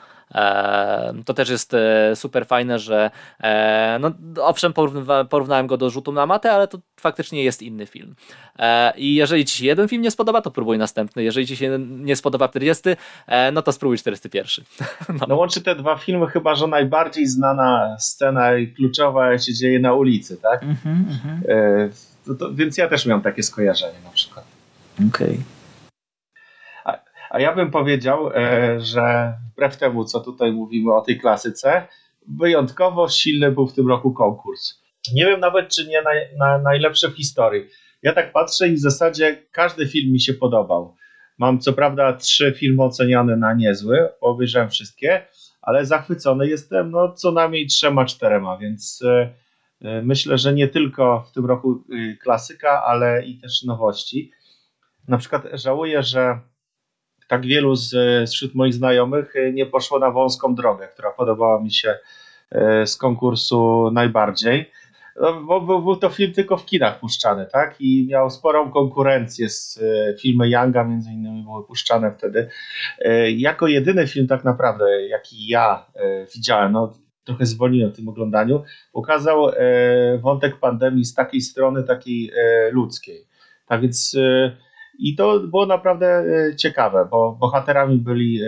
To 1.25 1.33
też 1.33 1.49
jest 1.49 1.75
super 2.15 2.45
fajne, 2.45 2.79
że 2.79 3.11
no, 3.99 4.11
owszem 4.41 4.73
porównałem 5.29 5.67
go 5.67 5.77
do 5.77 5.89
rzutu 5.89 6.11
na 6.11 6.25
matę, 6.25 6.51
ale 6.51 6.67
to 6.67 6.77
faktycznie 6.99 7.43
jest 7.43 7.61
inny 7.61 7.85
film. 7.85 8.15
I 8.95 9.15
jeżeli 9.15 9.45
ci 9.45 9.57
się 9.57 9.65
jeden 9.65 9.87
film 9.87 10.01
nie 10.01 10.11
spodoba, 10.11 10.41
to 10.41 10.51
próbuj 10.51 10.77
następny. 10.77 11.23
Jeżeli 11.23 11.47
ci 11.47 11.57
się 11.57 11.79
nie 11.79 12.15
spodoba 12.15 12.47
40, 12.47 12.89
no 13.53 13.61
to 13.61 13.71
spróbuj 13.71 13.97
41. 13.97 14.65
No. 15.19 15.25
no 15.27 15.35
łączy 15.35 15.61
te 15.61 15.75
dwa 15.75 15.97
filmy 15.97 16.27
chyba, 16.27 16.55
że 16.55 16.67
najbardziej 16.67 17.27
znana 17.27 17.97
scena 17.99 18.55
i 18.57 18.67
kluczowa 18.67 19.37
się 19.37 19.53
dzieje 19.53 19.79
na 19.79 19.93
ulicy, 19.93 20.37
tak? 20.37 20.63
Mm 20.63 20.75
-hmm, 20.75 21.89
to, 22.25 22.35
to, 22.35 22.53
więc 22.53 22.77
ja 22.77 22.87
też 22.87 23.05
miałem 23.05 23.21
takie 23.21 23.43
skojarzenie 23.43 23.99
na 24.03 24.09
przykład. 24.09 24.45
Okej. 24.95 25.27
Okay. 25.27 25.54
A, 27.29 27.39
ja 27.39 27.55
bym 27.55 27.71
powiedział, 27.71 28.29
e, 28.35 28.79
że 28.79 29.33
wbrew 29.51 29.77
temu, 29.77 30.05
co 30.05 30.19
tutaj 30.19 30.51
mówimy 30.51 30.93
o 30.93 31.01
tej 31.01 31.19
klasyce, 31.19 31.87
wyjątkowo 32.27 33.09
silny 33.09 33.51
był 33.51 33.67
w 33.67 33.73
tym 33.73 33.87
roku 33.87 34.13
konkurs. 34.13 34.81
Nie 35.13 35.25
wiem 35.25 35.39
nawet, 35.39 35.69
czy 35.69 35.87
nie 35.87 36.01
na, 36.37 36.57
najlepszy 36.57 37.09
w 37.09 37.15
historii. 37.15 37.65
Ja 38.03 38.13
tak 38.13 38.31
patrzę 38.31 38.67
i 38.67 38.73
w 38.73 38.79
zasadzie 38.79 39.43
każdy 39.51 39.87
film 39.87 40.13
mi 40.13 40.19
się 40.19 40.33
podobał. 40.33 40.95
Mam 41.37 41.59
co 41.59 41.73
prawda 41.73 42.13
trzy 42.13 42.53
filmy 42.57 42.83
oceniane 42.83 43.37
na 43.37 43.53
niezły, 43.53 44.09
obejrzałem 44.21 44.69
wszystkie, 44.69 45.25
ale 45.61 45.85
zachwycony 45.85 46.47
jestem 46.47 46.91
no, 46.91 47.11
co 47.11 47.31
najmniej 47.31 47.67
trzema, 47.67 48.05
czterema, 48.05 48.57
więc 48.57 49.01
y, 49.01 50.01
myślę, 50.03 50.37
że 50.37 50.53
nie 50.53 50.67
tylko 50.67 51.25
w 51.29 51.31
tym 51.31 51.45
roku 51.45 51.83
klasyka, 52.21 52.83
ale 52.83 53.25
i 53.25 53.39
też 53.39 53.63
nowości. 53.63 54.31
Na 55.07 55.17
przykład 55.17 55.43
żałuję, 55.53 56.03
że 56.03 56.39
tak 57.27 57.45
wielu 57.45 57.75
z, 57.75 57.91
wśród 58.29 58.55
moich 58.55 58.73
znajomych 58.73 59.33
nie 59.53 59.65
poszło 59.65 59.99
na 59.99 60.11
wąską 60.11 60.55
drogę, 60.55 60.87
która 60.87 61.11
podobała 61.11 61.61
mi 61.61 61.71
się 61.71 61.97
z 62.85 62.97
konkursu 62.97 63.89
najbardziej. 63.93 64.71
No, 65.21 65.41
bo, 65.41 65.81
był 65.81 65.95
to 65.95 66.09
film 66.09 66.33
tylko 66.33 66.57
w 66.57 66.65
kinach 66.65 66.99
puszczany, 66.99 67.45
tak? 67.45 67.75
I 67.79 68.07
miał 68.09 68.29
sporą 68.29 68.71
konkurencję 68.71 69.49
z 69.49 69.77
e, 69.77 70.17
filmy 70.17 70.49
Younga, 70.49 70.83
między 70.83 71.11
innymi 71.11 71.43
były 71.43 71.63
puszczane 71.63 72.11
wtedy. 72.17 72.49
Jako 73.35 73.67
jedyny 73.67 74.07
film 74.07 74.27
tak 74.27 74.43
naprawdę, 74.43 75.07
jaki 75.07 75.47
ja 75.47 75.85
widziałem, 76.35 76.71
no 76.71 76.93
trochę 77.23 77.45
zwolniłem 77.45 77.91
w 77.91 77.95
tym 77.95 78.09
oglądaniu, 78.09 78.63
pokazał 78.93 79.51
wątek 80.19 80.59
pandemii 80.59 81.05
z 81.05 81.13
takiej 81.13 81.41
strony, 81.41 81.83
takiej 81.83 82.31
ludzkiej. 82.71 83.27
Tak 83.67 83.81
więc 83.81 84.17
i 84.99 85.15
to 85.15 85.39
było 85.39 85.65
naprawdę 85.65 86.25
ciekawe, 86.57 87.07
bo 87.11 87.37
bohaterami 87.39 87.97
byli 87.97 88.39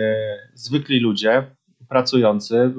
zwykli 0.54 1.00
ludzie, 1.00 1.46
pracujący, 1.88 2.72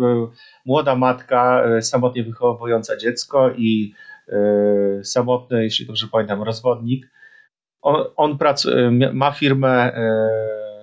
młoda 0.65 0.95
matka 0.95 1.63
e, 1.63 1.81
samotnie 1.81 2.23
wychowująca 2.23 2.97
dziecko 2.97 3.51
i 3.57 3.93
e, 4.27 5.03
samotny, 5.03 5.63
jeśli 5.63 5.85
dobrze 5.85 6.07
pamiętam, 6.11 6.43
rozwodnik. 6.43 7.11
On, 7.81 8.05
on 8.15 8.37
e, 8.65 8.91
ma 9.13 9.31
firmę 9.31 9.91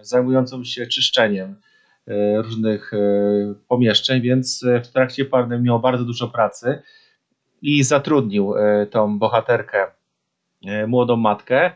zajmującą 0.03 0.65
się 0.65 0.87
czyszczeniem 0.87 1.57
różnych 2.37 2.91
pomieszczeń, 3.69 4.23
więc 4.23 4.65
w 4.85 4.89
trakcie 4.89 5.25
pandemii 5.25 5.65
miał 5.65 5.81
bardzo 5.81 6.05
dużo 6.05 6.29
pracy 6.29 6.83
i 7.63 7.83
zatrudnił 7.83 8.55
tą 8.91 9.19
bohaterkę, 9.19 9.87
młodą 10.87 11.17
matkę. 11.17 11.71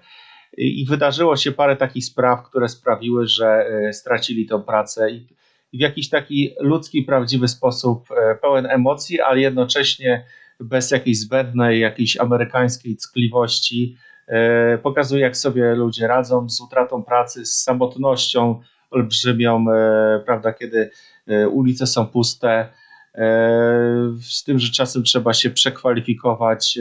I 0.62 0.87
wydarzyło 0.89 1.37
się 1.37 1.53
parę 1.53 1.77
takich 1.77 2.05
spraw, 2.05 2.43
które 2.43 2.69
sprawiły, 2.69 3.27
że 3.27 3.66
stracili 3.93 4.47
tą 4.47 4.62
pracę 4.62 5.11
i 5.11 5.27
w 5.73 5.81
jakiś 5.81 6.09
taki 6.09 6.55
ludzki, 6.61 7.03
prawdziwy 7.03 7.49
sposób, 7.49 8.09
e, 8.11 8.35
pełen 8.35 8.66
emocji, 8.66 9.20
ale 9.20 9.41
jednocześnie 9.41 10.24
bez 10.61 10.91
jakiejś 10.91 11.20
zbędnej, 11.20 11.81
jakiejś 11.81 12.16
amerykańskiej 12.16 12.97
ckliwości. 12.97 13.97
E, 14.27 14.78
pokazuje, 14.78 15.23
jak 15.23 15.37
sobie 15.37 15.74
ludzie 15.74 16.07
radzą 16.07 16.51
z 16.51 16.61
utratą 16.61 17.03
pracy, 17.03 17.47
z 17.47 17.62
samotnością 17.62 18.61
olbrzymią, 18.91 19.65
e, 19.70 20.23
prawda, 20.27 20.53
kiedy 20.53 20.91
ulice 21.51 21.87
są 21.87 22.07
puste, 22.07 22.69
z 24.20 24.45
tym, 24.45 24.59
że 24.59 24.73
czasem 24.73 25.03
trzeba 25.03 25.32
się 25.35 25.51
przekwalifikować 25.51 26.78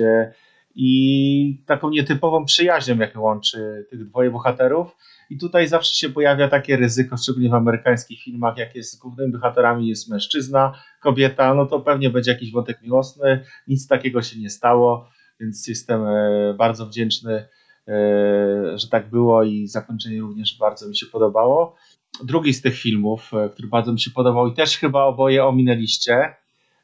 i 0.81 1.63
taką 1.65 1.89
nietypową 1.89 2.45
przyjaźnią, 2.45 2.97
jaką 2.97 3.21
łączy 3.21 3.85
tych 3.89 4.07
dwoje 4.07 4.31
bohaterów 4.31 4.97
i 5.29 5.37
tutaj 5.37 5.67
zawsze 5.67 5.95
się 5.95 6.09
pojawia 6.09 6.47
takie 6.47 6.77
ryzyko, 6.77 7.17
szczególnie 7.17 7.49
w 7.49 7.53
amerykańskich 7.53 8.21
filmach, 8.21 8.57
jak 8.57 8.75
jest 8.75 8.91
z 8.91 8.95
głównymi 8.95 9.31
bohaterami 9.31 9.87
jest 9.87 10.09
mężczyzna, 10.09 10.73
kobieta, 11.01 11.53
no 11.53 11.65
to 11.65 11.79
pewnie 11.79 12.09
będzie 12.09 12.31
jakiś 12.31 12.51
wątek 12.51 12.81
miłosny. 12.81 13.43
Nic 13.67 13.87
takiego 13.87 14.21
się 14.21 14.39
nie 14.39 14.49
stało, 14.49 15.09
więc 15.39 15.67
jestem 15.67 16.03
e, 16.07 16.53
bardzo 16.57 16.85
wdzięczny, 16.85 17.33
e, 17.33 17.47
że 18.77 18.87
tak 18.87 19.09
było 19.09 19.43
i 19.43 19.67
zakończenie 19.67 20.21
również 20.21 20.57
bardzo 20.59 20.87
mi 20.87 20.97
się 20.97 21.05
podobało. 21.05 21.75
Drugi 22.23 22.53
z 22.53 22.61
tych 22.61 22.75
filmów, 22.75 23.31
e, 23.33 23.49
który 23.49 23.67
bardzo 23.67 23.93
mi 23.93 23.99
się 23.99 24.11
podobał 24.11 24.47
i 24.47 24.53
też 24.53 24.77
chyba 24.77 25.03
oboje 25.03 25.45
ominęliście, 25.45 26.35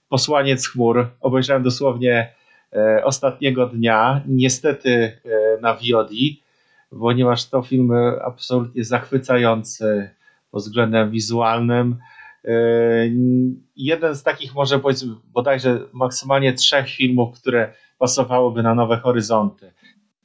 Posłaniec 0.09 0.67
chmur. 0.67 1.07
Obejrzałem 1.21 1.63
dosłownie 1.63 2.33
ostatniego 3.03 3.67
dnia, 3.67 4.21
niestety 4.27 5.19
na 5.61 5.73
VOD 5.73 6.11
ponieważ 6.99 7.49
to 7.49 7.61
film 7.61 7.91
absolutnie 8.25 8.83
zachwycający 8.83 10.09
pod 10.51 10.63
względem 10.63 11.11
wizualnym. 11.11 11.97
E, 12.45 12.51
jeden 13.75 14.15
z 14.15 14.23
takich 14.23 14.55
może 14.55 14.79
powiedzmy 14.79 15.15
bodajże 15.33 15.79
maksymalnie 15.93 16.53
trzech 16.53 16.89
filmów, 16.89 17.39
które 17.39 17.73
pasowałyby 17.97 18.63
na 18.63 18.75
nowe 18.75 18.97
horyzonty. 18.97 19.73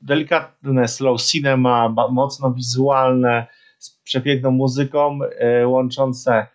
Delikatne 0.02 0.88
slow 0.88 1.22
cinema, 1.22 1.94
mocno 2.10 2.52
wizualne, 2.52 3.46
z 3.78 3.90
przepiękną 3.90 4.50
muzyką, 4.50 5.18
e, 5.38 5.66
łączące 5.68 6.46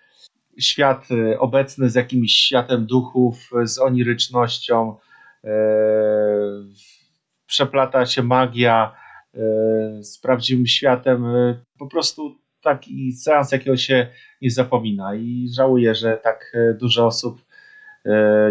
świat 0.60 1.08
e, 1.12 1.40
obecny 1.40 1.90
z 1.90 1.96
jakimś 1.96 2.32
światem 2.32 2.86
duchów, 2.86 3.50
z 3.64 3.80
onirycznością. 3.80 4.96
Przeplata 7.48 8.06
się 8.06 8.24
magia, 8.24 8.96
E, 9.38 10.04
z 10.04 10.18
prawdziwym 10.18 10.68
światem. 10.68 11.26
E, 11.26 11.56
po 11.80 11.88
prostu 11.88 12.36
taki 12.62 13.14
seans, 13.14 13.52
jakiego 13.52 13.78
się 13.78 14.08
nie 14.42 14.52
zapomina 14.52 15.16
i 15.16 15.50
żałuję, 15.56 15.96
że 15.96 16.18
tak 16.24 16.52
e, 16.54 16.74
dużo 16.74 17.06
osób 17.06 17.46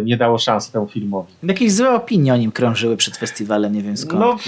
nie 0.04 0.16
dało 0.16 0.38
szansy 0.38 0.72
temu 0.72 0.88
filmowi. 0.88 1.32
Jakieś 1.42 1.72
złe 1.72 1.90
opinie 1.90 2.34
o 2.34 2.36
nim 2.36 2.52
krążyły 2.52 2.96
przed 2.96 3.16
festiwalem, 3.16 3.72
nie 3.72 3.82
wiem 3.82 3.96
skąd. 3.96 4.20
No, 4.20 4.38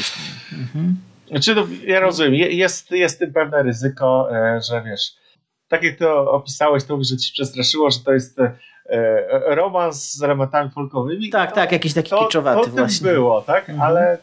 mhm. 0.59 0.97
Znaczy, 1.29 1.55
no, 1.55 1.67
ja 1.87 2.01
rozumiem, 2.01 2.35
jest, 2.35 2.91
jest 2.91 3.19
tym 3.19 3.33
pewne 3.33 3.63
ryzyko, 3.63 4.29
że 4.69 4.83
wiesz, 4.87 5.15
tak 5.69 5.83
jak 5.83 5.99
to 5.99 6.31
opisałeś, 6.31 6.85
to 6.85 7.05
że 7.05 7.17
ci 7.17 7.33
przestraszyło, 7.33 7.91
że 7.91 7.99
to 8.01 8.13
jest 8.13 8.39
romans 9.47 10.13
z 10.13 10.23
elementami 10.23 10.71
folkowymi. 10.71 11.31
Tak, 11.31 11.53
tak, 11.53 11.73
jakiś 11.73 11.95
taki 11.95 12.11
to, 12.11 12.25
kiczowaty 12.25 12.71
to 12.71 12.77
właśnie. 12.77 13.11
było, 13.11 13.43
tak, 13.43 13.69
mhm. 13.69 13.81
ale 13.81 14.19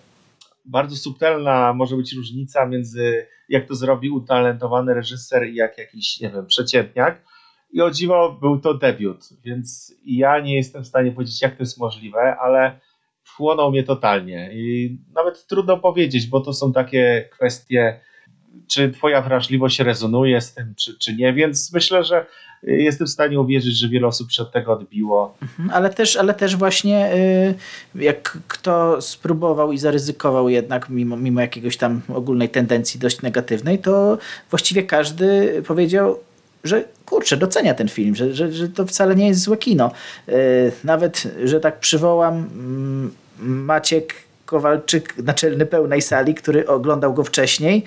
bardzo 0.65 0.95
subtelna 0.95 1.73
może 1.73 1.95
być 1.95 2.13
różnica 2.13 2.65
między 2.65 3.27
jak 3.49 3.67
to 3.67 3.75
zrobi 3.75 4.09
utalentowany 4.09 4.93
reżyser 4.93 5.47
i 5.47 5.55
jak 5.55 5.77
jakiś, 5.77 6.19
nie 6.19 6.29
wiem, 6.29 6.45
przeciętniak. 6.45 7.21
I 7.71 7.81
o 7.81 7.91
dziwo 7.91 8.37
był 8.41 8.59
to 8.59 8.73
debiut, 8.73 9.29
więc 9.43 9.95
ja 10.05 10.39
nie 10.39 10.55
jestem 10.55 10.83
w 10.83 10.87
stanie 10.87 11.11
powiedzieć, 11.11 11.41
jak 11.41 11.55
to 11.55 11.63
jest 11.63 11.79
możliwe, 11.79 12.37
ale 12.39 12.79
wchłonął 13.23 13.71
mnie 13.71 13.83
totalnie. 13.83 14.49
I 14.53 14.97
nawet 15.15 15.47
trudno 15.47 15.77
powiedzieć, 15.77 16.27
bo 16.27 16.41
to 16.41 16.53
są 16.53 16.73
takie 16.73 17.29
kwestie, 17.31 17.99
czy 18.67 18.91
twoja 18.91 19.21
wrażliwość 19.21 19.79
rezonuje 19.79 20.41
z 20.41 20.53
tym, 20.53 20.73
czy, 20.75 20.97
czy 20.97 21.15
nie, 21.15 21.33
więc 21.33 21.73
myślę, 21.73 22.03
że 22.03 22.25
jestem 22.63 23.07
w 23.07 23.09
stanie 23.09 23.39
uwierzyć, 23.39 23.77
że 23.77 23.89
wiele 23.89 24.07
osób 24.07 24.31
się 24.31 24.43
od 24.43 24.51
tego 24.51 24.73
odbiło. 24.73 25.37
Mhm, 25.41 25.69
ale 25.73 25.89
też, 25.89 26.15
ale 26.15 26.33
też 26.33 26.55
właśnie 26.55 27.13
y, 27.15 28.03
jak 28.03 28.37
kto 28.47 29.01
spróbował 29.01 29.71
i 29.71 29.77
zaryzykował 29.77 30.49
jednak 30.49 30.89
mimo, 30.89 31.17
mimo 31.17 31.41
jakiegoś 31.41 31.77
tam 31.77 32.01
ogólnej 32.13 32.49
tendencji 32.49 32.99
dość 32.99 33.21
negatywnej, 33.21 33.79
to 33.79 34.17
właściwie 34.49 34.83
każdy 34.83 35.61
powiedział, 35.67 36.19
że 36.63 36.83
kurczę, 37.05 37.37
docenia 37.37 37.73
ten 37.73 37.89
film, 37.89 38.15
że, 38.15 38.33
że, 38.33 38.51
że 38.51 38.69
to 38.69 38.85
wcale 38.85 39.15
nie 39.15 39.27
jest 39.27 39.41
złe 39.41 39.57
kino. 39.57 39.91
Y, 40.29 40.71
nawet, 40.83 41.23
że 41.43 41.59
tak 41.59 41.79
przywołam 41.79 42.33
mm, 42.33 43.11
Maciek 43.39 44.13
Kowalczyk, 44.53 45.17
naczelny 45.17 45.65
pełnej 45.65 46.01
sali, 46.01 46.35
który 46.35 46.67
oglądał 46.67 47.13
go 47.13 47.23
wcześniej, 47.23 47.83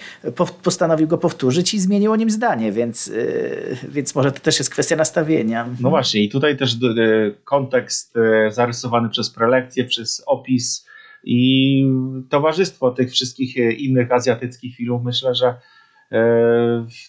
postanowił 0.62 1.08
go 1.08 1.18
powtórzyć 1.18 1.74
i 1.74 1.80
zmienił 1.80 2.12
o 2.12 2.16
nim 2.16 2.30
zdanie, 2.30 2.72
więc, 2.72 3.06
yy, 3.06 3.76
więc 3.88 4.14
może 4.14 4.32
to 4.32 4.40
też 4.40 4.58
jest 4.58 4.70
kwestia 4.70 4.96
nastawienia. 4.96 5.68
No 5.80 5.90
właśnie 5.90 6.24
i 6.24 6.28
tutaj 6.28 6.56
też 6.56 6.80
yy, 6.80 7.34
kontekst 7.44 8.16
yy, 8.16 8.52
zarysowany 8.52 9.08
przez 9.08 9.30
prelekcję, 9.30 9.84
przez 9.84 10.22
opis 10.26 10.86
i 11.24 11.86
towarzystwo 12.30 12.90
tych 12.90 13.10
wszystkich 13.10 13.56
innych 13.56 14.12
azjatyckich 14.12 14.76
filmów 14.76 15.02
myślę, 15.04 15.34
że 15.34 15.54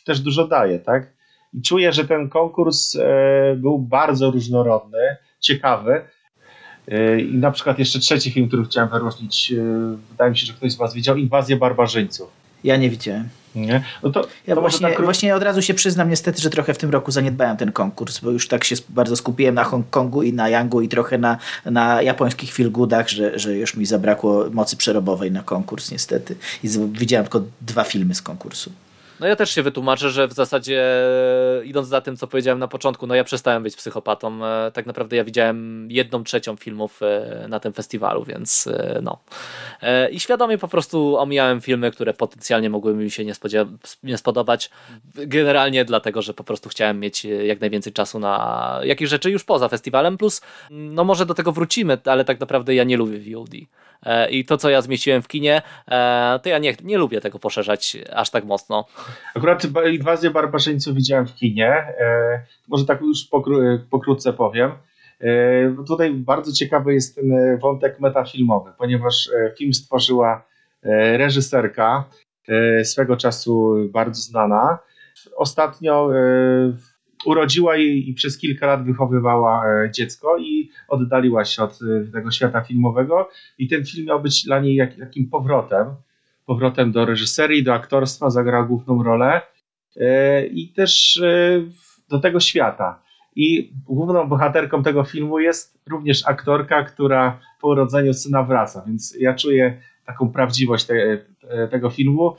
też 0.05 0.19
dużo 0.19 0.47
daje, 0.47 0.79
tak? 0.79 1.13
I 1.53 1.61
czuję, 1.61 1.91
że 1.91 2.05
ten 2.05 2.29
konkurs 2.29 2.97
był 3.57 3.79
bardzo 3.79 4.31
różnorodny, 4.31 5.17
ciekawy, 5.39 6.01
i 7.31 7.37
na 7.37 7.51
przykład 7.51 7.79
jeszcze 7.79 7.99
trzeci 7.99 8.31
film, 8.31 8.47
który 8.47 8.65
chciałem 8.65 8.89
wyróżnić, 8.89 9.51
e, 9.51 9.97
wydaje 10.11 10.31
mi 10.31 10.37
się, 10.37 10.45
że 10.45 10.53
ktoś 10.53 10.71
z 10.71 10.75
Was 10.75 10.93
widział, 10.93 11.17
Inwazję 11.17 11.57
Barbarzyńców. 11.57 12.29
Ja 12.63 12.77
nie 12.77 12.89
widziałem. 12.89 13.29
Nie? 13.55 13.83
No 14.03 14.09
to, 14.09 14.27
ja 14.47 14.55
to 14.55 14.61
właśnie, 14.61 14.87
tak... 14.87 15.03
właśnie 15.03 15.35
od 15.35 15.43
razu 15.43 15.61
się 15.61 15.73
przyznam 15.73 16.09
niestety, 16.09 16.41
że 16.41 16.49
trochę 16.49 16.73
w 16.73 16.77
tym 16.77 16.89
roku 16.89 17.11
zaniedbałem 17.11 17.57
ten 17.57 17.71
konkurs, 17.71 18.19
bo 18.19 18.31
już 18.31 18.47
tak 18.47 18.63
się 18.63 18.75
bardzo 18.89 19.15
skupiłem 19.15 19.55
na 19.55 19.63
Hongkongu 19.63 20.23
i 20.23 20.33
na 20.33 20.49
Yangu 20.49 20.81
i 20.81 20.87
trochę 20.87 21.17
na, 21.17 21.37
na 21.65 22.01
japońskich 22.01 22.51
filgudach, 22.51 23.09
że, 23.09 23.39
że 23.39 23.55
już 23.55 23.75
mi 23.75 23.85
zabrakło 23.85 24.45
mocy 24.51 24.77
przerobowej 24.77 25.31
na 25.31 25.43
konkurs 25.43 25.91
niestety. 25.91 26.35
I 26.63 26.69
widziałem 26.91 27.25
tylko 27.25 27.41
dwa 27.61 27.83
filmy 27.83 28.15
z 28.15 28.21
konkursu. 28.21 28.71
No 29.19 29.27
ja 29.27 29.35
też 29.35 29.51
się 29.55 29.63
wytłumaczę, 29.63 30.09
że 30.09 30.27
w 30.27 30.33
zasadzie 30.33 30.83
idąc 31.63 31.87
za 31.87 32.01
tym, 32.01 32.17
co 32.17 32.27
powiedziałem 32.27 32.59
na 32.59 32.67
początku, 32.67 33.07
no 33.07 33.15
ja 33.15 33.23
przestałem 33.23 33.63
być 33.63 33.75
psychopatą. 33.75 34.45
E, 34.45 34.71
tak 34.71 34.85
naprawdę 34.85 35.15
ja 35.15 35.23
widziałem 35.23 35.87
jedną 35.91 36.23
trzecią 36.23 36.55
filmów 36.55 36.99
e, 37.01 37.45
na 37.49 37.59
tym 37.59 37.73
festiwalu, 37.73 38.23
więc 38.23 38.67
e, 38.67 38.99
no. 39.03 39.19
I 40.11 40.19
świadomie 40.19 40.57
po 40.57 40.67
prostu 40.67 41.17
omijałem 41.17 41.61
filmy, 41.61 41.91
które 41.91 42.13
potencjalnie 42.13 42.69
mogłyby 42.69 43.03
mi 43.03 43.11
się 43.11 43.25
nie, 43.25 43.33
nie 44.03 44.17
spodobać. 44.17 44.69
Generalnie 45.15 45.85
dlatego, 45.85 46.21
że 46.21 46.33
po 46.33 46.43
prostu 46.43 46.69
chciałem 46.69 46.99
mieć 46.99 47.25
jak 47.25 47.61
najwięcej 47.61 47.93
czasu 47.93 48.19
na 48.19 48.79
jakieś 48.83 49.09
rzeczy 49.09 49.31
już 49.31 49.43
poza 49.43 49.69
festiwalem, 49.69 50.17
plus 50.17 50.41
no 50.69 51.03
może 51.03 51.25
do 51.25 51.33
tego 51.33 51.51
wrócimy, 51.51 51.97
ale 52.05 52.25
tak 52.25 52.39
naprawdę 52.39 52.75
ja 52.75 52.83
nie 52.83 52.97
lubię 52.97 53.35
VOD. 53.35 53.51
E, 54.07 54.29
i 54.29 54.45
to, 54.45 54.57
co 54.57 54.69
ja 54.69 54.81
zmieściłem 54.81 55.21
w 55.21 55.27
kinie, 55.27 55.61
e, 55.87 56.39
to 56.43 56.49
ja 56.49 56.57
nie, 56.57 56.75
nie 56.83 56.97
lubię 56.97 57.21
tego 57.21 57.39
poszerzać 57.39 57.97
aż 58.13 58.29
tak 58.29 58.45
mocno. 58.45 58.85
Akurat 59.35 59.63
Inwazję 59.93 60.29
Barbarzyńców 60.31 60.95
widziałem 60.95 61.27
w 61.27 61.35
kinie, 61.35 61.69
e, 61.69 62.41
może 62.67 62.85
tak 62.85 63.01
już 63.01 63.29
pokrótce 63.89 64.33
powiem. 64.33 64.71
Tutaj 65.87 66.13
bardzo 66.13 66.51
ciekawy 66.51 66.93
jest 66.93 67.15
ten 67.15 67.59
wątek 67.59 67.99
metafilmowy, 67.99 68.71
ponieważ 68.77 69.29
film 69.57 69.73
stworzyła 69.73 70.45
reżyserka, 71.17 72.03
swego 72.83 73.17
czasu 73.17 73.75
bardzo 73.93 74.21
znana. 74.21 74.79
Ostatnio 75.35 76.09
urodziła 77.25 77.75
jej 77.75 78.09
i 78.09 78.13
przez 78.13 78.37
kilka 78.37 78.67
lat 78.67 78.85
wychowywała 78.85 79.63
dziecko 79.91 80.37
i 80.37 80.69
oddaliła 80.87 81.45
się 81.45 81.63
od 81.63 81.79
e, 81.81 82.11
tego 82.11 82.31
świata 82.31 82.61
filmowego 82.61 83.29
i 83.57 83.67
ten 83.67 83.85
film 83.85 84.05
miał 84.05 84.21
być 84.21 84.43
dla 84.43 84.59
niej 84.59 84.75
jak, 84.75 84.95
takim 84.95 85.29
powrotem, 85.29 85.87
powrotem 86.45 86.91
do 86.91 87.05
reżyserii, 87.05 87.63
do 87.63 87.73
aktorstwa, 87.73 88.29
zagrała 88.29 88.65
główną 88.65 89.03
rolę 89.03 89.41
e, 89.95 90.45
i 90.45 90.69
też 90.73 91.21
do 92.09 92.19
tego 92.19 92.39
świata. 92.39 93.01
I 93.35 93.73
główną 93.85 94.27
bohaterką 94.27 94.83
tego 94.83 95.03
filmu 95.03 95.39
jest 95.39 95.79
również 95.89 96.27
aktorka, 96.27 96.83
która 96.83 97.39
po 97.61 97.67
urodzeniu 97.67 98.13
syna 98.13 98.43
wraca, 98.43 98.83
więc 98.87 99.15
ja 99.19 99.33
czuję 99.33 99.81
taką 100.05 100.31
prawdziwość 100.31 100.85
te, 100.85 101.17
tego 101.71 101.89
filmu. 101.89 102.35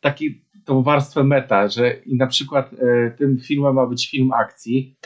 Taki 0.00 0.44
tą 0.64 0.82
warstwę 0.82 1.24
meta, 1.24 1.68
że 1.68 1.92
i 1.92 2.16
na 2.16 2.26
przykład 2.26 2.70
tym 3.18 3.38
filmem 3.38 3.74
ma 3.74 3.86
być 3.86 4.10
film 4.10 4.32
akcji 4.32 4.96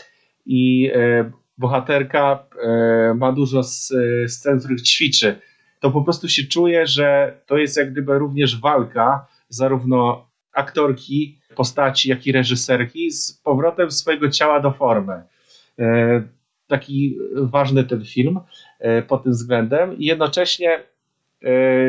i 0.47 0.91
e, 0.95 1.31
bohaterka 1.59 2.47
e, 2.63 3.15
ma 3.15 3.33
dużo 3.33 3.63
scen, 4.29 4.59
w 4.59 4.65
których 4.65 4.83
ćwiczy, 4.83 5.41
to 5.81 5.91
po 5.91 6.03
prostu 6.03 6.29
się 6.29 6.43
czuje, 6.43 6.87
że 6.87 7.39
to 7.47 7.57
jest 7.57 7.77
jak 7.77 7.93
gdyby 7.93 8.19
również 8.19 8.61
walka 8.61 9.27
zarówno 9.49 10.29
aktorki, 10.53 11.39
postaci, 11.57 12.11
jak 12.11 12.27
i 12.27 12.33
reżyserki 12.33 13.11
z 13.11 13.33
powrotem 13.33 13.91
swojego 13.91 14.31
ciała 14.31 14.61
do 14.61 14.73
formy. 14.73 15.23
Taki 16.67 17.19
ważny 17.35 17.85
ten 17.85 18.05
film 18.05 18.41
pod 19.09 19.23
tym 19.23 19.33
względem 19.33 19.99
i 19.99 20.05
jednocześnie 20.05 20.83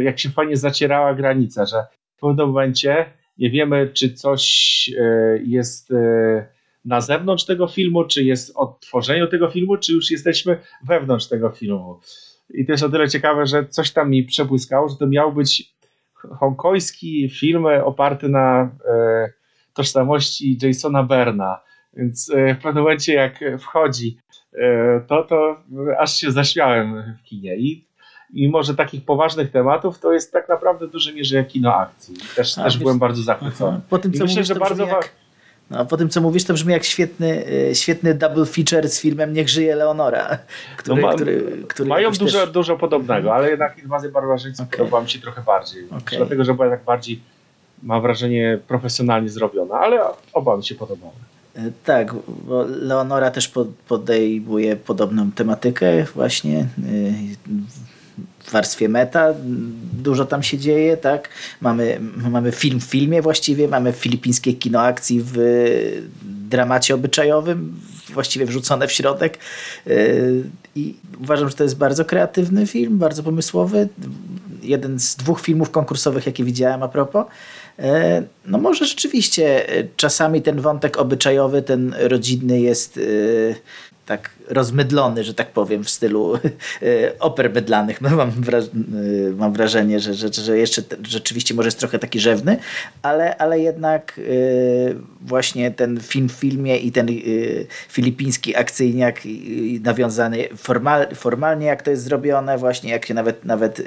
jak 0.03 0.19
się 0.19 0.30
fajnie 0.30 0.57
zacierała 0.57 1.14
granica, 1.14 1.65
że 1.65 1.84
w 2.15 2.19
pewnym 2.19 2.48
momencie 2.48 3.06
nie 3.38 3.49
wiemy, 3.49 3.90
czy 3.94 4.14
coś 4.14 4.90
e, 4.99 5.38
jest 5.44 5.91
e, 5.91 6.48
na 6.86 7.02
zewnątrz 7.02 7.45
tego 7.45 7.68
filmu, 7.68 8.03
czy 8.03 8.24
jest 8.24 8.52
odtworzeniu 8.56 9.28
tego 9.28 9.49
filmu, 9.49 9.78
czy 9.78 9.94
już 9.94 10.12
jesteśmy 10.12 10.60
wewnątrz 10.84 11.28
tego 11.28 11.49
filmu. 11.49 11.99
I 12.53 12.66
to 12.66 12.72
jest 12.72 12.84
o 12.84 12.90
tyle 12.90 13.10
ciekawe, 13.10 13.45
że 13.45 13.66
coś 13.66 13.91
tam 13.91 14.10
mi 14.10 14.24
przebłyskało, 14.24 14.90
że 14.90 14.95
to 14.95 15.07
miał 15.07 15.34
być 15.34 15.76
hongkoński 16.16 17.30
film 17.30 17.66
oparty 17.84 18.30
na 18.30 18.62
e, 18.88 19.30
tożsamości 19.74 20.57
Jasona 20.62 21.03
Berna. 21.03 21.60
Więc 21.94 22.32
w 22.60 22.64
pewnym 22.64 22.84
momencie, 22.84 23.14
jak 23.14 23.40
wchodzi, 23.60 24.18
to, 25.07 25.24
to 25.24 25.64
aż 25.99 26.16
się 26.16 26.32
zaśmiałem 26.32 27.16
w 27.20 27.24
kinie. 27.24 27.56
I 27.57 27.86
i 28.34 28.49
może 28.49 28.76
takich 28.76 29.06
poważnych 29.06 29.52
tematów, 29.52 29.99
to 29.99 30.14
jest 30.14 30.32
tak 30.34 30.49
naprawdę 30.49 30.88
w 30.88 30.91
dużej 30.91 31.16
mierze 31.16 31.44
kino 31.44 31.76
akcji. 31.76 32.16
Też, 32.36 32.57
A, 32.57 32.64
też 32.64 32.74
wiesz, 32.74 32.84
byłem 32.84 32.99
bardzo 32.99 33.24
zachwycony. 33.24 33.80
Po 33.90 33.98
tym, 33.98 34.14
co 34.14 34.24
myślę, 34.24 34.36
mówisz, 34.36 34.48
że 34.48 34.56
bardzo 34.56 34.86
jak, 34.86 35.12
no, 35.70 35.86
po 35.86 35.98
tym, 35.98 36.10
co 36.10 36.22
mówisz, 36.22 36.44
to 36.44 36.54
brzmi 36.54 36.74
jak 36.74 36.84
świetny, 36.84 37.46
e, 37.70 37.76
świetny 37.76 38.14
double 38.14 38.46
feature 38.46 38.90
z 38.90 39.00
filmem 39.00 39.34
Niech 39.34 39.50
żyje 39.50 39.76
Leonora. 39.76 40.38
Który, 40.78 41.02
no, 41.02 41.08
ma, 41.08 41.14
który, 41.14 41.64
który 41.68 41.90
mają 41.90 42.12
dużo, 42.12 42.40
też... 42.40 42.50
dużo 42.50 42.78
podobnego, 42.78 43.36
ale 43.36 43.50
jednak 43.50 43.78
Inwazja 43.78 44.10
Barbarzyńców 44.10 44.68
okay. 44.68 44.78
podobała 44.78 45.04
mi 45.04 45.10
się 45.10 45.20
trochę 45.20 45.42
bardziej. 45.42 45.86
Okay. 45.86 46.18
Dlatego, 46.18 46.46
że 46.46 46.54
była 46.54 46.70
tak 46.70 46.84
bardziej, 46.84 47.20
mam 47.84 48.02
wrażenie, 48.02 48.60
profesjonalnie 48.68 49.30
zrobiona, 49.30 49.76
ale 49.76 50.00
oba 50.34 50.58
mi 50.58 50.66
się 50.66 50.76
podobały. 50.76 51.14
E, 51.56 51.72
tak, 51.84 52.14
bo 52.28 52.64
Leonora 52.64 53.32
też 53.32 53.52
podejmuje 53.88 54.76
podobną 54.76 55.32
tematykę 55.32 56.04
właśnie 56.04 56.60
e, 56.60 56.66
w 58.46 58.52
warstwie 58.52 58.90
meta, 58.90 59.34
dużo 59.94 60.26
tam 60.26 60.44
się 60.44 60.58
dzieje, 60.58 60.98
tak? 60.98 61.30
Mamy, 61.62 62.00
mamy 62.18 62.52
film 62.52 62.80
w 62.80 62.84
filmie 62.84 63.22
właściwie, 63.22 63.68
mamy 63.68 63.94
filipińskie 63.94 64.54
kino 64.54 64.82
akcji 64.82 65.22
w 65.24 65.38
dramacie 66.50 66.96
obyczajowym, 66.96 67.80
właściwie 68.14 68.46
wrzucone 68.46 68.88
w 68.88 68.92
środek. 68.92 69.38
Yy, 69.86 70.44
I 70.76 70.96
uważam, 71.22 71.50
że 71.50 71.56
to 71.56 71.64
jest 71.64 71.78
bardzo 71.78 72.06
kreatywny 72.06 72.68
film, 72.68 72.98
bardzo 72.98 73.24
pomysłowy. 73.24 73.90
Jeden 74.64 75.00
z 75.00 75.16
dwóch 75.16 75.42
filmów 75.42 75.72
konkursowych, 75.72 76.26
jakie 76.26 76.44
widziałem 76.44 76.84
a 76.84 76.88
propos. 76.88 77.26
Yy, 77.78 77.86
no 78.46 78.58
może 78.58 78.86
rzeczywiście 78.86 79.66
czasami 79.96 80.42
ten 80.42 80.62
wątek 80.62 80.98
obyczajowy, 80.98 81.62
ten 81.62 81.96
rodzinny 82.00 82.60
jest 82.62 83.00
tak 84.06 84.30
rozmydlony, 84.48 85.24
że 85.24 85.34
tak 85.34 85.52
powiem, 85.52 85.84
w 85.84 85.90
stylu 85.90 86.34
e, 86.36 86.40
oper 87.20 87.54
mydlanych. 87.54 88.02
No, 88.02 88.10
mam, 88.10 88.32
wraż 88.32 88.64
e, 88.66 88.70
mam 89.38 89.54
wrażenie, 89.54 90.00
że, 90.00 90.14
że, 90.14 90.34
że 90.34 90.58
jeszcze 90.58 90.82
rzeczywiście 91.08 91.54
może 91.54 91.68
jest 91.68 91.80
trochę 91.80 92.00
taki 92.00 92.20
rzewny, 92.20 92.58
ale, 93.02 93.38
ale 93.38 93.60
jednak 93.60 94.20
e, 94.20 94.22
właśnie 95.22 95.72
ten 95.72 96.00
film 96.00 96.30
w 96.30 96.32
filmie 96.32 96.78
i 96.78 96.92
ten 96.92 97.08
filipiński 97.90 98.56
akcyjniak 98.56 99.22
nawiązany 99.82 100.48
formal, 100.58 101.08
formalnie, 101.16 101.66
jak 101.66 101.82
to 101.82 101.92
jest 101.92 102.04
zrobione, 102.04 102.58
właśnie 102.58 102.92
jak 102.92 103.06
się 103.06 103.14
nawet, 103.14 103.46
nawet 103.46 103.82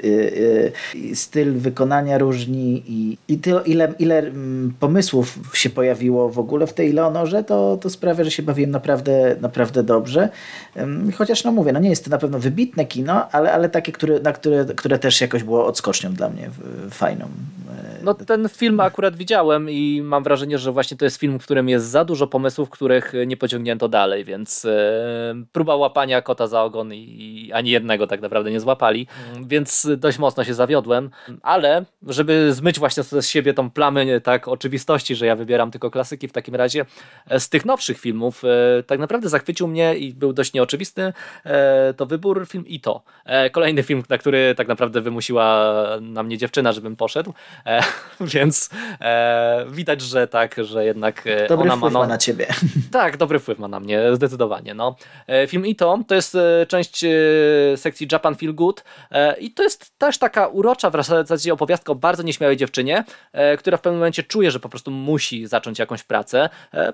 styl 1.13 1.53
wykonania 1.53 2.17
różni 2.17 2.83
i, 2.87 3.17
i 3.27 3.37
to, 3.37 3.63
ile, 3.63 3.93
ile 3.99 4.19
mm, 4.19 4.73
pomysłów 4.79 5.39
się 5.53 5.69
pojawiło 5.69 6.29
w 6.29 6.39
ogóle 6.39 6.67
w 6.67 6.73
tej 6.73 6.93
Leonorze, 6.93 7.43
to, 7.43 7.77
to 7.81 7.89
sprawia, 7.89 8.23
że 8.23 8.31
się 8.31 8.43
bawiłem 8.43 8.71
naprawdę, 8.71 9.35
naprawdę 9.41 9.83
dobrze. 9.83 10.29
Chociaż 11.17 11.43
no 11.43 11.51
mówię, 11.51 11.73
no 11.73 11.79
nie 11.79 11.89
jest 11.89 12.05
to 12.05 12.11
na 12.11 12.17
pewno 12.17 12.39
wybitne 12.39 12.85
kino, 12.85 13.31
ale, 13.31 13.53
ale 13.53 13.69
takie, 13.69 13.91
które, 13.91 14.19
na 14.19 14.33
które, 14.33 14.65
które 14.65 14.99
też 14.99 15.21
jakoś 15.21 15.43
było 15.43 15.65
odskocznią 15.65 16.13
dla 16.13 16.29
mnie 16.29 16.49
fajną. 16.91 17.27
E, 18.09 18.15
no 18.19 18.25
ten 18.25 18.49
film 18.49 18.79
akurat 18.79 19.15
widziałem 19.15 19.69
i 19.69 20.01
mam 20.03 20.23
wrażenie, 20.23 20.57
że 20.57 20.71
właśnie 20.71 20.97
to 20.97 21.05
jest 21.05 21.17
film, 21.17 21.39
w 21.39 21.43
którym 21.43 21.69
jest 21.69 21.85
za 21.85 22.05
dużo 22.05 22.27
pomysłów, 22.27 22.69
których 22.69 23.13
nie 23.27 23.37
pociągnięto 23.37 23.89
dalej, 23.89 24.25
więc 24.25 24.65
e, 24.65 25.35
próba 25.51 25.75
łapania 25.75 26.21
kota 26.21 26.47
za 26.47 26.63
ogon 26.63 26.93
i 26.93 27.51
ani 27.53 27.69
jednego 27.69 28.07
tak 28.07 28.21
naprawdę 28.21 28.51
nie 28.51 28.59
złapali, 28.59 29.07
więc 29.45 29.87
dość 29.97 30.19
mocno 30.19 30.43
się 30.43 30.53
zawiodłem, 30.53 31.09
ale 31.41 31.85
żeby 32.07 32.53
zmyć 32.53 32.79
właśnie 32.79 33.03
z 33.03 33.27
siebie 33.27 33.53
tą 33.53 33.69
plamę 33.69 34.21
tak 34.21 34.47
oczywistości, 34.47 35.15
że 35.15 35.25
ja 35.25 35.35
wybieram 35.35 35.71
tylko 35.71 35.91
klasyki 35.91 36.27
w 36.27 36.31
takim 36.31 36.55
razie, 36.55 36.85
e, 37.27 37.39
z 37.39 37.49
tych 37.49 37.65
nowszych 37.65 37.99
filmów 37.99 38.43
tak 38.87 38.99
naprawdę 38.99 39.29
zachwycił 39.29 39.67
mnie 39.67 39.97
i 39.97 40.13
był 40.13 40.33
dość 40.33 40.53
nieoczywisty 40.53 41.13
to 41.97 42.05
wybór 42.05 42.47
film 42.47 42.67
i 42.67 42.79
to. 42.79 43.03
Kolejny 43.51 43.83
film, 43.83 44.03
na 44.09 44.17
który 44.17 44.55
tak 44.57 44.67
naprawdę 44.67 45.01
wymusiła 45.01 45.73
na 46.01 46.23
mnie 46.23 46.37
dziewczyna, 46.37 46.71
żebym 46.71 46.95
poszedł, 46.95 47.33
więc 48.33 48.69
e, 49.01 49.65
widać, 49.69 50.01
że 50.01 50.27
tak, 50.27 50.55
że 50.63 50.85
jednak 50.85 51.27
e, 51.27 51.47
dobry 51.47 51.71
ona 51.71 51.75
ma, 51.75 51.89
no, 51.89 51.99
ma 51.99 52.07
na 52.07 52.17
ciebie. 52.17 52.47
Tak, 52.91 53.17
dobry 53.17 53.39
wpływ 53.39 53.59
ma 53.59 53.67
na 53.67 53.79
mnie, 53.79 54.15
zdecydowanie. 54.15 54.73
No. 54.73 54.95
E, 55.27 55.47
film 55.47 55.65
Ito 55.65 55.99
to 56.07 56.15
jest 56.15 56.35
e, 56.35 56.65
część 56.65 57.05
sekcji 57.75 58.07
Japan 58.11 58.35
Feel 58.35 58.55
Good 58.55 58.83
i 59.39 59.51
to 59.51 59.63
jest 59.63 59.97
też 59.97 60.17
taka 60.17 60.47
urocza 60.47 60.89
w 60.89 61.05
zasadzie 61.05 61.53
opowiastka 61.53 61.91
o 61.91 61.95
bardzo 61.95 62.23
nieśmiałej 62.23 62.57
dziewczynie, 62.57 63.03
która 63.57 63.77
w 63.77 63.81
pewnym 63.81 63.99
momencie 63.99 64.23
czuje, 64.23 64.51
że 64.51 64.59
po 64.59 64.69
prostu 64.69 64.91
musi 64.91 65.47
zacząć 65.47 65.79
jakąś 65.79 66.03
pracę, 66.03 66.49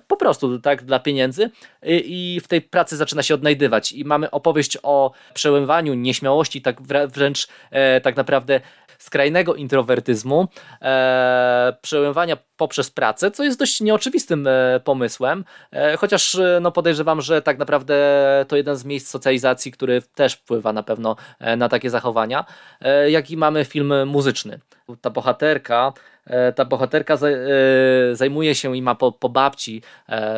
po 0.08 0.18
prostu 0.18 0.60
tak 0.60 0.84
dla 0.84 1.00
pieniędzy 1.00 1.50
i 1.84 2.42
w 2.44 2.48
tej 2.48 2.62
pracy 2.62 2.98
zaczyna 2.98 3.24
się 3.24 3.34
odnajdywać 3.34 3.92
i 3.92 4.06
mamy 4.06 4.32
opowieść 4.32 4.78
o 4.84 5.12
przełamywaniu 5.34 5.94
nieśmiałości, 5.94 6.62
tak 6.62 6.82
wręcz 7.08 7.48
tak 8.04 8.16
naprawdę 8.16 8.62
skrajnego 9.00 9.56
introwertyzmu, 9.56 10.48
e, 10.82 11.78
przełamywania 11.82 12.38
poprzez 12.58 12.92
pracę, 12.92 13.32
co 13.32 13.44
jest 13.44 13.60
dość 13.60 13.82
nieoczywistym 13.82 14.48
e, 14.48 14.80
pomysłem, 14.84 15.46
e, 15.72 15.98
chociaż 15.98 16.36
e, 16.36 16.60
no 16.62 16.72
podejrzewam, 16.72 17.22
że 17.22 17.42
tak 17.42 17.58
naprawdę 17.58 17.96
to 18.48 18.56
jeden 18.56 18.76
z 18.76 18.86
miejsc 18.86 19.10
socjalizacji, 19.10 19.72
który 19.72 20.02
też 20.16 20.34
wpływa 20.34 20.74
na 20.74 20.84
pewno 20.84 21.16
e, 21.40 21.56
na 21.56 21.70
takie 21.70 21.90
zachowania, 21.90 22.46
e, 22.82 23.12
jak 23.12 23.32
i 23.32 23.38
mamy 23.38 23.66
film 23.66 24.08
muzyczny. 24.08 24.60
Ta 25.02 25.10
bohaterka 25.10 25.94
ta 26.56 26.66
bohaterka 26.66 27.18
zajmuje 28.14 28.56
się 28.56 28.78
i 28.78 28.82
ma 28.82 28.96
po, 28.96 29.12
po 29.12 29.30
babci, 29.30 29.82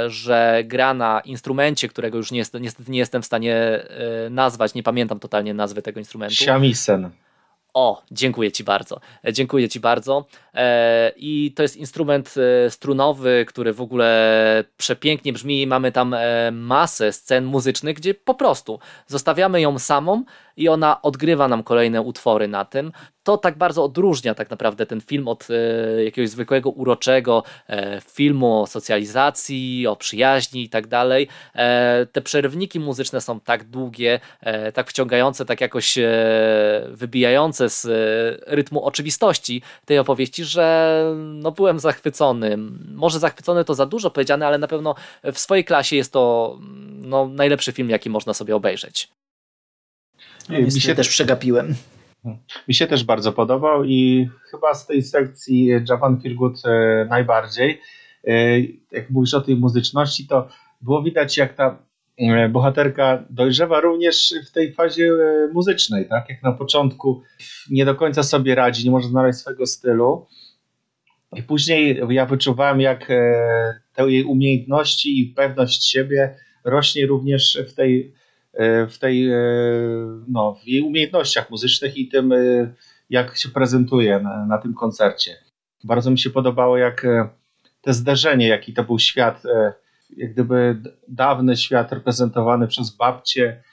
że 0.07 0.61
gra 0.65 0.93
na 0.93 1.19
instrumencie, 1.19 1.87
którego 1.87 2.17
już 2.17 2.31
niestety 2.31 2.91
nie 2.91 2.99
jestem 2.99 3.21
w 3.21 3.25
stanie 3.25 3.83
nazwać, 4.29 4.73
nie 4.73 4.83
pamiętam 4.83 5.19
totalnie 5.19 5.53
nazwy 5.53 5.81
tego 5.81 5.99
instrumentu. 5.99 6.35
Shamisen. 6.35 7.11
O, 7.77 8.01
dziękuję 8.11 8.51
Ci 8.51 8.63
bardzo. 8.63 8.99
E, 9.25 9.33
dziękuję 9.33 9.69
Ci 9.69 9.79
bardzo. 9.79 10.25
E, 10.53 11.11
I 11.17 11.53
to 11.55 11.61
jest 11.61 11.77
instrument 11.77 12.35
e, 12.37 12.69
strunowy, 12.69 13.45
który 13.47 13.73
w 13.73 13.81
ogóle 13.81 14.63
przepięknie 14.77 15.33
brzmi. 15.33 15.67
Mamy 15.67 15.91
tam 15.91 16.15
masę 16.51 17.11
scen 17.11 17.45
muzycznych, 17.45 17.95
gdzie 17.95 18.13
po 18.13 18.33
prostu 18.33 18.79
zostawiamy 19.07 19.61
ją 19.61 19.79
samą 19.79 20.23
i 20.57 20.69
ona 20.69 21.01
odgrywa 21.01 21.47
nam 21.47 21.63
kolejne 21.63 22.01
utwory 22.01 22.47
na 22.47 22.65
tym. 22.65 22.91
To 23.23 23.37
tak 23.37 23.57
bardzo 23.57 23.83
odróżnia 23.83 24.35
tak 24.35 24.49
naprawdę 24.49 24.85
ten 24.85 25.01
film 25.01 25.27
od 25.27 25.47
e, 25.49 26.03
jakiegoś 26.03 26.29
zwykłego, 26.29 26.69
uroczego 26.69 27.43
e, 27.69 28.01
filmu 28.01 28.61
o 28.61 28.67
socjalizacji, 28.67 29.87
o 29.87 29.95
przyjaźni 29.95 30.63
i 30.63 30.69
tak 30.69 30.87
dalej. 30.87 31.27
E, 31.55 32.05
te 32.05 32.21
przerwniki 32.21 32.79
muzyczne 32.79 33.21
są 33.21 33.39
tak 33.39 33.63
długie, 33.63 34.19
e, 34.41 34.71
tak 34.71 34.89
wciągające, 34.89 35.45
tak 35.45 35.61
jakoś 35.61 35.97
e, 35.97 36.07
wybijające 36.91 37.69
z 37.69 37.87
rytmu 38.47 38.85
oczywistości 38.85 39.61
tej 39.85 39.99
opowieści, 39.99 40.43
że 40.43 41.03
no 41.15 41.51
byłem 41.51 41.79
zachwycony. 41.79 42.57
Może 42.93 43.19
zachwycony 43.19 43.65
to 43.65 43.75
za 43.75 43.85
dużo 43.85 44.09
powiedziane, 44.09 44.47
ale 44.47 44.57
na 44.57 44.67
pewno 44.67 44.95
w 45.23 45.39
swojej 45.39 45.65
klasie 45.65 45.95
jest 45.95 46.13
to 46.13 46.57
no, 47.01 47.27
najlepszy 47.27 47.71
film, 47.71 47.89
jaki 47.89 48.09
można 48.09 48.33
sobie 48.33 48.55
obejrzeć. 48.55 49.09
No, 50.49 50.59
mi 50.59 50.71
się 50.71 50.95
też 50.95 51.09
przegapiłem. 51.09 51.75
Mi 52.67 52.73
się 52.73 52.87
też 52.87 53.03
bardzo 53.03 53.33
podobał 53.33 53.83
i 53.83 54.29
chyba 54.51 54.73
z 54.73 54.87
tej 54.87 55.03
sekcji 55.03 55.69
Japan 55.89 56.21
Feel 56.21 56.35
Good 56.35 56.65
e, 56.65 57.05
najbardziej. 57.09 57.81
E, 58.27 58.59
jak 58.91 59.09
mówisz 59.09 59.33
o 59.33 59.41
tej 59.41 59.55
muzyczności, 59.55 60.27
to 60.27 60.47
było 60.81 61.03
widać 61.03 61.37
jak 61.37 61.53
ta 61.53 61.77
e, 62.17 62.49
bohaterka 62.49 63.23
dojrzewa 63.29 63.79
również 63.79 64.33
w 64.47 64.51
tej 64.51 64.73
fazie 64.73 65.11
muzycznej, 65.53 66.07
tak? 66.07 66.29
Jak 66.29 66.43
na 66.43 66.51
początku 66.51 67.21
nie 67.69 67.85
do 67.85 67.95
końca 67.95 68.23
sobie 68.23 68.55
radzi, 68.55 68.85
nie 68.85 68.91
może 68.91 69.07
znaleźć 69.07 69.39
swojego 69.39 69.65
stylu. 69.65 70.25
I 71.35 71.43
później 71.43 72.01
ja 72.09 72.25
wyczuwałem, 72.25 72.81
jak 72.81 73.07
te 73.93 74.11
jej 74.11 74.23
umiejętności 74.23 75.19
i 75.19 75.25
pewność 75.25 75.91
siebie 75.91 76.35
rośnie 76.63 77.05
również 77.05 77.59
w 77.67 77.73
tej 77.73 78.13
E, 78.13 78.26
w 78.89 78.97
tej, 78.99 79.31
e, 79.31 79.37
no, 80.27 80.53
w 80.63 80.67
jej 80.67 80.81
umiejętnościach 80.81 81.49
muzycznych 81.49 81.97
i 81.97 82.07
tym, 82.07 82.31
e, 82.31 82.37
jak 83.09 83.37
się 83.37 83.49
prezentuje 83.49 84.19
na, 84.19 84.45
na 84.45 84.57
tym 84.57 84.73
koncercie. 84.73 85.31
Bardzo 85.83 86.11
mi 86.11 86.19
się 86.19 86.29
podobało, 86.29 86.77
jak 86.77 87.07
te 87.81 87.93
zderzenie, 87.93 88.47
jaki 88.47 88.73
to 88.73 88.83
był 88.83 88.99
świat, 88.99 89.43
jak 90.17 90.33
gdyby 90.33 90.81
dawny 91.07 91.57
świat 91.57 91.91
reprezentowany 91.91 92.67
przez 92.67 92.95
babcie 92.95 93.63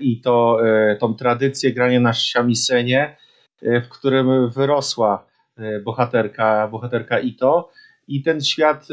i 0.00 0.20
to, 0.20 0.58
tą 1.00 1.14
tradycję 1.14 1.72
grania 1.72 2.00
na 2.00 2.12
siamisenie, 2.12 3.16
w 3.62 3.88
którym 3.88 4.50
wyrosła 4.50 5.26
bohaterka, 5.84 6.68
bohaterka 6.68 7.18
Ito 7.18 7.70
i 8.08 8.22
ten 8.22 8.40
świat 8.40 8.88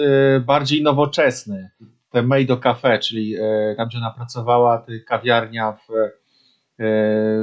bardziej 0.45 0.83
nowoczesny, 0.83 1.69
te 2.09 2.21
Meido 2.21 2.57
Cafe, 2.57 2.99
czyli 2.99 3.35
e, 3.35 3.75
tam, 3.77 3.87
gdzie 3.87 3.97
ona 3.97 4.11
pracowała, 4.11 4.85
kawiarnia 5.07 5.71
w, 5.71 5.91
e, 5.91 6.11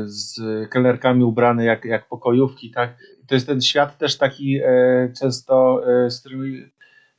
z 0.04 0.40
kelnerkami 0.70 1.24
ubrane 1.24 1.64
jak, 1.64 1.84
jak 1.84 2.08
pokojówki, 2.08 2.70
tak? 2.70 2.96
To 3.28 3.34
jest 3.34 3.46
ten 3.46 3.60
świat 3.60 3.98
też 3.98 4.18
taki 4.18 4.56
e, 4.56 5.12
często, 5.20 5.82
z 6.08 6.20
którym 6.20 6.70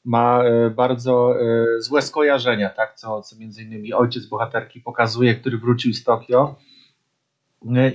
ma 0.06 0.44
bardzo 0.76 1.36
złe 1.80 2.02
skojarzenia, 2.02 2.70
tak? 2.70 2.96
Co, 2.96 3.22
co 3.22 3.36
między 3.36 3.64
innymi 3.64 3.94
ojciec 3.94 4.26
bohaterki 4.26 4.82
pokazuje, 4.82 5.36
który 5.36 5.58
wrócił 5.58 5.94
z 5.94 6.04
Tokio 6.04 6.56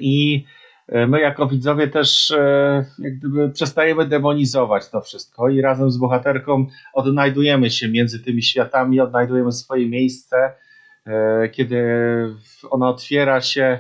i 0.01 0.45
my 0.89 1.21
jako 1.21 1.47
widzowie 1.47 1.89
też 1.89 2.31
e, 2.31 2.85
jak 2.99 3.19
gdyby 3.19 3.51
przestajemy 3.51 4.07
demonizować 4.07 4.91
to 4.91 5.01
wszystko 5.01 5.49
i 5.49 5.61
razem 5.61 5.91
z 5.91 5.97
bohaterką 5.97 6.67
odnajdujemy 6.95 7.71
się 7.71 7.89
między 7.89 8.25
tymi 8.25 8.43
światami, 8.43 9.01
odnajdujemy 9.01 9.53
swoje 9.53 9.89
miejsce, 9.89 10.53
e, 11.07 11.49
kiedy 11.49 11.85
ona 12.71 12.89
otwiera 12.89 13.41
się 13.41 13.79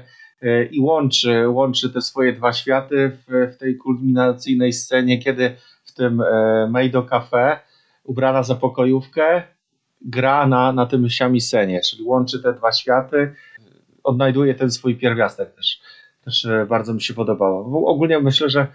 i 0.70 0.80
łączy, 0.80 1.48
łączy 1.48 1.90
te 1.92 2.00
swoje 2.00 2.32
dwa 2.32 2.52
światy 2.52 3.10
w, 3.10 3.54
w 3.54 3.58
tej 3.58 3.76
kulminacyjnej 3.76 4.72
scenie, 4.72 5.18
kiedy 5.18 5.56
w 5.84 5.94
tym 5.94 6.22
Meido 6.70 7.02
Cafe 7.02 7.58
ubrana 8.04 8.42
za 8.42 8.54
pokojówkę 8.54 9.42
gra 10.00 10.46
na, 10.46 10.72
na 10.72 10.86
tym 10.86 11.10
siamisenie, 11.10 11.80
czyli 11.80 12.02
łączy 12.02 12.42
te 12.42 12.52
dwa 12.52 12.72
światy, 12.72 13.34
odnajduje 14.04 14.54
ten 14.54 14.70
swój 14.70 14.96
pierwiastek 14.96 15.54
też 15.54 15.80
też 16.24 16.44
e, 16.44 16.66
bardzo 16.68 16.94
mi 16.94 17.02
się 17.02 17.14
podobało. 17.14 17.86
Ogólnie 17.86 18.20
myślę, 18.20 18.50
że 18.50 18.66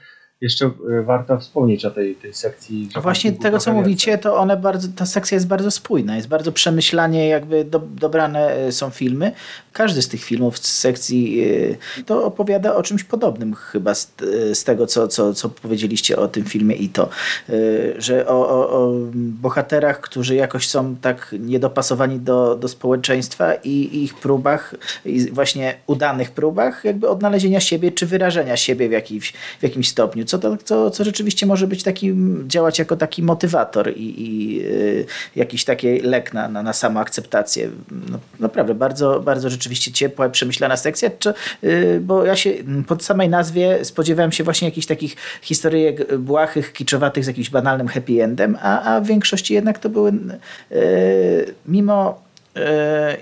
jeszcze 0.41 0.65
e, 0.65 1.01
warto 1.03 1.39
wspomnieć 1.39 1.85
o 1.85 1.91
tej, 1.91 2.15
tej 2.15 2.33
sekcji. 2.33 2.89
No 2.95 3.01
właśnie 3.01 3.31
tego, 3.31 3.57
co 3.57 3.73
mówicie, 3.73 4.17
to 4.17 4.37
one 4.37 4.57
bardzo, 4.57 4.87
ta 4.95 5.05
sekcja 5.05 5.35
jest 5.35 5.47
bardzo 5.47 5.71
spójna, 5.71 6.15
jest 6.15 6.27
bardzo 6.27 6.51
przemyślanie, 6.51 7.27
jakby 7.27 7.65
do, 7.65 7.79
dobrane 7.79 8.53
e, 8.53 8.71
są 8.71 8.89
filmy. 8.89 9.31
Każdy 9.77 10.01
z 10.01 10.07
tych 10.07 10.23
filmów 10.23 10.59
z 10.59 10.77
sekcji 10.77 11.43
to 12.05 12.25
opowiada 12.25 12.75
o 12.75 12.83
czymś 12.83 13.03
podobnym 13.03 13.53
chyba 13.53 13.95
z, 13.95 14.11
z 14.53 14.63
tego, 14.63 14.87
co, 14.87 15.07
co, 15.07 15.33
co 15.33 15.49
powiedzieliście 15.49 16.17
o 16.17 16.27
tym 16.27 16.45
filmie 16.45 16.75
i 16.75 16.89
to, 16.89 17.09
że 17.97 18.27
o, 18.27 18.49
o, 18.49 18.69
o 18.69 18.93
bohaterach, 19.13 20.01
którzy 20.01 20.35
jakoś 20.35 20.67
są 20.67 20.95
tak 20.95 21.35
niedopasowani 21.39 22.19
do, 22.19 22.55
do 22.55 22.67
społeczeństwa 22.67 23.53
i 23.55 24.03
ich 24.03 24.15
próbach, 24.15 24.75
i 25.05 25.31
właśnie 25.31 25.75
udanych 25.87 26.31
próbach 26.31 26.83
jakby 26.83 27.09
odnalezienia 27.09 27.59
siebie, 27.59 27.91
czy 27.91 28.05
wyrażenia 28.05 28.57
siebie 28.57 28.89
w 28.89 28.91
jakimś, 28.91 29.33
w 29.59 29.63
jakimś 29.63 29.89
stopniu 29.89 30.25
co, 30.25 30.39
to, 30.39 30.57
co, 30.57 30.91
co 30.91 31.03
rzeczywiście 31.03 31.45
może 31.45 31.67
być 31.67 31.83
taki, 31.83 32.13
działać 32.47 32.79
jako 32.79 32.95
taki 32.95 33.23
motywator 33.23 33.93
i, 33.95 34.23
i 34.23 34.61
y, 34.65 35.05
jakiś 35.35 35.65
taki 35.65 35.99
lek 35.99 36.33
na, 36.33 36.49
na, 36.49 36.63
na 36.63 36.73
samoakceptację. 36.73 37.69
No, 38.09 38.19
naprawdę, 38.39 38.75
bardzo, 38.75 39.19
bardzo 39.19 39.49
rzeczywiście 39.49 39.66
ciepła, 39.75 40.29
przemyślana 40.29 40.77
sekcja, 40.77 41.09
czy, 41.19 41.33
y, 41.63 41.99
bo 42.03 42.25
ja 42.25 42.35
się 42.35 42.51
pod 42.87 43.03
samej 43.03 43.29
nazwie 43.29 43.85
spodziewałem 43.85 44.31
się 44.31 44.43
właśnie 44.43 44.67
jakichś 44.67 44.87
takich 44.87 45.15
historyjek 45.41 46.17
błahych, 46.17 46.73
kiczowatych 46.73 47.23
z 47.23 47.27
jakimś 47.27 47.49
banalnym 47.49 47.87
happy 47.87 48.23
endem, 48.23 48.57
a, 48.61 48.95
a 48.95 49.01
w 49.01 49.07
większości 49.07 49.53
jednak 49.53 49.79
to 49.79 49.89
były 49.89 50.11
y, 50.71 51.53
mimo 51.65 52.26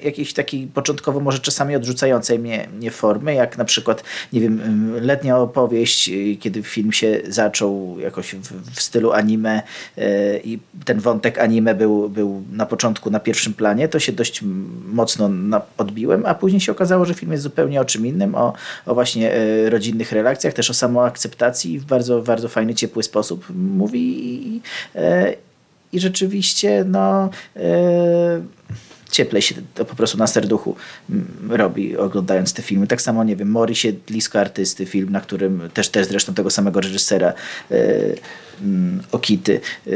jakiejś 0.04 0.34
takiej 0.34 0.68
początkowo 0.68 1.20
może 1.20 1.40
czasami 1.40 1.76
odrzucającej 1.76 2.40
mnie, 2.40 2.68
mnie 2.78 2.92
formy, 2.92 3.34
jak 3.34 3.58
na 3.58 3.66
przykład, 3.66 4.04
nie 4.34 4.42
wiem, 4.42 4.96
letnia 5.02 5.38
opowieść, 5.38 6.10
e, 6.10 6.36
kiedy 6.36 6.64
film 6.64 6.92
się 6.92 7.22
zaczął 7.28 7.98
jakoś 8.00 8.36
w, 8.36 8.72
w 8.76 8.82
stylu 8.82 9.12
anime 9.12 9.62
e, 9.98 10.38
i 10.38 10.60
ten 10.86 11.00
wątek 11.00 11.40
anime 11.40 11.76
był, 11.76 12.10
był 12.10 12.44
na 12.52 12.66
początku 12.66 13.10
na 13.10 13.20
pierwszym 13.20 13.54
planie, 13.54 13.88
to 13.88 14.00
się 14.00 14.12
dość 14.12 14.42
mocno 14.86 15.30
na, 15.30 15.62
odbiłem, 15.78 16.26
a 16.26 16.36
później 16.36 16.62
się 16.62 16.72
okazało, 16.72 17.06
że 17.06 17.14
film 17.14 17.32
jest 17.32 17.44
zupełnie 17.44 17.82
o 17.82 17.86
czym 17.86 18.06
innym, 18.06 18.36
o, 18.36 18.54
o 18.86 18.94
właśnie 18.94 19.34
e, 19.34 19.70
rodzinnych 19.70 20.12
relacjach, 20.12 20.54
też 20.54 20.70
o 20.70 20.74
samoakceptacji 20.74 21.74
i 21.74 21.80
w 21.80 21.86
bardzo, 21.86 22.22
bardzo 22.22 22.50
fajny, 22.50 22.76
ciepły 22.76 23.04
sposób 23.04 23.46
mówi 23.56 24.00
i, 24.56 24.62
e, 24.96 25.34
i 25.94 26.00
rzeczywiście 26.00 26.86
no 26.88 27.30
e, 27.56 28.42
cieplej 29.16 29.42
się 29.42 29.56
to 29.74 29.86
po 29.86 29.96
prostu 29.96 30.18
na 30.18 30.28
serduchu 30.28 30.76
mm, 31.10 31.28
robi 31.50 31.98
oglądając 31.98 32.54
te 32.54 32.62
filmy. 32.62 32.88
Tak 32.88 33.02
samo, 33.02 33.24
nie 33.24 33.36
wiem, 33.36 33.52
Mori 33.52 33.76
się 33.76 33.94
Lisko 34.10 34.40
Artysty, 34.40 34.86
film, 34.86 35.12
na 35.12 35.22
którym 35.22 35.70
też, 35.74 35.90
też 35.90 36.08
zresztą 36.08 36.34
tego 36.34 36.50
samego 36.50 36.82
reżysera 36.82 37.34
e, 37.72 37.84
mm, 38.62 39.04
Okity. 39.12 39.60
E, 39.88 39.92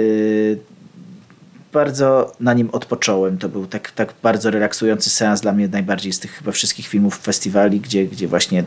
bardzo 1.73 2.33
na 2.39 2.53
nim 2.53 2.69
odpocząłem. 2.71 3.37
To 3.37 3.49
był 3.49 3.65
tak, 3.67 3.91
tak 3.91 4.13
bardzo 4.23 4.51
relaksujący 4.51 5.09
seans 5.09 5.41
dla 5.41 5.51
mnie 5.51 5.67
najbardziej 5.67 6.13
z 6.13 6.19
tych 6.19 6.31
chyba 6.31 6.51
wszystkich 6.51 6.87
filmów 6.87 7.17
festiwali, 7.17 7.79
gdzie, 7.79 8.05
gdzie 8.05 8.27
właśnie 8.27 8.59
e, 8.59 8.65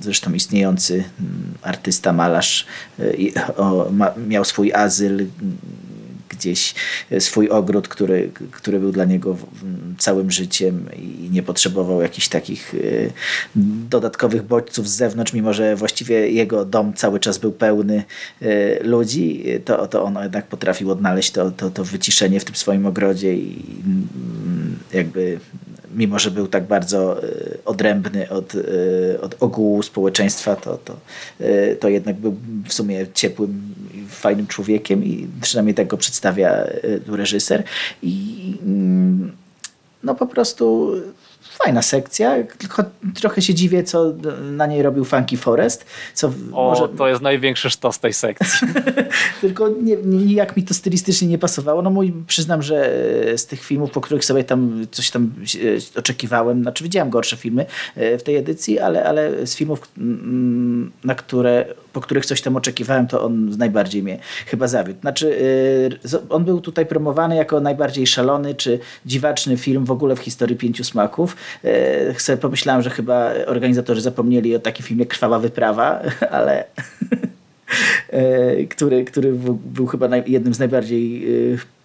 zresztą 0.00 0.32
istniejący 0.32 0.94
mm, 0.94 1.54
artysta, 1.62 2.12
malarz 2.12 2.66
miał 4.28 4.44
swój 4.44 4.72
azyl, 4.72 5.26
gdzieś 6.38 6.74
swój 7.18 7.48
ogród, 7.48 7.88
który, 7.88 8.30
który 8.50 8.80
był 8.80 8.92
dla 8.92 9.04
niego 9.04 9.36
całym 9.98 10.30
życiem 10.30 10.86
i 10.96 11.30
nie 11.30 11.42
potrzebował 11.42 12.02
jakichś 12.02 12.28
takich 12.28 12.74
y, 12.74 13.12
dodatkowych 13.90 14.42
bodźców 14.42 14.88
z 14.88 14.96
zewnątrz, 14.96 15.32
mimo 15.32 15.52
że 15.52 15.76
właściwie 15.76 16.30
jego 16.30 16.64
dom 16.64 16.94
cały 16.94 17.20
czas 17.20 17.38
był 17.38 17.52
pełny 17.52 18.04
y, 18.42 18.78
ludzi, 18.82 19.44
to, 19.64 19.86
to 19.86 20.04
on 20.04 20.18
jednak 20.22 20.46
potrafił 20.46 20.90
odnaleźć 20.90 21.30
to, 21.30 21.50
to, 21.50 21.70
to 21.70 21.84
wyciszenie 21.84 22.40
w 22.40 22.44
tym 22.44 22.54
swoim 22.54 22.86
ogrodzie 22.86 23.34
i 23.34 23.64
mm, 23.84 24.78
jakby 24.92 25.40
mimo 25.94 26.18
że 26.18 26.30
był 26.30 26.46
tak 26.46 26.66
bardzo 26.66 27.24
y, 27.24 27.58
odrębny 27.64 28.30
od, 28.30 28.54
y, 28.54 29.18
od 29.20 29.36
ogółu 29.40 29.82
społeczeństwa, 29.82 30.56
to, 30.56 30.78
to, 30.78 30.96
y, 31.40 31.76
to 31.80 31.88
jednak 31.88 32.16
był 32.16 32.36
w 32.66 32.72
sumie 32.72 33.06
ciepłym, 33.14 33.74
fajnym 34.08 34.46
człowiekiem 34.46 35.04
i 35.04 35.26
przynajmniej 35.42 35.74
tak 35.74 35.86
go 35.86 35.96
przedstawia 35.96 36.64
reżyser. 37.06 37.62
I 38.02 38.58
mm, 38.62 39.32
no 40.02 40.14
po 40.14 40.26
prostu 40.26 40.92
fajna 41.64 41.82
sekcja, 41.82 42.36
tylko 42.58 42.84
trochę 43.14 43.42
się 43.42 43.54
dziwię, 43.54 43.84
co 43.84 44.12
na 44.52 44.66
niej 44.66 44.82
robił 44.82 45.04
Funky 45.04 45.36
Forest. 45.36 45.86
Co 46.14 46.26
o, 46.52 46.70
może... 46.70 46.88
to 46.88 47.08
jest 47.08 47.22
największy 47.22 47.70
sztos 47.70 47.98
tej 47.98 48.12
sekcji. 48.12 48.68
tylko 49.40 49.68
nie, 49.68 49.96
nijak 49.96 50.56
mi 50.56 50.62
to 50.62 50.74
stylistycznie 50.74 51.28
nie 51.28 51.38
pasowało. 51.38 51.82
No 51.82 51.90
mój, 51.90 52.12
przyznam, 52.26 52.62
że 52.62 52.90
z 53.36 53.46
tych 53.46 53.64
filmów, 53.64 53.90
po 53.90 54.00
których 54.00 54.24
sobie 54.24 54.44
tam 54.44 54.86
coś 54.90 55.10
tam 55.10 55.32
e, 55.94 55.98
oczekiwałem, 55.98 56.62
znaczy 56.62 56.84
widziałem 56.84 57.10
gorsze 57.10 57.36
filmy 57.36 57.66
e, 57.96 58.18
w 58.18 58.22
tej 58.22 58.36
edycji, 58.36 58.78
ale, 58.78 59.04
ale 59.04 59.46
z 59.46 59.56
filmów, 59.56 59.88
na 61.04 61.14
które, 61.14 61.64
po 61.96 62.00
których 62.00 62.26
coś 62.26 62.40
tam 62.42 62.56
oczekiwałem, 62.56 63.06
to 63.06 63.24
on 63.24 63.48
najbardziej 63.48 64.02
mnie 64.02 64.18
chyba 64.46 64.68
zawiódł. 64.68 65.00
Znaczy 65.00 65.38
e, 66.04 66.18
on 66.28 66.44
był 66.44 66.60
tutaj 66.60 66.86
promowany 66.86 67.36
jako 67.36 67.60
najbardziej 67.60 68.06
szalony 68.06 68.54
czy 68.54 68.78
dziwaczny 69.06 69.56
film 69.56 69.84
w 69.84 69.90
ogóle 69.90 70.16
w 70.16 70.18
historii 70.18 70.56
Pięciu 70.56 70.84
Smaków. 70.84 71.36
E, 71.64 72.20
sobie 72.20 72.38
pomyślałem, 72.38 72.82
że 72.82 72.90
chyba 72.90 73.30
organizatorzy 73.46 74.00
zapomnieli 74.00 74.56
o 74.56 74.58
takim 74.58 74.86
filmie 74.86 75.06
Krwawa 75.06 75.38
Wyprawa, 75.38 76.02
ale 76.30 76.64
e, 78.10 78.64
który, 78.74 79.04
który 79.04 79.32
był 79.64 79.86
chyba 79.86 80.16
jednym 80.16 80.54
z 80.54 80.58
najbardziej 80.58 81.26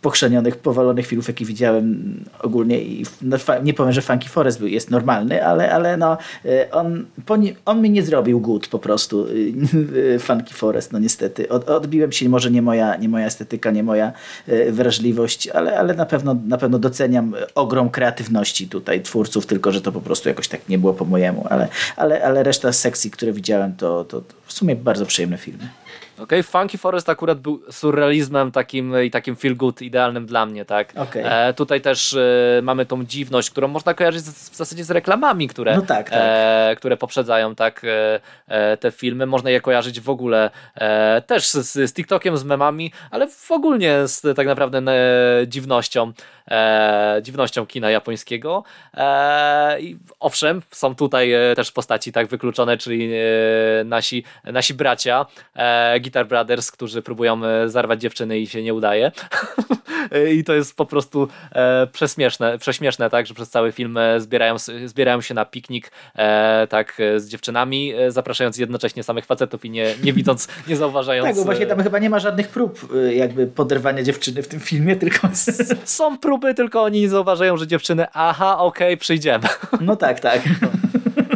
pochrzanionych, 0.01 0.57
powalonych 0.57 1.07
filmów, 1.07 1.27
jakie 1.27 1.45
widziałem 1.45 2.15
ogólnie 2.39 2.81
i 2.81 3.05
no, 3.21 3.37
nie 3.63 3.73
powiem, 3.73 3.93
że 3.93 4.01
Funky 4.01 4.29
Forest 4.29 4.61
jest 4.61 4.91
normalny, 4.91 5.45
ale, 5.45 5.73
ale 5.73 5.97
no, 5.97 6.17
e, 6.45 6.71
on, 6.71 7.05
on 7.65 7.81
mi 7.81 7.89
nie 7.89 8.03
zrobił 8.03 8.39
good 8.39 8.67
po 8.67 8.79
prostu 8.79 9.27
e, 10.15 10.19
Funky 10.19 10.53
Forest, 10.53 10.91
no 10.91 10.99
niestety. 10.99 11.49
Od, 11.49 11.69
odbiłem 11.69 12.11
się, 12.11 12.29
może 12.29 12.51
nie 12.51 12.61
moja, 12.61 12.95
nie 12.95 13.09
moja 13.09 13.25
estetyka, 13.25 13.71
nie 13.71 13.83
moja 13.83 14.11
e, 14.47 14.71
wrażliwość, 14.71 15.47
ale, 15.47 15.79
ale 15.79 15.93
na, 15.93 16.05
pewno, 16.05 16.35
na 16.47 16.57
pewno 16.57 16.79
doceniam 16.79 17.33
ogrom 17.55 17.89
kreatywności 17.89 18.67
tutaj 18.67 19.01
twórców, 19.01 19.45
tylko 19.45 19.71
że 19.71 19.81
to 19.81 19.91
po 19.91 20.01
prostu 20.01 20.29
jakoś 20.29 20.47
tak 20.47 20.69
nie 20.69 20.77
było 20.77 20.93
po 20.93 21.05
mojemu, 21.05 21.45
ale, 21.49 21.67
ale, 21.95 22.23
ale 22.23 22.43
reszta 22.43 22.73
sekcji, 22.73 23.11
które 23.11 23.33
widziałem, 23.33 23.75
to, 23.75 24.03
to, 24.03 24.21
to 24.21 24.33
w 24.45 24.53
sumie 24.53 24.75
bardzo 24.75 25.05
przyjemne 25.05 25.37
filmy. 25.37 25.80
Okej, 26.21 26.39
okay, 26.39 26.43
Funky 26.43 26.77
Forest 26.77 27.09
akurat 27.09 27.39
był 27.39 27.61
surrealizmem 27.71 28.51
takim 28.51 29.03
i 29.03 29.11
takim 29.11 29.35
feel 29.35 29.55
good 29.55 29.81
idealnym 29.81 30.25
dla 30.25 30.45
mnie, 30.45 30.65
tak? 30.65 30.93
Okay. 30.95 31.25
E, 31.25 31.53
tutaj 31.53 31.81
też 31.81 32.13
e, 32.13 32.61
mamy 32.63 32.85
tą 32.85 33.05
dziwność, 33.05 33.49
którą 33.49 33.67
można 33.67 33.93
kojarzyć 33.93 34.21
z, 34.21 34.49
w 34.49 34.55
zasadzie 34.55 34.83
z 34.83 34.91
reklamami, 34.91 35.47
które, 35.47 35.75
no 35.75 35.81
tak, 35.81 36.09
tak. 36.09 36.19
E, 36.21 36.75
które 36.75 36.97
poprzedzają 36.97 37.55
tak 37.55 37.81
e, 37.83 38.19
e, 38.47 38.77
te 38.77 38.91
filmy. 38.91 39.25
Można 39.25 39.49
je 39.49 39.61
kojarzyć 39.61 40.01
w 40.01 40.09
ogóle 40.09 40.49
e, 40.75 41.21
też 41.21 41.47
z, 41.47 41.89
z 41.89 41.93
TikTokiem, 41.93 42.37
z 42.37 42.43
memami, 42.43 42.91
ale 43.11 43.27
w 43.27 43.51
ogóle 43.51 44.07
z 44.07 44.35
tak 44.35 44.47
naprawdę 44.47 44.81
dziwnością 45.47 46.11
e, 46.47 47.19
dziwnością 47.21 47.65
kina 47.65 47.91
japońskiego. 47.91 48.63
I 49.79 49.97
owszem, 50.19 50.61
są 50.71 50.95
tutaj 50.95 51.33
też 51.55 51.71
postaci 51.71 52.11
tak 52.11 52.27
wykluczone, 52.27 52.77
czyli 52.77 53.11
nasi, 53.85 54.23
nasi 54.43 54.73
bracia 54.73 55.25
e, 55.55 55.99
Guitar 56.11 56.27
Brothers, 56.27 56.71
którzy 56.71 57.01
próbują 57.01 57.45
e, 57.45 57.69
zarwać 57.69 58.01
dziewczyny 58.01 58.39
i 58.39 58.47
się 58.47 58.63
nie 58.63 58.73
udaje. 58.73 59.11
I 60.35 60.43
to 60.43 60.53
jest 60.53 60.75
po 60.75 60.85
prostu 60.85 61.27
e, 61.51 61.87
prześmieszne, 61.87 62.57
prześmieszne, 62.57 63.09
tak, 63.09 63.27
że 63.27 63.33
przez 63.33 63.49
cały 63.49 63.71
film 63.71 63.99
zbierają, 64.17 64.55
zbierają 64.85 65.21
się 65.21 65.33
na 65.33 65.45
piknik 65.45 65.91
tak 66.69 66.97
z 67.17 67.27
dziewczynami, 67.27 67.93
zapraszając 68.07 68.57
jednocześnie 68.57 69.03
samych 69.03 69.25
facetów 69.25 69.65
i 69.65 69.69
nie, 69.69 69.95
nie 70.03 70.13
widząc, 70.13 70.47
nie 70.67 70.75
zauważając. 70.75 71.29
Tak, 71.29 71.35
bo 71.35 71.43
właśnie 71.43 71.65
tam 71.65 71.83
chyba 71.83 71.99
nie 71.99 72.09
ma 72.09 72.19
żadnych 72.19 72.47
prób 72.47 72.93
jakby 73.11 73.47
poderwania 73.47 74.03
dziewczyny 74.03 74.43
w 74.43 74.47
tym 74.47 74.59
filmie, 74.59 74.95
tylko 74.95 75.29
są 75.83 76.17
próby 76.17 76.53
tylko 76.53 76.83
oni 76.83 77.07
zauważają, 77.07 77.57
że 77.57 77.67
dziewczyny, 77.67 78.05
aha, 78.13 78.57
okej, 78.57 78.87
okay, 78.87 78.97
przyjdziemy. 78.97 79.47
No 79.81 79.95
tak, 79.95 80.19
tak. 80.19 80.41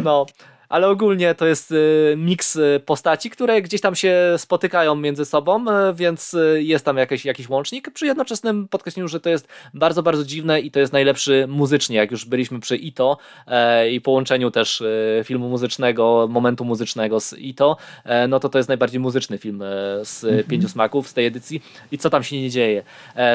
No 0.04 0.26
ale 0.68 0.88
ogólnie 0.88 1.34
to 1.34 1.46
jest 1.46 1.72
y, 1.72 2.14
miks 2.16 2.56
y, 2.56 2.80
postaci, 2.86 3.30
które 3.30 3.62
gdzieś 3.62 3.80
tam 3.80 3.94
się 3.94 4.34
spotykają 4.36 4.94
między 4.94 5.24
sobą, 5.24 5.64
y, 5.68 5.94
więc 5.94 6.36
jest 6.56 6.84
tam 6.84 6.96
jakiś, 6.96 7.24
jakiś 7.24 7.48
łącznik. 7.48 7.90
Przy 7.90 8.06
jednoczesnym 8.06 8.68
podkreśleniu, 8.68 9.08
że 9.08 9.20
to 9.20 9.30
jest 9.30 9.48
bardzo, 9.74 10.02
bardzo 10.02 10.24
dziwne 10.24 10.60
i 10.60 10.70
to 10.70 10.80
jest 10.80 10.92
najlepszy 10.92 11.46
muzycznie, 11.48 11.96
jak 11.96 12.10
już 12.10 12.24
byliśmy 12.24 12.60
przy 12.60 12.76
Ito 12.76 13.18
e, 13.46 13.90
i 13.90 14.00
połączeniu 14.00 14.50
też 14.50 14.82
filmu 15.24 15.48
muzycznego, 15.48 16.26
momentu 16.30 16.64
muzycznego 16.64 17.20
z 17.20 17.38
Ito, 17.38 17.76
e, 18.04 18.28
no 18.28 18.40
to 18.40 18.48
to 18.48 18.58
jest 18.58 18.68
najbardziej 18.68 19.00
muzyczny 19.00 19.38
film 19.38 19.62
e, 19.62 19.66
z 20.04 20.24
mhm. 20.24 20.44
Pięciu 20.44 20.68
Smaków 20.68 21.08
z 21.08 21.14
tej 21.14 21.26
edycji 21.26 21.62
i 21.92 21.98
co 21.98 22.10
tam 22.10 22.22
się 22.22 22.42
nie 22.42 22.50
dzieje. 22.50 22.82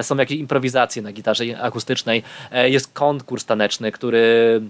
Są 0.02 0.18
jakieś 0.18 0.40
improwizacje 0.40 1.02
na 1.02 1.12
gitarze 1.12 1.62
akustycznej, 1.62 2.24
jest 2.66 2.94
konkurs 2.94 3.46
taneczny, 3.46 3.92
który 3.92 4.62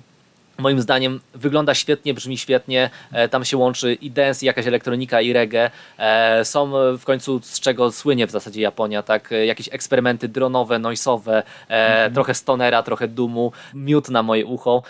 moim 0.62 0.82
zdaniem 0.82 1.20
wygląda 1.34 1.74
świetnie, 1.74 2.14
brzmi 2.14 2.38
świetnie, 2.38 2.90
e, 3.12 3.28
tam 3.30 3.46
się 3.46 3.58
łączy 3.58 3.94
i 3.94 4.12
dance, 4.12 4.46
i 4.46 4.48
jakaś 4.48 4.68
elektronika, 4.68 5.22
i 5.22 5.34
reggae. 5.34 5.72
E, 5.98 6.46
są 6.46 6.72
w 6.98 7.04
końcu, 7.04 7.40
z 7.44 7.60
czego 7.60 7.92
słynie 7.92 8.28
w 8.28 8.32
zasadzie 8.32 8.62
Japonia, 8.62 9.04
tak, 9.04 9.32
e, 9.32 9.46
jakieś 9.46 9.70
eksperymenty 9.72 10.28
dronowe, 10.28 10.80
noisowe, 10.80 11.44
mm. 11.68 12.14
trochę 12.14 12.34
stonera, 12.34 12.84
trochę 12.84 13.08
dumu, 13.08 13.52
miód 13.74 14.10
na 14.10 14.24
moje 14.24 14.46
ucho 14.46 14.84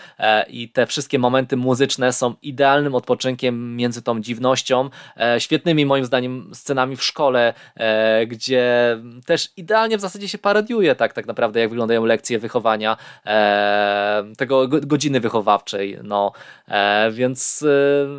i 0.48 0.68
te 0.68 0.86
wszystkie 0.86 1.18
momenty 1.18 1.56
muzyczne 1.56 2.12
są 2.12 2.34
idealnym 2.42 2.94
odpoczynkiem 2.94 3.76
między 3.76 4.02
tą 4.02 4.20
dziwnością, 4.20 4.90
świetnymi 5.38 5.86
moim 5.86 6.04
zdaniem 6.04 6.50
scenami 6.54 6.96
w 6.96 7.02
szkole, 7.02 7.54
gdzie 8.26 8.96
też 9.26 9.48
idealnie 9.56 9.98
w 9.98 10.00
zasadzie 10.00 10.28
się 10.28 10.38
parodiuje 10.38 10.94
tak, 10.94 11.12
tak 11.12 11.26
naprawdę, 11.26 11.60
jak 11.60 11.70
wyglądają 11.70 12.04
lekcje 12.04 12.38
wychowania, 12.38 12.96
tego 14.36 14.68
godziny 14.68 15.20
wychowawcze 15.20 15.61
wychowawczej. 15.62 15.98
No, 16.02 16.32
e, 16.68 17.10
więc 17.10 17.64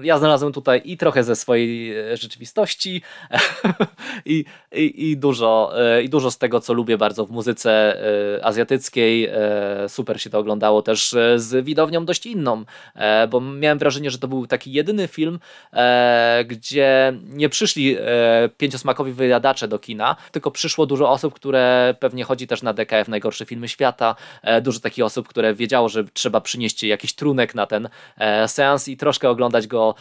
e, 0.01 0.05
ja 0.05 0.17
znalazłem 0.17 0.53
tutaj 0.53 0.81
i 0.85 0.97
trochę 0.97 1.23
ze 1.23 1.35
swojej 1.35 1.97
e, 1.97 2.17
rzeczywistości 2.17 3.01
i, 4.25 4.45
i, 4.71 5.11
i, 5.11 5.17
dużo, 5.17 5.73
i 6.03 6.09
dużo 6.09 6.31
z 6.31 6.37
tego, 6.37 6.59
co 6.59 6.73
lubię 6.73 6.97
bardzo 6.97 7.25
w 7.25 7.31
muzyce 7.31 7.97
azjatyckiej. 8.43 9.29
super 9.87 10.21
się 10.21 10.29
to 10.29 10.39
oglądało 10.39 10.81
też 10.81 11.15
z 11.35 11.65
widownią 11.65 12.05
dość 12.05 12.25
inną, 12.25 12.63
bo 13.29 13.41
miałem 13.41 13.77
wrażenie, 13.77 14.11
że 14.11 14.17
to 14.17 14.27
był 14.27 14.47
taki 14.47 14.73
jedyny 14.73 15.07
film, 15.07 15.39
gdzie 16.45 17.13
nie 17.29 17.49
przyszli 17.49 17.97
pięciosmakowi 18.57 19.11
wyjadacze 19.11 19.67
do 19.67 19.79
kina, 19.79 20.15
tylko 20.31 20.51
przyszło 20.51 20.85
dużo 20.85 21.09
osób, 21.09 21.33
które 21.33 21.95
pewnie 21.99 22.23
chodzi 22.23 22.47
też 22.47 22.61
na 22.61 22.73
DKF 22.73 23.07
najgorsze 23.07 23.45
filmy 23.45 23.67
świata, 23.67 24.15
dużo 24.61 24.79
takich 24.79 25.03
osób, 25.03 25.27
które 25.27 25.53
wiedziało, 25.53 25.89
że 25.89 26.03
trzeba 26.03 26.41
przynieść 26.41 26.83
jakiś 26.83 27.13
na 27.55 27.65
ten 27.65 27.89
seans 28.47 28.87
i 28.87 28.97
troszkę 28.97 29.29
oglądać 29.29 29.67
go 29.67 29.95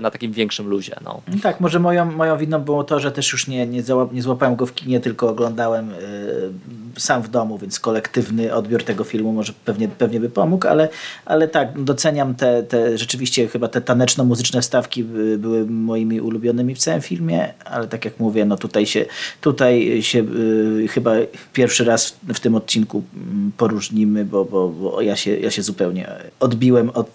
na 0.00 0.10
takim 0.10 0.32
większym 0.32 0.68
luzie. 0.68 0.96
No. 1.04 1.20
Tak, 1.42 1.60
może 1.60 1.78
moją, 1.78 2.12
moją 2.12 2.38
winą 2.38 2.58
było 2.58 2.84
to, 2.84 3.00
że 3.00 3.12
też 3.12 3.32
już 3.32 3.48
nie, 3.48 3.66
nie, 3.66 3.82
nie 4.12 4.22
złapałem 4.22 4.56
go 4.56 4.66
w 4.66 4.74
kinie, 4.74 5.00
tylko 5.00 5.28
oglądałem 5.28 5.90
y, 5.90 6.52
sam 6.96 7.22
w 7.22 7.28
domu, 7.28 7.58
więc 7.58 7.80
kolektywny 7.80 8.54
odbiór 8.54 8.84
tego 8.84 9.04
filmu 9.04 9.32
może 9.32 9.52
pewnie, 9.64 9.88
pewnie 9.88 10.20
by 10.20 10.30
pomógł, 10.30 10.68
ale, 10.68 10.88
ale 11.24 11.48
tak, 11.48 11.82
doceniam 11.82 12.34
te, 12.34 12.62
te 12.62 12.98
rzeczywiście 12.98 13.48
chyba 13.48 13.68
te 13.68 13.80
taneczno-muzyczne 13.80 14.60
wstawki 14.60 15.04
były 15.38 15.66
moimi 15.66 16.20
ulubionymi 16.20 16.74
w 16.74 16.78
całym 16.78 17.00
filmie, 17.00 17.54
ale 17.64 17.88
tak 17.88 18.04
jak 18.04 18.20
mówię, 18.20 18.44
no 18.44 18.56
tutaj 18.56 18.86
się, 18.86 19.04
tutaj 19.40 20.02
się 20.02 20.18
y, 20.18 20.88
chyba 20.88 21.12
pierwszy 21.52 21.84
raz 21.84 22.10
w, 22.10 22.34
w, 22.34 22.40
tym 22.40 22.54
odcinku 22.54 23.02
mm, 23.14 23.52
poróżnimy, 23.56 24.24
bo, 24.24 24.44
bo, 24.44 24.68
bo 24.68 25.00
ja, 25.00 25.16
się, 25.16 25.36
ja 25.36 25.50
się 25.50 25.62
zupełnie 25.62 26.01
odbiłem 26.40 26.90
od, 26.90 27.06
y, 27.06 27.10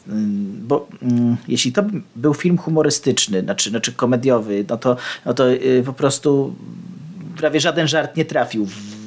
bo 0.67 0.87
y, 1.03 1.05
jeśli 1.47 1.71
to 1.71 1.83
był 2.15 2.33
film 2.33 2.57
humorystyczny, 2.57 3.41
znaczy, 3.41 3.69
znaczy 3.69 3.93
komediowy, 3.93 4.65
no 4.69 4.77
to, 4.77 4.97
no 5.25 5.33
to 5.33 5.51
y, 5.51 5.83
po 5.85 5.93
prostu 5.93 6.55
prawie 7.37 7.59
żaden 7.59 7.87
żart 7.87 8.17
nie 8.17 8.25
trafił 8.25 8.65
w 8.65 8.97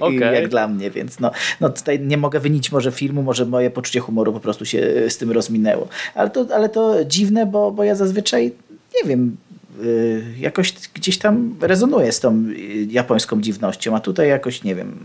okay. 0.00 0.34
jak 0.34 0.48
dla 0.48 0.68
mnie, 0.68 0.90
więc 0.90 1.20
no, 1.20 1.30
no 1.60 1.68
tutaj 1.68 2.00
nie 2.00 2.16
mogę 2.16 2.40
wynić 2.40 2.72
może 2.72 2.92
filmu, 2.92 3.22
może 3.22 3.46
moje 3.46 3.70
poczucie 3.70 4.00
humoru 4.00 4.32
po 4.32 4.40
prostu 4.40 4.64
się 4.64 4.78
y, 4.78 5.10
z 5.10 5.18
tym 5.18 5.30
rozminęło. 5.30 5.88
Ale 6.14 6.30
to, 6.30 6.46
ale 6.54 6.68
to 6.68 7.04
dziwne, 7.04 7.46
bo, 7.46 7.70
bo 7.70 7.84
ja 7.84 7.94
zazwyczaj, 7.94 8.52
nie 8.96 9.08
wiem, 9.08 9.36
y, 9.84 10.24
jakoś 10.38 10.74
gdzieś 10.94 11.18
tam 11.18 11.54
rezonuję 11.60 12.12
z 12.12 12.20
tą 12.20 12.44
japońską 12.90 13.40
dziwnością, 13.40 13.96
a 13.96 14.00
tutaj 14.00 14.28
jakoś, 14.28 14.64
nie 14.64 14.74
wiem, 14.74 14.98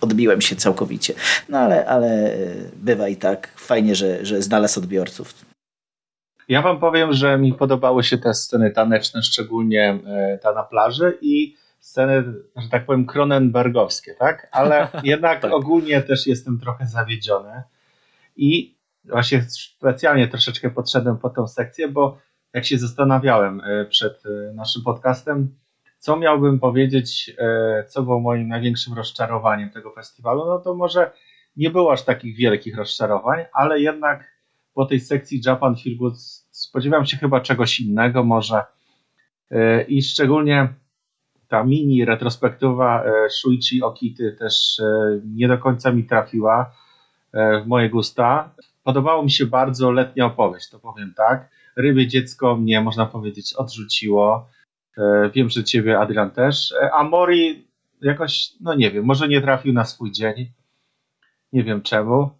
odbiłem 0.00 0.40
się 0.40 0.56
całkowicie. 0.56 1.14
No 1.48 1.58
ale, 1.58 1.86
ale 1.86 2.36
bywa 2.76 3.08
i 3.08 3.16
tak. 3.16 3.48
Fajnie, 3.56 3.94
że, 3.94 4.26
że 4.26 4.42
znalazł 4.42 4.80
odbiorców. 4.80 5.34
Ja 6.48 6.62
wam 6.62 6.80
powiem, 6.80 7.12
że 7.12 7.38
mi 7.38 7.54
podobały 7.54 8.04
się 8.04 8.18
te 8.18 8.34
sceny 8.34 8.70
taneczne, 8.70 9.22
szczególnie 9.22 9.98
e, 10.06 10.38
ta 10.38 10.52
na 10.52 10.62
plaży 10.62 11.18
i 11.20 11.56
sceny, 11.78 12.24
że 12.56 12.68
tak 12.68 12.86
powiem, 12.86 13.06
Cronenbergowskie, 13.06 14.14
tak? 14.14 14.48
Ale 14.52 14.88
jednak 15.04 15.40
tak. 15.40 15.52
ogólnie 15.52 16.02
też 16.02 16.26
jestem 16.26 16.58
trochę 16.60 16.86
zawiedziony 16.86 17.62
i 18.36 18.76
właśnie 19.04 19.42
specjalnie 19.48 20.28
troszeczkę 20.28 20.70
podszedłem 20.70 21.18
po 21.18 21.30
tą 21.30 21.46
sekcję, 21.46 21.88
bo 21.88 22.18
jak 22.52 22.64
się 22.64 22.78
zastanawiałem 22.78 23.60
e, 23.60 23.84
przed 23.84 24.22
e, 24.26 24.52
naszym 24.52 24.82
podcastem, 24.82 25.56
co 26.06 26.16
miałbym 26.16 26.58
powiedzieć, 26.58 27.36
co 27.88 28.02
było 28.02 28.20
moim 28.20 28.48
największym 28.48 28.94
rozczarowaniem 28.94 29.70
tego 29.70 29.92
festiwalu, 29.92 30.46
no 30.46 30.58
to 30.58 30.74
może 30.74 31.10
nie 31.56 31.70
było 31.70 31.92
aż 31.92 32.02
takich 32.02 32.36
wielkich 32.36 32.76
rozczarowań, 32.76 33.44
ale 33.52 33.80
jednak 33.80 34.24
po 34.74 34.86
tej 34.86 35.00
sekcji 35.00 35.40
Japan 35.46 35.76
Feel 35.76 35.96
Good 35.96 36.20
spodziewam 36.50 37.06
się 37.06 37.16
chyba 37.16 37.40
czegoś 37.40 37.80
innego 37.80 38.24
może 38.24 38.64
e, 39.50 39.82
i 39.82 40.02
szczególnie 40.02 40.68
ta 41.48 41.64
mini 41.64 42.04
retrospektywa 42.04 43.04
e, 43.04 43.30
Shuichi 43.30 43.82
Okity 43.82 44.36
też 44.38 44.80
e, 44.80 45.20
nie 45.24 45.48
do 45.48 45.58
końca 45.58 45.92
mi 45.92 46.04
trafiła 46.04 46.72
w 47.64 47.66
moje 47.66 47.90
gusta. 47.90 48.50
Podobało 48.84 49.22
mi 49.22 49.30
się 49.30 49.46
bardzo 49.46 49.90
letnia 49.90 50.26
opowieść, 50.26 50.70
to 50.70 50.78
powiem 50.78 51.14
tak. 51.16 51.48
Rybie 51.76 52.06
dziecko 52.06 52.56
mnie, 52.56 52.80
można 52.80 53.06
powiedzieć, 53.06 53.54
odrzuciło. 53.54 54.48
Wiem, 55.34 55.50
że 55.50 55.64
ciebie, 55.64 55.98
Adrian, 55.98 56.30
też. 56.30 56.74
A 56.92 57.04
Mori 57.04 57.66
jakoś, 58.02 58.50
no 58.60 58.74
nie 58.74 58.90
wiem, 58.90 59.04
może 59.04 59.28
nie 59.28 59.40
trafił 59.40 59.72
na 59.72 59.84
swój 59.84 60.12
dzień. 60.12 60.52
Nie 61.52 61.64
wiem 61.64 61.82
czemu. 61.82 62.30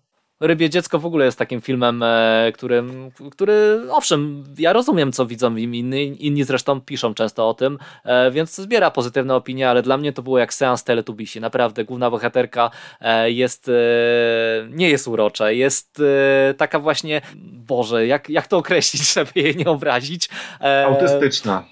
Rybie 0.41 0.71
Dziecko 0.71 0.99
w 0.99 1.07
ogóle 1.07 1.25
jest 1.25 1.39
takim 1.39 1.61
filmem, 1.61 2.03
e, 2.03 2.53
którym, 2.55 3.11
który, 3.31 3.81
owszem, 3.91 4.45
ja 4.59 4.73
rozumiem, 4.73 5.13
co 5.13 5.27
widzą 5.27 5.57
inni, 5.57 6.27
inni 6.27 6.45
zresztą 6.45 6.81
piszą 6.81 7.15
często 7.15 7.49
o 7.49 7.55
tym, 7.55 7.79
e, 8.05 8.31
więc 8.31 8.55
zbiera 8.55 8.91
pozytywne 8.91 9.35
opinie, 9.35 9.71
ale 9.71 9.83
dla 9.83 9.97
mnie 9.97 10.13
to 10.13 10.23
było 10.23 10.39
jak 10.39 10.55
seans 10.55 10.85
Teletubbiesi. 10.85 11.41
Naprawdę, 11.41 11.85
główna 11.85 12.11
bohaterka 12.11 12.71
e, 13.01 13.31
jest, 13.31 13.71
nie 14.71 14.91
jest 14.91 15.09
urocza, 15.09 15.51
jest 15.51 16.03
taka 16.57 16.79
właśnie, 16.79 17.21
Boże, 17.67 18.07
jak, 18.07 18.31
jak 18.31 18.47
to 18.47 18.57
określić, 18.57 19.03
żeby 19.15 19.31
jej 19.35 19.57
nie 19.57 19.67
obrazić? 19.67 20.29
Autystyczna. 20.87 21.65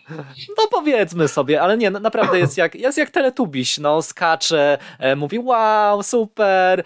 No 0.59 0.65
powiedzmy 0.71 1.29
sobie, 1.29 1.63
ale 1.63 1.77
nie, 1.77 1.91
naprawdę 1.91 2.39
jest 2.39 2.59
jak, 2.59 2.75
jest 2.75 2.99
jak 2.99 3.11
Teletubiś, 3.11 3.79
no, 3.79 4.03
skacze, 4.03 4.79
mówi 5.17 5.39
wow, 5.39 6.03
super, 6.03 6.85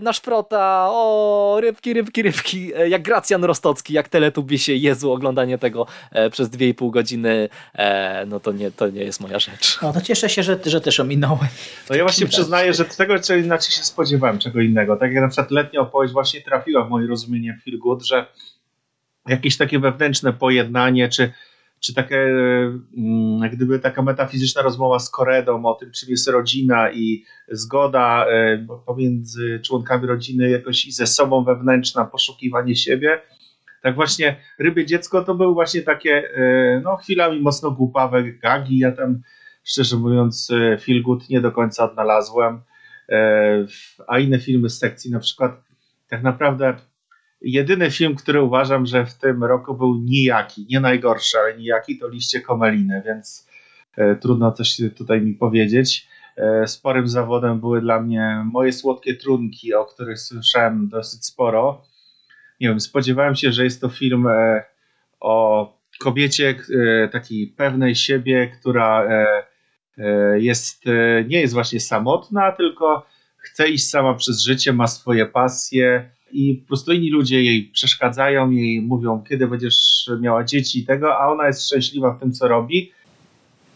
nasz 0.00 0.20
prota 0.20 0.67
o, 0.90 1.58
rybki, 1.60 1.94
rybki, 1.94 2.22
rybki, 2.22 2.74
e, 2.74 2.88
jak 2.88 3.02
Gracjan 3.02 3.44
Rostocki, 3.44 3.92
jak 3.92 4.08
Teletubisie, 4.08 4.74
Jezu, 4.74 5.12
oglądanie 5.12 5.58
tego 5.58 5.86
e, 6.10 6.30
przez 6.30 6.50
2,5 6.50 6.90
godziny, 6.90 7.48
e, 7.74 8.26
no 8.26 8.40
to 8.40 8.52
nie, 8.52 8.70
to 8.70 8.88
nie 8.88 9.04
jest 9.04 9.20
moja 9.20 9.38
rzecz. 9.38 9.78
No 9.82 9.92
to 9.92 10.00
cieszę 10.00 10.28
się, 10.28 10.42
że, 10.42 10.58
że 10.66 10.80
też 10.80 11.00
ominąłem. 11.00 11.48
No 11.90 11.96
ja 11.96 12.02
właśnie 12.02 12.26
przyznaję, 12.26 12.74
że 12.74 12.84
tego 12.84 13.18
co 13.18 13.36
inaczej 13.36 13.72
się 13.72 13.82
spodziewałem, 13.82 14.38
czego 14.38 14.60
innego. 14.60 14.96
Tak 14.96 15.12
jak 15.12 15.22
na 15.22 15.28
przykład 15.28 15.50
letnia 15.50 15.80
opowieść 15.80 16.12
właśnie 16.12 16.40
trafiła 16.40 16.84
w 16.84 16.90
moje 16.90 17.06
rozumienie 17.06 17.58
Feel 17.64 17.78
Good, 17.78 18.02
że 18.02 18.26
jakieś 19.28 19.56
takie 19.56 19.78
wewnętrzne 19.78 20.32
pojednanie, 20.32 21.08
czy 21.08 21.32
czy 21.80 21.94
takie, 21.94 22.16
mm, 22.16 23.42
jak 23.42 23.56
gdyby 23.56 23.78
taka 23.78 24.02
metafizyczna 24.02 24.62
rozmowa 24.62 24.98
z 24.98 25.10
Koredą 25.10 25.64
o 25.64 25.74
tym, 25.74 25.90
czym 25.90 26.08
jest 26.08 26.28
rodzina 26.28 26.92
i 26.92 27.24
zgoda 27.48 28.26
e, 28.26 28.66
pomiędzy 28.86 29.60
członkami 29.64 30.06
rodziny 30.06 30.50
jakoś 30.50 30.86
i 30.86 30.92
ze 30.92 31.06
sobą 31.06 31.44
wewnętrzna, 31.44 32.04
poszukiwanie 32.04 32.76
siebie. 32.76 33.20
Tak 33.82 33.94
właśnie 33.94 34.36
Rybie 34.58 34.86
Dziecko 34.86 35.24
to 35.24 35.34
były 35.34 35.54
właśnie 35.54 35.82
takie 35.82 36.30
e, 36.34 36.80
no 36.84 36.96
chwilami 36.96 37.40
mocno 37.40 37.70
głupawe 37.70 38.32
gagi. 38.32 38.78
Ja 38.78 38.92
tam 38.92 39.20
szczerze 39.64 39.96
mówiąc 39.96 40.50
e, 40.50 40.78
Feel 40.78 41.02
Good 41.02 41.30
nie 41.30 41.40
do 41.40 41.52
końca 41.52 41.84
odnalazłem. 41.90 42.60
A 44.06 44.18
inne 44.18 44.38
filmy 44.38 44.70
z 44.70 44.78
sekcji 44.78 45.10
na 45.10 45.20
przykład 45.20 45.64
tak 46.08 46.22
naprawdę 46.22 46.76
Jedyny 47.40 47.90
film, 47.90 48.14
który 48.14 48.42
uważam, 48.42 48.86
że 48.86 49.06
w 49.06 49.14
tym 49.14 49.44
roku 49.44 49.74
był 49.74 49.94
nijaki, 49.94 50.66
nie 50.70 50.80
najgorszy, 50.80 51.38
ale 51.38 51.56
nijaki, 51.56 51.98
to 51.98 52.08
Liście 52.08 52.40
Komeliny, 52.40 53.02
więc 53.06 53.48
e, 53.96 54.16
trudno 54.16 54.52
coś 54.52 54.76
tutaj 54.96 55.20
mi 55.20 55.34
powiedzieć. 55.34 56.08
E, 56.36 56.66
sporym 56.66 57.08
zawodem 57.08 57.60
były 57.60 57.80
dla 57.80 58.00
mnie 58.00 58.42
moje 58.52 58.72
słodkie 58.72 59.14
trunki, 59.14 59.74
o 59.74 59.84
których 59.84 60.18
słyszałem 60.18 60.88
dosyć 60.88 61.26
sporo. 61.26 61.82
Nie 62.60 62.68
wiem, 62.68 62.80
spodziewałem 62.80 63.34
się, 63.34 63.52
że 63.52 63.64
jest 63.64 63.80
to 63.80 63.88
film 63.88 64.26
e, 64.26 64.64
o 65.20 65.78
kobiecie 66.00 66.54
takiej 67.12 67.46
pewnej 67.46 67.94
siebie, 67.94 68.52
która 68.60 69.08
jest, 70.36 70.84
nie 71.28 71.40
jest 71.40 71.54
właśnie 71.54 71.80
samotna, 71.80 72.52
tylko 72.52 73.06
chce 73.36 73.68
iść 73.68 73.90
sama 73.90 74.14
przez 74.14 74.40
życie, 74.42 74.72
ma 74.72 74.86
swoje 74.86 75.26
pasje 75.26 76.10
i 76.32 76.54
po 76.54 76.68
prostu 76.68 76.92
inni 76.92 77.10
ludzie 77.10 77.42
jej 77.42 77.64
przeszkadzają, 77.64 78.50
jej 78.50 78.82
mówią, 78.82 79.24
kiedy 79.28 79.46
będziesz 79.46 80.10
miała 80.20 80.44
dzieci 80.44 80.78
i 80.78 80.86
tego, 80.86 81.18
a 81.18 81.28
ona 81.28 81.46
jest 81.46 81.66
szczęśliwa 81.66 82.14
w 82.14 82.20
tym, 82.20 82.32
co 82.32 82.48
robi. 82.48 82.92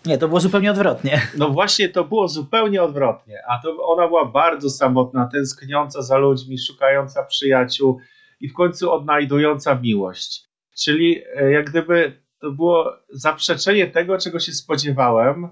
Nie, 0.07 0.19
to 0.19 0.29
było 0.29 0.41
zupełnie 0.41 0.71
odwrotnie. 0.71 1.21
No 1.39 1.49
właśnie, 1.49 1.89
to 1.89 2.05
było 2.05 2.29
zupełnie 2.29 2.83
odwrotnie, 2.83 3.39
a 3.49 3.63
to 3.63 3.87
ona 3.87 4.09
była 4.09 4.25
bardzo 4.25 4.71
samotna, 4.71 5.29
tęskniąca 5.33 6.03
za 6.03 6.19
ludźmi, 6.19 6.59
szukająca 6.59 7.25
przyjaciół 7.25 7.99
i 8.41 8.49
w 8.49 8.55
końcu 8.55 8.93
odnajdująca 8.93 9.75
miłość. 9.75 10.45
Czyli 10.85 11.23
e, 11.37 11.51
jak 11.51 11.71
gdyby 11.71 12.23
to 12.41 12.51
było 12.51 12.93
zaprzeczenie 13.11 13.87
tego, 13.87 14.19
czego 14.19 14.41
się 14.41 14.53
spodziewałem 14.53 15.45
e, 15.45 15.51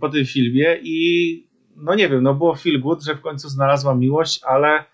po 0.00 0.08
tym 0.08 0.26
filmie 0.26 0.78
i 0.82 1.48
no 1.76 1.94
nie 1.94 2.08
wiem, 2.08 2.22
no 2.22 2.34
było 2.34 2.54
feel 2.54 2.80
good, 2.80 3.02
że 3.02 3.14
w 3.14 3.20
końcu 3.20 3.48
znalazła 3.48 3.94
miłość, 3.94 4.40
ale 4.44 4.84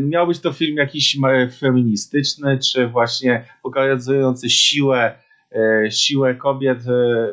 miał 0.00 0.26
być 0.26 0.40
to 0.40 0.52
film 0.52 0.76
jakiś 0.76 1.16
feministyczny, 1.58 2.58
czy 2.58 2.88
właśnie 2.88 3.44
pokazujący 3.62 4.50
siłę, 4.50 5.18
e, 5.52 5.90
siłę 5.90 6.34
kobiet. 6.34 6.88
E, 6.88 7.32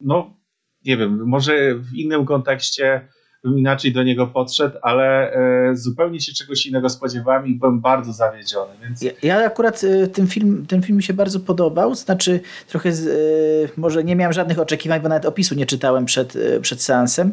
no, 0.00 0.36
nie 0.84 0.96
wiem, 0.96 1.26
może 1.26 1.74
w 1.74 1.94
innym 1.94 2.24
kontekście 2.24 3.08
bym 3.44 3.58
inaczej 3.58 3.92
do 3.92 4.02
niego 4.02 4.26
podszedł, 4.26 4.78
ale 4.82 5.32
e, 5.32 5.76
zupełnie 5.76 6.20
się 6.20 6.32
czegoś 6.32 6.66
innego 6.66 6.88
spodziewałem 6.88 7.46
i 7.46 7.54
byłem 7.54 7.80
bardzo 7.80 8.12
zawiedziony. 8.12 8.72
Więc... 8.82 9.02
Ja, 9.02 9.10
ja 9.22 9.46
akurat 9.46 9.84
y, 9.84 10.08
ten 10.08 10.26
film, 10.26 10.66
ten 10.68 10.82
film 10.82 10.96
mi 10.96 11.02
się 11.02 11.14
bardzo 11.14 11.40
podobał, 11.40 11.94
znaczy 11.94 12.40
trochę 12.68 12.92
z, 12.92 13.06
y, 13.06 13.80
może 13.80 14.04
nie 14.04 14.16
miałem 14.16 14.32
żadnych 14.32 14.58
oczekiwań, 14.58 15.00
bo 15.00 15.08
nawet 15.08 15.26
opisu 15.26 15.54
nie 15.54 15.66
czytałem 15.66 16.04
przed, 16.04 16.38
przed 16.62 16.82
seansem, 16.82 17.32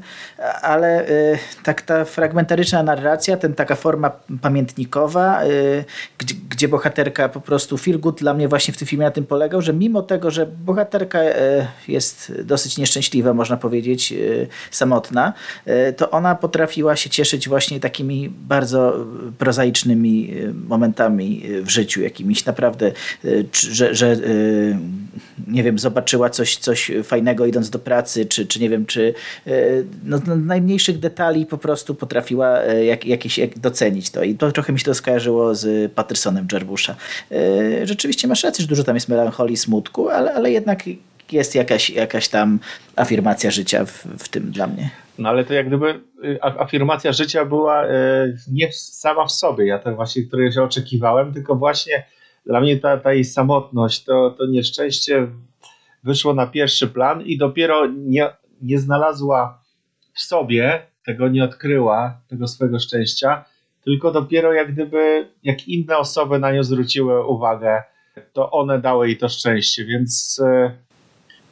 ale 0.61 1.06
tak 1.64 1.82
ta 1.82 2.06
fragmentaryczna 2.06 2.84
narracja, 2.84 3.38
ten 3.38 3.53
taka 3.53 3.76
forma 3.76 4.11
pamiętnikowa, 4.41 5.41
gdzie, 6.18 6.36
gdzie 6.49 6.68
bohaterka 6.68 7.30
po 7.30 7.41
prostu 7.41 7.77
feel 7.77 7.99
good 7.99 8.19
dla 8.19 8.34
mnie 8.34 8.48
właśnie 8.48 8.73
w 8.73 8.77
tym 8.77 8.88
filmie 8.88 9.06
na 9.06 9.11
tym 9.11 9.26
polegał, 9.26 9.61
że 9.61 9.73
mimo 9.73 10.02
tego, 10.02 10.32
że 10.32 10.45
bohaterka 10.45 11.19
jest 11.88 12.41
dosyć 12.44 12.77
nieszczęśliwa, 12.77 13.34
można 13.34 13.57
powiedzieć, 13.57 14.14
samotna, 14.72 15.34
to 15.97 16.11
ona 16.11 16.35
potrafiła 16.35 16.95
się 16.95 17.09
cieszyć 17.09 17.49
właśnie 17.49 17.80
takimi 17.80 18.30
bardzo 18.30 19.05
prozaicznymi 19.38 20.31
e, 20.31 20.53
momentami 20.67 21.43
e, 21.45 21.61
w 21.61 21.69
życiu, 21.69 22.01
jakimiś 22.01 22.45
naprawdę, 22.45 22.91
e, 23.26 23.30
że, 23.53 23.95
że 23.95 24.17
nie 25.47 25.63
wiem, 25.63 25.80
zobaczyła 25.80 26.30
coś, 26.30 26.57
coś 26.57 26.91
fajnego 27.03 27.45
idąc 27.45 27.69
do 27.69 27.80
pracy, 27.80 28.26
czy, 28.26 28.45
czy 28.45 28.59
nie 28.59 28.69
wiem, 28.69 28.85
czy 28.85 29.13
no, 30.03 30.19
no, 30.27 30.35
najmniejszych 30.35 30.99
detali 30.99 31.45
po 31.45 31.57
prostu 31.57 31.95
potrafiła 31.95 32.63
jak, 32.63 33.05
jakieś 33.05 33.39
docenić 33.55 34.09
to. 34.09 34.23
I 34.23 34.35
to 34.35 34.51
trochę 34.51 34.73
mi 34.73 34.80
się 34.80 34.85
to 34.85 34.93
skojarzyło 34.93 35.55
z 35.55 35.91
Pattersonem 35.91 36.47
Jarbusza. 36.51 36.95
Rzeczywiście 37.84 38.27
masz 38.27 38.43
rację, 38.43 38.61
że 38.61 38.67
dużo 38.67 38.84
tam 38.84 38.95
jest 38.95 39.09
melancholii, 39.09 39.57
smutku, 39.57 40.09
ale, 40.09 40.34
ale 40.34 40.51
jednak 40.51 40.84
jest 41.31 41.55
jakaś, 41.55 41.89
jakaś 41.89 42.27
tam 42.27 42.59
afirmacja 42.95 43.51
życia 43.51 43.85
w, 43.85 44.07
w 44.17 44.30
tym 44.30 44.51
dla 44.51 44.67
mnie. 44.67 45.05
No 45.17 45.29
ale 45.29 45.43
to 45.43 45.53
jak 45.53 45.67
gdyby 45.67 46.01
y, 46.23 46.41
afirmacja 46.41 47.11
życia 47.11 47.45
była 47.45 47.85
y, 47.85 47.89
nie 48.51 48.71
sama 48.73 49.25
w 49.25 49.31
sobie, 49.31 49.65
ja 49.65 49.79
tak 49.79 49.95
właśnie, 49.95 50.23
której 50.23 50.51
się 50.51 50.63
oczekiwałem, 50.63 51.33
tylko 51.33 51.55
właśnie 51.55 52.05
dla 52.45 52.61
mnie 52.61 52.77
ta, 52.79 52.97
ta 52.97 53.13
jej 53.13 53.25
samotność, 53.25 54.03
to, 54.03 54.31
to 54.31 54.45
nieszczęście 54.45 55.27
wyszło 56.03 56.33
na 56.33 56.47
pierwszy 56.47 56.87
plan 56.87 57.21
i 57.21 57.37
dopiero 57.37 57.87
nie, 57.87 58.29
nie 58.61 58.79
znalazła 58.79 59.61
w 60.13 60.21
sobie, 60.21 60.81
tego 61.05 61.27
nie 61.27 61.43
odkryła, 61.43 62.21
tego 62.27 62.47
swojego 62.47 62.79
szczęścia, 62.79 63.45
tylko 63.83 64.11
dopiero 64.11 64.53
jak 64.53 64.73
gdyby, 64.73 65.27
jak 65.43 65.67
inne 65.67 65.97
osoby 65.97 66.39
na 66.39 66.51
nią 66.51 66.63
zwróciły 66.63 67.25
uwagę, 67.27 67.83
to 68.33 68.51
one 68.51 68.81
dały 68.81 69.07
jej 69.07 69.17
to 69.17 69.29
szczęście, 69.29 69.85
więc 69.85 70.39
y, 70.39 70.85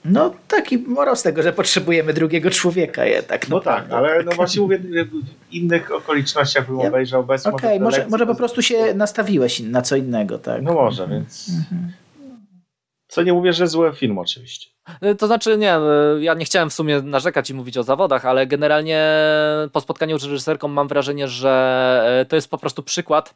no 0.06 0.34
taki 0.48 0.78
morał 0.78 1.16
z 1.16 1.24
tego, 1.24 1.44
że 1.44 1.54
potrzebujemy 1.54 2.14
drugiego 2.14 2.50
człowieka 2.50 3.06
jednak. 3.06 3.50
No 3.50 3.60
tak, 3.60 3.92
ale 3.92 4.24
no 4.24 4.32
właśnie 4.32 4.62
mówię, 4.62 4.80
w 4.80 5.54
innych 5.54 5.92
okolicznościach 5.92 6.68
bym 6.68 6.80
ja, 6.80 6.88
obejrzał 6.88 7.24
bez 7.24 7.46
Okej, 7.46 7.70
okay, 7.70 7.80
może, 7.80 8.08
może 8.10 8.26
po 8.26 8.36
prostu 8.36 8.62
się 8.62 8.94
nastawiłeś 8.94 9.60
na 9.60 9.82
co 9.82 9.96
innego, 9.96 10.40
tak? 10.40 10.62
No 10.62 10.74
może, 10.74 11.08
więc... 11.08 11.50
Mhm. 11.50 11.92
Co 13.08 13.24
nie 13.24 13.34
mówię, 13.34 13.54
że 13.54 13.68
zły 13.68 13.94
film 13.94 14.18
oczywiście. 14.18 14.70
E, 15.02 15.16
to 15.16 15.28
znaczy, 15.28 15.58
nie, 15.58 15.76
e, 15.76 15.82
ja 16.20 16.34
nie 16.34 16.46
chciałem 16.46 16.70
w 16.70 16.74
sumie 16.74 17.02
narzekać 17.02 17.50
i 17.50 17.54
mówić 17.54 17.78
o 17.78 17.84
zawodach, 17.84 18.26
ale 18.26 18.48
generalnie 18.48 19.08
po 19.72 19.82
spotkaniu 19.82 20.20
z 20.20 20.24
reżyserką 20.24 20.68
mam 20.68 20.88
wrażenie, 20.88 21.28
że 21.28 22.20
e, 22.22 22.26
to 22.26 22.36
jest 22.36 22.50
po 22.50 22.58
prostu 22.58 22.84
przykład 22.84 23.34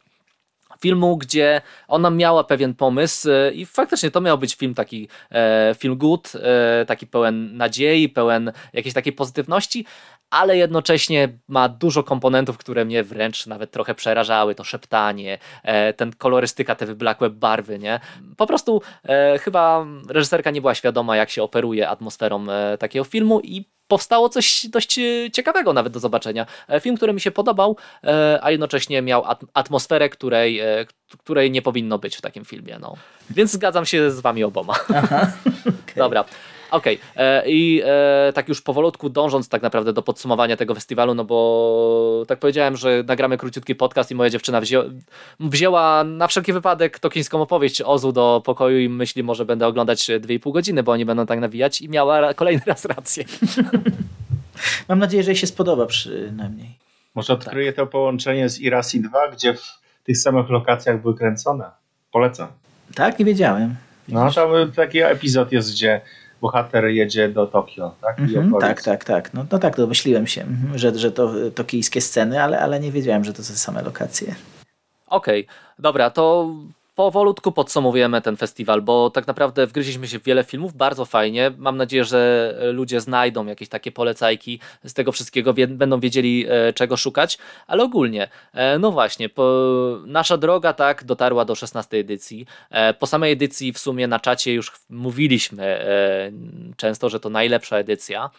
filmu, 0.80 1.16
gdzie 1.16 1.60
ona 1.88 2.10
miała 2.10 2.44
pewien 2.44 2.74
pomysł 2.74 3.30
e, 3.30 3.52
i 3.52 3.66
faktycznie 3.66 4.10
to 4.10 4.20
miał 4.20 4.38
być 4.38 4.54
film 4.54 4.74
taki 4.74 5.08
e, 5.30 5.74
film 5.78 5.96
good, 5.96 6.32
e, 6.34 6.84
taki 6.84 7.06
pełen 7.06 7.56
nadziei, 7.56 8.08
pełen 8.08 8.52
jakiejś 8.72 8.94
takiej 8.94 9.12
pozytywności, 9.12 9.84
ale 10.30 10.56
jednocześnie 10.56 11.28
ma 11.48 11.68
dużo 11.68 12.02
komponentów, 12.02 12.58
które 12.58 12.84
mnie 12.84 13.04
wręcz 13.04 13.46
nawet 13.46 13.70
trochę 13.70 13.94
przerażały. 13.94 14.54
To 14.54 14.64
szeptanie, 14.64 15.38
e, 15.62 15.92
ten 15.92 16.12
kolorystyka, 16.12 16.74
te 16.74 16.86
wyblakłe 16.86 17.30
barwy, 17.30 17.78
nie? 17.78 18.00
Po 18.36 18.46
prostu 18.46 18.82
e, 19.04 19.38
chyba 19.38 19.86
reżyserka 20.08 20.50
nie 20.50 20.60
była 20.60 20.74
świadoma, 20.74 21.16
jak 21.16 21.30
się 21.30 21.42
operuje 21.42 21.88
atmosferą 21.88 22.46
e, 22.50 22.78
takiego 22.78 23.04
filmu 23.04 23.40
i 23.40 23.64
powstało 23.88 24.28
coś 24.28 24.66
dość 24.66 25.00
ciekawego 25.32 25.72
nawet 25.72 25.92
do 25.92 26.00
zobaczenia. 26.00 26.46
E, 26.68 26.80
film, 26.80 26.96
który 26.96 27.12
mi 27.12 27.20
się 27.20 27.30
podobał, 27.30 27.76
a 28.42 28.50
jednocześnie 28.50 29.02
miał 29.02 29.24
atmosferę, 29.54 30.08
której, 30.08 30.60
której 31.18 31.50
nie 31.50 31.62
powinno 31.62 31.98
być 31.98 32.16
w 32.16 32.20
takim 32.20 32.44
filmie. 32.44 32.78
No. 32.80 32.96
Więc 33.30 33.52
zgadzam 33.52 33.86
się 33.86 34.10
z 34.10 34.20
wami 34.20 34.44
oboma. 34.44 34.74
Aha, 34.94 35.32
okay. 35.60 35.94
Dobra. 35.96 36.24
Okej, 36.70 36.98
okay. 37.14 37.42
i 37.46 37.82
e, 37.84 38.32
tak 38.34 38.48
już 38.48 38.62
powolutku 38.62 39.10
dążąc 39.10 39.48
tak 39.48 39.62
naprawdę 39.62 39.92
do 39.92 40.02
podsumowania 40.02 40.56
tego 40.56 40.74
festiwalu, 40.74 41.14
no 41.14 41.24
bo 41.24 42.24
tak 42.28 42.38
powiedziałem, 42.38 42.76
że 42.76 43.04
nagramy 43.06 43.38
króciutki 43.38 43.74
podcast 43.74 44.10
i 44.10 44.14
moja 44.14 44.30
dziewczyna 44.30 44.60
wzię 44.60 44.82
wzięła 45.40 46.04
na 46.04 46.26
wszelki 46.26 46.52
wypadek 46.52 46.98
tokińską 46.98 47.42
opowieść 47.42 47.82
Ozu 47.82 48.12
do 48.12 48.42
pokoju 48.44 48.78
i 48.78 48.88
myśli, 48.88 49.22
może 49.22 49.44
będę 49.44 49.66
oglądać 49.66 50.02
2,5 50.02 50.52
godziny, 50.52 50.82
bo 50.82 50.92
oni 50.92 51.04
będą 51.04 51.26
tak 51.26 51.40
nawijać 51.40 51.80
i 51.80 51.88
miała 51.88 52.34
kolejny 52.34 52.62
raz 52.66 52.84
rację. 52.84 53.24
Mam 54.88 54.98
nadzieję, 54.98 55.22
że 55.22 55.30
jej 55.30 55.36
się 55.36 55.46
spodoba 55.46 55.86
przynajmniej. 55.86 56.78
Może 57.14 57.32
odkryję 57.32 57.72
tak. 57.72 57.76
to 57.76 57.86
połączenie 57.86 58.48
z 58.48 58.60
Irasi 58.60 59.00
2, 59.00 59.28
gdzie 59.28 59.54
w 59.54 59.78
tych 60.04 60.18
samych 60.18 60.50
lokacjach 60.50 61.02
były 61.02 61.16
kręcone. 61.16 61.70
Polecam. 62.12 62.48
Tak, 62.94 63.18
nie 63.18 63.24
wiedziałem. 63.24 63.76
No, 64.08 64.32
tam 64.32 64.72
taki 64.76 64.98
epizod 64.98 65.52
jest, 65.52 65.72
gdzie 65.72 66.00
bohater 66.40 66.84
jedzie 66.84 67.28
do 67.28 67.46
Tokio, 67.46 67.94
tak? 68.00 68.18
Mm 68.18 68.50
-hmm, 68.50 68.60
tak, 68.60 68.82
tak, 68.82 69.04
tak. 69.04 69.34
No, 69.34 69.46
no 69.52 69.58
tak, 69.58 69.76
domyśliłem 69.76 70.26
się, 70.26 70.42
mhm, 70.42 70.78
że, 70.78 70.98
że 70.98 71.12
to 71.12 71.32
tokijskie 71.54 72.00
sceny, 72.00 72.42
ale, 72.42 72.60
ale 72.60 72.80
nie 72.80 72.92
wiedziałem, 72.92 73.24
że 73.24 73.32
to 73.32 73.44
są 73.44 73.54
same 73.54 73.82
lokacje. 73.82 74.34
Okej, 75.06 75.44
okay. 75.44 75.54
dobra, 75.78 76.10
to 76.10 76.54
powolutku 76.98 77.52
podsumowujemy 77.52 78.22
ten 78.22 78.36
festiwal, 78.36 78.82
bo 78.82 79.10
tak 79.10 79.26
naprawdę 79.26 79.66
wgryźliśmy 79.66 80.08
się 80.08 80.18
w 80.18 80.22
wiele 80.22 80.44
filmów, 80.44 80.74
bardzo 80.74 81.04
fajnie. 81.04 81.50
Mam 81.58 81.76
nadzieję, 81.76 82.04
że 82.04 82.54
ludzie 82.72 83.00
znajdą 83.00 83.46
jakieś 83.46 83.68
takie 83.68 83.92
polecajki 83.92 84.60
z 84.84 84.94
tego 84.94 85.12
wszystkiego, 85.12 85.54
będą 85.68 86.00
wiedzieli 86.00 86.46
e, 86.48 86.72
czego 86.72 86.96
szukać, 86.96 87.38
ale 87.66 87.82
ogólnie, 87.82 88.28
e, 88.52 88.78
no 88.78 88.90
właśnie, 88.90 89.30
nasza 90.06 90.36
droga 90.36 90.72
tak 90.72 91.04
dotarła 91.04 91.44
do 91.44 91.54
16 91.54 91.96
edycji. 91.96 92.46
E, 92.70 92.94
po 92.94 93.06
samej 93.06 93.32
edycji 93.32 93.72
w 93.72 93.78
sumie 93.78 94.06
na 94.06 94.20
czacie 94.20 94.54
już 94.54 94.72
mówiliśmy 94.90 95.78
często, 96.76 97.08
że 97.08 97.20
to 97.20 97.30
najlepsza 97.30 97.76
edycja. 97.76 98.30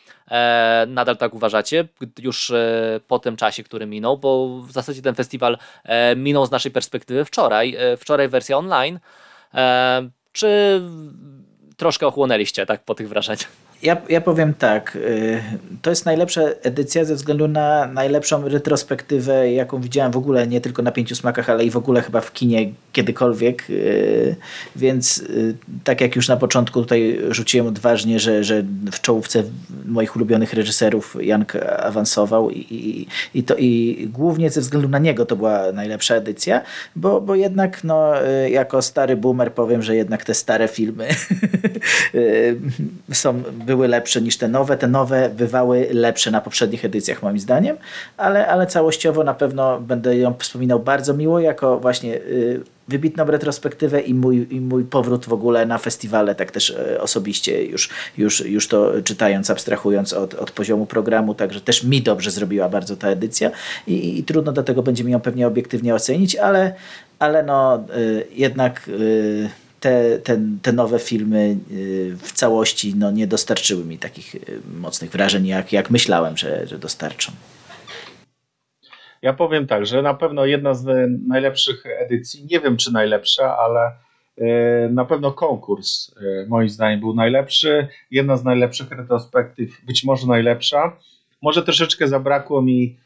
Nadal 0.87 1.17
tak 1.17 1.33
uważacie, 1.33 1.87
już 2.19 2.51
po 3.07 3.19
tym 3.19 3.35
czasie, 3.35 3.63
który 3.63 3.85
minął, 3.85 4.17
bo 4.17 4.61
w 4.61 4.71
zasadzie 4.71 5.01
ten 5.01 5.15
festiwal 5.15 5.57
minął 6.15 6.45
z 6.45 6.51
naszej 6.51 6.71
perspektywy 6.71 7.25
wczoraj. 7.25 7.77
Wczoraj 7.97 8.27
wersja 8.27 8.48
wersja 8.49 8.57
online. 8.57 8.99
E, 9.53 10.09
czy 10.31 10.81
troszkę 11.77 12.07
ochłonęliście 12.07 12.65
tak 12.65 12.83
po 12.83 12.95
tych 12.95 13.09
wrażeniach? 13.09 13.68
Ja, 13.83 13.97
ja 14.09 14.21
powiem 14.21 14.53
tak, 14.53 14.95
y, 14.95 15.41
to 15.81 15.89
jest 15.89 16.05
najlepsza 16.05 16.41
edycja 16.63 17.05
ze 17.05 17.15
względu 17.15 17.47
na 17.47 17.87
najlepszą 17.87 18.47
retrospektywę, 18.47 19.51
jaką 19.51 19.81
widziałem 19.81 20.11
w 20.11 20.17
ogóle, 20.17 20.47
nie 20.47 20.61
tylko 20.61 20.81
na 20.81 20.91
Pięciu 20.91 21.15
Smakach, 21.15 21.49
ale 21.49 21.65
i 21.65 21.69
w 21.69 21.77
ogóle 21.77 22.01
chyba 22.01 22.21
w 22.21 22.33
kinie 22.33 22.71
kiedykolwiek, 22.91 23.69
y, 23.69 24.35
więc 24.75 25.17
y, 25.17 25.55
tak 25.83 26.01
jak 26.01 26.15
już 26.15 26.27
na 26.27 26.37
początku 26.37 26.81
tutaj 26.81 27.19
rzuciłem 27.29 27.67
odważnie, 27.67 28.19
że, 28.19 28.43
że 28.43 28.63
w 28.91 29.01
czołówce 29.01 29.43
moich 29.85 30.15
ulubionych 30.15 30.53
reżyserów 30.53 31.17
Jank 31.21 31.55
awansował 31.79 32.49
i, 32.49 32.57
i, 32.59 33.07
i, 33.39 33.43
to, 33.43 33.55
i 33.57 34.07
głównie 34.13 34.49
ze 34.49 34.61
względu 34.61 34.89
na 34.89 34.99
niego 34.99 35.25
to 35.25 35.35
była 35.35 35.71
najlepsza 35.71 36.15
edycja, 36.15 36.61
bo, 36.95 37.21
bo 37.21 37.35
jednak 37.35 37.83
no, 37.83 38.13
jako 38.49 38.81
stary 38.81 39.17
boomer 39.17 39.53
powiem, 39.53 39.83
że 39.83 39.95
jednak 39.95 40.25
te 40.25 40.33
stare 40.33 40.67
filmy 40.67 41.07
są 43.13 43.43
były 43.69 43.87
lepsze 43.87 44.21
niż 44.21 44.37
te 44.37 44.47
nowe. 44.47 44.77
Te 44.77 44.87
nowe 44.87 45.29
bywały 45.29 45.87
lepsze 45.91 46.31
na 46.31 46.41
poprzednich 46.41 46.85
edycjach 46.85 47.23
moim 47.23 47.39
zdaniem, 47.39 47.77
ale, 48.17 48.47
ale 48.47 48.67
całościowo 48.67 49.23
na 49.23 49.33
pewno 49.33 49.79
będę 49.79 50.17
ją 50.17 50.33
wspominał 50.39 50.79
bardzo 50.79 51.13
miło 51.13 51.39
jako 51.39 51.79
właśnie 51.79 52.15
y, 52.15 52.61
wybitną 52.87 53.25
retrospektywę 53.25 54.01
i 54.01 54.13
mój, 54.13 54.47
i 54.51 54.61
mój 54.61 54.83
powrót 54.83 55.25
w 55.25 55.33
ogóle 55.33 55.65
na 55.65 55.77
festiwale, 55.77 56.35
tak 56.35 56.51
też 56.51 56.69
y, 56.69 57.01
osobiście 57.01 57.65
już, 57.65 57.89
już, 58.17 58.45
już 58.45 58.67
to 58.67 58.91
czytając, 59.03 59.49
abstrahując 59.49 60.13
od, 60.13 60.33
od 60.33 60.51
poziomu 60.51 60.85
programu, 60.85 61.35
także 61.35 61.61
też 61.61 61.83
mi 61.83 62.01
dobrze 62.01 62.31
zrobiła 62.31 62.69
bardzo 62.69 62.95
ta 62.95 63.07
edycja 63.07 63.51
i, 63.87 64.19
i 64.19 64.23
trudno 64.23 64.51
do 64.51 64.63
tego 64.63 64.83
będzie 64.83 65.03
mi 65.03 65.11
ją 65.11 65.19
pewnie 65.19 65.47
obiektywnie 65.47 65.95
ocenić, 65.95 66.35
ale, 66.35 66.73
ale 67.19 67.43
no 67.43 67.83
y, 67.97 68.27
jednak 68.31 68.87
y, 68.87 69.49
te, 69.79 70.19
te, 70.19 70.39
te 70.61 70.73
nowe 70.73 70.99
filmy 70.99 71.57
y, 71.71 72.15
w 72.17 72.31
całości 72.31 72.93
no, 72.95 73.11
nie 73.11 73.27
dostarczyły 73.27 73.85
mi 73.85 73.97
takich 73.97 74.35
y, 74.35 74.61
mocnych 74.79 75.11
wrażeń, 75.11 75.47
jak, 75.47 75.73
jak 75.73 75.89
myślałem, 75.89 76.37
że, 76.37 76.67
że 76.67 76.79
dostarczą. 76.79 77.31
Ja 79.21 79.33
powiem 79.33 79.67
tak, 79.67 79.85
że 79.85 80.01
na 80.01 80.13
pewno 80.13 80.45
jedna 80.45 80.73
z 80.73 81.09
najlepszych 81.27 81.83
edycji, 81.85 82.47
nie 82.51 82.59
wiem 82.59 82.77
czy 82.77 82.93
najlepsza, 82.93 83.57
ale 83.57 83.91
y, 84.37 84.89
na 84.91 85.05
pewno 85.05 85.31
konkurs 85.31 86.15
moim 86.47 86.69
zdaniem 86.69 86.99
był 86.99 87.13
najlepszy. 87.13 87.87
Jedna 88.11 88.37
z 88.37 88.43
najlepszych 88.43 88.91
retrospektyw, 88.91 89.85
być 89.85 90.03
może 90.03 90.27
najlepsza. 90.27 90.97
Może 91.41 91.63
troszeczkę 91.63 92.07
zabrakło 92.07 92.61
mi 92.61 92.97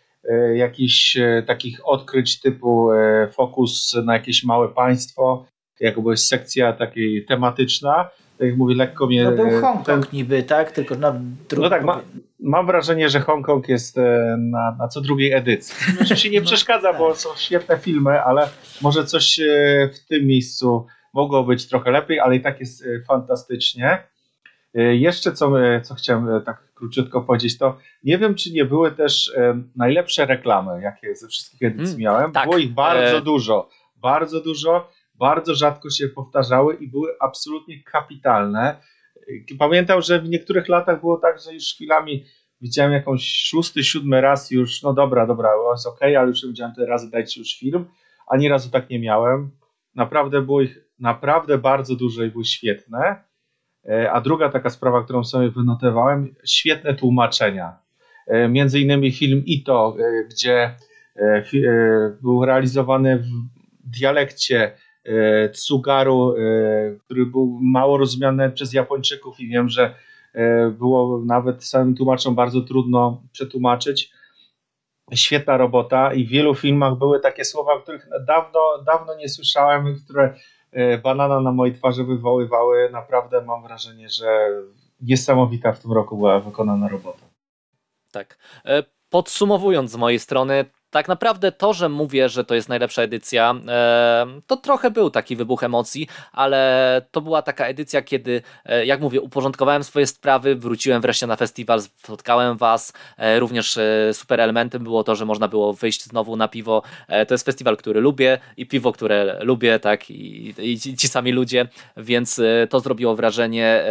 jakichś 0.56 1.18
takich 1.48 1.88
odkryć 1.88 2.40
typu 2.40 2.90
fokus 3.32 3.96
na 4.06 4.14
jakieś 4.14 4.44
małe 4.44 4.70
państwo, 4.70 5.46
jakby 5.84 6.18
sekcja 6.18 6.74
takiej 6.74 7.26
tematyczna. 7.26 8.10
Tak 8.38 8.48
jak 8.48 8.58
mówię, 8.58 8.76
lekko 8.76 9.08
mnie... 9.08 9.24
No 9.24 9.32
był 9.32 9.62
Hongkong 9.62 9.86
ten... 9.86 10.04
niby, 10.14 10.44
tak? 10.44 10.72
Tylko 10.72 10.96
na 10.96 11.22
No 11.58 11.70
tak, 11.70 11.84
ma, 11.84 12.02
mam 12.40 12.66
wrażenie, 12.66 13.10
że 13.10 13.20
Hongkong 13.20 13.70
jest 13.70 13.98
na, 14.38 14.76
na 14.80 14.88
co 14.88 15.02
drugiej 15.02 15.34
edycji. 15.34 15.76
Oczywiście 16.02 16.30
nie 16.30 16.40
no, 16.40 16.46
przeszkadza, 16.46 16.90
tak. 16.90 17.00
bo 17.00 17.16
są 17.16 17.30
świetne 17.38 17.78
filmy, 17.78 18.22
ale 18.22 18.50
może 18.82 19.06
coś 19.06 19.40
w 19.94 20.08
tym 20.08 20.28
miejscu 20.28 20.86
mogło 21.14 21.44
być 21.44 21.68
trochę 21.68 21.92
lepiej, 21.92 22.20
ale 22.20 22.36
i 22.36 22.42
tak 22.42 22.60
jest 22.60 22.86
fantastycznie. 23.08 24.04
E, 24.76 24.96
jeszcze 24.96 25.32
co, 25.32 25.62
e, 25.62 25.82
co 25.82 25.96
chciałem 25.96 26.30
e, 26.30 26.42
tak 26.42 26.74
króciutko 26.74 27.22
powiedzieć, 27.22 27.58
to 27.58 27.78
nie 28.04 28.18
wiem, 28.18 28.36
czy 28.36 28.52
nie 28.52 28.66
były 28.66 28.92
też 28.92 29.32
najlepsze 29.76 30.26
reklamy, 30.26 30.82
jakie 30.82 31.16
ze 31.16 31.28
wszystkich 31.28 31.62
edycji 31.64 31.94
mm, 31.94 32.00
miałem. 32.00 32.32
Tak. 32.32 32.44
Było 32.44 32.58
ich 32.58 32.74
bardzo 32.74 33.18
e... 33.18 33.22
dużo, 33.22 33.70
bardzo 33.96 34.42
dużo, 34.42 34.90
bardzo 35.24 35.56
rzadko 35.56 35.90
się 35.90 36.08
powtarzały 36.08 36.76
i 36.76 36.88
były 36.88 37.10
absolutnie 37.20 37.84
kapitalne. 37.84 38.76
Pamiętam, 39.60 40.02
że 40.02 40.22
w 40.22 40.30
niektórych 40.30 40.68
latach 40.70 41.00
było 41.00 41.18
tak, 41.18 41.40
że 41.40 41.54
już 41.54 41.64
chwilami 41.64 42.26
widziałem 42.62 42.92
jakąś 42.94 43.44
szósty, 43.50 43.84
siódmy 43.84 44.22
raz 44.22 44.52
już, 44.52 44.82
no 44.82 44.94
dobra, 44.94 45.28
dobra, 45.28 45.50
jest 45.72 45.88
ok, 45.88 46.02
ale 46.02 46.28
już 46.28 46.48
widziałem 46.48 46.76
te 46.76 46.86
razy, 46.86 47.12
dajcie 47.12 47.40
już 47.40 47.60
film. 47.60 47.86
Ani 48.28 48.50
razu 48.50 48.70
tak 48.70 48.90
nie 48.90 49.00
miałem. 49.00 49.52
Naprawdę 49.96 50.42
było 50.42 50.62
ich 50.62 50.80
naprawdę 51.00 51.58
bardzo 51.58 51.96
dużo 51.96 52.24
i 52.24 52.32
były 52.32 52.46
świetne. 52.46 53.24
E, 53.90 54.12
a 54.12 54.22
druga 54.22 54.50
taka 54.50 54.70
sprawa, 54.70 55.04
którą 55.04 55.24
sobie 55.24 55.50
wynotowałem, 55.50 56.36
świetne 56.46 56.94
tłumaczenia. 56.94 57.78
E, 58.28 58.48
między 58.48 58.80
innymi 58.80 59.12
film 59.12 59.44
Ito, 59.46 59.96
e, 60.00 60.24
gdzie 60.24 60.76
był 62.22 62.46
realizowany 62.46 63.18
w 63.18 63.28
dialekcie 63.84 64.72
Tsugaru, 65.54 66.36
który 67.00 67.26
był 67.26 67.60
mało 67.62 67.98
rozumiany 67.98 68.52
przez 68.52 68.74
Japończyków 68.74 69.40
i 69.40 69.48
wiem, 69.48 69.70
że 69.70 69.96
było 70.72 71.22
nawet 71.26 71.66
samym 71.66 71.96
tłumaczom 71.96 72.36
bardzo 72.36 72.62
trudno 72.62 73.22
przetłumaczyć. 73.32 74.12
Świetna 75.14 75.58
robota 75.58 76.14
i 76.14 76.26
w 76.26 76.30
wielu 76.30 76.56
filmach 76.56 76.98
były 76.98 77.20
takie 77.20 77.46
słowa, 77.46 77.82
których 77.82 78.08
dawno, 78.28 78.84
dawno 78.86 79.16
nie 79.16 79.30
słyszałem, 79.30 79.96
które 80.06 80.34
E, 80.74 80.98
banana 80.98 81.40
na 81.40 81.52
mojej 81.52 81.76
twarzy 81.76 82.04
wywoływały. 82.04 82.90
Naprawdę 82.92 83.42
mam 83.42 83.64
wrażenie, 83.64 84.10
że 84.10 84.50
niesamowita 85.02 85.74
w 85.74 85.80
tym 85.80 85.92
roku 85.92 86.18
była 86.18 86.40
wykonana 86.40 86.88
robota. 86.88 87.26
Tak. 88.12 88.38
E, 88.66 88.84
podsumowując 89.10 89.92
z 89.92 89.96
mojej 89.96 90.20
strony, 90.20 90.66
tak 90.94 91.08
naprawdę 91.08 91.52
to, 91.52 91.74
że 91.74 91.90
mówię, 91.90 92.30
że 92.30 92.44
to 92.44 92.56
jest 92.56 92.70
najlepsza 92.70 93.02
edycja, 93.02 93.56
e, 93.68 94.26
to 94.48 94.58
trochę 94.58 94.92
był 94.92 95.10
taki 95.10 95.36
wybuch 95.36 95.64
emocji, 95.64 96.08
ale 96.32 97.02
to 97.12 97.22
była 97.22 97.42
taka 97.42 97.66
edycja, 97.66 98.02
kiedy, 98.02 98.42
e, 98.66 98.86
jak 98.86 99.02
mówię, 99.02 99.22
uporządkowałem 99.22 99.84
swoje 99.84 100.08
sprawy, 100.08 100.56
wróciłem 100.56 101.02
wreszcie 101.02 101.28
na 101.28 101.36
festiwal, 101.36 101.82
spotkałem 101.82 102.58
Was. 102.58 102.94
E, 103.18 103.40
również 103.40 103.80
super 104.12 104.42
elementem 104.42 104.84
było 104.84 105.04
to, 105.04 105.16
że 105.16 105.26
można 105.26 105.48
było 105.48 105.74
wyjść 105.74 106.04
znowu 106.04 106.36
na 106.36 106.48
piwo. 106.48 106.82
To 107.28 107.34
jest 107.34 107.46
festiwal, 107.46 107.78
który 107.78 108.02
lubię 108.02 108.40
i 108.58 108.66
piwo, 108.66 108.92
które 108.92 109.40
lubię, 109.42 109.80
tak, 109.80 110.10
i, 110.10 110.54
i 110.58 110.98
ci 110.98 111.08
sami 111.08 111.32
ludzie, 111.32 111.68
więc 111.98 112.42
to 112.70 112.80
zrobiło 112.80 113.16
wrażenie. 113.16 113.84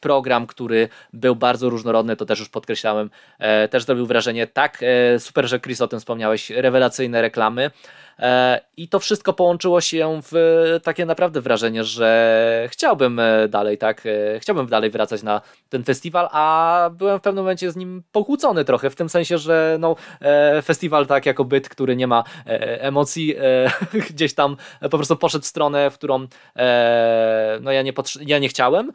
Program, 0.00 0.46
który 0.46 0.88
był 1.12 1.36
bardzo 1.36 1.70
różnorodny, 1.70 2.16
to 2.16 2.24
też 2.24 2.38
już 2.38 2.48
podkreślałem, 2.48 3.10
też 3.70 3.84
zrobił 3.84 4.06
wrażenie. 4.06 4.46
Tak, 4.46 4.80
super, 5.18 5.48
że 5.48 5.60
Chris 5.60 5.80
o 5.80 5.88
tym 5.88 5.98
wspomniałeś, 5.98 6.43
rewelacyjne 6.50 7.22
reklamy. 7.22 7.70
E, 8.18 8.60
I 8.76 8.88
to 8.88 8.98
wszystko 8.98 9.32
połączyło 9.32 9.80
się 9.80 10.20
w 10.22 10.34
takie 10.82 11.06
naprawdę 11.06 11.40
wrażenie, 11.40 11.84
że 11.84 12.68
chciałbym 12.70 13.20
e, 13.20 13.48
dalej, 13.48 13.78
tak, 13.78 14.02
e, 14.06 14.40
chciałbym 14.40 14.66
dalej 14.66 14.90
wracać 14.90 15.22
na 15.22 15.40
ten 15.68 15.84
festiwal, 15.84 16.28
a 16.32 16.90
byłem 16.92 17.18
w 17.18 17.22
pewnym 17.22 17.44
momencie 17.44 17.70
z 17.70 17.76
nim 17.76 18.02
pokłócony 18.12 18.64
trochę, 18.64 18.90
w 18.90 18.96
tym 18.96 19.08
sensie, 19.08 19.38
że 19.38 19.76
no, 19.80 19.96
festiwal 20.62 21.06
tak 21.06 21.26
jako 21.26 21.44
byt, 21.44 21.68
który 21.68 21.96
nie 21.96 22.06
ma 22.06 22.24
emocji, 22.80 23.34
gdzieś 24.10 24.34
tam 24.34 24.56
po 24.80 24.96
prostu 24.96 25.16
poszedł 25.16 25.44
w 25.44 25.46
stronę, 25.46 25.90
w 25.90 25.94
którą 25.94 26.26
no, 27.60 27.72
ja, 27.72 27.82
nie 27.82 27.92
ja 28.20 28.38
nie 28.38 28.48
chciałem. 28.48 28.92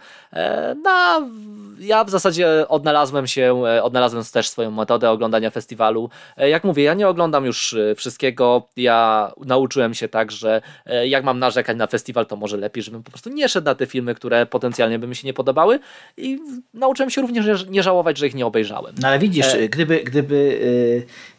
No, 0.83 1.21
ja 1.79 2.03
w 2.03 2.09
zasadzie 2.09 2.67
odnalazłem 2.67 3.27
się, 3.27 3.63
odnalazłem 3.83 4.23
też 4.33 4.49
swoją 4.49 4.71
metodę 4.71 5.09
oglądania 5.09 5.49
festiwalu. 5.49 6.09
Jak 6.37 6.63
mówię, 6.63 6.83
ja 6.83 6.93
nie 6.93 7.07
oglądam 7.07 7.45
już 7.45 7.75
wszystkiego, 7.95 8.67
ja 8.77 9.08
nauczyłem 9.45 9.93
się 9.93 10.07
tak, 10.07 10.31
że 10.31 10.61
e, 10.85 11.07
jak 11.07 11.23
mam 11.23 11.39
narzekać 11.39 11.77
na 11.77 11.87
festiwal, 11.87 12.25
to 12.25 12.35
może 12.35 12.57
lepiej, 12.57 12.83
żebym 12.83 13.03
po 13.03 13.11
prostu 13.11 13.29
nie 13.29 13.49
szedł 13.49 13.65
na 13.65 13.75
te 13.75 13.85
filmy, 13.85 14.15
które 14.15 14.45
potencjalnie 14.45 14.99
by 14.99 15.07
mi 15.07 15.15
się 15.15 15.27
nie 15.27 15.33
podobały 15.33 15.79
i 16.17 16.39
nauczyłem 16.73 17.09
się 17.09 17.21
również 17.21 17.65
nie 17.69 17.83
żałować, 17.83 18.17
że 18.17 18.27
ich 18.27 18.35
nie 18.35 18.45
obejrzałem. 18.45 18.95
No 19.01 19.07
ale 19.07 19.19
widzisz, 19.19 19.53
e... 19.53 19.69
gdyby, 19.69 19.99
gdyby, 20.03 20.59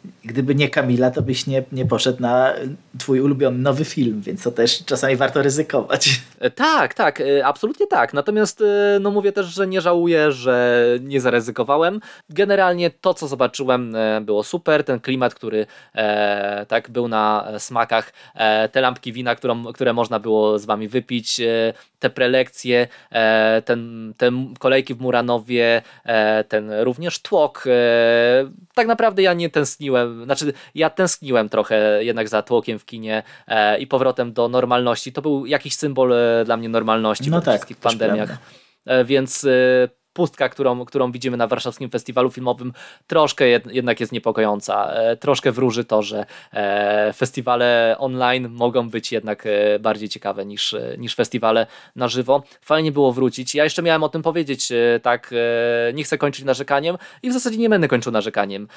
gdyby 0.25 0.55
nie 0.55 0.69
Kamila, 0.69 1.11
to 1.11 1.21
byś 1.21 1.47
nie, 1.47 1.63
nie 1.71 1.85
poszedł 1.85 2.21
na 2.21 2.53
twój 2.99 3.21
ulubiony 3.21 3.57
nowy 3.57 3.85
film, 3.85 4.21
więc 4.21 4.43
to 4.43 4.51
też 4.51 4.85
czasami 4.85 5.15
warto 5.15 5.41
ryzykować. 5.41 6.21
E, 6.39 6.49
tak, 6.49 6.93
tak, 6.93 7.23
absolutnie 7.43 7.87
tak. 7.87 8.13
Natomiast 8.13 8.63
no 8.99 9.11
mówię 9.11 9.31
też, 9.31 9.45
że 9.45 9.67
nie 9.67 9.81
żałuję, 9.81 10.31
że 10.31 10.85
nie 11.01 11.21
zaryzykowałem. 11.21 12.01
Generalnie 12.29 12.89
to, 12.89 13.13
co 13.13 13.27
zobaczyłem 13.27 13.95
było 14.21 14.43
super, 14.43 14.83
ten 14.83 14.99
klimat, 14.99 15.35
który 15.35 15.65
e, 15.95 16.65
tak 16.65 16.89
był 16.89 17.07
na 17.07 17.51
smakach, 17.57 18.13
e, 18.35 18.69
te 18.69 18.81
lampki 18.81 19.13
wina, 19.13 19.35
którą, 19.35 19.63
które 19.63 19.93
można 19.93 20.19
było 20.19 20.59
z 20.59 20.65
wami 20.65 20.87
wypić, 20.87 21.39
e, 21.39 21.73
te 21.99 22.09
prelekcje, 22.09 22.87
e, 23.11 23.61
ten, 23.65 24.13
te 24.17 24.31
kolejki 24.59 24.95
w 24.95 25.01
Muranowie, 25.01 25.81
ten 26.47 26.71
również 26.71 27.19
tłok. 27.19 27.63
Tak 28.73 28.87
naprawdę 28.87 29.21
ja 29.21 29.33
nie 29.33 29.49
tęskniłem, 29.49 29.90
znaczy 30.23 30.53
ja 30.75 30.89
tęskniłem 30.89 31.49
trochę 31.49 32.03
jednak 32.03 32.29
za 32.29 32.41
tłokiem 32.41 32.79
w 32.79 32.85
kinie 32.85 33.23
i 33.79 33.87
powrotem 33.87 34.33
do 34.33 34.49
normalności. 34.49 35.13
To 35.13 35.21
był 35.21 35.45
jakiś 35.45 35.75
symbol 35.75 36.13
dla 36.45 36.57
mnie 36.57 36.69
normalności 36.69 37.29
no 37.29 37.39
po 37.39 37.45
tak, 37.45 37.53
wszystkich 37.53 37.77
pandemiach. 37.77 38.37
Prawda. 38.83 39.03
Więc 39.03 39.47
pustka, 40.13 40.49
którą, 40.49 40.85
którą 40.85 41.11
widzimy 41.11 41.37
na 41.37 41.47
warszawskim 41.47 41.89
festiwalu 41.89 42.31
filmowym, 42.31 42.73
troszkę 43.07 43.47
jednak 43.71 43.99
jest 43.99 44.11
niepokojąca. 44.11 44.93
E, 44.93 45.17
troszkę 45.17 45.51
wróży 45.51 45.85
to, 45.85 46.01
że 46.01 46.25
e, 46.53 47.13
festiwale 47.13 47.95
online 47.99 48.49
mogą 48.49 48.89
być 48.89 49.11
jednak 49.11 49.45
e, 49.45 49.79
bardziej 49.79 50.09
ciekawe 50.09 50.45
niż, 50.45 50.75
niż 50.97 51.15
festiwale 51.15 51.67
na 51.95 52.07
żywo. 52.07 52.43
Fajnie 52.61 52.91
było 52.91 53.13
wrócić. 53.13 53.55
Ja 53.55 53.63
jeszcze 53.63 53.81
miałem 53.81 54.03
o 54.03 54.09
tym 54.09 54.21
powiedzieć, 54.21 54.71
tak, 55.01 55.33
nie 55.93 56.03
chcę 56.03 56.17
kończyć 56.17 56.45
narzekaniem 56.45 56.97
i 57.23 57.29
w 57.29 57.33
zasadzie 57.33 57.57
nie 57.57 57.69
będę 57.69 57.87
kończył 57.87 58.11
narzekaniem, 58.11 58.67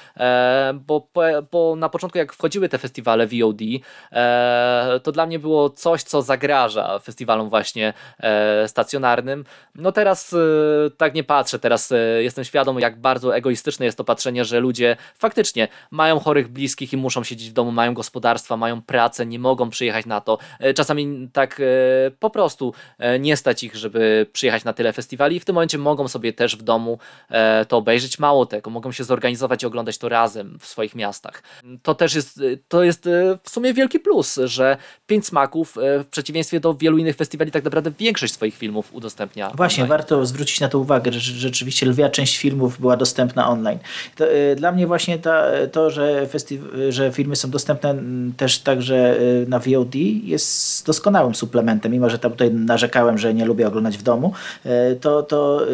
bo, 0.74 1.08
bo 1.52 1.76
na 1.76 1.88
początku 1.88 2.18
jak 2.18 2.32
wchodziły 2.32 2.68
te 2.68 2.78
festiwale 2.78 3.26
VOD, 3.26 3.60
to 5.02 5.12
dla 5.12 5.26
mnie 5.26 5.38
było 5.38 5.70
coś, 5.70 6.02
co 6.02 6.22
zagraża 6.22 6.98
festiwalom 6.98 7.48
właśnie 7.48 7.92
stacjonarnym. 8.66 9.44
No 9.74 9.92
teraz 9.92 10.34
tak 10.96 11.14
nie 11.14 11.23
patrzę, 11.24 11.58
teraz 11.58 11.92
e, 11.92 12.22
jestem 12.22 12.44
świadom, 12.44 12.80
jak 12.80 13.00
bardzo 13.00 13.36
egoistyczne 13.36 13.86
jest 13.86 13.98
to 13.98 14.04
patrzenie, 14.04 14.44
że 14.44 14.60
ludzie 14.60 14.96
faktycznie 15.14 15.68
mają 15.90 16.20
chorych 16.20 16.48
bliskich 16.48 16.92
i 16.92 16.96
muszą 16.96 17.24
siedzieć 17.24 17.50
w 17.50 17.52
domu, 17.52 17.72
mają 17.72 17.94
gospodarstwa, 17.94 18.56
mają 18.56 18.82
pracę, 18.82 19.26
nie 19.26 19.38
mogą 19.38 19.70
przyjechać 19.70 20.06
na 20.06 20.20
to. 20.20 20.38
E, 20.60 20.74
czasami 20.74 21.28
tak 21.32 21.60
e, 21.60 21.64
po 22.10 22.30
prostu 22.30 22.74
nie 23.20 23.36
stać 23.36 23.64
ich, 23.64 23.76
żeby 23.76 24.26
przyjechać 24.32 24.64
na 24.64 24.72
tyle 24.72 24.92
festiwali 24.92 25.36
i 25.36 25.40
w 25.40 25.44
tym 25.44 25.54
momencie 25.54 25.78
mogą 25.78 26.08
sobie 26.08 26.32
też 26.32 26.56
w 26.56 26.62
domu 26.62 26.98
to 27.68 27.76
obejrzeć. 27.76 28.18
Mało 28.18 28.46
tego, 28.46 28.70
mogą 28.70 28.92
się 28.92 29.04
zorganizować 29.04 29.62
i 29.62 29.66
oglądać 29.66 29.98
to 29.98 30.08
razem 30.08 30.58
w 30.60 30.66
swoich 30.66 30.94
miastach. 30.94 31.42
To 31.82 31.94
też 31.94 32.14
jest, 32.14 32.40
to 32.68 32.84
jest 32.84 33.08
w 33.42 33.50
sumie 33.50 33.74
wielki 33.74 34.00
plus, 34.00 34.40
że 34.44 34.76
Pięć 35.06 35.26
Smaków 35.26 35.76
w 35.76 36.06
przeciwieństwie 36.10 36.60
do 36.60 36.74
wielu 36.74 36.98
innych 36.98 37.16
festiwali 37.16 37.50
tak 37.50 37.64
naprawdę 37.64 37.90
większość 37.98 38.34
swoich 38.34 38.54
filmów 38.54 38.94
udostępnia. 38.94 39.50
Właśnie, 39.54 39.84
warto 39.86 40.26
zwrócić 40.26 40.60
na 40.60 40.68
to 40.68 40.78
uwagę, 40.78 41.10
rzeczywiście 41.20 41.86
lwia 41.86 42.08
część 42.08 42.38
filmów 42.38 42.80
była 42.80 42.96
dostępna 42.96 43.48
online. 43.48 43.78
To, 44.16 44.32
y, 44.32 44.56
dla 44.56 44.72
mnie 44.72 44.86
właśnie 44.86 45.18
ta, 45.18 45.44
to, 45.72 45.90
że, 45.90 46.26
że 46.88 47.12
filmy 47.12 47.36
są 47.36 47.50
dostępne 47.50 47.94
też 48.36 48.58
także 48.58 49.20
y, 49.20 49.46
na 49.48 49.58
VOD 49.58 49.94
jest 50.22 50.86
doskonałym 50.86 51.34
suplementem, 51.34 51.92
mimo 51.92 52.10
że 52.10 52.18
tam 52.18 52.32
tutaj 52.32 52.50
narzekałem, 52.50 53.18
że 53.18 53.34
nie 53.34 53.44
lubię 53.44 53.68
oglądać 53.68 53.98
w 53.98 54.02
domu, 54.02 54.32
y, 54.66 54.96
to, 54.96 55.22
to 55.22 55.66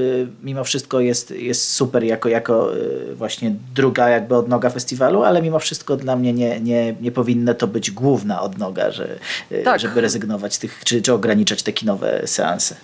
mimo 0.42 0.64
wszystko 0.64 1.00
jest, 1.00 1.30
jest 1.30 1.72
super 1.72 2.04
jako, 2.04 2.28
jako 2.28 2.70
właśnie 3.14 3.54
druga 3.74 4.08
jakby 4.08 4.36
odnoga 4.36 4.70
festiwalu, 4.70 5.22
ale 5.22 5.42
mimo 5.42 5.58
wszystko 5.58 5.96
dla 5.96 6.16
mnie 6.16 6.32
nie, 6.32 6.60
nie, 6.60 6.94
nie 7.00 7.12
powinna 7.12 7.54
to 7.54 7.66
być 7.66 7.90
główna 7.90 8.42
odnoga, 8.42 8.90
że, 8.90 9.18
tak. 9.64 9.80
żeby 9.80 10.00
rezygnować 10.00 10.54
z 10.54 10.58
tych, 10.58 10.80
czy, 10.84 11.02
czy 11.02 11.12
ograniczać 11.12 11.62
te 11.62 11.72
kinowe 11.72 12.22
seanse. 12.26 12.74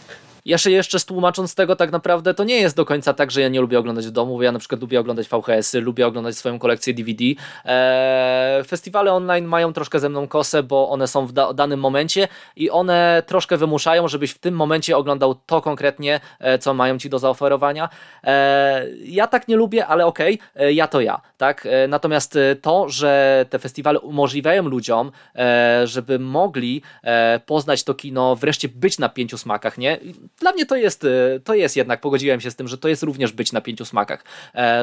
Ja 0.46 0.58
się 0.58 0.70
jeszcze 0.70 1.00
tłumacząc 1.00 1.54
tego, 1.54 1.76
tak 1.76 1.92
naprawdę 1.92 2.34
to 2.34 2.44
nie 2.44 2.60
jest 2.60 2.76
do 2.76 2.84
końca 2.84 3.14
tak, 3.14 3.30
że 3.30 3.40
ja 3.40 3.48
nie 3.48 3.60
lubię 3.60 3.78
oglądać 3.78 4.06
w 4.06 4.10
domu, 4.10 4.36
bo 4.36 4.42
ja 4.42 4.52
na 4.52 4.58
przykład 4.58 4.80
lubię 4.80 5.00
oglądać 5.00 5.28
VHS-y, 5.28 5.80
lubię 5.80 6.06
oglądać 6.06 6.36
swoją 6.36 6.58
kolekcję 6.58 6.94
DVD. 6.94 7.24
Eee, 7.64 8.64
festiwale 8.64 9.12
online 9.12 9.44
mają 9.44 9.72
troszkę 9.72 10.00
ze 10.00 10.08
mną 10.08 10.28
kosę, 10.28 10.62
bo 10.62 10.88
one 10.88 11.08
są 11.08 11.26
w 11.26 11.32
da 11.32 11.52
danym 11.52 11.80
momencie 11.80 12.28
i 12.56 12.70
one 12.70 13.22
troszkę 13.26 13.56
wymuszają, 13.56 14.08
żebyś 14.08 14.30
w 14.30 14.38
tym 14.38 14.54
momencie 14.54 14.96
oglądał 14.96 15.34
to 15.34 15.62
konkretnie, 15.62 16.20
e, 16.38 16.58
co 16.58 16.74
mają 16.74 16.98
ci 16.98 17.10
do 17.10 17.18
zaoferowania. 17.18 17.88
Eee, 18.22 19.14
ja 19.14 19.26
tak 19.26 19.48
nie 19.48 19.56
lubię, 19.56 19.86
ale 19.86 20.06
okej, 20.06 20.38
okay, 20.54 20.72
ja 20.72 20.86
to 20.86 21.00
ja, 21.00 21.20
tak? 21.38 21.66
E, 21.66 21.88
natomiast 21.88 22.36
e, 22.36 22.56
to, 22.56 22.88
że 22.88 23.46
te 23.50 23.58
festiwale 23.58 24.00
umożliwiają 24.00 24.62
ludziom, 24.62 25.12
e, 25.34 25.82
żeby 25.84 26.18
mogli 26.18 26.82
e, 27.02 27.40
poznać 27.46 27.84
to 27.84 27.94
kino, 27.94 28.36
wreszcie 28.36 28.68
być 28.68 28.98
na 28.98 29.08
pięciu 29.08 29.38
smakach, 29.38 29.78
nie? 29.78 29.98
Dla 30.40 30.52
mnie 30.52 30.66
to 30.66 30.76
jest, 30.76 31.04
e, 31.04 31.40
to 31.44 31.54
jest 31.54 31.76
jednak, 31.76 32.00
pogodziłem 32.00 32.40
się 32.40 32.50
z 32.50 32.56
tym, 32.56 32.68
że 32.68 32.78
to 32.78 32.88
jest 32.88 33.02
również 33.02 33.32
być 33.32 33.52
na 33.52 33.60
pięciu 33.60 33.84
smakach, 33.84 34.24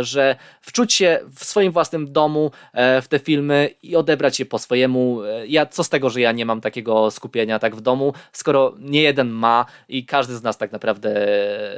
że 0.02 0.36
wczuć 0.62 0.94
się 0.94 1.20
w 1.36 1.44
swoim 1.44 1.72
własnym 1.72 2.14
domu 2.14 2.52
w 2.74 3.06
te 3.10 3.20
filmy 3.20 3.70
i 3.84 3.96
odebrać 3.96 4.40
je 4.40 4.46
po 4.46 4.60
swojemu. 4.60 5.20
Ja, 5.48 5.66
co 5.66 5.84
z 5.84 5.90
tego, 5.90 6.10
że 6.10 6.22
ja 6.22 6.32
nie 6.32 6.46
mam 6.46 6.62
takiego 6.62 7.12
skupienia 7.12 7.60
tak 7.60 7.76
w 7.76 7.82
domu, 7.82 8.14
skoro 8.32 8.74
nie 8.80 9.02
jeden 9.02 9.30
ma 9.30 9.66
i 9.90 10.06
każdy 10.06 10.36
z 10.36 10.44
nas 10.44 10.58
tak 10.58 10.72
naprawdę 10.72 11.28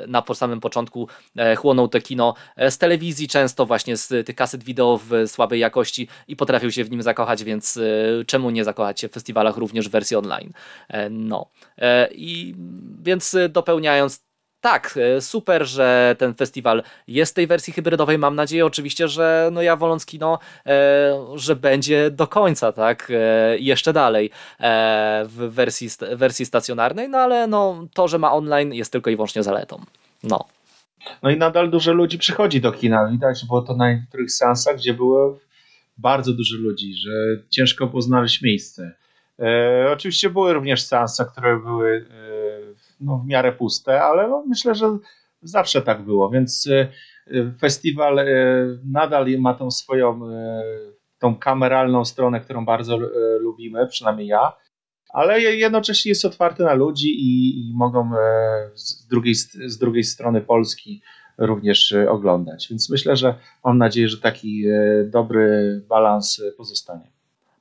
na 0.07 0.23
samym 0.34 0.60
początku 0.60 1.07
chłonął 1.57 1.88
to 1.88 2.02
kino 2.02 2.34
z 2.69 2.77
telewizji, 2.77 3.27
często 3.27 3.65
właśnie 3.65 3.97
z 3.97 4.27
tych 4.27 4.35
kaset 4.35 4.64
wideo 4.64 4.99
w 5.10 5.27
słabej 5.27 5.60
jakości 5.60 6.07
i 6.27 6.35
potrafił 6.35 6.72
się 6.72 6.84
w 6.84 6.91
nim 6.91 7.02
zakochać, 7.02 7.43
więc 7.43 7.80
czemu 8.27 8.49
nie 8.49 8.64
zakochać 8.64 8.99
się 8.99 9.10
w 9.10 9.11
festiwalach 9.11 9.57
również 9.57 9.89
w 9.89 9.91
wersji 9.91 10.18
online? 10.18 10.53
No. 11.10 11.47
I 12.11 12.56
więc 13.03 13.35
dopełniając 13.49 14.26
tak, 14.61 14.99
super, 15.19 15.65
że 15.65 16.15
ten 16.19 16.34
festiwal 16.34 16.84
jest 17.07 17.31
w 17.31 17.35
tej 17.35 17.47
wersji 17.47 17.73
hybrydowej. 17.73 18.18
Mam 18.18 18.35
nadzieję 18.35 18.65
oczywiście, 18.65 19.07
że 19.07 19.49
no 19.53 19.61
ja 19.61 19.76
woląc 19.76 20.06
kino, 20.06 20.39
że 21.35 21.56
będzie 21.56 22.11
do 22.11 22.27
końca, 22.27 22.72
tak, 22.72 23.11
jeszcze 23.60 23.93
dalej 23.93 24.30
w 25.23 25.49
wersji, 25.49 25.89
wersji 26.15 26.45
stacjonarnej, 26.45 27.10
no 27.10 27.18
ale 27.18 27.47
no, 27.47 27.88
to, 27.93 28.07
że 28.07 28.19
ma 28.19 28.34
online 28.34 28.73
jest 28.73 28.91
tylko 28.91 29.10
i 29.10 29.15
wyłącznie 29.15 29.43
zaletą. 29.43 29.81
No. 30.23 30.45
No 31.23 31.30
i 31.30 31.38
nadal 31.38 31.69
dużo 31.69 31.93
ludzi 31.93 32.18
przychodzi 32.18 32.61
do 32.61 32.72
kina. 32.72 33.07
Widać 33.11 33.45
było 33.45 33.61
to 33.61 33.76
na 33.76 33.93
niektórych 33.93 34.31
seansach, 34.31 34.76
gdzie 34.76 34.93
było 34.93 35.39
bardzo 35.97 36.34
dużo 36.34 36.57
ludzi, 36.57 36.93
że 36.95 37.11
ciężko 37.49 37.88
było 37.88 38.02
znaleźć 38.02 38.41
miejsce. 38.41 38.95
E, 39.40 39.88
oczywiście 39.91 40.30
były 40.30 40.53
również 40.53 40.84
seanse, 40.84 41.26
które 41.26 41.60
były 41.60 42.06
e, 42.10 42.26
no, 42.99 43.18
w 43.18 43.28
miarę 43.28 43.52
puste, 43.52 44.03
ale 44.03 44.28
no, 44.28 44.44
myślę, 44.48 44.76
że 44.76 44.98
zawsze 45.41 45.82
tak 45.82 46.02
było, 46.02 46.30
więc 46.30 46.68
e, 46.68 47.52
festiwal 47.60 48.20
e, 48.20 48.26
nadal 48.86 49.28
ma 49.40 49.53
tą 49.53 49.72
swoją 49.72 50.30
e, 50.32 50.64
tą 51.20 51.36
kameralną 51.36 52.06
stronę, 52.06 52.41
którą 52.41 52.66
bardzo 52.66 52.98
lubimy, 53.40 53.88
przynajmniej 53.88 54.28
ja, 54.28 54.53
ale 55.10 55.41
jednocześnie 55.41 56.10
jest 56.10 56.26
otwarty 56.26 56.64
na 56.64 56.74
ludzi 56.74 57.10
i, 57.10 57.60
i 57.70 57.74
mogą 57.76 58.12
z 58.74 59.07
drugiej, 59.07 59.36
z 59.66 59.78
drugiej 59.78 60.03
strony 60.03 60.41
Polski 60.41 61.02
również 61.38 61.95
oglądać. 62.10 62.68
Więc 62.70 62.90
myślę, 62.90 63.16
że 63.16 63.36
mam 63.64 63.78
nadzieję, 63.78 64.10
że 64.10 64.18
taki 64.18 64.64
dobry 65.06 65.82
balans 65.90 66.41
pozostanie 66.57 67.14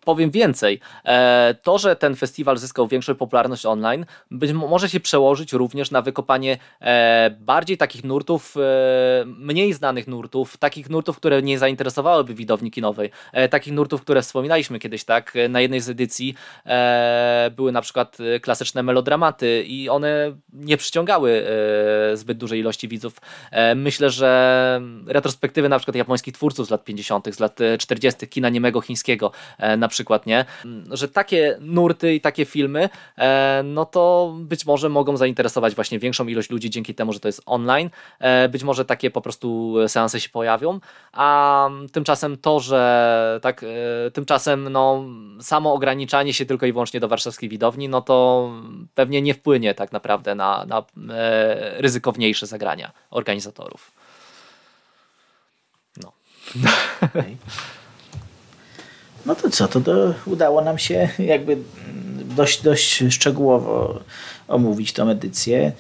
powiem 0.04 0.30
więcej. 0.30 0.80
E, 1.04 1.54
to, 1.62 1.78
że 1.78 1.96
ten 1.96 2.16
festiwal 2.16 2.58
zyskał 2.58 2.88
większą 2.88 3.14
popularność 3.14 3.66
online, 3.66 4.06
być 4.30 4.52
może 4.52 4.88
się 4.88 5.00
przełożyć 5.00 5.52
również 5.52 5.90
na 5.90 6.02
wykopanie 6.02 6.58
e, 6.80 7.36
bardziej 7.40 7.76
takich 7.76 8.04
nurtów, 8.04 8.56
e, 8.56 9.24
mniej 9.26 9.72
znanych 9.72 10.08
nurtów, 10.08 10.56
takich 10.56 10.90
nurtów, 10.90 11.16
które 11.16 11.42
nie 11.42 11.58
zainteresowałyby 11.58 12.34
widowni 12.34 12.70
kinowej. 12.70 13.10
Takich 13.50 13.72
nurtów, 13.72 14.00
które 14.00 14.22
wspominaliśmy 14.22 14.78
kiedyś, 14.78 15.04
tak? 15.04 15.34
Na 15.48 15.60
jednej 15.60 15.80
z 15.80 15.88
edycji 15.88 16.34
były 17.56 17.72
na 17.72 17.80
przykład 17.80 18.18
klasyczne 18.42 18.82
melodramaty 18.82 19.64
i 19.66 19.88
one 19.88 20.32
nie 20.52 20.76
przyciągały 20.76 21.46
zbyt 22.14 22.38
dużej 22.38 22.60
ilości 22.60 22.88
widzów. 22.88 23.20
Myślę, 23.76 24.10
że 24.10 24.80
retrospektywy 25.06 25.68
na 25.68 25.78
przykład 25.78 25.96
japońskich 25.96 26.34
twórców 26.34 26.66
z 26.66 26.70
lat 26.70 26.84
50., 26.84 27.34
z 27.34 27.40
lat 27.40 27.58
40., 27.78 28.28
kina 28.28 28.48
niemego 28.48 28.80
chińskiego 28.80 29.32
na 29.78 29.88
przykład, 29.94 30.26
nie? 30.26 30.44
Że 30.90 31.08
takie 31.08 31.56
nurty 31.60 32.14
i 32.14 32.20
takie 32.20 32.44
filmy, 32.44 32.88
e, 33.18 33.62
no 33.64 33.86
to 33.86 34.34
być 34.38 34.66
może 34.66 34.88
mogą 34.88 35.16
zainteresować 35.16 35.74
właśnie 35.74 35.98
większą 35.98 36.26
ilość 36.26 36.50
ludzi 36.50 36.70
dzięki 36.70 36.94
temu, 36.94 37.12
że 37.12 37.20
to 37.20 37.28
jest 37.28 37.42
online. 37.46 37.90
E, 38.18 38.48
być 38.48 38.62
może 38.62 38.84
takie 38.84 39.10
po 39.10 39.20
prostu 39.20 39.74
seanse 39.88 40.20
się 40.20 40.28
pojawią, 40.28 40.80
a 41.12 41.68
tymczasem 41.92 42.36
to, 42.36 42.60
że 42.60 43.38
tak, 43.42 43.64
e, 43.64 44.10
tymczasem 44.10 44.68
no, 44.68 45.04
samo 45.40 45.72
ograniczanie 45.72 46.34
się 46.34 46.46
tylko 46.46 46.66
i 46.66 46.72
wyłącznie 46.72 47.00
do 47.00 47.08
warszawskiej 47.08 47.48
widowni, 47.48 47.88
no 47.88 48.02
to 48.02 48.50
pewnie 48.94 49.22
nie 49.22 49.34
wpłynie 49.34 49.74
tak 49.74 49.92
naprawdę 49.92 50.34
na, 50.34 50.64
na 50.66 50.84
ryzykowniejsze 51.78 52.46
zagrania 52.46 52.92
organizatorów. 53.10 53.92
No. 56.02 56.12
Okay. 57.00 57.36
No 59.26 59.34
to 59.34 59.50
co, 59.50 59.68
to 59.68 60.14
udało 60.26 60.62
nam 60.62 60.78
się 60.78 61.08
jakby 61.18 61.56
dość, 62.36 62.62
dość 62.62 63.04
szczegółowo 63.10 64.00
omówić 64.48 64.92
tą 64.92 65.08
edycję. 65.08 65.72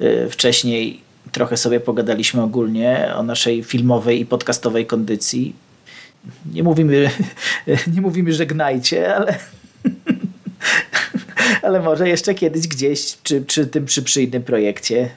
Y, 0.00 0.28
wcześniej 0.30 1.00
trochę 1.32 1.56
sobie 1.56 1.80
pogadaliśmy 1.80 2.42
ogólnie 2.42 3.12
o 3.16 3.22
naszej 3.22 3.64
filmowej 3.64 4.20
i 4.20 4.26
podcastowej 4.26 4.86
kondycji. 4.86 5.54
Nie 6.52 6.62
mówimy, 6.62 7.10
nie 7.94 8.00
mówimy 8.00 8.32
żegnajcie, 8.32 9.16
ale, 9.16 9.38
ale 11.62 11.80
może 11.80 12.08
jeszcze 12.08 12.34
kiedyś 12.34 12.68
gdzieś, 12.68 13.18
czy, 13.22 13.44
czy 13.44 13.66
tym 13.66 13.84
przy, 13.84 14.02
przy 14.02 14.22
innym 14.22 14.42
projekcie 14.42 15.10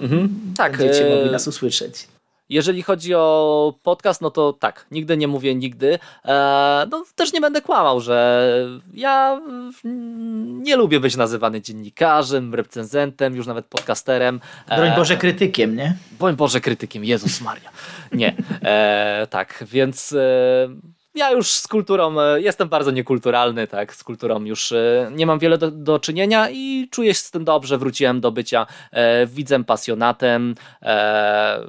mhm, 0.00 0.40
tak, 0.56 0.76
będziecie 0.76 1.08
mogli 1.10 1.28
e, 1.28 1.32
nas 1.32 1.48
usłyszeć. 1.48 2.06
Jeżeli 2.50 2.82
chodzi 2.82 3.14
o 3.14 3.74
podcast, 3.82 4.20
no 4.20 4.30
to 4.30 4.52
tak, 4.52 4.86
nigdy 4.90 5.16
nie 5.16 5.28
mówię 5.28 5.54
nigdy. 5.54 5.98
E, 6.24 6.86
no 6.90 7.04
też 7.14 7.32
nie 7.32 7.40
będę 7.40 7.62
kłamał, 7.62 8.00
że 8.00 8.50
ja 8.94 9.40
nie 10.44 10.76
lubię 10.76 11.00
być 11.00 11.16
nazywany 11.16 11.60
dziennikarzem, 11.60 12.54
recenzentem, 12.54 13.36
już 13.36 13.46
nawet 13.46 13.66
podcasterem. 13.66 14.40
E, 14.68 14.76
Broń 14.76 14.90
Boże 14.96 15.16
krytykiem, 15.16 15.76
nie? 15.76 15.96
Broń 16.18 16.36
Boże 16.36 16.60
krytykiem, 16.60 17.04
Jezus 17.04 17.40
Maria. 17.40 17.70
Nie, 18.12 18.36
e, 18.62 19.26
tak, 19.30 19.64
więc 19.66 20.14
ja 21.14 21.30
już 21.30 21.50
z 21.50 21.68
kulturą 21.68 22.20
e, 22.20 22.40
jestem 22.40 22.68
bardzo 22.68 22.90
niekulturalny, 22.90 23.66
tak, 23.66 23.94
z 23.94 24.04
kulturą 24.04 24.44
już 24.44 24.72
e, 24.72 25.10
nie 25.12 25.26
mam 25.26 25.38
wiele 25.38 25.58
do, 25.58 25.70
do 25.70 25.98
czynienia 25.98 26.50
i 26.50 26.88
czuję 26.90 27.14
się 27.14 27.20
z 27.20 27.30
tym 27.30 27.44
dobrze. 27.44 27.78
Wróciłem 27.78 28.20
do 28.20 28.32
bycia 28.32 28.66
e, 28.92 29.26
widzem, 29.26 29.64
pasjonatem. 29.64 30.54
E, 30.82 31.60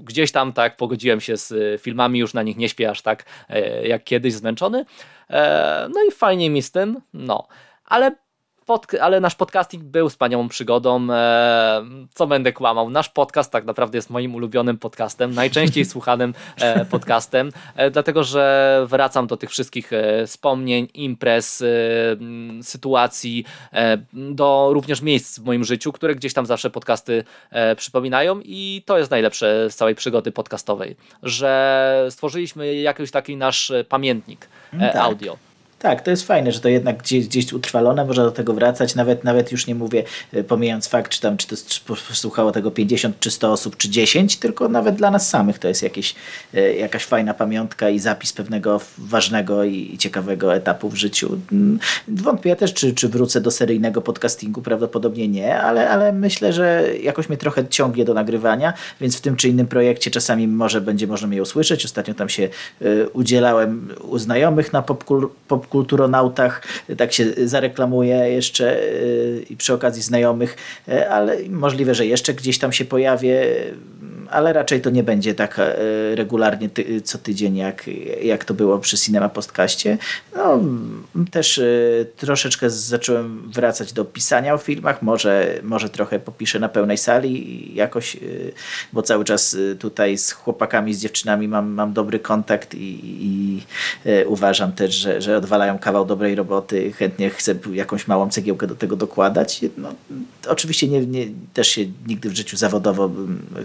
gdzieś 0.00 0.32
tam 0.32 0.52
tak 0.52 0.76
pogodziłem 0.76 1.20
się 1.20 1.36
z 1.36 1.82
filmami, 1.82 2.18
już 2.18 2.34
na 2.34 2.42
nich 2.42 2.56
nie 2.56 2.68
śpię 2.68 2.90
aż 2.90 3.02
tak 3.02 3.24
e, 3.48 3.88
jak 3.88 4.04
kiedyś 4.04 4.34
zmęczony. 4.34 4.84
E, 5.30 5.88
no 5.94 6.00
i 6.08 6.12
fajnie 6.12 6.50
mi 6.50 6.62
z 6.62 6.70
tym, 6.70 7.00
no. 7.14 7.48
Ale 7.84 8.25
pod, 8.66 8.86
ale 9.00 9.20
nasz 9.20 9.34
podcasting 9.34 9.84
był 9.84 10.08
wspaniałą 10.08 10.48
przygodą. 10.48 11.08
E, 11.10 11.84
co 12.14 12.26
będę 12.26 12.52
kłamał? 12.52 12.90
Nasz 12.90 13.08
podcast 13.08 13.52
tak 13.52 13.64
naprawdę 13.64 13.98
jest 13.98 14.10
moim 14.10 14.34
ulubionym 14.34 14.78
podcastem, 14.78 15.34
najczęściej 15.34 15.84
słuchanym 15.94 16.34
e, 16.60 16.84
podcastem, 16.84 17.50
e, 17.76 17.90
dlatego 17.90 18.24
że 18.24 18.84
wracam 18.88 19.26
do 19.26 19.36
tych 19.36 19.50
wszystkich 19.50 19.92
e, 19.92 20.26
wspomnień, 20.26 20.88
imprez, 20.94 21.62
e, 21.62 21.66
sytuacji, 22.62 23.44
e, 23.72 23.98
do 24.12 24.68
również 24.72 25.02
miejsc 25.02 25.38
w 25.38 25.44
moim 25.44 25.64
życiu, 25.64 25.92
które 25.92 26.14
gdzieś 26.14 26.32
tam 26.34 26.46
zawsze 26.46 26.70
podcasty 26.70 27.24
przypominają 27.76 28.40
i 28.44 28.82
to 28.86 28.98
jest 28.98 29.10
najlepsze 29.10 29.70
z 29.70 29.76
całej 29.76 29.94
przygody 29.94 30.32
podcastowej, 30.32 30.96
że 31.22 32.06
stworzyliśmy 32.10 32.74
jakiś 32.74 33.10
taki 33.10 33.36
nasz 33.36 33.72
pamiętnik 33.88 34.48
mm, 34.72 34.92
tak. 34.92 35.02
audio. 35.02 35.36
Tak, 35.78 36.02
to 36.02 36.10
jest 36.10 36.26
fajne, 36.26 36.52
że 36.52 36.60
to 36.60 36.68
jednak 36.68 37.02
gdzieś, 37.02 37.26
gdzieś 37.26 37.52
utrwalone, 37.52 38.04
można 38.04 38.24
do 38.24 38.30
tego 38.30 38.54
wracać, 38.54 38.94
nawet 38.94 39.24
nawet 39.24 39.52
już 39.52 39.66
nie 39.66 39.74
mówię, 39.74 40.04
e, 40.32 40.44
pomijając 40.44 40.88
fakt, 40.88 41.12
czy 41.12 41.20
tam, 41.20 41.36
czy 41.36 41.46
to 41.46 41.56
słuchało 42.12 42.52
tego 42.52 42.70
50 42.70 43.20
czy 43.20 43.30
100 43.30 43.52
osób, 43.52 43.76
czy 43.76 43.90
10, 43.90 44.36
tylko 44.36 44.68
nawet 44.68 44.94
dla 44.94 45.10
nas 45.10 45.28
samych 45.28 45.58
to 45.58 45.68
jest 45.68 45.82
jakieś, 45.82 46.14
e, 46.54 46.74
jakaś 46.74 47.04
fajna 47.04 47.34
pamiątka 47.34 47.90
i 47.90 47.98
zapis 47.98 48.32
pewnego 48.32 48.80
ważnego 48.98 49.64
i 49.64 49.98
ciekawego 49.98 50.54
etapu 50.54 50.88
w 50.88 50.94
życiu. 50.94 51.38
Mm, 51.52 51.78
wątpię 52.08 52.56
też, 52.56 52.74
czy, 52.74 52.94
czy 52.94 53.08
wrócę 53.08 53.40
do 53.40 53.50
seryjnego 53.50 54.02
podcastingu, 54.02 54.62
prawdopodobnie 54.62 55.28
nie, 55.28 55.60
ale, 55.60 55.90
ale 55.90 56.12
myślę, 56.12 56.52
że 56.52 56.84
jakoś 57.02 57.28
mnie 57.28 57.38
trochę 57.38 57.68
ciągnie 57.68 58.04
do 58.04 58.14
nagrywania, 58.14 58.72
więc 59.00 59.16
w 59.16 59.20
tym 59.20 59.36
czy 59.36 59.48
innym 59.48 59.66
projekcie 59.66 60.10
czasami 60.10 60.48
może 60.48 60.80
będzie 60.80 61.06
można 61.06 61.28
mnie 61.28 61.42
usłyszeć. 61.42 61.84
Ostatnio 61.84 62.14
tam 62.14 62.28
się 62.28 62.48
e, 62.82 63.08
udzielałem 63.08 63.88
u 64.08 64.18
znajomych 64.18 64.72
na 64.72 64.82
popkulturze 64.82 65.36
pop 65.48 65.65
popkulturonautach, 65.66 66.62
tak 66.96 67.12
się 67.12 67.24
zareklamuje 67.44 68.16
jeszcze 68.16 68.80
i 69.50 69.56
przy 69.56 69.74
okazji 69.74 70.02
znajomych, 70.02 70.56
ale 71.10 71.36
możliwe, 71.48 71.94
że 71.94 72.06
jeszcze 72.06 72.34
gdzieś 72.34 72.58
tam 72.58 72.72
się 72.72 72.84
pojawię 72.84 73.46
ale 74.30 74.52
raczej 74.52 74.80
to 74.80 74.90
nie 74.90 75.02
będzie 75.02 75.34
tak 75.34 75.60
regularnie 76.14 76.70
co 77.04 77.18
tydzień, 77.18 77.56
jak, 77.56 77.90
jak 78.22 78.44
to 78.44 78.54
było 78.54 78.78
przy 78.78 78.98
Cinema 78.98 79.28
Postkaście. 79.28 79.98
No, 80.36 80.60
też 81.30 81.60
troszeczkę 82.16 82.70
zacząłem 82.70 83.50
wracać 83.52 83.92
do 83.92 84.04
pisania 84.04 84.54
o 84.54 84.58
filmach, 84.58 85.02
może, 85.02 85.60
może 85.62 85.88
trochę 85.88 86.18
popiszę 86.18 86.58
na 86.58 86.68
pełnej 86.68 86.98
sali 86.98 87.74
jakoś, 87.74 88.16
bo 88.92 89.02
cały 89.02 89.24
czas 89.24 89.56
tutaj 89.78 90.18
z 90.18 90.32
chłopakami, 90.32 90.94
z 90.94 91.00
dziewczynami 91.00 91.48
mam, 91.48 91.68
mam 91.70 91.92
dobry 91.92 92.18
kontakt 92.18 92.74
i, 92.74 93.00
i 93.02 93.62
uważam 94.26 94.72
też, 94.72 94.94
że, 94.94 95.20
że 95.20 95.36
odwalają 95.56 95.78
kawał 95.78 96.04
dobrej 96.04 96.34
roboty. 96.34 96.92
Chętnie 96.92 97.30
chcę 97.30 97.54
jakąś 97.72 98.08
małą 98.08 98.30
cegiełkę 98.30 98.66
do 98.66 98.74
tego 98.74 98.96
dokładać. 98.96 99.60
No, 99.76 99.94
oczywiście 100.48 100.88
nie, 100.88 101.06
nie, 101.06 101.26
też 101.54 101.68
się 101.68 101.84
nigdy 102.06 102.30
w 102.30 102.36
życiu 102.36 102.56
zawodowo 102.56 103.10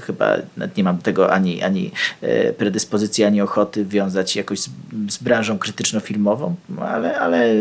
chyba 0.02 0.38
nie 0.78 0.84
mam 0.84 0.98
tego 0.98 1.34
ani, 1.34 1.64
ani 1.64 1.92
e, 2.22 2.54
predyspozycji, 2.54 3.24
ani 3.24 3.42
ochoty 3.42 3.86
wiązać 3.86 4.36
jakoś 4.36 4.60
z, 4.60 4.70
z 5.10 5.18
branżą 5.18 5.58
krytyczno-filmową, 5.58 6.56
ale, 6.80 7.20
ale 7.20 7.56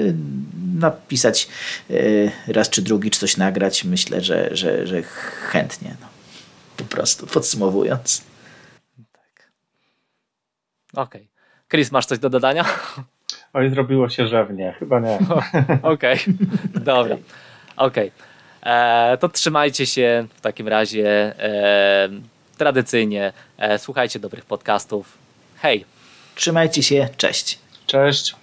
napisać 0.75 1.49
e, 1.91 2.53
raz 2.53 2.71
czy 2.71 2.83
drugi, 2.83 3.11
czy 3.11 3.21
coś 3.21 3.37
nagrać, 3.37 3.85
myślę, 3.85 4.21
że, 4.21 4.57
że, 4.57 4.87
że 4.87 5.03
chętnie. 5.51 5.97
No. 6.01 6.07
Po 6.77 6.85
prostu 6.85 7.27
podsumowując. 7.27 8.23
Tak. 9.13 9.51
Okej. 10.93 11.21
Okay. 11.21 11.29
Chris, 11.71 11.93
masz 11.93 12.07
coś 12.07 12.19
do 12.19 12.31
dodania? 12.31 12.65
Oj, 13.53 13.71
zrobiło 13.71 14.09
się 14.09 14.27
rzewnie. 14.27 14.75
Chyba 14.79 15.01
nie. 15.01 15.19
Okej, 15.83 16.19
okay. 16.19 16.35
dobra. 16.75 17.17
Okej. 17.77 18.11
Okay. 18.61 18.73
E, 18.73 19.19
to 19.21 19.29
trzymajcie 19.29 19.87
się 19.87 20.27
w 20.35 20.41
takim 20.41 20.69
razie. 20.69 21.09
E, 21.39 22.09
tradycyjnie 22.57 23.33
e, 23.59 23.79
słuchajcie 23.79 24.19
dobrych 24.19 24.45
podcastów. 24.45 25.19
Hej! 25.63 25.85
Trzymajcie 26.35 26.83
się, 26.83 27.09
cześć. 27.17 27.59
Cześć. 27.87 28.40